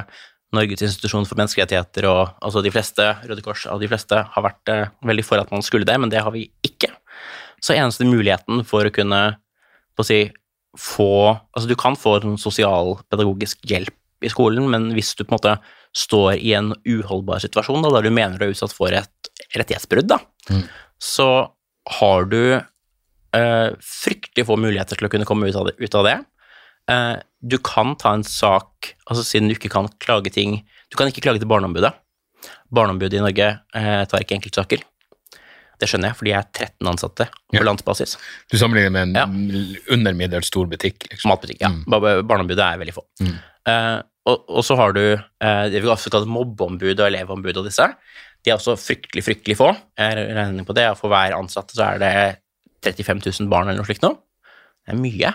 Norges 0.55 0.85
institusjon 0.87 1.27
for 1.29 1.39
menneskerettigheter 1.41 2.07
og 2.11 2.35
altså 2.45 2.63
de 2.65 2.73
fleste 2.75 3.07
Røde 3.25 3.45
Kors 3.45 3.67
og 3.71 3.83
de 3.83 3.91
fleste 3.91 4.21
har 4.35 4.45
vært 4.45 4.73
eh, 4.73 4.93
veldig 5.07 5.25
for 5.27 5.43
at 5.43 5.51
man 5.55 5.65
skulle 5.65 5.89
det, 5.89 5.97
men 6.01 6.13
det 6.13 6.23
har 6.25 6.35
vi 6.35 6.47
ikke. 6.67 6.93
Så 7.65 7.77
eneste 7.77 8.07
muligheten 8.09 8.65
for 8.69 8.87
å 8.87 8.95
kunne 8.95 9.21
på 9.95 10.03
å 10.03 10.09
si, 10.09 10.27
få 10.75 11.13
Altså, 11.55 11.69
du 11.71 11.77
kan 11.79 11.95
få 11.95 12.17
en 12.19 12.39
sosialpedagogisk 12.41 13.63
hjelp 13.71 13.95
i 14.25 14.31
skolen, 14.33 14.67
men 14.73 14.89
hvis 14.97 15.13
du 15.15 15.23
på 15.23 15.35
en 15.35 15.37
måte 15.37 15.57
står 15.95 16.41
i 16.41 16.55
en 16.57 16.73
uholdbar 16.89 17.43
situasjon, 17.45 17.85
da, 17.85 17.93
der 17.95 18.09
du 18.09 18.15
mener 18.15 18.41
du 18.41 18.49
er 18.49 18.55
utsatt 18.55 18.75
for 18.75 18.95
et 18.95 19.31
rettighetsbrudd, 19.55 20.09
da, 20.11 20.19
så 20.99 21.29
har 22.01 22.27
du 22.31 22.41
eh, 22.57 23.69
fryktelig 23.85 24.47
få 24.49 24.57
muligheter 24.59 24.99
til 24.99 25.09
å 25.09 25.13
kunne 25.13 25.29
komme 25.29 25.51
ut 25.51 25.59
av 25.61 25.69
det. 25.69 25.77
Ut 25.79 25.99
av 26.01 26.09
det. 26.09 26.17
Eh, 26.91 27.15
du 27.45 27.59
kan 27.61 27.95
ta 28.01 28.15
en 28.17 28.23
sak, 28.25 28.95
altså 29.11 29.25
siden 29.27 29.49
du 29.51 29.55
ikke 29.57 29.69
kan 29.73 29.89
klage 30.01 30.31
ting 30.33 30.63
Du 30.91 30.97
kan 30.97 31.09
ikke 31.11 31.21
klage 31.25 31.41
til 31.43 31.49
Barneombudet. 31.51 31.91
Barneombudet 32.73 33.19
i 33.19 33.23
Norge 33.25 33.47
eh, 33.75 34.05
tar 34.09 34.23
ikke 34.23 34.37
enkeltsaker. 34.39 34.83
Det 35.81 35.89
skjønner 35.91 36.13
jeg, 36.13 36.17
fordi 36.21 36.31
jeg 36.31 36.39
er 36.39 36.51
13 36.55 36.89
ansatte 36.93 37.27
på 37.51 37.57
Ja. 37.59 37.65
landsbasis. 37.67 38.17
Du 38.53 38.57
sammenligner 38.61 38.93
med 38.95 39.03
en 39.09 39.15
Ja. 39.19 39.25
m- 39.27 39.77
under 39.91 40.13
middels 40.15 40.47
stor 40.47 40.67
butikk, 40.71 41.09
liksom. 41.11 41.29
Matbutikk, 41.33 41.61
ja. 41.61 41.69
Mm. 41.69 41.85
Barneombudet 42.29 42.63
er 42.63 42.79
veldig 42.79 42.95
få. 42.95 43.03
Eh, 43.67 44.03
og, 44.27 44.45
og 44.49 44.63
så 44.65 44.77
har 44.79 44.93
du 44.97 45.01
eh, 45.15 45.65
det 45.73 45.83
vi 45.83 45.89
også 45.91 46.11
kaller 46.15 46.31
mobbeombud 46.31 46.95
og 47.01 47.07
elevombud 47.11 47.57
og 47.59 47.67
disse. 47.67 47.89
De 48.45 48.51
er 48.53 48.57
også 48.57 48.77
fryktelig, 48.79 49.25
fryktelig 49.27 49.57
få. 49.59 49.73
Jeg 49.99 50.29
regner 50.37 50.65
på 50.69 50.75
det, 50.77 50.87
og 50.93 50.97
for 51.01 51.09
hver 51.13 51.35
ansatte 51.37 51.75
så 51.77 51.91
er 51.95 51.99
det 51.99 52.15
35 52.85 53.25
000 53.41 53.51
barn 53.51 53.69
eller 53.69 53.83
noe 53.83 53.89
slikt 53.89 54.03
noe. 54.07 54.17
Det 54.87 54.95
er 54.95 55.01
mye. 55.01 55.35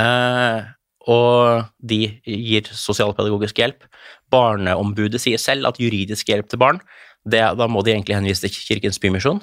Eh, 0.00 0.66
og 1.08 1.68
de 1.80 2.02
gir 2.28 2.68
sosialpedagogisk 2.68 3.60
hjelp. 3.62 3.86
Barneombudet 4.32 5.20
sier 5.22 5.40
selv 5.40 5.70
at 5.70 5.80
juridisk 5.80 6.28
hjelp 6.28 6.50
til 6.52 6.60
barn, 6.60 6.82
det, 7.28 7.40
da 7.58 7.68
må 7.70 7.82
de 7.84 7.94
egentlig 7.94 8.16
henvise 8.16 8.44
til 8.44 8.54
Kirkens 8.54 9.00
Bymisjon. 9.02 9.40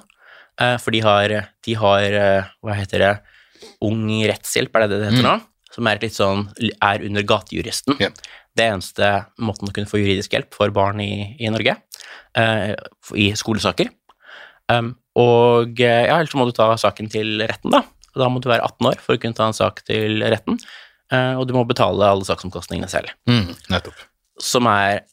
Eh, 0.62 0.78
for 0.82 0.96
de 0.96 1.02
har, 1.04 1.34
de 1.66 1.76
har 1.76 2.06
eh, 2.22 2.54
Hva 2.64 2.78
heter 2.78 3.04
det? 3.04 3.14
Ung 3.84 4.06
rettshjelp, 4.30 4.76
er 4.76 4.86
det 4.86 4.94
det 4.94 5.02
det 5.02 5.12
heter 5.12 5.26
nå? 5.26 5.36
som 5.76 5.88
er, 5.90 6.00
litt 6.00 6.16
sånn, 6.16 6.46
er 6.80 7.02
under 7.04 7.26
gatejuristen. 7.28 7.98
Yeah. 8.00 8.14
Det 8.56 8.64
eneste 8.64 9.10
måten 9.44 9.68
å 9.68 9.74
kunne 9.76 9.90
få 9.90 10.00
juridisk 10.00 10.32
hjelp 10.32 10.56
for 10.56 10.72
barn 10.72 11.02
i, 11.04 11.36
i 11.36 11.50
Norge, 11.52 11.74
eh, 12.40 12.70
i 13.20 13.26
skolesaker. 13.36 13.90
Og 14.72 15.82
ja, 15.82 16.16
ellers 16.16 16.36
må 16.40 16.48
du 16.48 16.54
ta 16.56 16.70
saken 16.80 17.12
til 17.12 17.44
retten, 17.44 17.76
da. 17.76 17.84
Da 18.16 18.30
må 18.32 18.40
du 18.40 18.48
være 18.48 18.64
18 18.64 18.88
år 18.94 19.04
for 19.04 19.18
å 19.18 19.20
kunne 19.20 19.36
ta 19.36 19.50
en 19.50 19.58
sak 19.58 19.84
til 19.88 20.24
retten, 20.24 20.62
og 21.40 21.48
du 21.50 21.54
må 21.58 21.66
betale 21.70 22.08
alle 22.12 22.26
saksomkostningene 22.28 22.90
selv. 22.92 23.12
Mm, 23.30 23.52
nettopp. 23.74 24.06
Som 24.42 24.68
er 24.72 25.04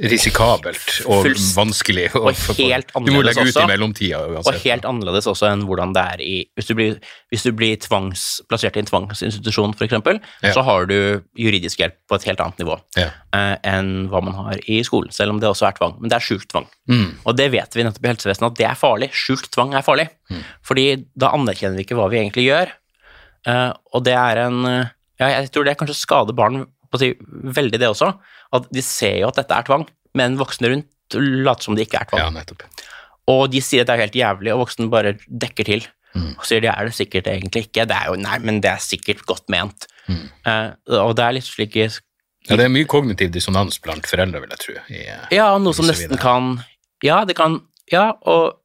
Risikabelt 0.00 1.02
og 1.04 1.26
vanskelig. 1.52 2.06
Og, 2.16 2.30
og 2.32 2.56
helt 2.56 2.94
Du 2.96 3.10
må 3.12 3.20
legge 3.20 3.42
ut 3.44 3.50
også. 3.50 3.60
i 3.66 3.68
mellomtida 3.68 4.20
Og 4.40 4.54
helt 4.62 4.86
annerledes 4.88 5.26
også 5.28 5.50
enn 5.50 5.66
hvordan 5.68 5.92
det 5.92 6.04
er 6.14 6.22
i 6.24 6.36
Hvis 6.56 6.70
du 6.70 6.72
blir, 6.78 6.94
hvis 7.28 7.44
du 7.44 7.50
blir 7.52 7.76
tvangs, 7.76 8.22
plassert 8.48 8.78
i 8.78 8.80
en 8.80 8.88
tvangsinstitusjon, 8.88 9.74
f.eks., 9.76 9.92
Ja. 10.40 10.54
så 10.56 10.64
har 10.64 10.86
du 10.88 10.96
juridisk 11.36 11.82
hjelp 11.82 11.98
på 12.08 12.16
et 12.16 12.24
helt 12.30 12.40
annet 12.40 12.62
nivå 12.62 12.78
Ja. 12.96 13.10
eh, 13.36 13.56
enn 13.68 14.08
hva 14.08 14.22
man 14.24 14.32
har 14.38 14.64
i 14.66 14.80
skolen, 14.82 15.12
selv 15.12 15.34
om 15.36 15.40
det 15.44 15.50
også 15.52 15.68
er 15.68 15.76
tvang. 15.76 16.00
Men 16.00 16.08
det 16.08 16.16
er 16.16 16.24
skjult 16.24 16.48
tvang. 16.48 16.66
Mm. 16.88 17.18
Og 17.26 17.36
det 17.36 17.50
vet 17.52 17.76
vi 17.76 17.84
nettopp 17.84 18.04
i 18.08 18.12
helsevesenet 18.14 18.48
at 18.50 18.56
det 18.62 18.66
er 18.70 18.80
farlig. 18.80 19.10
Skjult 19.12 19.50
tvang 19.52 19.74
er 19.76 19.84
farlig. 19.84 20.08
Mm. 20.32 20.40
Fordi 20.64 20.86
da 21.14 21.34
anerkjenner 21.36 21.76
vi 21.76 21.84
ikke 21.84 22.00
hva 22.00 22.08
vi 22.08 22.16
egentlig 22.24 22.48
gjør. 22.48 22.72
Eh, 23.46 23.72
og 23.92 24.04
det 24.08 24.16
er 24.16 24.46
en 24.48 24.64
eh, 24.72 24.86
Ja, 25.22 25.28
jeg 25.40 25.50
tror 25.54 25.64
det 25.68 25.76
kanskje 25.80 25.96
skader 26.00 26.36
barn 26.36 26.64
si, 26.98 27.12
veldig, 27.56 27.78
det 27.80 27.88
også. 27.88 28.10
At 28.52 28.66
de 28.74 28.82
ser 28.84 29.20
jo 29.22 29.30
at 29.30 29.38
dette 29.40 29.56
er 29.56 29.64
tvang, 29.68 29.86
men 30.18 30.36
voksne 30.40 30.68
rundt 30.74 31.16
later 31.16 31.64
som 31.68 31.76
det 31.78 31.86
ikke 31.88 32.02
er 32.02 32.10
tvang. 32.10 32.20
ja, 32.24 32.28
nettopp. 32.34 32.66
Og 33.32 33.46
de 33.52 33.60
sier 33.64 33.84
at 33.84 33.88
det 33.90 33.94
er 33.96 34.02
helt 34.06 34.18
jævlig, 34.18 34.52
og 34.52 34.64
voksne 34.66 34.90
bare 34.92 35.14
dekker 35.30 35.64
til. 35.68 35.84
Mm. 36.12 36.34
Og 36.36 36.44
sier 36.44 36.60
det 36.60 36.68
er 36.72 36.88
det 36.90 36.92
sikkert 36.96 37.28
egentlig 37.30 37.62
ikke. 37.68 37.86
Det 37.88 37.96
er 37.96 38.10
jo, 38.10 38.16
nei, 38.20 38.38
men 38.44 38.58
det 38.60 38.68
er 38.74 38.82
sikkert 38.84 39.22
godt 39.28 39.46
ment. 39.52 39.86
Mm. 40.10 40.24
Eh, 40.50 40.70
og 40.98 41.14
det 41.16 41.24
er 41.24 41.36
litt 41.38 41.46
slik 41.48 41.76
i- 41.76 41.88
Ja, 42.50 42.56
det 42.58 42.64
er 42.66 42.72
mye 42.74 42.84
kognitiv 42.90 43.30
dissonans 43.32 43.78
blant 43.80 44.04
foreldre, 44.10 44.40
vil 44.42 44.50
jeg 44.50 44.58
tro. 44.58 44.74
I, 44.90 45.04
Ja, 45.36 45.56
noe 45.62 45.72
som 45.72 45.86
nesten 45.86 46.18
kan 46.18 46.64
Ja, 47.02 47.24
det 47.24 47.36
kan 47.36 47.60
Ja, 47.90 48.12
og 48.26 48.58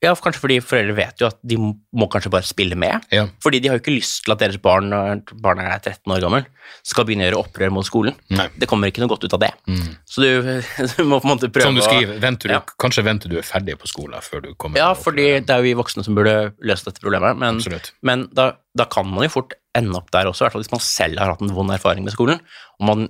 ja, 0.00 0.14
kanskje 0.16 0.40
fordi 0.40 0.56
foreldre 0.64 0.94
vet 0.96 1.20
jo 1.20 1.26
at 1.28 1.36
de 1.44 1.58
må 1.60 2.06
kanskje 2.12 2.30
bare 2.32 2.46
spille 2.48 2.76
med. 2.78 3.04
ja. 3.12 3.26
Fordi 3.44 3.60
de 3.60 3.68
har 3.68 3.76
jo 3.76 3.82
ikke 3.82 3.92
lyst 3.98 4.24
til 4.24 4.32
at 4.32 4.40
deres 4.40 4.56
barn, 4.62 4.88
når 4.88 5.20
barnet 5.44 5.66
er 5.68 5.82
13 5.92 6.14
år 6.14 6.22
gammel, 6.24 6.46
skal 6.86 7.04
begynne 7.04 7.26
å 7.26 7.28
gjøre 7.28 7.40
opprør 7.42 7.72
mot 7.74 7.84
skolen. 7.84 8.14
Nei. 8.32 8.46
Det 8.56 8.68
kommer 8.70 8.88
ikke 8.88 9.02
noe 9.02 9.10
godt 9.12 9.26
ut 9.26 9.34
av 9.36 9.42
det. 9.42 9.50
Mm. 9.68 9.90
Så 10.08 10.22
du, 10.24 10.30
du 10.94 11.02
må 11.04 11.18
på 11.20 11.28
en 11.28 11.34
måte 11.34 11.50
prøve 11.52 11.68
Som 11.68 11.76
du 11.76 11.82
skriver, 11.84 12.16
venter 12.22 12.48
du, 12.48 12.54
Ja. 12.56 12.62
kanskje 12.80 13.04
venter 13.04 13.28
du 13.32 13.36
er 13.40 13.44
ferdig 13.44 13.76
på 13.80 13.90
skolen 13.90 14.22
før 14.24 14.44
du 14.46 14.50
kommer 14.54 14.80
Ja, 14.80 14.92
fordi 14.96 15.28
det 15.44 15.50
er 15.52 15.60
jo 15.60 15.68
vi 15.68 15.76
voksne 15.82 16.04
som 16.06 16.16
burde 16.16 16.52
løse 16.64 16.88
dette 16.88 17.02
problemet, 17.04 17.36
men, 17.36 17.60
men 18.06 18.24
da, 18.32 18.52
da 18.76 18.86
kan 18.90 19.08
man 19.08 19.26
jo 19.26 19.32
fort 19.34 19.56
ende 19.76 19.96
opp 19.98 20.10
der 20.14 20.28
også, 20.30 20.42
i 20.42 20.46
hvert 20.46 20.54
fall 20.54 20.64
hvis 20.64 20.72
man 20.72 20.82
selv 20.82 21.20
har 21.22 21.32
hatt 21.32 21.42
en 21.44 21.52
vond 21.54 21.72
erfaring 21.74 22.04
med 22.06 22.14
skolen, 22.14 22.40
og 22.78 22.86
man 22.86 23.06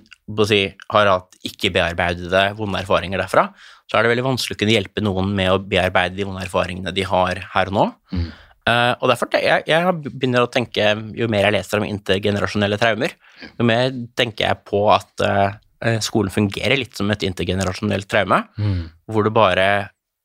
si, 0.49 0.63
har 0.93 1.09
hatt 1.09 1.37
ikke 1.47 1.71
bearbeidede 1.73 2.43
vonde 2.57 2.81
erfaringer 2.81 3.21
derfra, 3.21 3.47
så 3.89 3.97
er 3.97 4.05
det 4.05 4.13
veldig 4.13 4.27
vanskelig 4.29 4.55
å 4.55 4.61
kunne 4.61 4.75
hjelpe 4.77 5.03
noen 5.03 5.33
med 5.37 5.51
å 5.51 5.59
bearbeide 5.59 6.15
de 6.17 6.25
vonde 6.27 6.43
erfaringene 6.45 6.93
de 6.95 7.05
har 7.07 7.41
her 7.53 7.71
og 7.73 7.77
nå. 7.77 7.87
Mm. 8.13 8.29
Uh, 8.61 8.93
og 9.01 9.09
derfor 9.09 9.31
jeg, 9.33 9.63
jeg 9.67 9.95
begynner 10.05 10.45
å 10.45 10.51
tenke, 10.53 10.91
jo 11.17 11.27
mer 11.33 11.47
jeg 11.47 11.57
leser 11.57 11.81
om 11.81 11.87
intergenerasjonelle 11.89 12.77
traumer, 12.81 13.15
jo 13.57 13.65
mer 13.67 13.89
tenker 14.17 14.47
jeg 14.47 14.61
på 14.69 14.83
at 14.93 15.25
uh, 15.25 15.97
skolen 16.05 16.33
fungerer 16.33 16.77
litt 16.77 16.93
som 16.97 17.09
et 17.13 17.25
intergenerasjonelt 17.25 18.09
traume, 18.09 18.43
Mm. 18.61 18.85
hvor 19.09 19.25
det 19.25 19.33
bare 19.33 19.67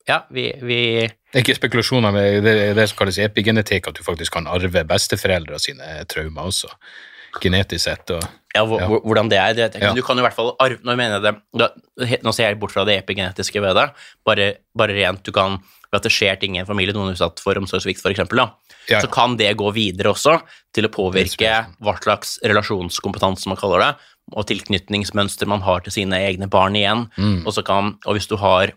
Ja, 0.08 0.20
vi, 0.30 0.52
vi 0.62 0.80
Det 1.02 1.40
er 1.40 1.42
ikke 1.42 1.56
spekulasjoner 1.58 2.12
men 2.14 2.44
det, 2.44 2.54
det 2.78 2.84
som 2.88 2.98
kalles 3.00 3.18
epigenetikk, 3.18 3.88
at 3.90 3.98
du 3.98 4.04
faktisk 4.06 4.32
kan 4.38 4.46
arve 4.46 4.84
besteforeldre 4.86 5.58
sine 5.58 6.04
traumer 6.10 6.46
også, 6.52 6.70
genetisk 7.42 7.84
sett. 7.88 8.10
Og, 8.14 8.22
Ja, 8.56 8.62
Ja. 8.64 8.86
hvordan 8.88 9.28
det 9.28 9.36
er, 9.36 9.52
det 9.52 9.64
vet 9.64 9.74
jeg 9.74 9.82
ikke. 9.82 9.88
Ja. 9.90 9.94
Du 9.94 10.02
kan 10.06 10.16
i 10.18 10.22
hvert 10.24 10.32
fall 10.32 10.54
arve 10.64 10.78
Nå 10.82 10.94
mener 10.96 11.18
jeg 11.20 11.34
det 11.60 12.20
Nå 12.24 12.32
ser 12.32 12.46
jeg 12.48 12.58
bort 12.58 12.72
fra 12.72 12.86
det 12.88 12.94
epigenetiske 13.02 13.60
ved 13.60 13.74
det. 13.76 13.90
Bare, 14.24 14.46
bare 14.74 14.94
rent 14.96 15.20
du 15.26 15.32
kan 15.32 15.58
Ved 15.92 15.98
at 15.98 16.06
det 16.06 16.12
skjer 16.14 16.38
ting 16.40 16.56
i 16.56 16.60
en 16.62 16.66
familie, 16.66 16.94
noen 16.96 17.10
er 17.10 17.18
utsatt 17.18 17.38
for 17.44 17.54
omsorgssvikt 17.60 18.00
f.eks., 18.00 18.22
da, 18.32 18.46
Ja. 18.88 19.00
så 19.04 19.10
kan 19.12 19.36
det 19.36 19.50
gå 19.58 19.68
videre 19.74 20.08
også 20.14 20.40
til 20.72 20.86
å 20.88 20.90
påvirke 20.90 21.66
hva 21.84 21.94
slags 22.00 22.38
relasjonskompetanse 22.42 23.46
man 23.46 23.56
kaller 23.60 23.78
det, 23.84 23.90
og 24.34 24.46
tilknytningsmønster 24.48 25.46
man 25.46 25.60
har 25.62 25.80
til 25.84 25.92
sine 25.92 26.16
egne 26.18 26.48
barn 26.50 26.74
igjen. 26.74 27.04
Mm. 27.18 27.44
Og, 27.46 27.52
så 27.54 27.62
kan, 27.62 27.98
og 28.06 28.16
hvis 28.16 28.26
du 28.26 28.34
har 28.40 28.72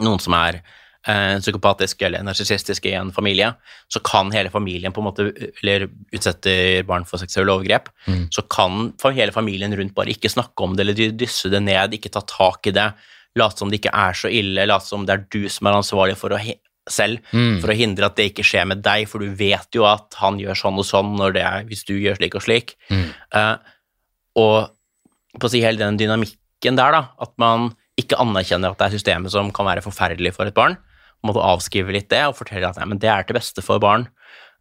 noen 0.00 0.20
som 0.20 0.32
er 0.34 0.62
eh, 1.06 1.38
psykopatiske 1.42 2.06
eller 2.06 2.22
narsissistiske 2.22 2.88
i 2.88 2.94
en 2.94 3.10
familie, 3.12 3.52
så 3.90 4.00
kan 4.06 4.30
hele 4.32 4.50
familien 4.50 4.92
på 4.94 5.02
en 5.02 5.08
måte, 5.10 5.26
eller 5.62 5.88
utsetter 6.14 6.84
barn 6.86 7.04
for 7.04 7.18
seksuelle 7.18 7.52
overgrep, 7.52 7.88
Mm. 8.06 8.28
så 8.30 8.42
kan 8.48 8.92
hele 9.14 9.32
familien 9.32 9.74
rundt 9.76 9.94
bare 9.94 10.14
ikke 10.14 10.30
snakke 10.30 10.62
om 10.62 10.76
det, 10.76 10.86
eller 10.86 11.12
dysse 11.18 11.50
det 11.50 11.62
ned, 11.62 11.92
ikke 11.98 12.10
ta 12.12 12.20
tak 12.20 12.66
i 12.66 12.70
det, 12.70 12.92
late 13.36 13.58
som 13.58 13.70
det 13.70 13.80
ikke 13.80 13.94
er 13.94 14.12
så 14.12 14.30
ille, 14.30 14.66
late 14.66 14.86
som 14.86 15.04
det 15.06 15.12
er 15.14 15.26
du 15.30 15.48
som 15.48 15.66
er 15.66 15.72
ansvarlig 15.80 16.16
for 16.16 16.30
å 16.30 16.38
selv, 16.90 17.20
Mm. 17.32 17.60
for 17.60 17.68
å 17.70 17.76
hindre 17.78 18.06
at 18.06 18.16
det 18.16 18.30
ikke 18.32 18.42
skjer 18.44 18.66
med 18.66 18.82
deg, 18.82 19.06
for 19.08 19.18
du 19.20 19.30
vet 19.34 19.68
jo 19.72 19.84
at 19.86 20.14
han 20.18 20.38
gjør 20.38 20.54
sånn 20.54 20.78
og 20.78 20.84
sånn 20.84 21.36
er, 21.36 21.62
hvis 21.64 21.84
du 21.86 21.94
gjør 21.94 22.16
slik 22.18 22.34
og 22.34 22.42
slik. 22.42 22.74
Mm. 22.90 23.14
Eh, 23.34 23.56
og 24.36 24.70
på 25.38 25.46
å 25.46 25.50
si 25.50 25.60
hele 25.62 25.78
den 25.78 25.96
dynamikken 25.96 26.76
der, 26.76 26.92
da, 26.92 27.08
at 27.20 27.30
man 27.38 27.74
ikke 28.00 28.18
anerkjenner 28.22 28.72
at 28.72 28.80
det 28.80 28.88
er 28.88 28.96
systemet 28.96 29.34
som 29.34 29.50
kan 29.54 29.68
være 29.68 29.84
forferdelig 29.84 30.34
for 30.36 30.48
et 30.48 30.56
barn, 30.56 30.78
man 31.22 31.36
du 31.36 31.42
avskrive 31.44 31.94
litt 31.94 32.08
det 32.10 32.22
og 32.26 32.36
fortelle 32.38 32.66
at 32.68 32.78
nei, 32.80 32.88
men 32.90 33.00
det 33.02 33.10
er 33.12 33.26
til 33.26 33.36
beste 33.36 33.62
for 33.64 33.82
barn. 33.82 34.08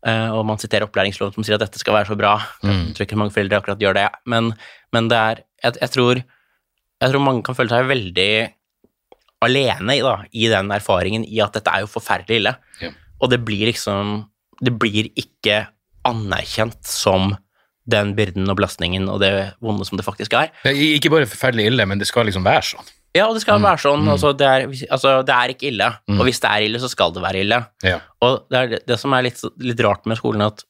Uh, 0.02 0.34
og 0.34 0.48
man 0.50 0.58
siterer 0.58 0.88
opplæringsloven 0.88 1.36
som 1.36 1.46
sier 1.46 1.60
at 1.60 1.64
dette 1.64 1.78
skal 1.82 1.94
være 1.94 2.10
så 2.10 2.18
bra. 2.18 2.34
Mm. 2.66 2.90
Jeg 2.90 2.96
tror 2.98 3.06
ikke 3.06 3.20
mange 3.22 3.34
foreldre 3.36 3.60
akkurat 3.62 3.82
gjør 3.82 3.98
det, 3.98 4.08
men, 4.30 4.50
men 4.94 5.10
det 5.12 5.20
er 5.20 5.44
jeg, 5.62 5.78
jeg, 5.78 5.92
tror, 5.94 6.22
jeg 7.02 7.14
tror 7.14 7.24
mange 7.24 7.46
kan 7.46 7.58
føle 7.58 7.74
seg 7.74 7.90
veldig 7.90 8.32
alene 9.46 9.98
i, 9.98 10.02
da, 10.06 10.16
i 10.38 10.50
den 10.50 10.74
erfaringen 10.74 11.26
i 11.26 11.42
at 11.42 11.54
dette 11.58 11.74
er 11.74 11.86
jo 11.86 11.92
forferdelig 11.92 12.42
ille. 12.42 12.56
Ja. 12.82 12.92
Og 13.22 13.30
det 13.34 13.42
blir 13.46 13.68
liksom 13.70 14.28
Det 14.62 14.74
blir 14.78 15.08
ikke 15.18 15.64
anerkjent 16.06 16.86
som 16.86 17.32
den 17.90 18.12
byrden 18.14 18.50
og 18.50 18.60
belastningen 18.60 19.08
og 19.10 19.24
det 19.24 19.32
vonde 19.62 19.86
som 19.88 19.98
det 19.98 20.06
faktisk 20.06 20.36
er. 20.38 20.52
Det 20.62 20.70
er 20.70 20.98
ikke 21.00 21.10
bare 21.10 21.30
forferdelig 21.30 21.66
ille, 21.72 21.86
men 21.90 21.98
det 21.98 22.06
skal 22.10 22.28
liksom 22.30 22.46
være 22.46 22.62
sånn. 22.68 22.92
Ja, 23.18 23.26
og 23.28 23.36
det 23.36 23.42
skal 23.44 23.60
være 23.60 23.82
sånn. 23.84 24.06
mm. 24.06 24.12
Altså, 24.14 24.30
det 24.40 24.48
er, 24.48 24.66
altså, 24.96 25.14
det 25.28 25.34
er 25.36 25.52
ikke 25.52 25.68
ille. 25.68 25.88
Mm. 26.08 26.20
Og 26.22 26.28
hvis 26.30 26.40
det 26.40 26.50
er 26.52 26.66
ille, 26.68 26.80
så 26.80 26.88
skal 26.92 27.12
det 27.16 27.24
være 27.26 27.42
ille. 27.44 27.58
Ja. 27.84 27.98
Og 28.24 28.46
det 28.52 28.60
er 28.62 28.76
det, 28.88 28.98
som 29.02 29.12
er 29.18 29.26
litt, 29.28 29.42
litt 29.60 29.82
rart 29.84 30.06
med 30.08 30.20
skolen, 30.22 30.46
at, 30.46 30.64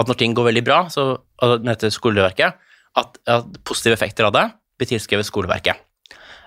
at 0.00 0.08
når 0.08 0.16
ting 0.22 0.32
går 0.38 0.48
veldig 0.48 0.64
bra, 0.64 0.78
så, 0.92 1.18
altså, 1.42 1.58
med 1.60 1.74
dette 1.74 1.90
skoleverket, 1.92 2.56
at, 2.96 3.18
at 3.28 3.58
positive 3.68 3.96
effekter 3.98 4.24
av 4.28 4.32
det 4.36 4.46
blir 4.80 4.88
tilskrevet 4.94 5.28
skoleverket. 5.28 5.84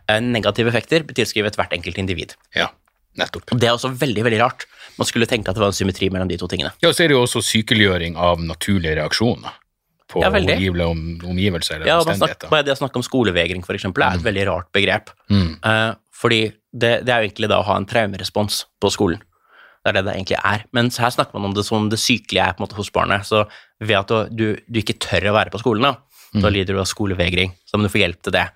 Eh, 0.10 0.22
Negative 0.22 0.70
effekter 0.74 1.06
blir 1.06 1.18
tilskrevet 1.18 1.58
hvert 1.58 1.74
enkelt 1.78 1.98
individ. 2.02 2.34
ja, 2.58 2.72
nettopp. 3.18 3.54
Og 3.54 3.60
Det 3.62 3.70
er 3.70 3.78
også 3.78 3.94
veldig 3.96 4.24
veldig 4.26 4.40
rart. 4.42 4.66
Man 4.98 5.08
skulle 5.08 5.26
tenke 5.30 5.50
at 5.50 5.56
det 5.58 5.62
var 5.64 5.70
en 5.72 5.78
symmetri 5.78 6.10
mellom 6.14 6.28
de 6.28 6.38
to 6.42 6.50
tingene. 6.52 6.74
Ja, 6.84 6.90
så 6.92 7.06
er 7.06 7.10
det 7.12 7.16
jo 7.16 7.22
også 7.26 7.42
sykeliggjøring 7.46 8.18
av 8.18 8.42
naturlige 8.44 8.98
reaksjoner 9.00 9.54
på 10.12 10.22
Ja, 10.22 10.30
veldig. 10.30 10.58
om, 10.86 11.20
omgivelser 11.32 11.76
eller 11.80 11.88
Ja, 11.88 11.98
omstendigheter. 12.00 12.50
bare 12.50 12.64
det 12.64 12.74
å 12.76 12.80
snakke 12.80 12.96
om 13.02 13.04
skolevegring, 13.04 13.64
eksempel, 13.76 14.04
er 14.06 14.16
et 14.20 14.24
veldig 14.26 14.46
rart 14.48 14.72
begrep. 14.72 15.10
Mm. 15.30 15.60
Eh, 15.64 15.94
fordi 16.14 16.42
det, 16.74 17.06
det 17.06 17.10
er 17.14 17.22
jo 17.24 17.30
egentlig 17.30 17.50
da 17.50 17.60
å 17.62 17.66
ha 17.66 17.76
en 17.78 17.86
traumerespons 17.90 18.66
på 18.82 18.92
skolen. 18.94 19.20
Det 19.86 19.92
er 19.92 19.94
det 20.02 20.06
det 20.06 20.14
egentlig 20.16 20.40
er. 20.44 20.64
Mens 20.74 20.98
her 20.98 21.10
snakker 21.14 21.34
man 21.38 21.46
om 21.46 21.54
det 21.54 21.66
som 21.66 21.90
det 21.90 22.00
sykelige 22.02 22.42
er 22.48 22.54
på 22.54 22.62
en 22.64 22.68
måte 22.68 22.78
hos 22.80 22.90
barnet. 22.90 23.26
Så 23.26 23.44
ved 23.80 23.98
at 23.98 24.08
du, 24.08 24.30
du, 24.34 24.62
du 24.70 24.80
ikke 24.82 24.98
tør 24.98 25.30
å 25.30 25.34
være 25.38 25.52
på 25.54 25.60
skolen, 25.62 25.82
da, 25.92 25.96
Mm. 26.36 26.42
da 26.42 26.50
lider 26.50 26.74
du 26.76 26.80
av 26.82 26.88
skolevegring. 26.90 27.52
Så 27.64 27.78
må 27.78 27.84
du 27.86 27.90
få 27.94 28.02
hjelp 28.02 28.22
til 28.26 28.34
det. 28.34 28.50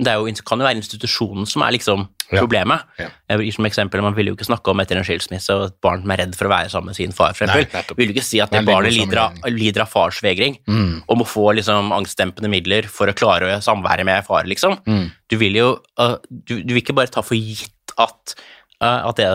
Det 0.00 0.14
jo, 0.16 0.30
kan 0.48 0.62
jo 0.62 0.64
være 0.64 0.80
institusjonen 0.80 1.48
som 1.48 1.62
er 1.66 1.74
liksom 1.76 2.06
problemet. 2.30 2.86
Ja. 3.00 3.08
Gir 3.40 3.54
som 3.56 3.66
eksempel, 3.66 4.02
Man 4.04 4.14
vil 4.16 4.30
jo 4.30 4.36
ikke 4.36 4.46
snakke 4.46 4.72
om 4.72 4.80
etter 4.82 4.96
en 5.00 5.06
skilsmisse 5.06 5.54
og 5.56 5.64
et 5.66 5.76
barn 5.82 6.04
som 6.04 6.12
er 6.14 6.22
redd 6.22 6.36
for 6.38 6.48
å 6.48 6.52
være 6.52 6.70
sammen 6.72 6.92
med 6.92 6.98
sin 6.98 7.12
far. 7.16 7.34
For 7.34 7.46
eksempel. 7.46 7.66
nettopp. 7.74 7.98
vil 7.98 8.12
jo 8.12 8.14
ikke 8.16 8.26
si 8.26 8.40
at 8.40 8.54
det 8.54 8.62
barnet 8.68 8.94
lider 8.94 9.22
av, 9.24 9.40
lider 9.50 9.84
av 9.84 9.90
farsvegring 9.90 10.60
Mm. 10.70 11.02
og 11.08 11.18
må 11.18 11.26
få 11.26 11.50
liksom 11.58 11.90
angstdempende 11.96 12.50
midler 12.52 12.86
for 12.88 13.10
å 13.10 13.16
klare 13.16 13.56
å 13.56 13.60
samvære 13.64 14.04
med 14.06 14.24
far, 14.26 14.46
liksom. 14.48 14.78
Mm. 14.86 15.10
Du 15.28 15.36
vil 15.40 15.58
jo 15.58 15.68
uh, 15.98 16.16
du, 16.30 16.62
du 16.62 16.74
vil 16.74 16.82
ikke 16.82 16.96
bare 16.96 17.10
ta 17.12 17.22
for 17.26 17.34
gitt 17.38 17.94
at 17.98 18.34
uh, 18.82 19.08
at, 19.10 19.16
det, 19.18 19.26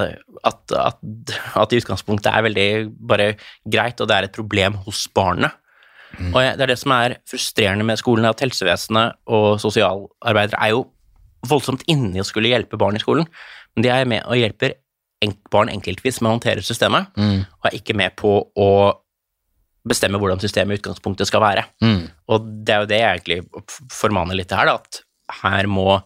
at, 0.43 0.75
at, 0.79 1.35
at 1.55 1.73
i 1.75 1.81
utgangspunktet 1.81 2.31
er 2.31 2.47
veldig 2.47 2.69
bare 3.11 3.35
greit, 3.65 3.99
og 3.99 4.07
det 4.09 4.15
er 4.17 4.29
et 4.29 4.35
problem 4.35 4.79
hos 4.87 5.05
barnet. 5.13 5.51
Og 6.33 6.39
jeg, 6.43 6.55
det 6.57 6.63
er 6.65 6.71
det 6.73 6.79
som 6.79 6.91
er 6.95 7.17
frustrerende 7.29 7.85
med 7.87 7.97
skolen, 8.01 8.25
at 8.29 8.39
helsevesenet 8.43 9.15
og 9.27 9.59
sosialarbeidere 9.63 10.61
er 10.61 10.73
jo 10.75 10.85
voldsomt 11.45 11.83
inne 11.91 12.15
i 12.17 12.21
å 12.23 12.25
skulle 12.25 12.49
hjelpe 12.49 12.77
barn 12.81 12.95
i 12.97 12.99
skolen, 13.03 13.27
men 13.75 13.83
de 13.85 13.89
er 13.93 14.05
med 14.09 14.23
og 14.25 14.37
hjelper 14.39 14.73
barn 15.51 15.69
enkeltvis 15.73 16.21
med 16.21 16.29
å 16.29 16.35
håndtere 16.37 16.61
systemet, 16.65 17.07
Mm. 17.17 17.45
og 17.45 17.65
er 17.65 17.77
ikke 17.79 17.95
med 17.95 18.15
på 18.15 18.31
å 18.55 18.69
bestemme 19.87 20.17
hvordan 20.21 20.39
systemet 20.41 20.75
i 20.75 20.79
utgangspunktet 20.81 21.27
skal 21.29 21.41
være. 21.41 21.63
Mm. 21.81 22.09
Og 22.29 22.47
det 22.65 22.73
er 22.73 22.79
jo 22.81 22.89
det 22.89 22.99
jeg 22.99 23.19
egentlig 23.19 23.65
formaner 23.93 24.35
litt 24.35 24.51
her, 24.51 24.65
da, 24.65 24.75
at 24.75 25.01
her 25.43 25.67
må 25.67 26.01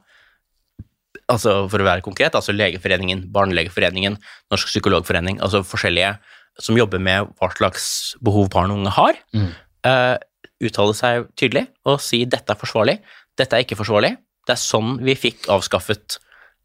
Altså 1.29 1.69
for 1.69 1.77
å 1.77 1.85
være 1.85 2.01
konkret, 2.01 2.33
altså 2.33 2.53
Legeforeningen, 2.55 3.27
Barnelegeforeningen, 3.31 4.15
Norsk 4.49 4.65
psykologforening, 4.71 5.37
altså 5.45 5.61
forskjellige 5.61 6.15
som 6.59 6.77
jobber 6.77 6.97
med 6.99 7.27
hva 7.37 7.49
slags 7.53 8.15
behov 8.25 8.49
barn 8.49 8.71
og 8.73 8.79
unge 8.79 8.93
har, 8.95 9.13
Mm. 9.35 9.51
Eh, 9.87 10.15
uttale 10.65 10.95
seg 10.97 11.29
tydelig 11.39 11.67
og 11.87 12.01
si 12.03 12.23
dette 12.29 12.53
er 12.53 12.59
forsvarlig, 12.59 12.99
dette 13.39 13.55
er 13.55 13.65
ikke 13.65 13.79
forsvarlig. 13.79 14.15
Det 14.47 14.55
er 14.55 14.61
sånn 14.61 14.97
vi 15.05 15.13
fikk 15.19 15.45
avskaffet 15.53 16.17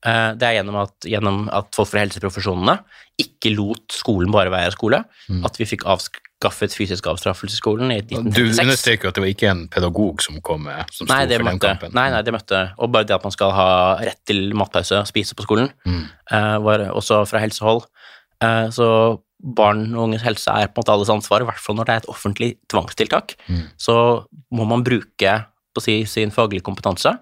uh, 0.07 0.33
Det 0.39 0.47
er 0.47 0.55
gjennom 0.57 0.79
at, 0.81 0.95
gjennom 1.05 1.41
at 1.53 1.75
folk 1.77 1.91
fra 1.91 2.01
helseprofesjonene 2.01 2.79
ikke 3.21 3.53
lot 3.55 3.93
skolen 3.93 4.33
bare 4.33 4.53
være 4.53 4.73
skole, 4.75 5.03
at 5.47 5.59
vi 5.61 5.67
fikk 5.69 5.85
avskaffet 5.91 6.73
fysisk 6.75 7.07
avstraffelse 7.13 7.59
i 7.59 7.61
skolen 7.61 7.93
i 7.93 8.01
Du 8.03 8.41
understreker 8.47 9.11
at 9.11 9.19
det 9.19 9.23
var 9.23 9.31
ikke 9.31 9.51
en 9.53 9.67
pedagog 9.71 10.25
som 10.25 10.41
kom 10.43 10.65
med, 10.67 10.89
som 10.95 11.11
Nei, 11.11 11.21
det 11.31 11.39
for 11.39 11.51
den 11.51 11.61
kampen. 11.63 11.95
nei, 11.95 12.09
nei, 12.15 12.25
det 12.27 12.35
møtte 12.35 12.65
Og 12.79 12.91
bare 12.95 13.07
det 13.07 13.15
at 13.19 13.27
man 13.27 13.37
skal 13.37 13.53
ha 13.55 13.69
rett 14.01 14.19
til 14.27 14.49
matpause 14.57 15.05
og 15.05 15.11
spise 15.11 15.37
på 15.39 15.47
skolen, 15.47 15.71
eh, 15.87 16.57
var 16.65 16.89
også 16.91 17.23
fra 17.31 17.45
helsehold. 17.45 17.85
Uh, 18.43 18.67
så 18.75 18.89
barn 19.45 19.91
og 19.93 20.07
unges 20.09 20.25
helse 20.25 20.53
er 20.53 20.71
på 20.71 20.81
en 20.81 20.83
måte 20.83 20.95
alles 20.95 21.13
ansvar, 21.13 21.45
i 21.45 21.49
hvert 21.49 21.61
fall 21.61 21.77
når 21.77 21.89
det 21.89 21.95
er 21.95 22.03
et 22.03 22.11
offentlig 22.13 22.51
tvangstiltak. 22.73 23.37
Så 23.77 23.97
må 24.55 24.67
man 24.71 24.85
bruke 24.87 25.37
si, 25.85 26.01
sin 26.09 26.33
faglige 26.35 26.65
kompetanse 26.65 27.13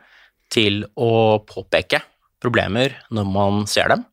til 0.52 0.84
å 0.94 1.42
påpeke 1.48 2.02
problemer 2.42 2.94
når 3.10 3.28
man 3.28 3.62
ser 3.70 3.90
dem, 3.94 4.04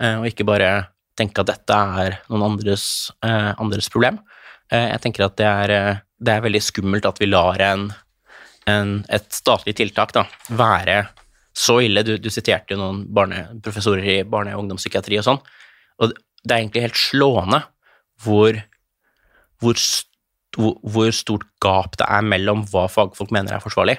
eh, 0.00 0.16
og 0.20 0.28
ikke 0.28 0.48
bare 0.48 0.70
tenke 1.16 1.40
at 1.40 1.52
dette 1.52 1.76
er 2.02 2.18
noen 2.28 2.50
andres, 2.50 3.12
eh, 3.24 3.52
andres 3.56 3.88
problem. 3.92 4.18
Eh, 4.72 4.90
jeg 4.92 5.04
tenker 5.04 5.28
at 5.28 5.36
det 5.38 5.46
er, 5.46 6.02
det 6.18 6.34
er 6.34 6.44
veldig 6.44 6.62
skummelt 6.64 7.08
at 7.08 7.20
vi 7.22 7.30
lar 7.30 7.62
en 7.62 7.88
en, 8.70 9.00
et 9.12 9.26
statlig 9.34 9.76
tiltak 9.78 10.12
da, 10.16 10.26
være 10.58 11.04
så 11.56 11.78
ille. 11.84 12.02
Du, 12.06 12.16
du 12.20 12.28
siterte 12.32 12.74
jo 12.74 12.80
noen 12.80 13.04
barne, 13.14 13.46
professorer 13.64 14.08
i 14.16 14.16
barne- 14.28 14.56
og 14.56 14.64
ungdomspsykiatri 14.64 15.20
og 15.20 15.26
sånn, 15.28 15.42
og 16.02 16.16
det 16.46 16.54
er 16.54 16.62
egentlig 16.62 16.84
helt 16.86 17.00
slående 17.00 17.62
hvor, 18.24 18.58
hvor, 19.60 19.76
st- 19.76 20.56
hvor, 20.56 21.10
stort 21.12 21.46
gap 21.62 21.98
det 22.00 22.06
er 22.08 22.24
mellom 22.24 22.64
hva 22.70 22.86
fagfolk 22.92 23.32
mener 23.34 23.56
er 23.56 23.64
forsvarlig, 23.64 23.98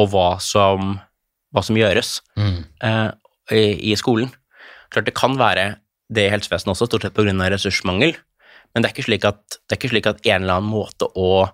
og 0.00 0.10
hva 0.14 0.28
som, 0.42 0.96
hva 1.54 1.62
som 1.62 1.78
gjøres 1.78 2.16
eh, 2.82 3.10
i, 3.54 3.92
i 3.92 3.96
skolen. 4.00 4.32
Klart 4.90 5.06
det 5.10 5.14
kan 5.18 5.36
være 5.38 5.74
det 6.14 6.26
i 6.28 6.32
helsevesenet 6.32 6.74
også, 6.74 6.88
stort 6.90 7.06
sett 7.06 7.14
pga. 7.16 7.34
ressursmangel, 7.52 8.16
men 8.74 8.82
det 8.82 8.88
er 8.90 8.94
ikke 8.96 9.06
slik 9.06 9.24
at, 9.28 9.44
det 9.62 9.76
er 9.76 9.80
ikke 9.80 9.92
slik 9.94 10.08
at 10.10 10.24
en 10.26 10.42
eller 10.42 10.58
annen 10.58 10.72
måte 10.72 11.06
å, 11.14 11.44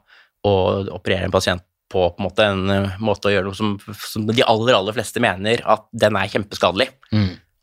å 0.47 0.55
operere 0.97 1.29
en 1.29 1.35
pasient 1.35 1.63
på, 1.91 2.07
på 2.15 2.21
en 2.23 2.27
måte 2.29 2.47
en 2.47 2.71
eh, 2.71 2.99
måte 3.03 3.29
å 3.29 3.35
gjøre 3.35 3.49
noe 3.51 3.59
som, 3.59 3.75
som 3.99 4.25
de 4.29 4.45
aller, 4.47 4.77
aller 4.79 4.95
fleste 4.97 5.21
mener 5.23 5.61
at 5.69 5.89
den 5.93 6.17
er 6.17 6.31
kjempeskadelig. 6.33 6.89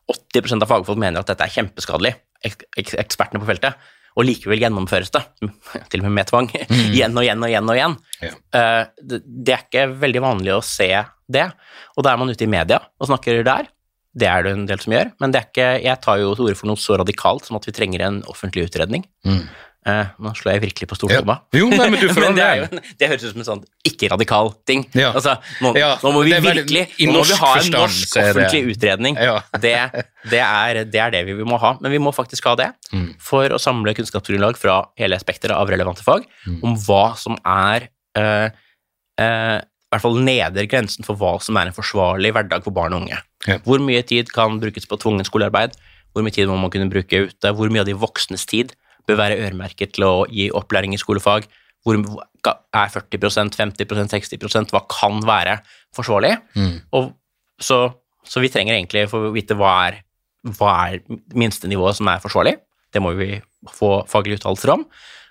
80% 0.08 0.64
av 0.64 0.70
fagfolk 0.72 1.00
mener 1.02 1.20
at 1.24 1.28
dette 1.32 1.44
er 1.48 1.52
kjempeskadelig, 1.52 2.14
ekspertene 2.46 3.42
på 3.42 3.50
feltet, 3.50 3.78
og 4.18 4.26
likevel 4.26 4.62
gjennomføres 4.64 5.14
det, 5.14 5.24
til 5.92 6.02
og 6.02 6.08
med 6.08 6.18
med 6.18 6.30
tvang, 6.32 6.52
igjen 6.90 7.18
og 7.18 7.26
igjen 7.26 7.44
og 7.44 7.52
igjen 7.52 7.72
og 7.72 7.78
igjen. 7.78 7.98
Ja. 8.26 8.34
Eh, 8.60 8.84
det, 9.14 9.54
er 9.54 9.66
ikke 9.66 9.88
veldig 10.02 10.24
vanlig 10.26 10.56
å 10.56 10.64
se 10.66 10.92
det, 11.28 11.48
og 11.96 12.06
da 12.06 12.14
er 12.14 12.22
man 12.22 12.32
ute 12.34 12.48
i 12.48 12.52
media 12.52 12.82
og 12.98 13.12
snakker 13.12 13.44
der. 13.46 13.70
Det 14.18 14.26
er 14.26 14.48
det 14.48 14.52
en 14.56 14.66
del 14.66 14.80
som 14.82 14.96
gjør, 14.96 15.12
men 15.22 15.34
det 15.34 15.40
er 15.40 15.50
ikke, 15.52 15.70
jeg 15.86 16.02
tar 16.02 16.18
jo 16.18 16.32
til 16.34 16.48
orde 16.48 16.58
for 16.58 16.72
noe 16.72 16.82
så 16.82 16.98
radikalt 16.98 17.46
som 17.46 17.60
at 17.60 17.68
vi 17.70 17.76
trenger 17.76 18.02
en 18.08 18.24
offentlig 18.32 18.66
utredning. 18.66 19.04
Eh, 19.88 20.08
nå 20.20 20.32
slår 20.36 20.52
jeg 20.58 20.62
virkelig 20.66 20.88
på 20.92 20.96
stortromma. 21.00 21.38
Ja. 21.54 21.60
Jo, 21.62 21.68
nei, 21.72 21.86
men 21.94 22.02
du 22.02 22.10
får 22.16 22.24
men 22.26 22.36
det, 22.36 22.48
jo, 22.60 22.80
det 23.00 23.08
høres 23.08 23.24
ut 23.24 23.32
som 23.32 23.40
en 23.44 23.48
sånn 23.48 23.62
ikke-radikal 23.88 24.50
ting. 24.68 24.82
Ja. 24.98 25.14
Altså, 25.16 25.38
nå, 25.64 25.72
Ja, 25.80 25.94
nå 26.04 26.12
må 26.12 26.24
vi 26.28 26.34
virkelig 26.44 26.82
nå 27.08 27.14
må 27.16 27.22
vi 27.30 27.38
ha 27.40 27.52
en 27.62 27.70
norsk 27.78 28.18
offentlig 28.20 28.64
utredning. 28.74 29.16
Det, 29.64 29.72
det, 30.34 30.42
er, 30.44 30.82
det 30.92 31.00
er 31.06 31.14
det 31.16 31.22
vi 31.30 31.38
må 31.48 31.56
ha. 31.64 31.72
Men 31.80 31.96
vi 31.96 32.02
må 32.04 32.12
faktisk 32.16 32.50
ha 32.52 32.58
det 32.60 32.72
Mm. 32.92 33.10
for 33.20 33.52
å 33.52 33.58
samle 33.60 33.92
kunnskapsgrunnlag 33.98 34.56
fra 34.60 34.78
hele 35.00 35.18
spekteret 35.20 35.56
av 35.56 35.68
relevante 35.72 36.04
fag 36.06 36.24
Mm. 36.48 36.60
om 36.64 36.76
hva 36.86 37.16
som 37.20 37.36
er 37.44 37.90
eh, 38.16 38.50
eh, 39.20 39.58
i 39.60 39.92
hvert 39.96 40.04
fall 40.04 40.20
neder 40.24 40.68
grensen 40.68 41.04
for 41.08 41.16
hva 41.20 41.38
som 41.44 41.56
er 41.60 41.70
en 41.70 41.76
forsvarlig 41.76 42.34
hverdag 42.36 42.64
for 42.66 42.76
barn 42.76 42.96
og 42.96 43.06
unge. 43.06 43.20
Ja. 43.48 43.58
Hvor 43.64 43.80
mye 43.84 44.04
tid 44.08 44.32
kan 44.36 44.60
brukes 44.60 44.88
på 44.88 45.00
tvungen 45.00 45.24
skolearbeid? 45.28 45.76
Hvor 46.12 46.24
mye 46.26 46.34
tid 46.36 46.48
må 46.52 46.58
man 46.60 46.72
kunne 46.74 46.90
bruke 46.92 47.24
ute? 47.30 47.52
Hvor 47.56 47.72
mye 47.72 47.84
av 47.86 47.88
de 47.88 47.96
voksnes 48.00 48.44
tid 48.50 48.74
bør 49.08 49.20
være 49.22 49.40
øremerket 49.46 49.96
til 49.96 50.06
å 50.08 50.14
gi 50.30 50.50
opplæring 50.56 50.94
i 50.96 51.02
skolefag? 51.02 51.48
Hvor 51.86 51.98
er 51.98 52.92
40% 52.92 53.56
50% 53.56 54.14
60% 54.14 54.74
Hva 54.74 54.82
kan 54.92 55.22
være 55.26 55.60
forsvarlig? 55.96 56.34
Og 56.96 57.14
så, 57.64 57.88
så 58.28 58.44
vi 58.44 58.52
trenger 58.54 58.76
egentlig 58.76 59.08
for 59.12 59.30
å 59.30 59.36
vite 59.36 59.56
hva 59.58 59.74
er, 59.88 60.02
hva 60.58 60.74
er 60.88 61.00
minstenivået 61.34 61.98
som 62.00 62.10
er 62.12 62.24
forsvarlig. 62.24 62.58
Det 62.94 63.02
må 63.04 63.14
vi 63.18 63.38
få 63.74 64.02
faglige 64.12 64.42
uttalelser 64.42 64.74
om. 64.76 64.84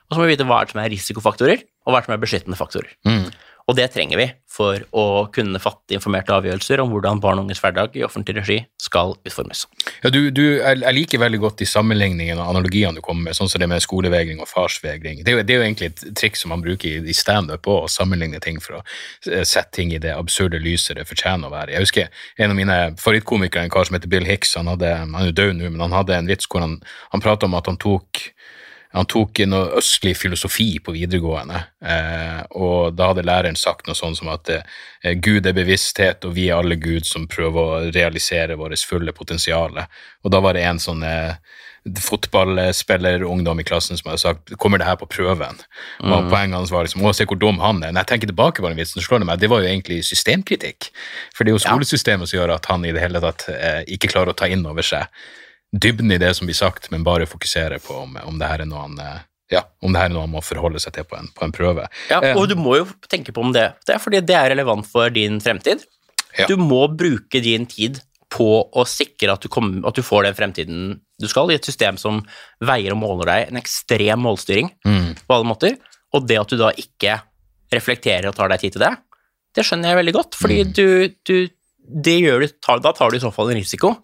Og 0.06 0.14
så 0.14 0.20
må 0.20 0.26
vi 0.26 0.34
vite 0.36 0.46
hva 0.48 0.62
som 0.70 0.80
er 0.82 0.90
risikofaktorer, 0.92 1.62
og 1.86 1.94
hva 1.94 2.02
som 2.04 2.14
er 2.14 2.22
beskyttende 2.22 2.58
faktorer. 2.58 2.92
Og 3.66 3.74
det 3.74 3.88
trenger 3.90 4.20
vi 4.20 4.26
for 4.56 4.78
å 4.94 5.26
kunne 5.34 5.58
fatte 5.60 5.96
informerte 5.96 6.34
avgjørelser 6.36 6.80
om 6.80 6.92
hvordan 6.92 7.18
barn 7.22 7.40
og 7.40 7.48
unges 7.48 7.58
hverdag 7.60 7.96
i 7.98 8.04
offentlig 8.06 8.36
regi 8.38 8.58
skal 8.80 9.16
utformes. 9.26 9.64
Ja, 10.04 10.12
du, 10.14 10.30
du, 10.30 10.42
jeg 10.60 10.94
liker 10.94 11.20
veldig 11.20 11.40
godt 11.42 11.58
de 11.60 11.66
sammenligningene 11.68 12.38
og 12.38 12.54
analogiene 12.54 13.00
du 13.00 13.02
kommer 13.04 13.26
med, 13.26 13.38
sånn 13.38 13.50
som 13.50 13.60
det 13.60 13.68
med 13.72 13.82
skolevegring 13.82 14.38
og 14.40 14.48
farsvegring. 14.48 15.24
Det 15.26 15.32
er, 15.32 15.40
jo, 15.40 15.46
det 15.48 15.56
er 15.56 15.58
jo 15.58 15.66
egentlig 15.66 15.90
et 15.90 16.04
triks 16.22 16.44
som 16.44 16.54
man 16.54 16.62
bruker 16.62 16.88
i, 16.92 17.02
i 17.10 17.16
standup 17.16 17.66
òg, 17.66 17.88
å 17.88 17.90
sammenligne 17.90 18.40
ting 18.44 18.62
for 18.62 18.78
å 18.78 18.84
eh, 18.84 19.42
sette 19.42 19.74
ting 19.80 19.90
i 19.92 20.00
det 20.02 20.14
absurde 20.14 20.62
lyset 20.62 21.00
det 21.00 21.08
fortjener 21.10 21.50
å 21.50 21.56
være. 21.56 21.74
Jeg 21.74 21.88
husker 21.88 22.24
en 22.38 22.54
av 22.54 22.60
mine 22.60 22.78
favorittkomikere, 23.02 23.66
en 23.66 23.74
kar 23.74 23.90
som 23.90 23.98
heter 23.98 24.14
Bill 24.14 24.30
Hicks, 24.30 24.54
han, 24.60 24.70
hadde, 24.70 24.94
han 25.02 25.18
er 25.18 25.32
jo 25.32 25.38
død 25.42 25.54
nå, 25.58 25.74
men 25.74 25.88
han 25.88 25.98
hadde 25.98 26.14
en 26.20 26.30
vits 26.30 26.46
hvor 26.46 26.62
han, 26.62 26.78
han 27.10 27.24
pratet 27.24 27.50
om 27.50 27.58
at 27.58 27.66
han 27.66 27.82
tok 27.82 28.28
han 28.96 29.08
tok 29.10 29.42
noe 29.44 29.76
østlig 29.76 30.14
filosofi 30.16 30.78
på 30.80 30.94
videregående, 30.94 31.58
eh, 31.84 32.40
og 32.56 32.96
da 32.96 33.10
hadde 33.10 33.26
læreren 33.28 33.58
sagt 33.60 33.88
noe 33.88 33.98
sånn 33.98 34.16
som 34.16 34.30
at 34.32 34.48
eh, 34.54 35.12
Gud 35.20 35.46
er 35.46 35.56
bevissthet, 35.56 36.24
og 36.24 36.32
vi 36.38 36.48
er 36.48 36.62
alle 36.62 36.78
Gud 36.80 37.04
som 37.08 37.28
prøver 37.28 37.60
å 37.60 37.84
realisere 37.92 38.56
vårt 38.56 38.80
fulle 38.88 39.12
potensial. 39.16 39.76
Og 40.24 40.32
da 40.32 40.40
var 40.40 40.56
det 40.56 40.64
en 40.64 40.80
sånn 40.80 41.04
eh, 41.04 41.36
fotballspillerungdom 42.06 43.60
i 43.60 43.68
klassen 43.68 44.00
som 44.00 44.10
hadde 44.10 44.22
sagt 44.24 44.56
kommer 44.58 44.80
det 44.80 44.88
her 44.88 44.98
på 44.98 45.08
prøven? 45.12 45.60
Og 46.02 46.30
poenget 46.32 46.56
hans 46.58 46.72
var 46.72 46.88
liksom 46.88 47.04
å, 47.04 47.12
se 47.14 47.28
hvor 47.28 47.38
dum 47.38 47.60
han 47.62 47.84
er. 47.84 47.92
Når 47.92 48.02
jeg 48.06 48.12
tenker 48.14 48.32
tilbake 48.32 48.64
på 48.64 48.70
den 48.70 48.80
vitsen, 48.80 49.04
slår 49.04 49.22
det 49.22 49.28
meg 49.28 49.42
det 49.42 49.52
var 49.52 49.62
jo 49.62 49.70
egentlig 49.70 50.00
systemkritikk. 50.08 50.88
For 51.36 51.44
det 51.44 51.52
er 51.52 51.60
jo 51.60 51.64
skolesystemet 51.68 52.30
som 52.30 52.40
gjør 52.40 52.56
at 52.56 52.70
han 52.72 52.88
i 52.88 52.94
det 52.96 53.04
hele 53.04 53.22
tatt 53.22 53.50
eh, 53.52 53.82
ikke 53.96 54.10
klarer 54.10 54.32
å 54.32 54.38
ta 54.40 54.48
inn 54.50 54.66
over 54.66 54.86
seg 54.86 55.06
dybden 55.74 56.12
i 56.12 56.18
det 56.18 56.34
som 56.36 56.46
blir 56.46 56.54
sagt, 56.56 56.90
men 56.90 57.04
bare 57.04 57.26
fokusere 57.26 57.78
på 57.82 57.94
om, 58.04 58.16
om 58.24 58.38
det 58.38 58.48
her 58.48 58.60
er 58.64 58.68
noe 58.70 58.84
han 58.86 58.98
eh, 59.02 59.18
ja, 59.52 59.62
om 59.82 59.92
det 59.92 60.00
her 60.00 60.08
er 60.10 60.14
noe 60.14 60.24
han 60.26 60.32
må 60.34 60.40
forholde 60.42 60.80
seg 60.82 60.92
til 60.96 61.04
på 61.06 61.16
en, 61.18 61.28
på 61.34 61.44
en 61.46 61.52
prøve. 61.54 61.86
Ja, 62.10 62.20
Eh, 62.22 62.34
og 62.38 62.48
du 62.50 62.56
må 62.58 62.76
jo 62.80 62.86
tenke 63.08 63.32
på 63.32 63.40
om 63.44 63.52
det, 63.54 63.68
det 63.86 63.94
er 63.94 64.02
fordi 64.02 64.20
det 64.26 64.34
er 64.34 64.50
relevant 64.54 64.86
for 64.90 65.08
din 65.14 65.38
fremtid. 65.40 65.84
Ja. 66.38 66.46
Du 66.50 66.56
må 66.58 66.84
bruke 66.90 67.40
din 67.40 67.66
tid 67.70 68.00
på 68.28 68.46
å 68.74 68.82
sikre 68.90 69.32
at 69.36 69.40
du, 69.44 69.48
kom, 69.48 69.84
at 69.86 69.94
du 69.94 70.02
får 70.02 70.26
den 70.26 70.34
fremtiden 70.34 70.80
du 71.22 71.28
skal, 71.30 71.48
i 71.50 71.54
et 71.56 71.64
system 71.64 71.96
som 71.96 72.18
veier 72.60 72.92
og 72.92 72.98
måler 73.00 73.30
deg 73.30 73.52
en 73.52 73.60
ekstrem 73.62 74.20
målstyring 74.26 74.72
Mm. 74.84 75.14
på 75.26 75.34
alle 75.36 75.46
måter. 75.48 75.76
Og 76.12 76.26
det 76.26 76.40
at 76.42 76.50
du 76.50 76.56
da 76.58 76.72
ikke 76.76 77.20
reflekterer 77.72 78.28
og 78.28 78.34
tar 78.36 78.50
deg 78.52 78.60
tid 78.64 78.74
til 78.76 78.82
det, 78.84 78.92
det 79.56 79.64
skjønner 79.64 79.88
jeg 79.94 79.98
veldig 80.02 80.12
godt, 80.18 80.34
fordi 80.36 80.58
Mm. 80.66 80.72
du, 80.76 80.86
du 81.24 81.48
gjør 81.86 82.46
Da 82.82 82.92
tar 82.92 83.10
du 83.10 83.18
i 83.18 83.22
så 83.22 83.32
fall 83.34 83.52
en 83.52 83.60
risiko, 83.60 83.94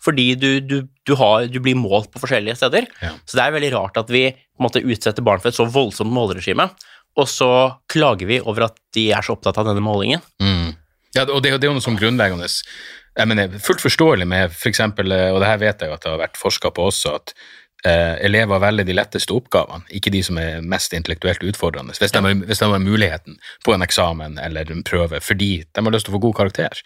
fordi 0.00 0.34
du, 0.40 0.48
du, 0.60 0.76
du, 1.06 1.14
har, 1.20 1.46
du 1.46 1.60
blir 1.60 1.76
målt 1.76 2.10
på 2.12 2.22
forskjellige 2.22 2.56
steder. 2.60 2.86
Ja. 3.02 3.12
Så 3.24 3.36
det 3.38 3.44
er 3.44 3.56
veldig 3.56 3.72
rart 3.76 4.00
at 4.00 4.12
vi 4.12 4.28
måte 4.60 4.82
utsetter 4.84 5.24
barn 5.24 5.42
for 5.42 5.52
et 5.52 5.58
så 5.58 5.68
voldsomt 5.68 6.12
måleregime, 6.12 6.70
og 7.18 7.28
så 7.28 7.50
klager 7.90 8.28
vi 8.28 8.40
over 8.40 8.68
at 8.68 8.78
de 8.94 9.10
er 9.12 9.24
så 9.24 9.34
opptatt 9.34 9.58
av 9.60 9.68
denne 9.68 9.84
målingen. 9.84 10.22
Mm. 10.42 10.76
Ja, 11.16 11.24
og 11.26 11.42
det, 11.42 11.56
det 11.58 11.66
er 11.66 11.72
jo 11.72 11.78
noe 11.78 11.84
sånn 11.84 11.98
grunnleggende 11.98 12.46
jeg 13.18 13.28
mener, 13.28 13.56
fullt 13.62 13.82
forståelig 13.82 14.26
med 14.28 14.52
for 14.54 14.70
eksempel, 14.70 15.12
eh, 15.12 15.30
og 15.34 15.40
det 15.42 15.48
her 15.50 15.62
vet 15.62 15.82
jeg 15.82 15.90
jo 15.90 15.96
at 15.96 16.04
det 16.04 16.12
har 16.12 16.22
vært 16.22 16.38
forska 16.40 16.70
på 16.76 16.86
også, 16.90 17.16
at 17.18 17.34
eh, 17.88 18.16
elever 18.26 18.62
velger 18.62 18.86
de 18.86 18.96
letteste 18.96 19.34
oppgavene, 19.34 19.86
ikke 19.96 20.12
de 20.14 20.22
som 20.26 20.38
er 20.40 20.64
mest 20.64 20.94
intellektuelt 20.96 21.44
utfordrende, 21.50 21.96
hvis 21.98 22.14
de, 22.14 22.22
har, 22.22 22.42
hvis 22.46 22.62
de 22.62 22.70
har 22.70 22.84
muligheten 22.84 23.38
på 23.66 23.74
en 23.74 23.86
eksamen 23.86 24.38
eller 24.42 24.70
en 24.72 24.84
prøve, 24.86 25.22
fordi 25.24 25.52
de 25.64 25.84
har 25.84 25.94
lyst 25.94 26.08
til 26.08 26.14
å 26.14 26.18
få 26.18 26.24
god 26.28 26.38
karakter. 26.42 26.82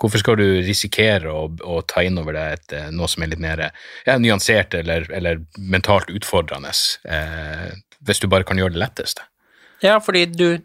Hvorfor 0.00 0.22
skal 0.22 0.38
du 0.40 0.46
risikere 0.66 1.32
å, 1.32 1.46
å 1.48 1.80
ta 1.88 2.04
inn 2.06 2.18
over 2.20 2.36
deg 2.36 2.58
et, 2.58 2.74
eh, 2.76 2.90
noe 2.94 3.08
som 3.10 3.24
er 3.24 3.32
litt 3.32 3.42
mer 3.42 3.66
ja, 3.68 4.16
nyansert 4.20 4.76
eller, 4.78 5.08
eller 5.16 5.42
mentalt 5.58 6.12
utfordrende, 6.12 6.72
eh, 7.08 7.70
hvis 8.06 8.22
du 8.22 8.28
bare 8.32 8.46
kan 8.48 8.60
gjøre 8.60 8.76
det 8.76 8.84
letteste? 8.84 9.26
Ja, 9.84 9.98
fordi, 10.04 10.26
du, 10.30 10.60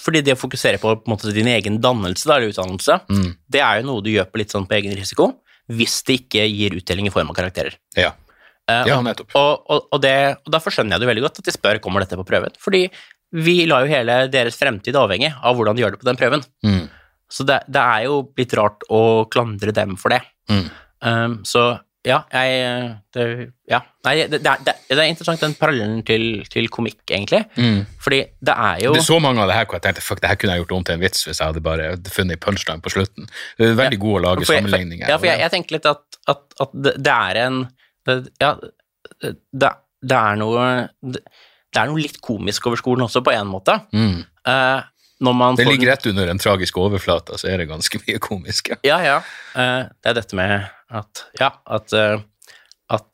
fordi 0.00 0.24
det 0.24 0.36
å 0.36 0.40
fokusere 0.40 0.80
på, 0.82 0.96
på 1.04 1.12
måte, 1.12 1.32
din 1.36 1.52
egen 1.52 1.80
dannelse 1.84 2.28
da, 2.28 2.38
eller 2.38 2.52
utdannelse, 2.52 3.00
det 3.52 3.60
er 3.60 3.80
jo 3.80 3.88
noe 3.90 4.04
du 4.04 4.12
gjør 4.12 4.28
på 4.32 4.40
litt 4.40 4.52
sånn 4.54 4.68
på 4.68 4.78
egen 4.80 4.96
risiko, 4.96 5.34
hvis 5.72 6.02
det 6.08 6.22
ikke 6.22 6.44
gir 6.48 6.76
uttelling 6.76 7.08
i 7.08 7.12
form 7.12 7.32
av 7.32 7.36
karakterer. 7.38 7.76
Ja, 7.96 8.12
Eh, 8.70 8.88
ja 8.88 9.00
nettopp. 9.04 9.34
Og, 9.36 9.64
og, 9.68 9.88
og, 9.92 10.00
det, 10.02 10.14
og 10.44 10.54
derfor 10.54 10.74
skjønner 10.74 10.96
jeg 10.96 11.04
det 11.04 11.10
veldig 11.10 11.24
godt 11.26 11.40
at 11.42 11.48
de 11.48 11.54
spør 11.54 11.80
kommer 11.84 12.04
dette 12.04 12.18
på 12.18 12.26
prøven. 12.28 12.54
Fordi 12.60 12.86
vi 13.44 13.56
lar 13.68 13.84
jo 13.84 13.92
hele 13.92 14.24
deres 14.32 14.58
fremtid 14.58 14.96
avhengig 14.98 15.32
av 15.34 15.56
hvordan 15.58 15.76
de 15.76 15.84
gjør 15.84 15.96
det 15.96 16.02
på 16.02 16.08
den 16.08 16.20
prøven. 16.20 16.44
Mm. 16.66 16.84
Så 17.34 17.46
det, 17.48 17.64
det 17.66 17.82
er 17.82 18.06
jo 18.06 18.20
litt 18.38 18.54
rart 18.54 18.86
å 18.94 19.02
klandre 19.32 19.74
dem 19.74 19.98
for 20.00 20.14
det. 20.14 20.22
Mm. 20.52 20.68
Um, 21.04 21.36
så 21.48 21.72
ja, 22.04 22.18
jeg 22.28 22.96
det, 23.16 23.24
Ja. 23.70 23.78
Nei, 24.04 24.26
det, 24.28 24.42
det, 24.44 24.52
er, 24.68 24.98
er 24.98 25.06
interessant 25.08 25.40
den 25.40 25.54
parallellen 25.56 26.02
til, 26.04 26.42
til 26.52 26.68
komikk, 26.68 27.00
egentlig. 27.08 27.40
Fordi 28.04 28.18
det 28.44 28.56
er 28.66 28.82
jo 28.84 28.92
Det 28.92 29.00
er 29.00 29.06
så 29.06 29.20
mange 29.24 29.40
av 29.40 29.48
det 29.48 29.56
her 29.56 29.64
hvor 29.64 29.78
jeg 29.78 29.86
tenkte 29.86 30.04
fuck, 30.04 30.20
det 30.20 30.28
her 30.28 30.36
kunne 30.40 30.56
jeg 30.56 30.64
gjort 30.64 30.74
om 30.76 30.84
til 30.84 30.98
en 30.98 31.04
vits 31.04 31.24
hvis 31.24 31.40
jeg 31.40 31.48
hadde 31.48 31.64
bare 31.64 31.94
funnet 32.12 32.42
punchline 32.44 32.84
på 32.84 32.92
slutten. 32.92 33.30
Det 33.56 33.70
er 33.70 33.80
veldig 33.80 34.00
god 34.04 34.18
å 34.18 34.22
lage 34.26 34.44
For 34.44 34.52
sammenligninger. 34.52 35.06
For, 35.06 35.14
ja, 35.14 35.20
for 35.22 35.30
jeg, 35.30 35.40
jeg 35.46 35.54
tenker 35.56 35.78
litt 35.78 35.88
at, 35.88 36.20
at, 36.34 36.44
at 36.66 36.76
det, 36.84 37.16
er 37.16 37.40
en 37.46 37.62
Ja, 38.44 38.52
det, 39.24 39.72
det 40.04 40.20
er 40.20 40.40
noe 40.44 40.68
det, 41.00 41.24
er 41.80 41.88
noe 41.88 42.04
litt 42.04 42.20
komisk 42.22 42.68
over 42.68 42.78
skolen 42.78 43.08
også, 43.08 43.24
på 43.24 43.32
en 43.32 43.48
måte. 43.48 43.80
Mm. 43.96 44.20
Man 44.44 44.84
Det 45.56 45.66
ligger 45.68 45.90
rett 45.92 46.06
under 46.10 46.26
den 46.30 46.38
tragiske 46.42 46.80
overflata, 46.80 47.38
så 47.40 47.48
er 47.50 47.62
det 47.62 47.68
ganske 47.70 48.00
mye 48.04 48.20
komisk. 48.22 48.70
Ja. 48.74 48.78
Ja, 48.84 49.00
ja. 49.04 49.16
Eh, 49.56 49.88
det 50.02 50.12
er 50.12 50.20
dette 50.20 50.36
med 50.38 50.54
at 50.94 51.24
Ja, 51.40 51.50
at, 51.66 51.92
eh, 51.96 52.20
at, 52.92 53.06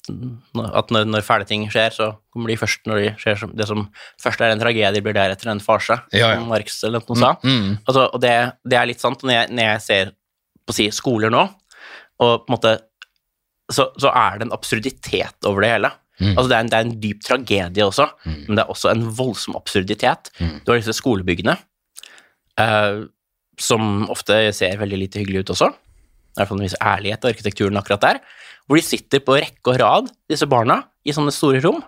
at 0.75 0.91
når, 0.91 1.07
når 1.07 1.23
fæle 1.25 1.47
ting 1.47 1.69
skjer, 1.71 1.95
så 1.95 2.11
kommer 2.35 2.51
de 2.51 2.59
først 2.61 2.89
når 2.91 3.01
de 3.05 3.11
skjer 3.23 3.39
som 3.39 3.53
Det 3.57 3.67
som 3.71 3.87
først 4.21 4.43
er 4.43 4.53
en 4.55 4.61
tragedie, 4.63 5.03
blir 5.05 5.15
deretter 5.17 5.53
en 5.53 5.63
farse, 5.63 5.97
Ja, 6.13 6.33
ja. 6.35 6.35
som 6.41 6.49
Marx 6.51 6.83
eller 6.85 7.05
noe 7.07 7.17
sa. 7.23 7.35
Mm. 7.45 7.79
Altså, 7.87 8.09
og 8.11 8.21
det, 8.25 8.35
det 8.67 8.81
er 8.81 8.91
litt 8.91 9.01
sant. 9.03 9.23
Når 9.23 9.37
jeg, 9.37 9.53
når 9.55 9.69
jeg 9.71 9.83
ser 9.87 10.13
på 10.67 10.75
å 10.75 10.77
si, 10.77 10.91
skoler 10.95 11.31
nå, 11.33 11.47
og 12.21 12.45
på 12.45 12.51
en 12.51 12.57
måte 12.59 12.77
så, 13.71 13.87
så 14.03 14.11
er 14.11 14.39
det 14.41 14.49
en 14.49 14.53
absurditet 14.57 15.47
over 15.47 15.63
det 15.63 15.71
hele. 15.77 15.93
Mm. 16.21 16.35
Altså, 16.35 16.49
det 16.51 16.57
er, 16.57 16.61
en, 16.65 16.69
det 16.73 16.77
er 16.77 16.85
en 16.89 17.01
dyp 17.01 17.21
tragedie 17.25 17.85
også, 17.87 18.07
men 18.27 18.59
det 18.59 18.65
er 18.65 18.73
også 18.75 18.91
en 18.91 19.07
voldsom 19.17 19.55
absurditet. 19.57 20.29
Mm. 20.41 20.57
Du 20.67 20.73
har 20.73 20.81
disse 20.83 20.93
skolebyggene, 20.99 21.55
eh, 22.61 23.05
som 23.61 24.07
ofte 24.13 24.39
ser 24.57 24.81
veldig 24.81 25.05
lite 25.05 25.23
hyggelig 25.23 25.45
ut 25.45 25.55
også. 25.57 25.71
Det 25.71 26.39
er 26.39 26.39
i 26.39 26.43
hvert 26.43 26.53
fall 26.53 26.61
en 26.61 26.67
viss 26.69 26.81
ærlighet 26.81 27.25
i 27.25 27.33
arkitekturen 27.33 27.81
akkurat 27.81 28.05
der. 28.05 28.21
Hvor 28.69 28.79
de 28.79 28.87
sitter 28.87 29.23
på 29.25 29.37
rekke 29.41 29.73
og 29.73 29.81
rad, 29.83 30.11
disse 30.31 30.47
barna, 30.49 30.83
i 31.03 31.15
sånne 31.17 31.35
store 31.35 31.63
rom. 31.65 31.81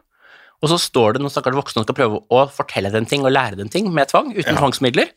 Og 0.62 0.70
så 0.70 0.78
står 0.78 1.14
det 1.16 1.22
noen 1.22 1.32
stakkars 1.32 1.58
voksne 1.58 1.82
og 1.82 1.86
skal 1.88 1.98
prøve 1.98 2.20
å 2.30 2.44
fortelle 2.50 2.90
dem 2.94 3.06
ting 3.08 3.24
og 3.26 3.34
lære 3.34 3.58
dem 3.58 3.70
ting 3.70 3.88
med 3.94 4.10
tvang, 4.10 4.32
uten 4.34 4.58
tvangsmidler. 4.58 5.10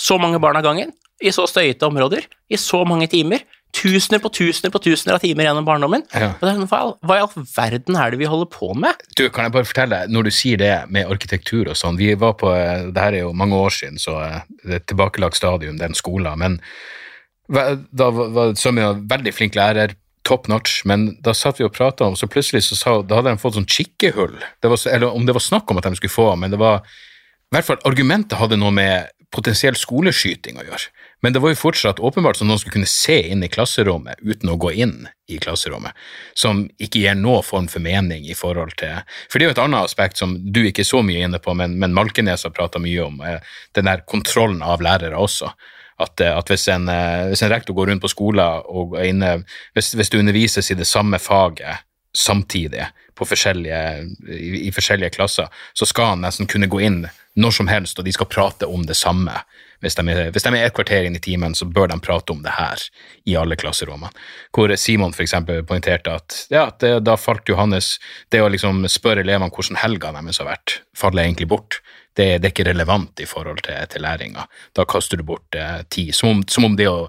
Så 0.00 0.16
mange 0.20 0.40
barn 0.40 0.56
av 0.56 0.64
gangen, 0.64 0.92
i 1.20 1.32
så 1.34 1.44
støyete 1.48 1.88
områder, 1.88 2.24
i 2.48 2.56
så 2.60 2.80
mange 2.88 3.10
timer. 3.12 3.44
Tusener 3.76 4.18
på 4.18 4.28
tusener 4.34 4.72
på 4.74 4.80
tusener 4.82 5.14
av 5.14 5.22
timer 5.22 5.46
gjennom 5.46 5.64
barndommen. 5.64 6.02
Ja. 6.12 6.32
Og 6.34 6.40
det 6.42 6.50
er 6.50 6.58
sånn, 6.58 6.70
hva, 7.06 7.16
i 7.16 7.22
all- 7.22 7.46
verden 7.54 7.96
er 7.96 8.10
det 8.10 8.18
vi 8.18 8.28
holder 8.30 8.48
på 8.50 8.72
med? 8.74 8.98
Du, 9.16 9.28
kan 9.30 9.46
jeg 9.46 9.54
bare 9.54 9.68
fortelle, 9.68 10.00
når 10.10 10.26
du 10.26 10.30
sier 10.34 10.58
det 10.60 10.72
med 10.90 11.06
arkitektur 11.10 11.70
og 11.70 11.78
sånn, 11.78 11.96
vi 12.00 12.12
var 12.18 12.34
på, 12.40 12.50
eh, 12.56 12.88
det 12.90 13.00
her 13.04 13.12
er 13.14 13.24
jo 13.24 13.32
mange 13.32 13.54
år 13.54 13.70
siden, 13.70 13.98
så 14.02 14.16
eh, 14.24 14.40
det 14.64 14.72
er 14.72 14.80
et 14.82 14.86
tilbakelagt 14.90 15.38
stadium, 15.38 15.78
den 15.78 15.94
skolen, 15.94 16.38
men 16.42 16.58
da 17.50 18.10
var 18.14 18.52
Sømja 18.54 18.92
veldig 19.10 19.32
flink 19.34 19.56
lærer, 19.58 19.94
top 20.26 20.46
notch, 20.52 20.82
men 20.86 21.16
da 21.24 21.32
satt 21.34 21.58
vi 21.58 21.64
og 21.66 21.72
pratet 21.74 22.04
om, 22.06 22.14
så 22.18 22.28
plutselig 22.30 22.62
så 22.68 22.76
sa, 22.78 22.92
da 23.02 23.18
hadde 23.18 23.32
de 23.32 23.40
fått 23.42 23.56
sånn 23.56 23.66
kikkehull, 23.70 24.36
det 24.62 24.70
var, 24.70 24.82
eller 24.92 25.16
om 25.16 25.24
det 25.26 25.34
var 25.34 25.42
snakk 25.42 25.70
om 25.72 25.80
at 25.80 25.88
de 25.88 25.96
skulle 25.98 26.12
få, 26.14 26.28
men 26.38 26.52
det 26.52 26.60
var, 26.60 26.84
i 27.50 27.56
hvert 27.56 27.66
fall 27.66 27.80
argumentet 27.88 28.38
hadde 28.38 28.58
noe 28.60 28.70
med 28.74 29.08
potensiell 29.34 29.74
skoleskyting 29.78 30.58
å 30.60 30.66
gjøre. 30.66 30.90
Men 31.20 31.34
det 31.34 31.42
var 31.44 31.52
jo 31.52 31.60
fortsatt 31.60 32.00
åpenbart 32.00 32.38
som 32.38 32.48
noen 32.48 32.60
skulle 32.60 32.78
kunne 32.78 32.90
se 32.90 33.18
inn 33.28 33.44
i 33.44 33.50
klasserommet 33.52 34.22
uten 34.24 34.52
å 34.52 34.56
gå 34.60 34.72
inn 34.72 34.94
i 35.28 35.36
klasserommet, 35.42 35.92
som 36.34 36.64
ikke 36.80 37.02
gir 37.02 37.18
noen 37.18 37.44
form 37.44 37.68
for 37.70 37.84
mening 37.84 38.24
i 38.24 38.36
forhold 38.36 38.72
til 38.80 39.02
For 39.28 39.38
det 39.38 39.44
er 39.44 39.50
jo 39.50 39.56
et 39.58 39.64
annet 39.66 39.90
aspekt 39.90 40.20
som 40.20 40.38
du 40.40 40.62
ikke 40.64 40.84
er 40.84 40.88
så 40.88 41.02
mye 41.04 41.26
inne 41.26 41.42
på, 41.42 41.54
men, 41.56 41.76
men 41.80 41.94
Malkenes 41.96 42.46
har 42.48 42.56
prata 42.56 42.80
mye 42.82 43.04
om, 43.04 43.20
eh, 43.20 43.44
den 43.76 43.90
der 43.90 44.06
kontrollen 44.08 44.64
av 44.64 44.80
lærere 44.84 45.20
også. 45.20 45.52
At, 46.00 46.20
eh, 46.24 46.32
at 46.32 46.48
hvis, 46.48 46.66
en, 46.72 46.88
eh, 46.88 47.28
hvis 47.28 47.44
en 47.44 47.52
rektor 47.52 47.76
går 47.76 47.92
rundt 47.92 48.04
på 48.06 48.12
skolen 48.12 48.64
og 48.72 48.96
er 48.96 49.12
inne 49.12 49.36
Hvis, 49.76 49.92
hvis 49.94 50.10
det 50.10 50.18
undervises 50.18 50.70
i 50.70 50.78
det 50.78 50.88
samme 50.88 51.20
faget 51.20 51.84
samtidig 52.16 52.88
forskjellige, 53.20 53.80
i, 54.32 54.66
i 54.68 54.70
forskjellige 54.72 55.12
klasser, 55.14 55.48
så 55.74 55.86
skal 55.86 56.14
han 56.14 56.22
nesten 56.24 56.48
kunne 56.48 56.70
gå 56.70 56.80
inn 56.80 57.02
når 57.36 57.52
som 57.54 57.68
helst, 57.68 57.98
og 57.98 58.06
de 58.06 58.14
skal 58.16 58.30
prate 58.30 58.66
om 58.66 58.86
det 58.86 58.96
samme. 58.96 59.34
Hvis 59.80 59.96
de, 59.96 60.04
er, 60.12 60.28
hvis 60.34 60.44
de 60.44 60.52
er 60.52 60.66
et 60.66 60.74
kvarter 60.76 61.06
inn 61.08 61.16
i 61.16 61.22
timen, 61.22 61.54
så 61.56 61.64
bør 61.64 61.88
de 61.88 61.96
prate 62.04 62.34
om 62.34 62.42
det 62.44 62.52
her 62.52 62.82
i 63.28 63.36
alle 63.40 63.56
klasserommene. 63.56 64.12
Hvor 64.52 64.72
Simon 64.76 65.14
eksempel 65.16 65.62
poengterte 65.66 66.12
at 66.20 66.36
ja, 66.52 66.66
det, 66.80 66.92
da 67.06 67.16
falt 67.16 67.48
Johannes 67.48 67.94
Det 68.30 68.42
å 68.42 68.48
liksom 68.52 68.84
spørre 68.88 69.24
elevene 69.24 69.50
hvordan 69.50 69.80
helga 69.80 70.12
deres 70.16 70.40
har 70.42 70.50
vært, 70.50 70.80
faller 70.96 71.24
egentlig 71.24 71.48
bort. 71.48 71.80
Det, 72.16 72.40
det 72.42 72.50
er 72.50 72.52
ikke 72.52 72.68
relevant 72.68 73.22
i 73.22 73.28
forhold 73.28 73.62
til, 73.64 73.78
til 73.90 74.04
læringa. 74.04 74.46
Da 74.76 74.84
kaster 74.88 75.20
du 75.20 75.24
bort 75.26 75.56
eh, 75.56 75.80
tid. 75.88 76.12
Som 76.14 76.34
om, 76.34 76.42
som 76.50 76.66
om 76.68 76.76
det 76.76 76.88
å, 76.90 77.08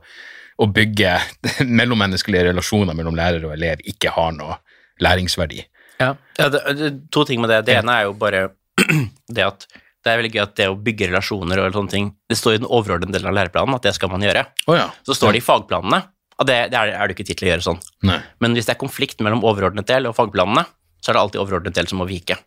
å 0.62 0.68
bygge 0.70 1.18
mellommenneskelige 1.82 2.52
relasjoner 2.52 2.98
mellom 2.98 3.18
lærer 3.18 3.48
og 3.50 3.56
elev 3.58 3.84
ikke 3.92 4.14
har 4.16 4.34
noe 4.38 4.60
læringsverdi. 5.02 5.66
Ja, 6.02 6.16
det, 6.38 6.62
det, 6.78 6.92
To 7.14 7.26
ting 7.28 7.42
med 7.42 7.52
det. 7.54 7.64
Det 7.68 7.78
ene 7.82 8.00
er 8.00 8.10
jo 8.10 8.18
bare 8.18 8.50
det 9.36 9.46
at 9.46 9.68
det 10.04 10.12
er 10.12 10.18
veldig 10.22 10.32
gøy 10.34 10.42
at 10.44 10.56
det 10.58 10.68
å 10.72 10.78
bygge 10.82 11.10
relasjoner 11.12 11.60
og 11.62 11.74
sånne 11.76 11.94
ting, 11.94 12.12
det 12.30 12.38
står 12.40 12.56
i 12.58 12.62
den 12.64 12.70
overordnede 12.70 13.14
delen 13.18 13.30
av 13.32 13.38
læreplanen 13.38 13.76
at 13.78 13.84
det 13.86 13.94
skal 13.98 14.10
man 14.10 14.22
gjøre. 14.26 14.46
Oh, 14.68 14.76
ja. 14.78 14.88
Så 15.06 15.14
står 15.18 15.34
det 15.38 15.42
i 15.44 15.46
fagplanene, 15.46 16.02
og 16.42 16.48
det, 16.50 16.60
det 16.74 16.78
er, 16.80 16.94
er 16.98 17.08
det 17.12 17.16
ikke 17.18 17.28
tid 17.30 17.38
til 17.42 17.48
å 17.50 17.52
gjøre 17.54 17.68
sånn. 17.68 17.82
Nei. 18.10 18.20
Men 18.42 18.56
hvis 18.58 18.66
det 18.70 18.74
er 18.76 18.82
konflikt 18.82 19.22
mellom 19.22 19.44
overordnet 19.46 19.86
del 19.92 20.10
og 20.10 20.16
fagplanene, 20.18 20.64
så 21.02 21.12
er 21.12 21.18
det 21.18 21.22
alltid 21.26 21.42
overordnet 21.44 21.78
del 21.78 21.88
som 21.92 22.02
må 22.02 22.08
vike. 22.10 22.38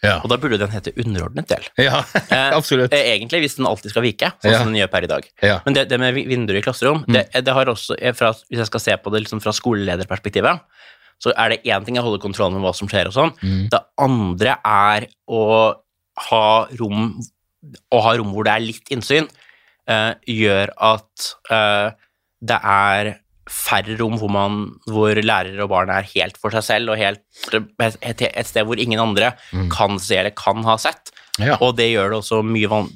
Ja. 0.00 0.14
Og 0.24 0.30
da 0.32 0.38
burde 0.40 0.56
den 0.56 0.70
hete 0.72 0.94
underordnet 0.96 1.50
del. 1.50 1.66
ja. 1.82 1.98
Eh, 2.32 2.54
Absolutt. 2.56 2.94
eh, 2.96 3.10
Egentlig, 3.16 3.42
hvis 3.42 3.58
den 3.58 3.66
alltid 3.68 3.92
skal 3.92 4.06
vike, 4.06 4.30
sånn 4.40 4.54
Ja. 4.54 4.60
som 4.62 4.70
den 4.70 4.78
gjør 4.80 4.88
per 4.94 5.04
i 5.04 5.10
dag. 5.10 5.26
Ja. 5.44 5.58
Men 5.66 5.74
det, 5.76 5.88
det 5.90 5.98
med 6.00 6.14
vinduer 6.16 6.56
i 6.56 6.62
klasserom, 6.64 7.02
det, 7.10 7.26
det 7.44 7.52
har 7.52 7.68
også, 7.68 7.98
eh, 8.00 8.14
fra, 8.16 8.30
hvis 8.48 8.62
jeg 8.62 8.70
skal 8.70 8.80
se 8.86 8.96
på 9.02 9.12
det 9.12 9.24
liksom 9.26 9.42
fra 9.44 9.52
skolelederperspektivet, 9.52 10.62
så 11.20 11.34
er 11.36 11.52
det 11.52 11.58
én 11.68 11.84
ting 11.84 11.98
å 12.00 12.04
holde 12.06 12.22
kontroll 12.22 12.54
med 12.54 12.62
hva 12.64 12.72
som 12.72 12.88
skjer 12.88 13.10
og 13.10 13.12
sånn. 13.18 13.34
Det 13.68 13.80
andre 14.00 14.54
er 14.64 15.04
å 15.28 15.42
ha 16.28 16.44
rom, 16.80 17.14
å 17.92 18.02
ha 18.04 18.14
rom 18.18 18.34
hvor 18.34 18.46
det 18.46 18.54
er 18.54 18.66
litt 18.66 18.92
innsyn, 18.94 19.28
eh, 19.90 20.12
gjør 20.28 20.72
at 20.90 21.32
eh, 21.52 21.88
det 22.40 22.60
er 22.60 23.14
færre 23.50 23.96
rom 23.98 24.14
hvor, 24.20 24.30
man, 24.30 24.58
hvor 24.86 25.18
lærere 25.18 25.64
og 25.64 25.72
barn 25.72 25.90
er 25.90 26.06
helt 26.12 26.38
for 26.38 26.54
seg 26.54 26.66
selv, 26.66 26.92
og 26.92 27.00
helt, 27.00 27.24
et, 27.50 28.22
et 28.22 28.46
sted 28.46 28.66
hvor 28.68 28.78
ingen 28.78 29.02
andre 29.02 29.32
kan 29.72 29.98
se 29.98 30.20
eller 30.20 30.36
kan 30.38 30.62
ha 30.66 30.76
sett. 30.78 31.10
Ja. 31.40 31.56
Og 31.58 31.74
det 31.78 31.88
gjør 31.90 32.12
det 32.12 32.20
også 32.20 32.42
mye 32.46 32.70
van 32.70 32.90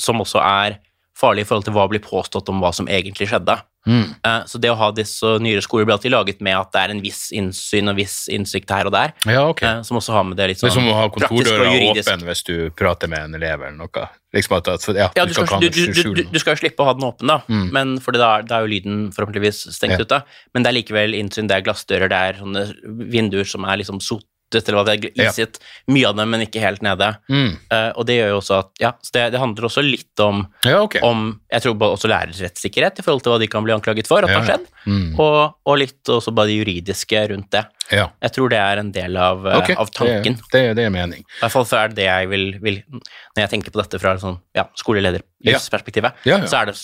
som 0.00 0.22
også 0.22 0.40
er 0.40 0.78
farlig 1.18 1.44
i 1.44 1.48
forhold 1.48 1.66
til 1.66 1.74
hva 1.76 1.88
blir 1.90 2.04
påstått 2.04 2.48
om 2.52 2.62
hva 2.62 2.70
som 2.76 2.88
egentlig 2.90 3.28
skjedde. 3.30 3.58
Mm. 3.88 4.04
Eh, 4.26 4.40
så 4.50 4.58
det 4.60 4.68
å 4.68 4.76
ha 4.76 4.90
disse 4.92 5.30
nyere 5.40 5.62
skoler 5.64 5.86
blir 5.88 5.96
alltid 5.96 6.12
laget 6.12 6.42
med 6.44 6.58
at 6.58 6.70
det 6.74 6.80
er 6.82 6.92
en 6.92 7.00
viss 7.00 7.28
innsyn 7.32 7.88
og 7.88 7.96
viss 7.96 8.16
innsikt 8.32 8.70
her 8.74 8.90
og 8.90 8.92
der, 8.92 9.14
ja, 9.24 9.46
okay. 9.48 9.78
eh, 9.78 9.82
som 9.86 10.00
også 10.00 10.12
har 10.12 10.26
med 10.28 10.36
det 10.38 10.50
litt 10.50 10.60
sånn 10.60 10.68
er 10.68 10.76
som 10.76 10.88
å 10.90 10.96
ha 10.98 11.06
kontordøra 11.14 11.70
åpen 11.88 12.24
hvis 12.28 12.44
du 12.46 12.54
prater 12.76 13.10
med 13.10 13.30
en 13.30 13.38
elev 13.40 13.64
eller 13.64 13.78
noe. 13.78 14.06
Liksom 14.36 14.58
at, 14.58 14.68
ja, 14.92 15.08
Ja, 15.16 15.24
du 15.24 15.32
skal, 15.32 15.62
du, 15.62 15.70
du, 15.72 16.24
du, 16.28 16.38
skal 16.42 16.52
jo 16.52 16.60
slippe 16.60 16.84
å 16.84 16.90
ha 16.90 16.96
den 16.98 17.06
åpen, 17.08 17.30
da, 17.32 17.40
Mm. 17.48 17.68
men 17.72 17.94
for 18.04 18.12
da, 18.12 18.42
da 18.44 18.58
er 18.58 18.66
jo 18.66 18.74
lyden 18.74 18.98
forhåpentligvis 19.16 19.62
stengt 19.72 19.96
Ja. 19.96 20.04
ute. 20.04 20.22
Men 20.52 20.62
det 20.62 20.68
er 20.68 20.76
likevel 20.82 21.16
innsyn, 21.16 21.48
det 21.48 21.56
er 21.56 21.64
glassdører, 21.64 22.12
det 22.12 22.18
er 22.18 22.42
sånne 22.42 22.66
vinduer 23.08 23.48
som 23.48 23.64
er 23.64 23.80
liksom 23.80 24.02
sotet, 24.04 24.28
eller 24.54 24.78
hva 24.78 24.84
det 24.88 24.94
er, 24.96 25.28
iset. 25.28 25.58
Mye 25.92 26.08
av 26.08 26.16
dem, 26.16 26.30
men 26.32 26.44
ikke 26.46 26.62
helt 26.62 26.80
nede. 26.82 27.10
Mm. 27.28 27.50
Uh, 27.72 27.90
og 27.98 28.06
det 28.08 28.16
gjør 28.18 28.30
jo 28.32 28.38
også 28.40 28.58
at 28.62 28.70
Ja, 28.80 28.92
så 29.04 29.12
det, 29.12 29.24
det 29.34 29.42
handler 29.42 29.68
også 29.68 29.84
litt 29.84 30.22
om, 30.24 30.46
Ja, 30.64 30.78
okay. 30.82 31.02
om 31.04 31.40
Jeg 31.52 31.62
tror 31.66 31.84
også 31.92 32.08
lærers 32.08 32.40
rettssikkerhet 32.40 32.98
i 32.98 33.04
forhold 33.04 33.22
til 33.26 33.34
hva 33.34 33.38
de 33.42 33.48
kan 33.50 33.66
bli 33.66 33.74
anklaget 33.76 34.08
for 34.08 34.24
at 34.24 34.30
Ja, 34.32 34.40
har 34.40 34.48
skjedd, 34.48 34.66
Mm. 34.88 35.18
og, 35.20 35.58
og 35.68 35.74
litt 35.82 36.08
også 36.08 36.32
bare 36.32 36.48
det 36.48 36.54
juridiske 36.62 37.20
rundt 37.28 37.50
det. 37.52 37.60
Ja. 37.92 38.06
Jeg 38.24 38.32
tror 38.32 38.48
det 38.48 38.56
er 38.62 38.80
en 38.80 38.92
del 38.94 39.16
av, 39.20 39.42
okay. 39.58 39.74
Av 39.76 39.90
tanken. 39.92 40.38
Det, 40.38 40.48
det, 40.52 40.76
det 40.78 40.86
er 40.86 40.92
mening. 40.94 41.20
I 41.26 41.40
hvert 41.42 41.52
fall 41.52 41.66
så 41.68 41.76
er 41.82 41.90
det 41.92 41.98
det 41.98 42.06
jeg 42.06 42.28
vil, 42.30 42.46
vil 42.62 42.78
Når 42.94 43.42
jeg 43.42 43.50
tenker 43.52 43.74
på 43.74 43.82
dette 43.82 44.00
fra 44.00 44.14
sånn, 44.22 44.38
ja, 44.56 44.64
skolelederperspektivet, 44.80 46.24
Ja, 46.28 46.40
så 46.46 46.64
det, 46.68 46.76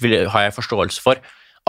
vil, 0.00 0.16
har 0.32 0.46
jeg 0.48 0.56
forståelse 0.56 1.02
for 1.04 1.20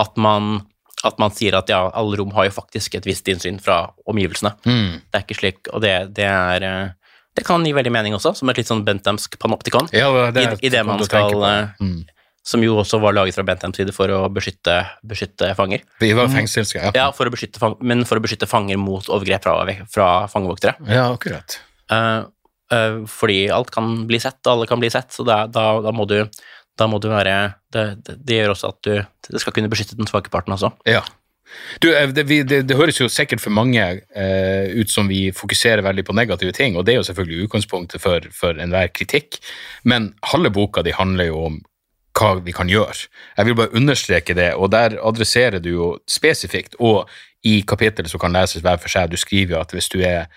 at 0.02 0.16
man, 0.16 0.62
at 1.06 1.18
man 1.22 1.34
sier 1.34 1.56
at 1.58 1.70
ja, 1.70 1.82
alle 1.98 2.18
rom 2.20 2.32
har 2.36 2.48
jo 2.48 2.54
faktisk 2.54 2.96
et 2.98 3.06
visst 3.08 3.28
innsyn 3.30 3.58
fra 3.62 3.84
omgivelsene. 4.08 4.54
Mm. 4.64 5.02
Det 5.02 5.18
er 5.18 5.24
ikke 5.26 5.38
slik, 5.38 5.70
og 5.72 5.82
det, 5.84 5.94
det 6.16 6.28
er 6.28 6.66
eh, 6.68 7.14
Det 7.32 7.46
kan 7.48 7.64
gi 7.64 7.72
veldig 7.72 7.92
mening 7.94 8.14
også, 8.14 8.34
som 8.38 8.50
et 8.52 8.60
litt 8.60 8.68
sånn 8.68 8.84
benthamsk 8.86 9.38
panoptikon. 9.40 9.88
Ja, 9.96 10.10
det, 10.34 10.44
I, 10.60 10.66
i 10.68 10.72
det 10.72 10.82
man 10.86 11.02
skal 11.06 11.38
eh, 11.48 11.78
Mm. 11.82 12.02
Som 12.42 12.64
jo 12.64 12.74
også 12.74 12.98
var 12.98 13.14
laget 13.14 13.36
fra 13.36 13.44
Benthams 13.46 13.78
side 13.78 13.92
for 13.94 14.10
å 14.10 14.24
beskytte, 14.34 14.74
beskytte 15.06 15.52
fanger. 15.54 15.84
Vi 16.02 16.08
var 16.18 16.26
fengselske, 16.26 16.80
ja. 16.80 16.90
Ja, 16.96 17.04
for 17.14 17.30
å 17.30 17.30
beskytte 17.30 17.62
fang, 17.62 17.76
men 17.86 18.02
for 18.02 18.18
å 18.18 18.22
beskytte 18.24 18.48
fanger 18.50 18.80
mot 18.82 19.06
overgrep 19.06 19.46
fra, 19.46 19.76
fra 19.86 20.08
fangevoktere. 20.26 20.74
Ja, 20.90 21.04
akkurat. 21.14 21.60
Uh, 21.86 22.26
uh, 22.74 22.96
fordi 23.06 23.44
alt 23.54 23.70
kan 23.70 23.92
bli 24.10 24.18
sett, 24.18 24.40
alle 24.50 24.66
kan 24.66 24.82
bli 24.82 24.90
sett, 24.90 25.14
så 25.14 25.22
da, 25.22 25.44
da, 25.46 25.68
da 25.86 25.94
må 25.94 26.08
du 26.10 26.16
da 26.78 26.88
må 26.88 27.00
du 27.02 27.10
være 27.12 27.54
det, 27.74 27.86
det, 28.06 28.18
det 28.24 28.38
gjør 28.38 28.54
også 28.54 28.70
at 28.72 28.78
du 28.86 28.94
Det 29.32 29.40
skal 29.40 29.54
kunne 29.54 29.70
beskytte 29.72 29.98
den 29.98 30.08
svake 30.08 30.32
parten 30.32 30.54
også. 30.54 30.72
Ja. 30.88 31.02
Du, 31.84 31.90
eh, 31.92 32.08
det, 32.08 32.24
vi, 32.28 32.42
det, 32.42 32.62
det 32.68 32.76
høres 32.78 33.00
jo 33.00 33.08
sikkert 33.12 33.42
for 33.42 33.54
mange 33.54 33.82
eh, 33.82 34.72
ut 34.72 34.90
som 34.90 35.08
vi 35.10 35.26
fokuserer 35.36 35.84
veldig 35.84 36.04
på 36.08 36.16
negative 36.16 36.54
ting, 36.56 36.76
og 36.76 36.86
det 36.86 36.94
er 36.94 37.02
jo 37.02 37.08
selvfølgelig 37.08 37.48
utgangspunktet 37.48 38.02
for, 38.02 38.24
for 38.36 38.56
enhver 38.62 38.92
kritikk, 38.94 39.40
men 39.84 40.12
halve 40.32 40.52
boka 40.54 40.84
di 40.84 40.94
handler 40.96 41.30
jo 41.30 41.44
om 41.50 41.60
hva 42.18 42.34
vi 42.44 42.52
kan 42.52 42.68
gjøre. 42.68 43.08
Jeg 43.38 43.48
vil 43.48 43.56
bare 43.56 43.76
understreke 43.76 44.36
det, 44.36 44.52
og 44.54 44.72
der 44.72 44.98
adresserer 45.00 45.62
du 45.64 45.70
jo 45.72 45.92
spesifikt, 46.08 46.76
og 46.80 47.08
i 47.42 47.62
kapittel 47.66 48.06
som 48.08 48.20
kan 48.22 48.34
leses 48.34 48.62
hver 48.62 48.78
for 48.78 48.92
seg, 48.92 49.10
du 49.10 49.18
skriver 49.18 49.56
jo 49.56 49.62
at 49.62 49.74
hvis 49.74 49.90
du 49.92 50.00
er 50.06 50.28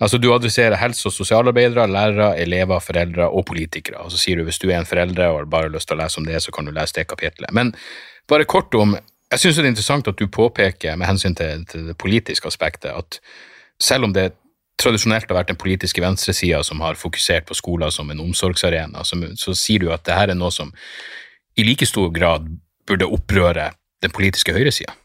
Altså, 0.00 0.16
du 0.16 0.30
adresserer 0.32 0.78
helse- 0.80 1.10
og 1.10 1.12
sosialarbeidere, 1.12 1.84
lærere, 1.84 2.38
elever, 2.40 2.78
foreldre 2.80 3.26
og 3.28 3.44
politikere. 3.44 3.98
Og 4.00 4.10
så 4.10 4.16
sier 4.16 4.38
du 4.38 4.46
hvis 4.46 4.58
du 4.58 4.70
er 4.70 4.78
en 4.78 4.88
foreldre 4.88 5.26
og 5.28 5.38
har 5.38 5.44
bare 5.52 5.68
lyst 5.68 5.90
til 5.90 5.98
å 5.98 6.00
lese 6.00 6.16
om 6.16 6.24
det, 6.24 6.38
så 6.40 6.54
kan 6.56 6.64
du 6.64 6.72
lese 6.72 6.96
det 6.96 7.04
kapitlet. 7.10 7.52
Men 7.52 7.74
bare 8.28 8.48
kort 8.48 8.74
om 8.74 8.96
Jeg 9.30 9.38
syns 9.38 9.56
det 9.56 9.64
er 9.64 9.68
interessant 9.68 10.08
at 10.08 10.18
du 10.18 10.26
påpeker, 10.26 10.96
med 10.96 11.06
hensyn 11.06 11.36
til, 11.38 11.66
til 11.66 11.84
det 11.86 11.98
politiske 11.98 12.48
aspektet, 12.48 12.90
at 12.90 13.20
selv 13.78 14.04
om 14.08 14.12
det 14.12 14.32
tradisjonelt 14.80 15.28
har 15.28 15.36
vært 15.36 15.52
den 15.52 15.60
politiske 15.60 16.02
venstresida 16.02 16.64
som 16.66 16.80
har 16.80 16.98
fokusert 16.98 17.46
på 17.46 17.54
skoler 17.54 17.92
som 17.94 18.10
en 18.10 18.24
omsorgsarena, 18.24 19.04
så, 19.04 19.20
så 19.36 19.54
sier 19.54 19.84
du 19.84 19.92
at 19.94 20.02
det 20.08 20.16
her 20.16 20.32
er 20.32 20.38
noe 20.38 20.50
som 20.50 20.72
i 21.54 21.62
like 21.62 21.86
stor 21.86 22.10
grad 22.10 22.48
burde 22.88 23.06
opprøre 23.06 23.70
den 24.02 24.10
politiske 24.10 24.56
høyresida. 24.56 24.96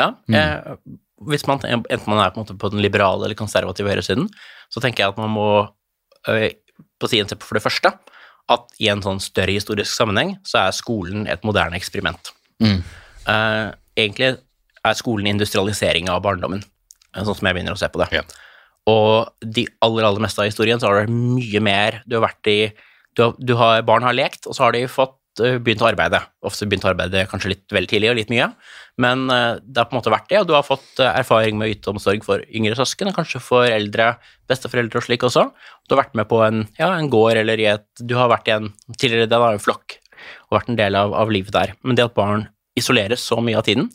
Ja, 0.00 0.10
jeg, 0.28 0.76
hvis 1.24 1.46
man, 1.48 1.62
enten 1.64 2.10
man 2.10 2.20
er 2.20 2.34
på, 2.34 2.42
en 2.44 2.58
på 2.60 2.70
den 2.72 2.82
liberale 2.84 3.24
eller 3.24 3.38
konservative 3.38 3.88
høyresiden, 3.88 4.28
så 4.68 4.82
tenker 4.84 5.04
jeg 5.04 5.14
at 5.14 5.20
man 5.20 5.32
må 5.32 5.48
øh, 6.28 6.50
på 7.00 7.08
siden 7.08 7.30
til 7.30 7.40
for 7.40 7.56
det 7.56 7.64
første 7.64 7.92
at 8.52 8.78
i 8.82 8.90
en 8.92 9.02
sånn 9.02 9.18
større 9.22 9.56
historisk 9.56 9.90
sammenheng 9.90 10.36
så 10.46 10.66
er 10.66 10.76
skolen 10.76 11.26
et 11.30 11.42
moderne 11.46 11.78
eksperiment. 11.78 12.30
Mm. 12.62 12.78
Eh, 13.26 13.68
egentlig 13.98 14.36
er 14.86 14.98
skolen 14.98 15.30
industrialisering 15.32 16.10
av 16.12 16.22
barndommen, 16.22 16.62
eh, 16.62 17.24
sånn 17.24 17.34
som 17.34 17.48
jeg 17.48 17.56
begynner 17.56 17.74
å 17.74 17.80
se 17.80 17.90
på 17.90 18.02
det. 18.04 18.10
Ja. 18.14 18.22
Og 18.86 19.32
de 19.42 19.66
aller, 19.82 20.06
aller 20.06 20.22
meste 20.22 20.44
av 20.44 20.46
historien 20.46 20.78
så 20.78 20.92
har 20.92 21.00
det 21.00 21.10
mye 21.10 21.58
mer 21.58 22.02
Du 22.06 22.14
har 22.14 22.28
vært 22.28 22.46
i 22.52 22.60
du 23.16 23.22
har, 23.24 23.32
du 23.40 23.54
har, 23.56 23.80
Barn 23.82 24.04
har 24.04 24.14
lekt, 24.14 24.46
og 24.46 24.54
så 24.54 24.66
har 24.66 24.76
de 24.76 24.84
fått 24.86 25.16
begynt 25.38 25.82
å 25.84 25.88
arbeide. 25.88 26.20
Ofte 26.46 26.68
begynt 26.68 26.86
å 26.86 26.90
arbeide 26.92 27.26
kanskje 27.30 27.52
litt 27.52 27.74
veldig 27.74 27.90
tidlig 27.90 28.10
og 28.12 28.18
litt 28.18 28.32
mye, 28.32 28.48
men 29.02 29.26
øh, 29.32 29.58
det 29.60 29.82
har 29.82 29.88
på 29.90 29.96
en 29.96 30.00
måte 30.00 30.12
vært 30.12 30.30
det, 30.30 30.40
og 30.40 30.48
du 30.48 30.54
har 30.56 30.64
fått 30.64 31.02
øh, 31.02 31.10
erfaring 31.10 31.58
med 31.58 31.68
å 31.68 31.74
yte 31.74 31.92
omsorg 31.92 32.24
for 32.24 32.44
yngre 32.48 32.78
søsken, 32.78 33.10
og 33.10 33.18
kanskje 33.18 33.42
for 33.44 33.68
eldre 33.68 34.14
besteforeldre 34.48 35.02
og 35.02 35.04
slik 35.04 35.26
også. 35.28 35.44
Du 35.84 35.94
har 35.94 36.04
vært 36.06 36.16
med 36.16 36.28
på 36.30 36.40
en, 36.46 36.64
ja, 36.80 36.88
en 36.94 37.10
gård 37.12 37.36
eller 37.42 37.60
i 37.60 37.68
et 37.74 37.86
Du 38.00 38.16
har 38.16 38.30
vært 38.32 38.48
i 38.48 38.56
en 38.56 38.70
tidligere 38.96 39.28
av 39.36 39.50
en 39.52 39.62
flokk 39.62 39.98
og 40.48 40.56
vært 40.56 40.72
en 40.72 40.78
del 40.78 40.96
av, 40.98 41.12
av 41.14 41.30
livet 41.32 41.52
der. 41.54 41.74
Men 41.84 41.98
det 41.98 42.06
at 42.08 42.16
barn 42.16 42.46
isoleres 42.78 43.24
så 43.24 43.38
mye 43.44 43.58
av 43.60 43.66
tiden 43.66 43.90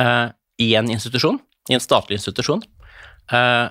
eh, 0.00 0.28
i 0.62 0.72
en 0.78 0.90
institusjon, 0.92 1.38
i 1.70 1.76
en 1.76 1.82
statlig 1.82 2.18
institusjon, 2.20 2.62
eh, 3.32 3.68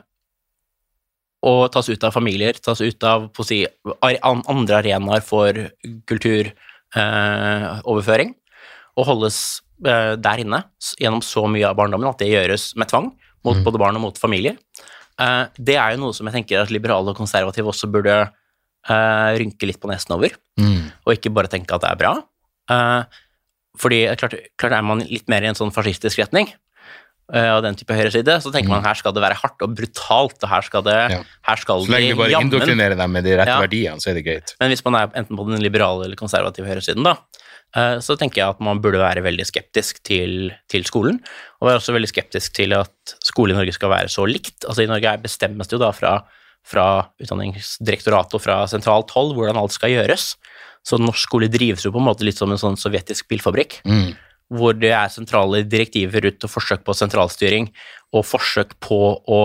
og 1.41 1.61
tas 1.73 1.90
ut 1.90 2.03
av 2.06 2.14
familier, 2.14 2.57
tas 2.61 2.84
ut 2.84 3.07
av 3.07 3.30
si, 3.48 3.64
andre 4.06 4.78
arenaer 4.78 5.23
for 5.26 5.57
kulturoverføring, 6.93 8.34
og 8.99 9.07
holdes 9.07 9.38
eh, 9.85 10.15
der 10.19 10.41
inne 10.43 10.63
gjennom 10.99 11.22
så 11.26 11.45
mye 11.49 11.69
av 11.69 11.77
barndommen 11.80 12.09
at 12.09 12.19
det 12.22 12.31
gjøres 12.31 12.72
med 12.80 12.89
tvang 12.91 13.11
mot 13.45 13.57
både 13.65 13.80
barn 13.81 13.95
og 13.97 14.03
mot 14.03 14.18
familier. 14.22 14.57
Eh, 15.19 15.45
det 15.57 15.77
er 15.80 15.95
jo 15.95 16.03
noe 16.03 16.13
som 16.13 16.27
jeg 16.27 16.35
tenker 16.41 16.61
at 16.61 16.72
liberale 16.73 17.09
og 17.13 17.18
konservative 17.18 17.72
også 17.72 17.89
burde 17.91 18.18
eh, 18.22 19.31
rynke 19.39 19.65
litt 19.69 19.80
på 19.81 19.89
nesen 19.91 20.15
over, 20.18 20.38
Mm. 20.59 20.91
og 21.07 21.13
ikke 21.15 21.31
bare 21.34 21.47
tenke 21.47 21.73
at 21.73 21.81
det 21.81 21.89
er 21.89 21.97
bra. 21.97 22.09
Eh, 22.69 23.03
fordi 23.80 24.01
eh, 24.05 24.15
klart, 24.19 24.35
klart 24.59 24.73
er 24.76 24.84
man 24.85 24.99
litt 25.07 25.30
mer 25.31 25.41
i 25.41 25.47
en 25.49 25.55
sånn 25.57 25.72
fascistisk 25.73 26.19
retning, 26.19 26.51
eh, 27.33 27.47
av 27.55 27.61
den 27.63 27.75
type 27.79 27.93
høyreside, 27.95 28.37
så 28.43 28.51
tenker 28.51 28.69
man 28.69 28.83
her 28.83 28.93
skal 28.99 29.13
det 29.15 29.21
være 29.23 29.37
hardt 29.39 29.61
og 29.63 29.75
brutalt, 29.77 30.37
og 30.43 30.49
her 30.49 30.61
skal 30.67 30.81
det 30.83 30.97
Mm. 31.01 31.11
Ja. 31.11 31.23
her 31.47 31.55
skal 31.61 31.85
Så 31.85 31.91
lenge 31.91 32.09
du 32.11 32.15
bare 32.19 32.29
jammen 32.33 32.51
indoktrinerer 32.51 32.97
dem 32.97 33.11
med 33.11 33.23
de 33.23 33.37
rette 33.37 33.47
Ja. 33.47 33.59
verdiene, 33.61 33.99
så 34.03 34.09
er 34.11 34.13
det 34.19 34.25
greit. 34.25 34.55
Men 34.59 34.69
hvis 34.71 34.83
man 34.85 34.95
er 34.95 35.07
enten 35.15 35.37
på 35.37 35.47
den 35.49 35.61
liberale 35.63 36.05
eller 36.05 36.15
konservative 36.19 36.67
høyresiden, 36.67 37.03
da, 37.03 37.15
eh, 37.75 37.97
så 38.03 38.17
tenker 38.19 38.35
jeg 38.41 38.49
at 38.49 38.59
man 38.59 38.81
burde 38.81 38.99
være 38.99 39.23
veldig 39.23 39.45
skeptisk 39.47 40.03
til, 40.03 40.51
til 40.67 40.83
skolen, 40.83 41.19
og 41.61 41.67
være 41.69 41.79
også 41.79 41.93
veldig 41.95 42.11
skeptisk 42.11 42.53
til 42.53 42.73
at 42.73 42.91
skole 43.23 43.51
i 43.53 43.55
Norge 43.55 43.73
skal 43.73 43.89
være 43.89 44.09
så 44.11 44.27
likt. 44.27 44.65
Altså 44.67 44.83
I 44.83 44.87
Norge 44.91 45.21
bestemmes 45.23 45.67
det 45.67 45.79
jo 45.79 45.85
da 45.85 45.91
fra, 45.91 46.23
fra 46.63 47.07
Utdanningsdirektoratet 47.21 48.35
og 48.37 48.41
fra 48.43 48.59
sentralt 48.69 49.09
hold 49.15 49.33
hvordan 49.37 49.57
alt 49.61 49.71
skal 49.75 49.89
gjøres. 49.95 50.35
Så 50.83 50.97
norsk 50.99 51.27
skole 51.29 51.47
drives 51.51 51.83
jo 51.85 51.91
på 51.93 52.01
en 52.01 52.07
måte 52.07 52.25
litt 52.25 52.37
som 52.39 52.51
en 52.51 52.57
sånn 52.61 52.77
sovjetisk 52.79 53.27
bilfabrikk 53.29 53.81
Mm. 53.85 54.15
Hvor 54.52 54.76
det 54.76 54.91
er 54.91 55.11
sentrale 55.14 55.64
direktiver 55.68 56.28
ut 56.28 56.48
og 56.48 56.52
forsøk 56.52 56.84
på 56.88 56.95
sentralstyring, 56.98 57.69
og 58.11 58.28
forsøk 58.28 58.76
på 58.84 59.02
å 59.32 59.44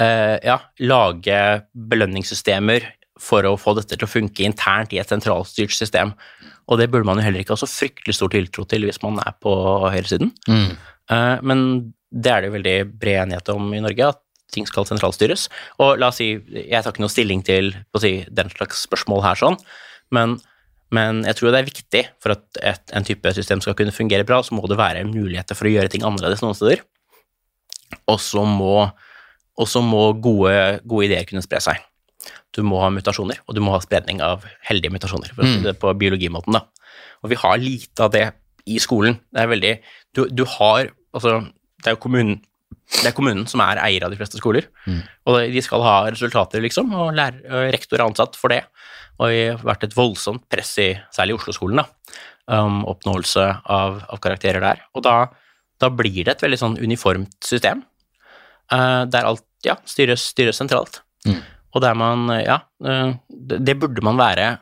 eh, 0.00 0.36
ja, 0.44 0.58
lage 0.84 1.40
belønningssystemer 1.72 2.88
for 3.20 3.44
å 3.48 3.56
få 3.60 3.74
dette 3.76 3.96
til 3.96 4.06
å 4.06 4.10
funke 4.10 4.44
internt 4.46 4.94
i 4.94 5.00
et 5.00 5.12
sentralstyrt 5.12 5.74
system. 5.76 6.12
Og 6.70 6.80
det 6.80 6.88
burde 6.92 7.08
man 7.08 7.20
jo 7.20 7.26
heller 7.26 7.42
ikke 7.42 7.56
ha 7.56 7.60
så 7.60 7.68
fryktelig 7.68 8.16
stor 8.16 8.32
tiltro 8.32 8.64
til 8.68 8.86
hvis 8.88 9.00
man 9.04 9.20
er 9.24 9.36
på 9.42 9.52
høyresiden. 9.88 10.32
Mm. 10.48 10.70
Eh, 11.12 11.36
men 11.44 11.64
det 12.10 12.32
er 12.32 12.42
det 12.42 12.50
jo 12.50 12.56
veldig 12.58 12.76
bred 13.00 13.24
enighet 13.24 13.52
om 13.54 13.72
i 13.76 13.82
Norge, 13.84 14.12
at 14.12 14.20
ting 14.54 14.66
skal 14.66 14.86
sentralstyres. 14.88 15.46
Og 15.82 16.00
la 16.00 16.10
oss 16.10 16.20
si, 16.20 16.32
jeg 16.50 16.82
tar 16.82 16.92
ikke 16.92 17.04
noe 17.04 17.12
stilling 17.12 17.44
til 17.46 17.72
si, 18.02 18.14
den 18.28 18.50
slags 18.52 18.84
spørsmål 18.88 19.24
her 19.28 19.38
sånn, 19.38 19.58
men, 20.14 20.40
men 20.94 21.22
jeg 21.28 21.38
tror 21.38 21.52
det 21.52 21.60
er 21.60 21.68
viktig 21.68 22.02
for 22.22 22.34
at 22.34 22.62
et, 22.72 22.82
en 22.96 23.06
type 23.06 23.34
system 23.36 23.62
skal 23.62 23.76
kunne 23.78 23.94
fungere 23.94 24.26
bra, 24.26 24.40
så 24.42 24.56
må 24.56 24.64
det 24.70 24.78
være 24.80 25.06
muligheter 25.08 25.58
for 25.58 25.68
å 25.68 25.74
gjøre 25.74 25.92
ting 25.92 26.02
annerledes 26.06 26.42
noen 26.42 26.56
steder. 26.58 26.82
Og 28.10 28.18
så 28.22 28.42
må, 28.46 28.74
må 29.86 30.02
gode, 30.22 30.54
gode 30.82 31.06
ideer 31.06 31.28
kunne 31.28 31.44
spre 31.46 31.62
seg. 31.62 31.86
Du 32.54 32.62
må 32.66 32.80
ha 32.82 32.90
mutasjoner, 32.92 33.38
og 33.46 33.56
du 33.56 33.62
må 33.62 33.74
ha 33.74 33.80
spredning 33.82 34.20
av 34.24 34.44
heldige 34.66 34.92
mutasjoner, 34.92 35.32
for 35.36 35.64
det 35.64 35.78
på 35.80 35.94
biologimåten, 35.98 36.58
da. 36.58 36.66
Og 37.22 37.32
vi 37.32 37.38
har 37.38 37.60
lite 37.62 38.06
av 38.06 38.12
det 38.14 38.26
i 38.70 38.80
skolen. 38.82 39.18
Det 39.30 39.42
er 39.42 39.50
veldig 39.50 39.74
Du, 40.16 40.26
du 40.28 40.44
har 40.58 40.90
Altså, 41.10 41.40
det 41.82 41.90
er 41.90 41.96
jo 41.96 42.02
kommunen 42.04 42.36
det 42.90 43.06
er 43.10 43.14
kommunen 43.16 43.46
som 43.50 43.62
er 43.64 43.78
eier 43.84 44.04
av 44.04 44.12
de 44.12 44.18
fleste 44.18 44.38
skoler, 44.40 44.66
og 45.30 45.36
de 45.52 45.62
skal 45.62 45.82
ha 45.84 45.94
resultater, 46.10 46.62
liksom, 46.64 46.90
og 46.92 47.12
lærer, 47.16 47.44
og 47.46 47.74
rektor 47.74 48.00
er 48.00 48.06
ansatt 48.08 48.38
for 48.38 48.52
det. 48.52 48.64
Og 49.20 49.30
det 49.30 49.44
har 49.52 49.62
vært 49.68 49.84
et 49.86 49.94
voldsomt 49.96 50.46
press 50.50 50.72
i 50.82 50.88
særlig 51.14 51.36
Oslo-skolen, 51.38 51.82
om 52.50 52.80
oppnåelse 52.90 53.44
av, 53.70 54.00
av 54.10 54.20
karakterer 54.22 54.64
der. 54.64 54.82
Og 54.96 55.04
da, 55.06 55.14
da 55.78 55.90
blir 55.92 56.24
det 56.24 56.34
et 56.34 56.44
veldig 56.46 56.58
sånn 56.58 56.78
uniformt 56.80 57.36
system, 57.46 57.84
uh, 58.72 59.06
der 59.06 59.28
alt 59.28 59.46
ja, 59.66 59.76
styres, 59.86 60.24
styres 60.32 60.58
sentralt. 60.58 61.02
Og 61.70 61.84
der 61.84 61.94
man, 61.94 62.26
ja, 62.42 62.58
uh, 62.82 63.12
det, 63.28 63.60
det 63.68 63.78
burde 63.78 64.02
man 64.02 64.18
være 64.20 64.56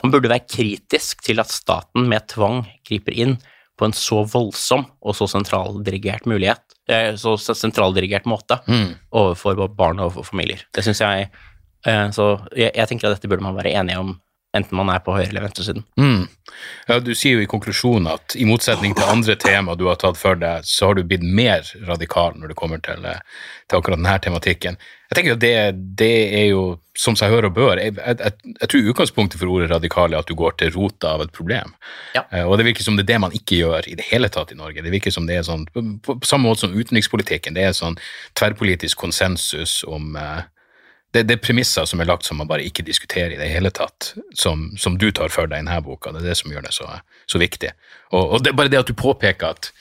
Man 0.00 0.14
burde 0.14 0.30
være 0.30 0.46
kritisk 0.48 1.20
til 1.26 1.42
at 1.42 1.50
staten 1.52 2.06
med 2.08 2.24
tvang 2.30 2.62
griper 2.88 3.12
inn 3.12 3.34
på 3.76 3.84
en 3.84 3.92
så 3.92 4.22
voldsom 4.24 4.86
og 5.04 5.12
så 5.18 5.26
sentraldirigert 5.28 6.24
mulighet, 6.24 6.62
så 7.20 7.36
sentraldirigert 7.38 8.26
måte 8.30 8.60
Mm. 8.66 8.94
overfor 9.12 9.60
barn 9.76 10.00
og 10.00 10.18
familier. 10.26 10.64
Det 10.74 10.84
syns 10.84 11.00
jeg 11.00 11.28
eh, 11.86 12.10
Så 12.10 12.26
jeg, 12.56 12.72
jeg 12.74 12.88
tenker 12.88 13.08
at 13.08 13.16
dette 13.18 13.28
burde 13.30 13.42
man 13.46 13.56
være 13.56 13.72
enige 13.78 13.98
om, 13.98 14.14
enten 14.56 14.76
man 14.76 14.90
er 14.90 14.98
på 14.98 15.14
høyre- 15.14 15.28
eller 15.28 15.46
venstresiden. 15.46 15.84
Mm. 15.98 16.26
Ja, 16.88 16.98
du 16.98 17.12
sier 17.14 17.38
jo 17.38 17.44
i 17.44 17.50
konklusjonen 17.50 18.08
at 18.10 18.34
i 18.34 18.46
motsetning 18.48 18.96
til 18.98 19.06
andre 19.06 19.36
tema 19.38 19.76
du 19.78 19.86
har 19.86 20.00
tatt 20.00 20.18
for 20.18 20.38
deg, 20.38 20.66
så 20.66 20.90
har 20.90 20.98
du 20.98 21.04
blitt 21.06 21.22
mer 21.22 21.62
radikal 21.86 22.34
når 22.36 22.52
det 22.52 22.58
kommer 22.58 22.82
til, 22.82 23.04
eh, 23.06 23.22
til 23.70 23.78
akkurat 23.78 24.00
denne 24.00 24.16
tematikken. 24.18 24.80
Jeg 25.10 25.16
tenker 25.16 25.36
at 25.36 25.42
det, 25.42 25.54
det 25.98 26.16
er 26.40 26.46
jo 26.50 26.64
som 26.98 27.16
seg 27.18 27.30
hør 27.30 27.48
og 27.48 27.54
bør. 27.54 27.78
Jeg, 27.78 27.94
jeg, 27.96 28.34
jeg, 28.60 28.68
tror 28.68 28.90
utgangspunktet 28.92 29.40
for 29.40 29.54
ordet 29.54 29.70
radikal 29.70 30.12
er 30.12 30.22
at 30.22 30.28
du 30.28 30.36
går 30.38 30.58
til 30.58 30.74
rota 30.74 31.14
av 31.14 31.24
et 31.24 31.32
problem. 31.34 31.74
Ja. 32.18 32.26
Eh, 32.30 32.46
Og 32.46 32.58
det 32.58 32.66
virker 32.66 32.86
som 32.86 32.98
det 32.98 33.06
er 33.06 33.14
det 33.14 33.20
man 33.22 33.34
ikke 33.36 33.62
gjør 33.62 33.86
i 33.86 33.96
det 33.98 34.10
hele 34.10 34.28
tatt 34.28 34.50
i 34.50 34.58
Norge. 34.58 34.82
Det 34.82 34.92
virker 34.92 35.14
som 35.14 35.30
det 35.30 35.38
er 35.38 35.46
sånn, 35.46 35.66
på, 35.70 35.82
på 36.02 36.26
samme 36.26 36.50
måte 36.50 36.66
som 36.66 36.74
utenrikspolitikken, 36.74 37.54
det 37.54 37.70
er 37.70 37.76
sånn 37.76 37.98
tverrpolitisk 38.34 38.98
konsensus 38.98 39.84
om 39.86 40.16
eh, 40.18 40.42
det, 41.14 41.24
det 41.26 41.36
er 41.36 41.42
premisser 41.42 41.86
som 41.90 42.00
er 42.02 42.08
lagt 42.08 42.26
som 42.28 42.38
man 42.38 42.48
bare 42.50 42.64
ikke 42.66 42.84
diskuterer 42.86 43.34
i 43.34 43.38
det 43.40 43.48
hele 43.50 43.72
tatt, 43.74 44.12
som, 44.36 44.68
som 44.78 44.98
du 45.00 45.08
tar 45.14 45.32
for 45.32 45.50
deg 45.50 45.58
i 45.58 45.64
denne 45.64 45.80
boka. 45.82 46.12
Det 46.14 46.22
er 46.22 46.30
det 46.30 46.38
som 46.38 46.52
gjør 46.54 46.68
det 46.68 46.74
så, 46.76 46.86
så 47.30 47.40
viktig. 47.42 47.72
Og, 48.12 48.36
og 48.36 48.44
det 48.44 48.52
er 48.52 48.58
bare 48.60 48.72
det 48.72 48.82
at 48.84 48.90
du 48.90 48.94
påpeker 48.98 49.56
at 49.56 49.72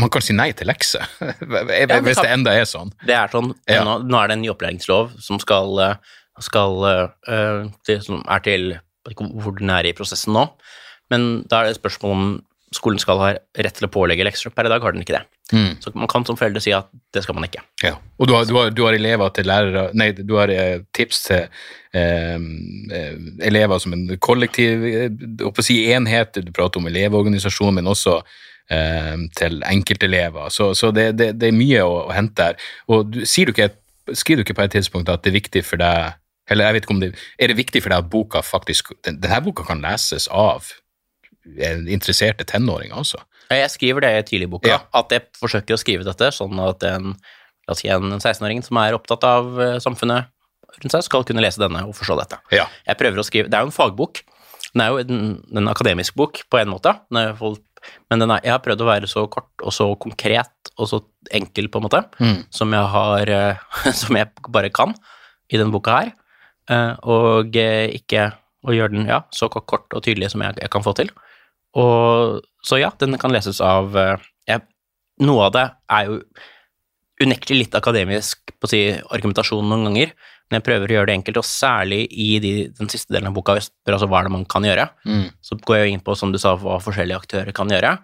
man 0.00 0.10
kan 0.10 0.24
si 0.24 0.34
nei 0.34 0.50
til 0.58 0.66
lekser, 0.66 1.04
hvis 2.02 2.18
det 2.18 2.30
enda 2.32 2.54
er 2.56 2.66
sånn. 2.66 2.90
Det 3.06 3.14
er 3.14 3.30
sånn, 3.30 3.52
Ja. 3.70 3.84
nå, 3.86 4.00
nå 4.08 4.18
er 4.18 4.30
det 4.30 4.38
en 4.38 4.42
ny 4.42 4.50
opplæringslov 4.50 5.12
som 5.22 5.38
skal, 5.42 5.78
eh, 5.84 6.16
skal 6.42 6.82
uh, 6.82 7.68
det 7.86 8.00
som 8.06 8.24
er 8.26 8.42
til 8.46 8.68
ordinære 9.06 9.92
i 9.92 9.96
prosessen 9.96 10.34
nå, 10.34 10.48
men 11.12 11.28
da 11.48 11.60
er 11.60 11.68
det 11.68 11.76
et 11.76 11.80
spørsmål 11.82 12.16
om 12.16 12.26
skolen 12.74 13.00
skal 13.00 13.20
ha 13.22 13.28
rett 13.34 13.76
til 13.78 13.86
å 13.88 13.92
pålegge 13.92 14.26
lekser. 14.26 14.52
Per 14.54 14.68
i 14.68 14.72
dag 14.72 14.84
har 14.84 14.94
den 14.94 15.04
ikke 15.04 15.16
det. 15.16 15.24
Mm. 15.52 15.78
Så 15.80 15.92
man 15.96 16.10
kan 16.10 16.26
som 16.28 16.36
foreldre 16.36 16.60
si 16.60 16.74
at 16.76 16.90
det 17.14 17.22
skal 17.24 17.38
man 17.38 17.46
ikke. 17.46 17.62
Ja. 17.82 17.94
Og 18.20 18.28
du 18.28 18.34
har, 18.36 18.44
du, 18.48 18.54
har, 18.58 18.72
du 18.74 18.82
har 18.84 18.96
elever 18.96 19.32
til 19.32 19.48
lærere 19.48 19.86
Nei, 19.96 20.10
du 20.12 20.34
har 20.36 20.52
eh, 20.52 20.82
tips 20.96 21.22
til 21.28 21.46
eh, 21.96 22.36
eh, 22.36 23.14
elever 23.48 23.80
som 23.80 23.96
en 23.96 24.04
kollektiv 24.20 24.84
eh, 24.90 25.08
å 25.48 25.52
si 25.64 25.80
enhet. 25.94 26.40
Du 26.44 26.52
prater 26.52 26.82
om 26.82 26.90
elevorganisasjon, 26.90 27.78
men 27.80 27.88
også 27.88 28.18
eh, 28.20 29.14
til 29.40 29.62
enkeltelever. 29.64 30.52
Så, 30.54 30.74
så 30.78 30.92
det, 30.92 31.10
det, 31.20 31.32
det 31.40 31.50
er 31.50 31.56
mye 31.56 31.84
å, 31.86 32.02
å 32.08 32.16
hente 32.16 32.50
her. 32.50 32.72
Og 32.92 33.08
du, 33.14 33.22
sier 33.28 33.48
du 33.48 33.56
ikke, 33.56 33.72
skriver 34.12 34.42
du 34.42 34.48
ikke 34.48 34.58
på 34.60 34.66
et 34.68 34.76
tidspunkt 34.76 35.12
at 35.12 35.24
det 35.24 35.32
er 35.32 35.40
viktig 35.40 35.64
for 35.68 35.80
deg 35.80 36.16
Eller 36.48 36.64
jeg 36.64 36.74
vet 36.78 36.86
ikke 36.86 36.94
om 36.94 37.00
det, 37.02 37.08
Er 37.36 37.50
det 37.50 37.58
viktig 37.58 37.82
for 37.84 37.92
deg 37.92 38.06
at 38.06 38.08
boka 38.08 38.40
faktisk 38.40 38.94
den, 39.04 39.18
Denne 39.20 39.40
boka 39.44 39.66
kan 39.68 39.82
leses 39.84 40.30
av 40.32 40.70
interesserte 41.88 42.44
tenåringer 42.48 42.96
også? 43.00 43.20
Jeg 43.50 43.70
skriver 43.72 44.04
det 44.04 44.26
tidlig 44.28 44.48
i 44.48 44.52
boka, 44.52 44.68
Ja. 44.68 44.80
at 44.92 45.08
jeg 45.14 45.22
forsøker 45.40 45.74
å 45.74 45.80
skrive 45.80 46.04
dette 46.04 46.28
sånn 46.36 46.58
at 46.60 46.82
en, 46.84 47.14
si 47.74 47.88
en 47.88 48.10
16-åring 48.20 48.62
som 48.64 48.76
er 48.82 48.92
opptatt 48.96 49.24
av 49.24 49.60
eh, 49.60 49.78
samfunnet 49.80 50.28
rundt 50.82 50.92
seg, 50.92 51.02
skal 51.06 51.24
kunne 51.24 51.40
lese 51.42 51.58
denne 51.60 51.80
og 51.88 51.94
forstå 51.96 52.18
dette. 52.20 52.38
Ja. 52.52 52.66
Jeg 52.86 52.98
prøver 53.00 53.18
å 53.22 53.24
skrive, 53.26 53.48
Det 53.48 53.56
er 53.56 53.64
jo 53.64 53.70
en 53.72 53.72
fagbok. 53.78 54.20
Den 54.74 54.82
er 54.84 54.88
jo 54.92 54.98
en, 55.00 55.42
en 55.56 55.68
akademisk 55.72 56.14
bok 56.14 56.42
på 56.52 56.58
en 56.60 56.68
måte, 56.68 56.92
men 57.10 58.20
den 58.20 58.30
er, 58.30 58.40
jeg 58.44 58.52
har 58.52 58.60
prøvd 58.60 58.82
å 58.84 58.88
være 58.90 59.08
så 59.08 59.24
kort 59.32 59.48
og 59.64 59.72
så 59.72 59.86
konkret 59.98 60.52
og 60.78 60.86
så 60.90 61.00
enkel, 61.34 61.68
på 61.72 61.80
en 61.80 61.86
måte, 61.88 62.02
Mm. 62.20 62.44
som, 62.52 62.70
jeg 62.76 62.90
har, 62.92 63.28
eh, 63.32 63.92
som 64.02 64.14
jeg 64.16 64.28
bare 64.48 64.68
kan 64.70 64.92
i 65.50 65.56
denne 65.56 65.72
boka 65.72 65.96
her. 66.02 66.12
Eh, 66.68 66.94
Og 67.02 67.48
ikke 67.56 68.28
å 68.68 68.74
gjøre 68.76 68.92
den 68.92 69.06
ja, 69.08 69.22
så 69.32 69.48
kort- 69.48 69.66
kort 69.66 69.94
og 69.96 70.02
tydelig 70.04 70.30
som 70.30 70.42
jeg, 70.44 70.54
jeg 70.60 70.70
kan 70.70 70.82
få 70.84 70.92
til. 70.94 71.08
Og 71.76 72.40
så 72.64 72.78
ja, 72.80 72.92
den 73.00 73.18
kan 73.20 73.32
leses 73.34 73.60
av 73.64 73.92
ja, 74.48 74.60
Noe 75.20 75.48
av 75.48 75.52
det 75.52 75.64
er 75.90 76.06
jo 76.08 76.20
unektelig 77.22 77.64
litt 77.64 77.74
akademisk 77.74 78.52
på 78.54 78.68
å 78.68 78.70
si, 78.70 78.80
argumentasjon 79.10 79.66
noen 79.66 79.88
ganger, 79.88 80.12
men 80.48 80.60
jeg 80.60 80.66
prøver 80.68 80.86
å 80.86 80.94
gjøre 80.96 81.08
det 81.10 81.16
enkelt, 81.18 81.40
og 81.42 81.46
særlig 81.48 82.04
i 82.14 82.28
de, 82.42 82.52
den 82.78 82.90
siste 82.92 83.12
delen 83.12 83.28
av 83.30 83.34
boka, 83.36 83.56
spør 83.60 83.96
altså 83.96 84.08
hva 84.08 84.20
er 84.20 84.28
det 84.28 84.34
man 84.36 84.46
kan 84.48 84.64
gjøre, 84.64 84.86
Mm. 85.04 85.26
så 85.42 85.58
går 85.58 85.76
jeg 85.76 85.88
jo 85.88 85.96
inn 85.96 86.04
på, 86.06 86.14
som 86.16 86.32
du 86.32 86.38
sa, 86.38 86.54
hva 86.56 86.78
forskjellige 86.80 87.18
aktører 87.18 87.52
kan 87.52 87.68
gjøre, 87.74 87.96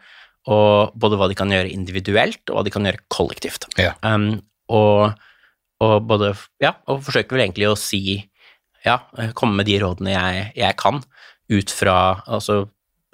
og 0.50 0.92
både 0.98 1.16
hva 1.16 1.30
de 1.30 1.38
kan 1.38 1.54
gjøre 1.54 1.70
individuelt, 1.72 2.42
og 2.50 2.58
hva 2.58 2.64
de 2.66 2.74
kan 2.74 2.84
gjøre 2.84 3.00
kollektivt. 3.08 3.68
Ja. 3.80 3.94
Um, 4.02 4.42
og, 4.68 5.14
og 5.80 5.94
både, 6.10 6.34
ja, 6.60 6.74
og 6.90 7.00
forsøker 7.06 7.38
vel 7.38 7.46
egentlig 7.46 7.70
å 7.70 7.78
si, 7.78 8.18
ja, 8.84 8.98
komme 9.38 9.62
med 9.62 9.70
de 9.70 9.78
rådene 9.80 10.12
jeg, 10.12 10.50
jeg 10.58 10.76
kan, 10.82 11.00
ut 11.54 11.72
fra, 11.72 11.96
altså, 12.26 12.64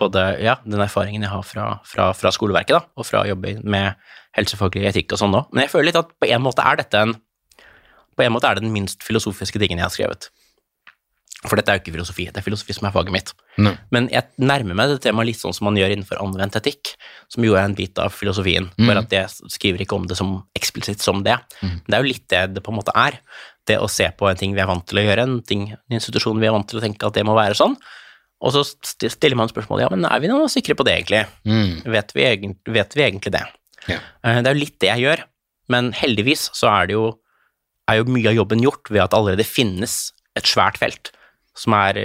både, 0.00 0.24
ja, 0.42 0.56
den 0.64 0.80
erfaringen 0.82 1.22
jeg 1.26 1.30
har 1.32 1.44
fra, 1.46 1.68
fra, 1.86 2.10
fra 2.16 2.32
skoleverket, 2.34 2.74
da, 2.78 2.82
og 2.96 3.06
fra 3.06 3.22
å 3.24 3.28
jobbe 3.30 3.58
med 3.62 3.94
helsefaglig 4.36 4.88
etikk 4.90 5.12
og 5.16 5.20
sånn 5.22 5.34
nå. 5.34 5.44
Men 5.52 5.66
jeg 5.66 5.74
føler 5.74 5.90
litt 5.90 6.00
at 6.00 6.12
på 6.20 6.28
en 6.30 6.44
måte 6.44 6.64
er 6.66 6.80
dette 6.82 7.04
en, 7.06 7.16
på 8.16 8.24
en 8.26 8.34
måte 8.34 8.48
er 8.50 8.58
det 8.58 8.64
den 8.66 8.74
minst 8.74 9.02
filosofiske 9.06 9.60
tingen 9.62 9.78
jeg 9.80 9.86
har 9.88 9.94
skrevet. 9.94 10.30
For 11.40 11.56
dette 11.56 11.72
er 11.72 11.78
jo 11.78 11.80
ikke 11.80 11.94
filosofi, 11.94 12.26
det 12.28 12.36
er 12.36 12.44
filosofi 12.44 12.74
som 12.76 12.84
er 12.84 12.92
faget 12.92 13.14
mitt. 13.14 13.30
Nei. 13.64 13.70
Men 13.94 14.10
jeg 14.12 14.28
nærmer 14.44 14.76
meg 14.76 14.90
det 14.90 14.98
temaet 15.06 15.30
litt 15.30 15.38
sånn 15.40 15.54
som 15.56 15.70
man 15.70 15.78
gjør 15.80 15.94
innenfor 15.94 16.18
anvendt 16.20 16.58
etikk, 16.58 16.90
som 17.32 17.46
jo 17.46 17.54
er 17.56 17.64
en 17.64 17.76
bit 17.78 17.96
av 18.02 18.12
filosofien, 18.12 18.66
Mm. 18.76 18.90
bare 18.90 19.02
at 19.06 19.14
jeg 19.16 19.48
skriver 19.54 19.80
ikke 19.86 19.96
om 19.96 20.04
det 20.10 20.18
som 20.20 20.34
eksplisitt 20.58 21.00
som 21.00 21.22
det. 21.24 21.38
Mm. 21.62 21.70
Men 21.80 21.86
det 21.88 21.96
er 21.96 22.04
jo 22.04 22.10
litt 22.12 22.28
det 22.28 22.42
det 22.58 22.62
på 22.66 22.74
en 22.74 22.76
måte 22.76 22.92
er. 22.94 23.16
Det 23.64 23.78
å 23.80 23.88
se 23.88 24.10
på 24.12 24.28
en 24.28 24.36
ting 24.36 24.52
vi 24.52 24.60
er 24.60 24.68
vant 24.68 24.84
til 24.86 25.00
å 25.00 25.06
gjøre, 25.06 25.24
en, 25.24 25.40
ting, 25.42 25.70
en 25.72 25.96
institusjon 25.96 26.38
vi 26.40 26.46
er 26.50 26.52
vant 26.52 26.68
til 26.68 26.76
å 26.78 26.84
tenke 26.84 27.08
at 27.08 27.16
det 27.16 27.24
må 27.24 27.32
være 27.38 27.56
sånn, 27.56 27.76
og 28.40 28.54
så 28.54 28.62
stiller 28.64 29.36
man 29.36 29.50
spørsmålet, 29.50 29.84
ja, 29.84 29.90
men 29.92 30.06
er 30.08 30.20
vi 30.22 30.30
nå 30.30 30.38
sikre 30.48 30.76
på 30.78 30.86
det 30.88 30.94
egentlig? 30.96 31.24
Mm. 31.44 31.74
Vet 31.92 32.14
vi, 32.16 32.24
egent, 32.24 32.60
vet 32.72 32.96
vi 32.96 33.04
egentlig 33.04 33.34
det? 33.36 33.44
Ja. 33.90 33.98
Eh, 34.24 34.40
Det 34.40 34.48
er 34.48 34.54
jo 34.56 34.62
litt 34.62 34.78
det 34.80 34.90
jeg 34.92 35.04
gjør, 35.04 35.24
men 35.70 35.92
heldigvis 35.96 36.48
så 36.56 36.70
er 36.72 36.90
det 36.90 36.96
jo, 36.96 37.06
er 37.90 38.00
jo 38.00 38.08
mye 38.08 38.32
av 38.32 38.38
jobben 38.38 38.64
gjort 38.64 38.90
ved 38.90 39.04
at 39.04 39.12
det 39.12 39.20
allerede 39.20 39.46
finnes 39.48 39.98
et 40.38 40.48
svært 40.48 40.80
felt, 40.80 41.12
som 41.58 41.74
er, 41.76 41.98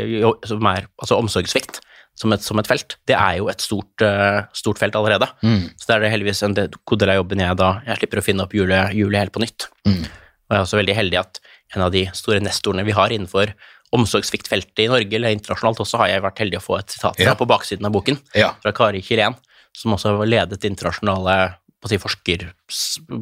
som 0.43 0.65
er 0.67 0.89
altså 0.99 1.19
omsorgssvikt 1.21 1.79
som 2.19 2.31
et, 2.31 2.43
som 2.43 2.59
et 2.61 2.67
felt. 2.69 2.97
Det 3.07 3.15
er 3.17 3.39
jo 3.41 3.49
et 3.51 3.63
stort, 3.63 4.01
eh, 4.03 4.41
stort 4.55 4.79
felt 4.79 4.95
allerede. 4.95 5.27
Mm. 5.43 5.65
Så 5.75 5.87
det 5.89 5.95
er 5.95 6.05
det 6.05 6.11
heldigvis 6.13 6.43
en 6.47 6.55
god 6.55 7.01
del 7.01 7.11
av 7.11 7.19
jobben 7.19 7.43
jeg 7.43 7.57
da 7.59 7.69
Jeg 7.85 7.99
slipper 7.99 8.21
å 8.21 8.25
finne 8.25 8.45
opp 8.45 8.55
hjulet 8.55 9.19
helt 9.19 9.33
på 9.35 9.43
nytt. 9.43 9.67
Mm. 9.87 10.05
Og 10.05 10.53
jeg 10.53 10.59
er 10.59 10.63
også 10.63 10.79
veldig 10.79 10.95
heldig 10.95 11.19
at 11.19 11.39
en 11.75 11.83
av 11.83 11.91
de 11.91 12.05
store 12.15 12.39
nestorene 12.39 12.85
vi 12.87 12.95
har 12.95 13.11
innenfor 13.11 13.51
omsorgssviktfeltet 13.93 14.85
i 14.85 14.87
Norge 14.91 15.13
eller 15.15 15.35
internasjonalt, 15.35 15.79
også 15.83 15.99
har 16.01 16.07
jeg 16.09 16.23
vært 16.25 16.41
heldig 16.41 16.57
å 16.59 16.63
få 16.65 16.79
et 16.79 16.89
sitat 16.95 17.15
fra 17.19 17.31
Ja. 17.31 17.35
på 17.35 17.47
baksiden 17.47 17.85
av 17.85 17.91
boken 17.93 18.17
Ja. 18.33 18.53
fra 18.61 18.71
Kari 18.71 19.01
Kirén, 19.01 19.35
som 19.73 19.93
også 19.93 20.17
har 20.17 20.25
ledet 20.25 20.63
internasjonale 20.65 21.55
på 21.81 21.87
å 21.87 21.89
si, 21.89 21.97
forsker, 21.97 22.51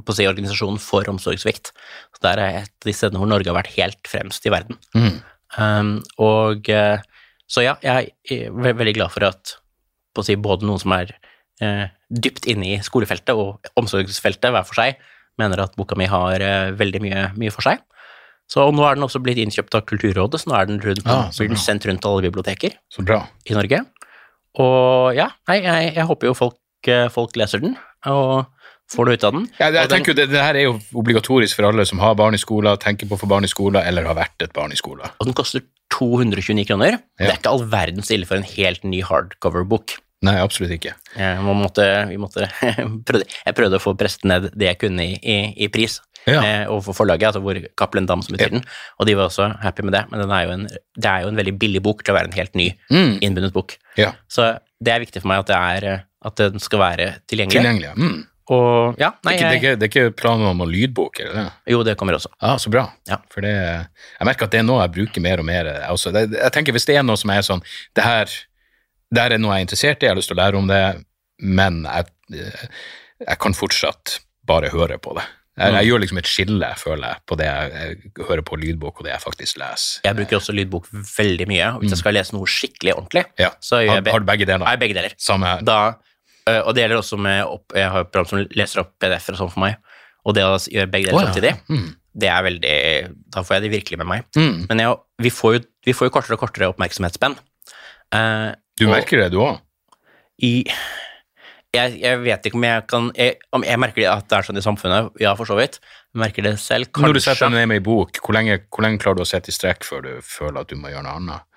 på 0.06 0.10
å 0.10 0.16
si, 0.16 0.24
organisasjonen 0.26 0.80
for 0.80 1.04
omsorgssvikt. 1.04 1.74
Så 2.16 2.22
der 2.22 2.40
er 2.40 2.58
et 2.64 2.72
av 2.72 2.86
de 2.88 2.94
stedene 2.94 3.20
hvor 3.20 3.28
Norge 3.28 3.48
har 3.52 3.62
vært 3.62 3.76
helt 3.76 4.04
fremst 4.08 4.46
i 4.46 4.50
verden. 4.50 4.78
Mm. 4.96 5.22
Um, 5.58 6.04
og 6.18 6.70
eh, 6.70 7.00
så 7.48 7.62
ja, 7.66 7.76
jeg 7.84 8.14
er 8.32 8.52
veldig 8.52 8.96
glad 8.96 9.12
for 9.12 9.28
at 9.28 9.58
på 10.16 10.22
å 10.22 10.26
si, 10.26 10.36
både 10.36 10.66
noen 10.66 10.80
som 10.80 10.94
er 10.96 11.12
eh, 11.62 11.88
dypt 12.10 12.48
inne 12.48 12.78
i 12.78 12.80
skolefeltet 12.86 13.36
og 13.36 13.60
omsorgsfeltet 13.76 14.54
hver 14.54 14.66
for 14.66 14.80
seg, 14.80 14.96
mener 15.42 15.60
at 15.64 15.76
boka 15.76 15.98
mi 15.98 16.06
har 16.10 16.42
eh, 16.42 16.72
veldig 16.78 17.02
mye, 17.02 17.24
mye 17.38 17.52
for 17.54 17.66
seg. 17.66 17.82
Så 18.52 18.62
og 18.68 18.74
nå 18.76 18.84
er 18.86 18.96
den 19.00 19.06
også 19.08 19.22
blitt 19.24 19.40
innkjøpt 19.42 19.76
av 19.80 19.86
Kulturrådet, 19.90 20.42
så 20.44 20.50
nå 20.52 20.58
er 20.60 20.66
den, 20.70 20.80
rundt, 20.84 21.06
Ah, 21.10 21.30
den 21.38 21.56
sendt 21.58 21.86
rundt 21.90 22.06
alle 22.06 22.22
biblioteker 22.28 22.76
Så 22.92 23.02
bra. 23.06 23.24
i 23.50 23.54
Norge. 23.56 23.80
Og 24.62 25.16
ja, 25.18 25.30
nei, 25.50 25.62
jeg, 25.64 25.94
jeg 25.96 26.06
håper 26.10 26.30
jo 26.30 26.34
folk, 26.38 26.60
eh, 26.92 27.08
folk 27.14 27.36
leser 27.40 27.64
den 27.64 27.78
og 28.06 28.46
får 28.94 29.08
noe 29.08 29.16
ut 29.18 29.24
av 29.26 29.34
den. 29.34 29.48
Ja, 29.58 29.70
jeg 29.72 29.74
den- 29.80 29.90
tenker 29.96 30.12
jo 30.14 30.18
det, 30.20 30.28
det 30.30 30.42
her 30.44 30.56
er 30.60 30.68
jo 30.68 30.74
obligatorisk 31.00 31.56
for 31.58 31.66
alle 31.72 31.86
som 31.90 32.00
har 32.04 32.14
barn 32.20 32.36
i 32.36 32.42
skolen, 32.42 32.78
tenker 32.78 33.08
på 33.10 33.16
å 33.18 33.22
få 33.24 33.30
barn 33.32 33.48
i 33.48 33.50
skolen, 33.50 33.82
eller 33.82 34.06
har 34.06 34.16
vært 34.20 34.44
et 34.46 34.54
barn 34.54 34.72
i 34.76 34.78
skolen. 34.78 35.08
Og 35.20 35.26
den 35.26 35.34
koster 35.34 35.64
229 35.96 36.68
kroner. 36.68 37.00
Det 37.18 37.30
er 37.32 37.38
ikke 37.40 37.50
all 37.54 37.64
verdens 37.70 38.12
ille 38.14 38.26
for 38.30 38.36
en 38.38 38.44
helt 38.44 38.84
ny 38.84 39.02
hardcover-bok. 39.06 39.96
Nei, 40.24 40.38
absolutt 40.40 40.72
ikke. 40.78 40.94
Jeg, 41.18 41.40
måtte, 41.44 41.86
vi 42.08 42.16
måtte 42.22 42.46
Jeg 42.62 43.56
prøvde 43.58 43.80
å 43.80 43.84
få 43.84 43.92
presset 44.00 44.24
ned 44.30 44.52
det 44.56 44.70
jeg 44.70 44.80
kunne 44.86 45.04
i, 45.04 45.18
i, 45.20 45.38
i 45.66 45.68
pris 45.74 45.98
Ja. 46.28 46.42
eh, 46.44 46.66
overfor 46.72 46.96
forlaget, 46.96 47.28
altså 47.34 47.42
hvor 47.44 47.58
Cappelen 47.76 48.06
Dam 48.08 48.22
som 48.22 48.36
Ja. 48.40 48.48
den, 48.50 48.64
og 49.00 49.06
de 49.08 49.16
var 49.16 49.28
også 49.30 49.50
happy 49.62 49.84
med 49.84 49.94
det, 49.94 50.06
men 50.12 50.20
den 50.22 50.32
er 50.32 50.44
jo 50.46 50.52
en, 50.52 50.68
det 50.68 51.06
er 51.10 51.22
jo 51.24 51.28
en 51.34 51.36
veldig 51.36 51.58
billig 51.60 51.82
bok 51.84 52.04
til 52.04 52.14
å 52.14 52.18
være 52.18 52.30
en 52.32 52.38
helt 52.38 52.56
ny, 52.56 52.70
Mm. 52.92 53.20
innbundet 53.22 53.54
bok. 53.54 53.78
Ja. 53.98 54.14
Så 54.30 54.60
det 54.84 54.94
er 54.94 55.00
viktig 55.04 55.22
for 55.22 55.28
meg 55.28 55.40
at, 55.40 55.48
det 55.48 55.56
er, 55.56 55.90
eh, 55.94 56.00
at 56.26 56.36
den 56.36 56.60
skal 56.60 56.80
være 56.80 57.10
tilgjengelig. 57.28 57.60
Tilgjengelig. 57.62 57.96
Mm. 57.98 58.28
Og 58.52 58.98
ja, 59.00 59.14
nei, 59.24 59.38
det, 59.38 59.44
er 59.48 59.56
ikke, 59.56 59.76
det 59.80 59.86
er 59.88 59.92
ikke 59.92 60.16
planer 60.20 60.50
om 60.52 60.60
å 60.60 60.68
lydbok, 60.68 61.20
eller 61.22 61.34
det? 61.34 61.52
jo, 61.72 61.84
det 61.84 61.96
kommer 61.98 62.14
også. 62.18 62.28
Ah, 62.42 62.58
så 62.60 62.70
bra. 62.70 62.90
Ja. 63.08 63.18
For 63.32 63.40
det, 63.42 63.54
jeg 63.54 64.28
merker 64.28 64.44
at 64.44 64.52
det 64.52 64.60
er 64.60 64.64
noe 64.68 64.82
jeg 64.84 64.92
bruker 64.98 65.22
mer 65.24 65.40
og 65.40 65.46
mer. 65.48 65.66
jeg 65.66 65.90
Også. 65.90 66.12
Jeg 66.12 66.52
tenker 66.52 66.74
Hvis 66.76 66.86
det 66.86 66.98
er 66.98 67.04
noe 67.04 67.16
som 67.16 67.30
er 67.32 67.40
sånn 67.42 67.62
det 67.96 68.04
her, 68.04 68.26
det 69.14 69.22
her 69.24 69.32
er 69.32 69.38
noe 69.40 69.54
jeg 69.56 69.64
er 69.64 69.68
interessert 69.68 70.04
i, 70.04 70.08
jeg 70.08 70.12
har 70.12 70.20
lyst 70.20 70.28
til 70.28 70.36
å 70.36 70.42
lære 70.44 70.58
om 70.60 70.68
det, 70.68 71.06
men 71.40 71.84
jeg, 71.88 72.06
jeg 73.28 73.40
kan 73.40 73.54
fortsatt 73.56 74.20
bare 74.46 74.70
høre 74.76 74.98
på 75.00 75.16
det. 75.16 75.24
Jeg, 75.54 75.70
Mm. 75.70 75.76
jeg 75.78 75.86
gjør 75.86 76.00
liksom 76.02 76.18
et 76.18 76.26
skille, 76.26 76.68
føler 76.82 77.08
jeg, 77.12 77.18
på 77.30 77.36
det 77.38 77.46
jeg, 77.46 77.72
jeg 77.78 78.26
hører 78.26 78.42
på 78.42 78.58
lydbok, 78.58 79.00
og 79.00 79.04
det 79.06 79.12
jeg 79.14 79.22
faktisk 79.22 79.58
leser. 79.62 80.00
Jeg 80.08 80.16
bruker 80.18 80.38
også 80.40 80.54
lydbok 80.58 80.88
veldig 81.18 81.48
mye, 81.48 81.68
og 81.76 81.82
hvis 81.84 81.92
jeg 81.94 82.00
skal 82.00 82.14
lese 82.18 82.34
noe 82.34 82.48
skikkelig 82.50 82.96
ordentlig, 82.96 83.24
Ja. 83.38 83.52
så 83.62 83.84
gjør 83.84 83.94
jeg 83.94 84.04
har, 84.04 84.12
har 84.16 84.20
du 84.20 84.26
begge 84.26 84.46
deler? 84.50 84.66
Jeg 84.66 84.80
begge 84.82 84.96
deler. 84.98 85.14
Samme 85.22 85.46
her. 85.46 85.62
Da, 85.62 85.78
og 86.66 86.74
det 86.74 86.82
gjelder 86.84 86.98
også 87.04 87.20
med 87.22 87.44
opp, 87.46 87.72
Jeg 87.76 87.90
har 87.90 88.02
et 88.02 88.12
program 88.12 88.26
som 88.32 88.48
leser 88.58 88.80
opp 88.82 88.96
PDF-er 89.00 89.34
og 89.38 89.40
sånn 89.44 89.52
for 89.54 89.60
meg, 89.68 89.76
og 90.26 90.34
det 90.34 90.44
å 90.44 90.58
gjøre 90.58 90.90
begge 90.90 91.06
deler 91.12 91.20
oh, 91.20 91.22
ja. 91.22 91.28
samtidig, 91.32 91.54
Mm. 91.70 91.96
det 92.18 92.30
er 92.30 92.44
veldig 92.50 93.16
Da 93.30 93.44
får 93.44 93.54
jeg 93.60 93.62
det 93.62 93.72
virkelig 93.78 93.98
med 94.02 94.08
meg. 94.08 94.24
Mm. 94.36 94.66
Men 94.70 94.80
jeg, 94.80 94.98
vi, 95.22 95.30
får 95.30 95.54
jo, 95.54 95.60
vi 95.86 95.94
får 95.94 96.10
jo 96.10 96.16
kortere 96.18 96.34
og 96.34 96.40
kortere 96.48 96.74
oppmerksomhetsspenn. 96.74 97.38
Eh, 98.12 98.56
Du 98.80 98.88
og 98.88 98.92
merker 98.98 99.22
det, 99.22 99.32
du 99.32 99.38
òg? 99.38 99.60
Jeg, 101.74 101.96
jeg 102.04 102.20
vet 102.22 102.46
ikke 102.46 102.58
om 102.60 102.66
jeg 102.68 102.82
kan 102.86 103.08
jeg, 103.18 103.38
Om 103.58 103.64
jeg 103.66 103.80
merker 103.82 104.06
at 104.12 104.28
det 104.30 104.38
er 104.38 104.46
sånn 104.46 104.60
i 104.60 104.66
samfunnet, 104.66 105.08
ja, 105.24 105.32
for 105.40 105.50
så 105.50 105.56
vidt. 105.58 105.80
Jeg 106.14 106.22
merker 106.22 106.46
det 106.46 106.58
selv, 106.62 106.92
kanskje. 106.92 107.08
Når 107.08 107.18
du 107.18 107.24
setter 107.26 107.48
deg 107.48 107.56
ned 107.56 107.72
med 107.72 107.80
ei 107.82 107.86
bok, 107.88 108.20
hvor 108.22 108.38
lenge, 108.38 108.60
hvor 108.70 108.86
lenge 108.86 109.02
klarer 109.02 109.18
du 109.18 109.24
å 109.26 109.30
sitte 109.30 109.50
i 109.50 109.56
strekk 109.56 109.88
før 109.88 110.04
du 110.06 110.12
føler 110.22 110.62
at 110.62 110.70
du 110.70 110.78
må 110.78 110.92
gjøre 110.94 111.08
noe 111.08 111.16
annet? 111.18 111.48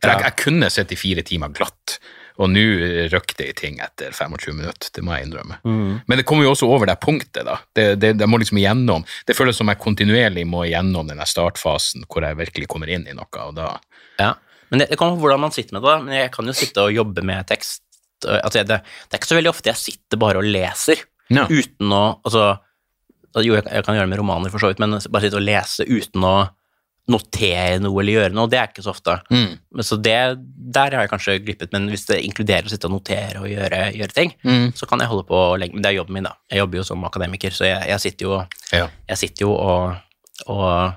For 0.00 0.10
jeg, 0.10 0.18
Ja. 0.18 0.24
jeg 0.26 0.36
kunne 0.40 0.70
sittet 0.72 0.96
i 0.96 0.98
fire 0.98 1.22
timer 1.28 1.52
glatt, 1.54 1.98
og 2.40 2.48
nå 2.50 2.64
røk 3.12 3.34
det 3.36 3.46
i 3.46 3.54
ting 3.54 3.78
etter 3.84 4.10
25 4.16 4.56
minutter. 4.56 4.90
Det 4.96 5.04
må 5.04 5.12
jeg 5.14 5.28
innrømme. 5.28 5.58
Mm. 5.62 6.00
Men 6.08 6.18
det 6.18 6.24
kommer 6.26 6.48
jo 6.48 6.54
også 6.54 6.66
over 6.72 6.88
det 6.88 6.96
punktet, 7.04 7.44
da. 7.46 7.58
Det, 7.76 7.86
det, 8.00 8.14
det 8.18 8.26
må 8.26 8.40
liksom 8.40 8.58
igjennom. 8.58 9.04
Det 9.28 9.36
føles 9.36 9.54
som 9.60 9.68
jeg 9.70 9.78
kontinuerlig 9.78 10.46
må 10.48 10.64
igjennom 10.64 11.06
denne 11.12 11.26
startfasen 11.28 12.08
hvor 12.08 12.24
jeg 12.26 12.38
virkelig 12.40 12.66
kommer 12.72 12.90
inn 12.90 13.06
i 13.06 13.14
noe, 13.14 13.28
og 13.44 13.54
da 13.60 13.76
Ja, 14.18 14.34
men 14.70 14.82
det, 14.82 14.88
det 14.90 14.98
kommer 14.98 15.14
på 15.18 15.26
hvordan 15.26 15.44
man 15.46 15.52
sitter 15.54 15.76
med 15.76 15.84
det. 15.84 15.96
Men 16.06 16.16
jeg 16.16 16.32
kan 16.34 16.46
jo 16.48 16.56
sitte 16.56 16.88
og 16.88 16.96
jobbe 16.96 17.22
med 17.22 17.46
tekst. 17.50 17.84
Altså, 18.28 18.62
det, 18.66 18.80
det 18.82 19.14
er 19.16 19.18
ikke 19.22 19.30
så 19.32 19.38
veldig 19.38 19.50
ofte 19.54 19.70
jeg 19.72 19.80
sitter 19.80 20.18
bare 20.20 20.38
og 20.42 20.44
leser 20.44 21.00
no. 21.30 21.46
uten 21.48 21.92
å 21.96 22.02
altså, 22.24 22.58
Jo, 23.40 23.54
jeg, 23.56 23.64
jeg 23.70 23.84
kan 23.86 23.94
gjøre 23.94 24.08
det 24.08 24.10
med 24.14 24.18
romaner, 24.20 24.50
for 24.50 24.58
så 24.58 24.68
vidt, 24.72 24.80
men 24.82 24.96
bare 24.98 25.22
sitte 25.26 25.38
og 25.38 25.46
lese 25.46 25.86
uten 25.86 26.24
å 26.26 26.34
notere 27.10 27.80
noe 27.82 28.02
eller 28.02 28.12
gjøre 28.20 28.34
noe, 28.36 28.46
det 28.50 28.58
er 28.60 28.68
ikke 28.70 28.82
så 28.84 28.92
ofte. 28.92 29.16
Mm. 29.34 29.54
Så 29.82 29.96
det, 29.98 30.16
der 30.76 30.94
har 30.94 31.02
jeg 31.06 31.10
kanskje 31.10 31.34
glippet, 31.42 31.72
men 31.74 31.88
hvis 31.90 32.04
det 32.06 32.20
inkluderer 32.22 32.68
å 32.68 32.70
sitte 32.70 32.86
og 32.86 32.94
notere 32.94 33.40
og 33.42 33.48
gjøre, 33.50 33.80
gjøre 33.98 34.14
ting, 34.14 34.34
Mm. 34.46 34.68
så 34.78 34.86
kan 34.86 35.00
jeg 35.02 35.10
holde 35.10 35.24
på 35.26 35.40
lenge. 35.58 35.74
Men 35.74 35.82
det 35.82 35.90
er 35.90 35.96
jobben 35.98 36.14
min, 36.18 36.28
da. 36.28 36.34
Jeg 36.52 36.60
jobber 36.62 36.78
jo 36.78 36.84
som 36.86 37.04
akademiker, 37.08 37.50
så 37.56 37.66
jeg, 37.66 37.82
jeg 37.90 38.00
sitter 38.04 38.26
jo 38.28 38.36
Ja. 38.76 38.86
jeg 39.08 39.18
sitter 39.18 39.46
jo 39.46 39.54
og, 39.56 39.96
og 40.46 40.92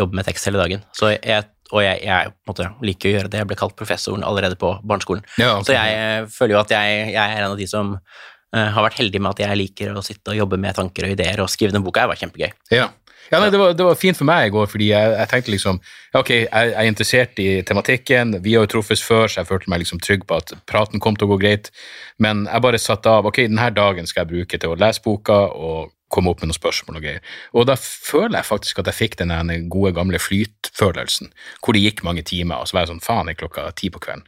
jobber 0.00 0.14
med 0.20 0.24
tekst 0.30 0.48
hele 0.48 0.62
dagen. 0.62 0.84
Så 0.96 1.12
jeg, 1.18 1.44
og 1.70 1.84
jeg, 1.84 2.02
jeg 2.06 2.32
måte, 2.48 2.68
liker 2.84 3.10
å 3.10 3.14
gjøre 3.14 3.30
det. 3.32 3.42
Jeg 3.42 3.50
ble 3.50 3.58
kalt 3.60 3.76
professoren 3.78 4.26
allerede 4.26 4.58
på 4.60 4.72
barneskolen. 4.82 5.24
Ja, 5.36 5.56
okay. 5.56 5.70
Så 5.70 5.76
jeg 5.76 5.98
eh, 5.98 6.28
føler 6.34 6.56
jo 6.56 6.62
at 6.62 6.74
jeg, 6.74 7.02
jeg 7.14 7.20
er 7.22 7.42
en 7.42 7.52
av 7.52 7.58
de 7.60 7.68
som 7.70 7.92
eh, 7.96 8.70
har 8.74 8.86
vært 8.86 9.00
heldig 9.00 9.22
med 9.22 9.34
at 9.34 9.44
jeg 9.46 9.60
liker 9.60 9.94
å 9.94 10.04
sitte 10.06 10.34
og 10.34 10.40
jobbe 10.40 10.60
med 10.60 10.78
tanker 10.78 11.06
og 11.06 11.14
ideer, 11.16 11.44
og 11.44 11.52
skrive 11.52 11.76
den 11.76 11.86
boka 11.86 12.04
her 12.04 12.12
var 12.12 12.20
kjempegøy. 12.20 12.50
Ja. 12.74 12.90
Ja, 13.30 13.38
nei, 13.38 13.50
det, 13.52 13.60
var, 13.60 13.74
det 13.78 13.84
var 13.86 13.98
fint 13.98 14.18
for 14.18 14.26
meg 14.26 14.48
i 14.48 14.50
går, 14.50 14.66
fordi 14.66 14.88
jeg, 14.90 15.10
jeg 15.14 15.30
tenkte 15.30 15.52
liksom 15.52 15.76
Ok, 16.18 16.30
jeg, 16.32 16.48
jeg 16.48 16.74
er 16.74 16.88
interessert 16.88 17.38
i 17.38 17.48
tematikken, 17.66 18.32
vi 18.42 18.56
har 18.56 18.64
jo 18.64 18.72
truffes 18.72 19.04
før, 19.06 19.30
så 19.30 19.42
jeg 19.42 19.50
følte 19.52 19.70
meg 19.70 19.84
liksom 19.84 20.00
trygg 20.02 20.24
på 20.26 20.40
at 20.40 20.50
praten 20.66 21.02
kom 21.02 21.14
til 21.14 21.28
å 21.28 21.36
gå 21.36 21.38
greit, 21.44 21.70
men 22.18 22.42
jeg 22.48 22.64
bare 22.64 22.80
satte 22.82 23.12
av 23.12 23.28
Ok, 23.30 23.44
denne 23.46 23.68
dagen 23.76 24.10
skal 24.10 24.24
jeg 24.24 24.32
bruke 24.32 24.58
til 24.58 24.74
å 24.74 24.78
lese 24.80 25.04
boka 25.04 25.44
og 25.54 25.92
komme 26.12 26.32
opp 26.32 26.42
med 26.42 26.50
noen 26.50 26.58
spørsmål 26.58 26.98
og 26.98 27.04
greier. 27.06 27.34
Og 27.54 27.68
da 27.70 27.76
føler 27.80 28.40
jeg 28.40 28.50
faktisk 28.50 28.82
at 28.82 28.90
jeg 28.90 28.98
fikk 28.98 29.18
den 29.22 29.32
gode, 29.72 29.94
gamle 29.96 30.20
flytfølelsen, 30.20 31.32
hvor 31.62 31.76
det 31.76 31.84
gikk 31.84 32.04
mange 32.06 32.26
timer, 32.26 32.60
og 32.60 32.70
så 32.70 32.76
var 32.76 32.86
jeg 32.86 32.94
sånn 32.94 33.04
faen, 33.04 33.30
er 33.30 33.38
klokka 33.38 33.68
ti 33.78 33.92
på 33.92 34.02
kvelden. 34.02 34.26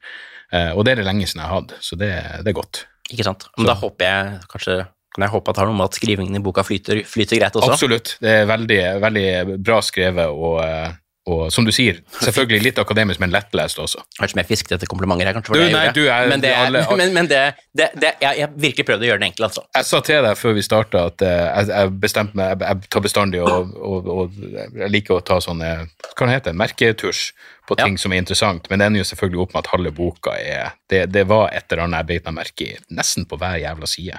Eh, 0.52 0.72
og 0.76 0.84
det 0.84 0.94
er 0.94 1.02
det 1.02 1.08
lenge 1.08 1.28
siden 1.28 1.42
jeg 1.42 1.50
har 1.50 1.62
hatt, 1.62 1.76
så 1.80 1.98
det, 1.98 2.12
det 2.44 2.52
er 2.52 2.58
godt. 2.58 2.84
Ikke 3.12 3.26
sant? 3.26 3.48
Men 3.56 3.70
da 3.72 3.76
håper 3.76 4.06
jeg 4.08 4.42
kanskje 4.52 4.82
Kan 5.12 5.26
jeg 5.26 5.32
håpe 5.34 5.50
at 5.50 5.56
det 5.58 5.60
har 5.60 5.68
noe 5.68 5.76
med 5.76 5.90
at 5.90 5.96
skrivingen 5.98 6.36
i 6.38 6.40
boka 6.40 6.62
flyter, 6.64 7.02
flyter 7.04 7.36
greit 7.36 7.56
også? 7.58 7.74
Absolutt. 7.74 8.14
Det 8.24 8.30
er 8.32 8.46
veldig, 8.48 8.78
veldig 9.02 9.56
bra 9.60 9.82
skrevet, 9.84 10.30
og, 10.32 10.54
eh, 10.64 10.94
og 11.30 11.52
som 11.54 11.62
du 11.64 11.70
sier, 11.70 12.00
selvfølgelig 12.18 12.62
litt 12.64 12.78
akademisk, 12.82 13.20
men 13.22 13.30
lettlest 13.30 13.78
også. 13.78 14.00
Kanskje 14.18 14.40
mer 14.40 14.46
fiskete 14.48 14.74
etter 14.74 14.88
komplimenter 14.90 15.28
her, 15.28 15.36
kanskje. 15.36 15.54
Du, 15.54 15.60
jeg 15.62 15.70
nei, 15.76 15.84
du 15.94 16.00
er- 16.10 16.28
men 16.32 16.40
det, 16.42 16.50
alle- 16.58 16.82
men, 16.98 17.12
men 17.14 17.28
det, 17.30 17.42
det, 17.78 17.90
det 18.02 18.10
jeg, 18.24 18.38
jeg 18.40 18.48
virkelig 18.64 18.86
prøvde 18.88 19.06
å 19.06 19.10
gjøre 19.12 19.22
det 19.22 19.28
enkelt, 19.30 19.46
altså. 19.52 19.62
Jeg 19.78 19.86
sa 19.86 20.00
til 20.08 20.22
deg 20.26 20.36
før 20.40 20.56
vi 20.58 20.64
starta 20.66 21.04
at 21.12 21.22
eh, 21.22 21.44
jeg, 21.60 21.68
jeg 21.70 21.92
bestemte 22.02 22.34
meg 22.40 22.50
Jeg, 22.56 22.66
jeg 22.82 22.90
tar 22.96 23.04
bestandig 23.06 23.42
og, 23.46 23.70
og, 23.78 24.10
og 24.16 24.42
jeg 24.82 24.90
liker 24.96 25.20
å 25.20 25.22
ta 25.30 25.38
sånne 25.44 25.70
hva 25.86 26.26
det 26.26 26.34
heter, 26.40 26.58
merketusj 26.58 27.22
på 27.70 27.76
Ja. 27.78 27.84
ting 27.86 27.94
som 28.02 28.10
er 28.12 28.18
interessant, 28.18 28.66
men 28.68 28.80
det 28.82 28.86
ender 28.90 29.04
jo 29.04 29.06
selvfølgelig 29.12 29.44
opp 29.44 29.52
med 29.54 29.60
at 29.62 29.68
halve 29.70 29.92
boka 29.94 30.32
er 30.42 30.72
Det, 30.90 31.04
det 31.14 31.22
var 31.30 31.52
et 31.54 31.70
eller 31.70 31.84
annet 31.86 32.02
jeg 32.02 32.08
beit 32.10 32.24
meg 32.26 32.34
merke 32.40 32.66
i 32.66 32.74
nesten 32.98 33.24
på 33.30 33.38
hver 33.38 33.54
jævla 33.62 33.86
side. 33.86 34.18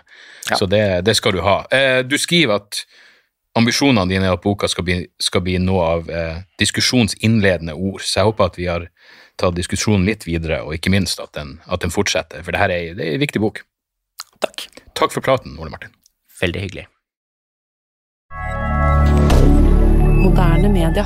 Ja. 0.49 0.55
Så 0.55 0.65
det, 0.71 0.79
det 1.05 1.17
skal 1.19 1.35
du 1.35 1.41
ha. 1.43 1.57
Eh, 1.69 1.99
du 2.07 2.15
skriver 2.17 2.61
at 2.63 2.79
ambisjonene 3.57 4.09
dine 4.09 4.29
er 4.29 4.35
at 4.35 4.43
boka 4.43 4.69
skal 4.71 4.85
bli, 4.87 4.99
skal 5.21 5.43
bli 5.45 5.57
noe 5.61 5.89
av 5.97 6.09
eh, 6.09 6.39
diskusjonsinnledende 6.61 7.75
ord, 7.75 8.01
så 8.01 8.21
jeg 8.21 8.31
håper 8.31 8.49
at 8.49 8.59
vi 8.59 8.69
har 8.69 8.87
tatt 9.39 9.57
diskusjonen 9.57 10.07
litt 10.07 10.27
videre, 10.27 10.61
og 10.65 10.77
ikke 10.77 10.93
minst 10.93 11.21
at 11.21 11.33
den, 11.37 11.57
at 11.65 11.85
den 11.85 11.93
fortsetter, 11.93 12.43
for 12.45 12.53
det 12.53 12.61
her 12.61 12.73
er, 12.73 12.93
det 12.97 13.05
er 13.07 13.17
en 13.17 13.23
viktig 13.23 13.41
bok. 13.43 13.63
Takk. 14.43 14.67
Takk 14.97 15.13
for 15.13 15.25
praten, 15.25 15.57
Ole 15.61 15.73
Martin. 15.73 15.93
Veldig 16.41 16.65
hyggelig. 16.65 16.87
Moderne 20.23 20.69
media. 20.73 21.05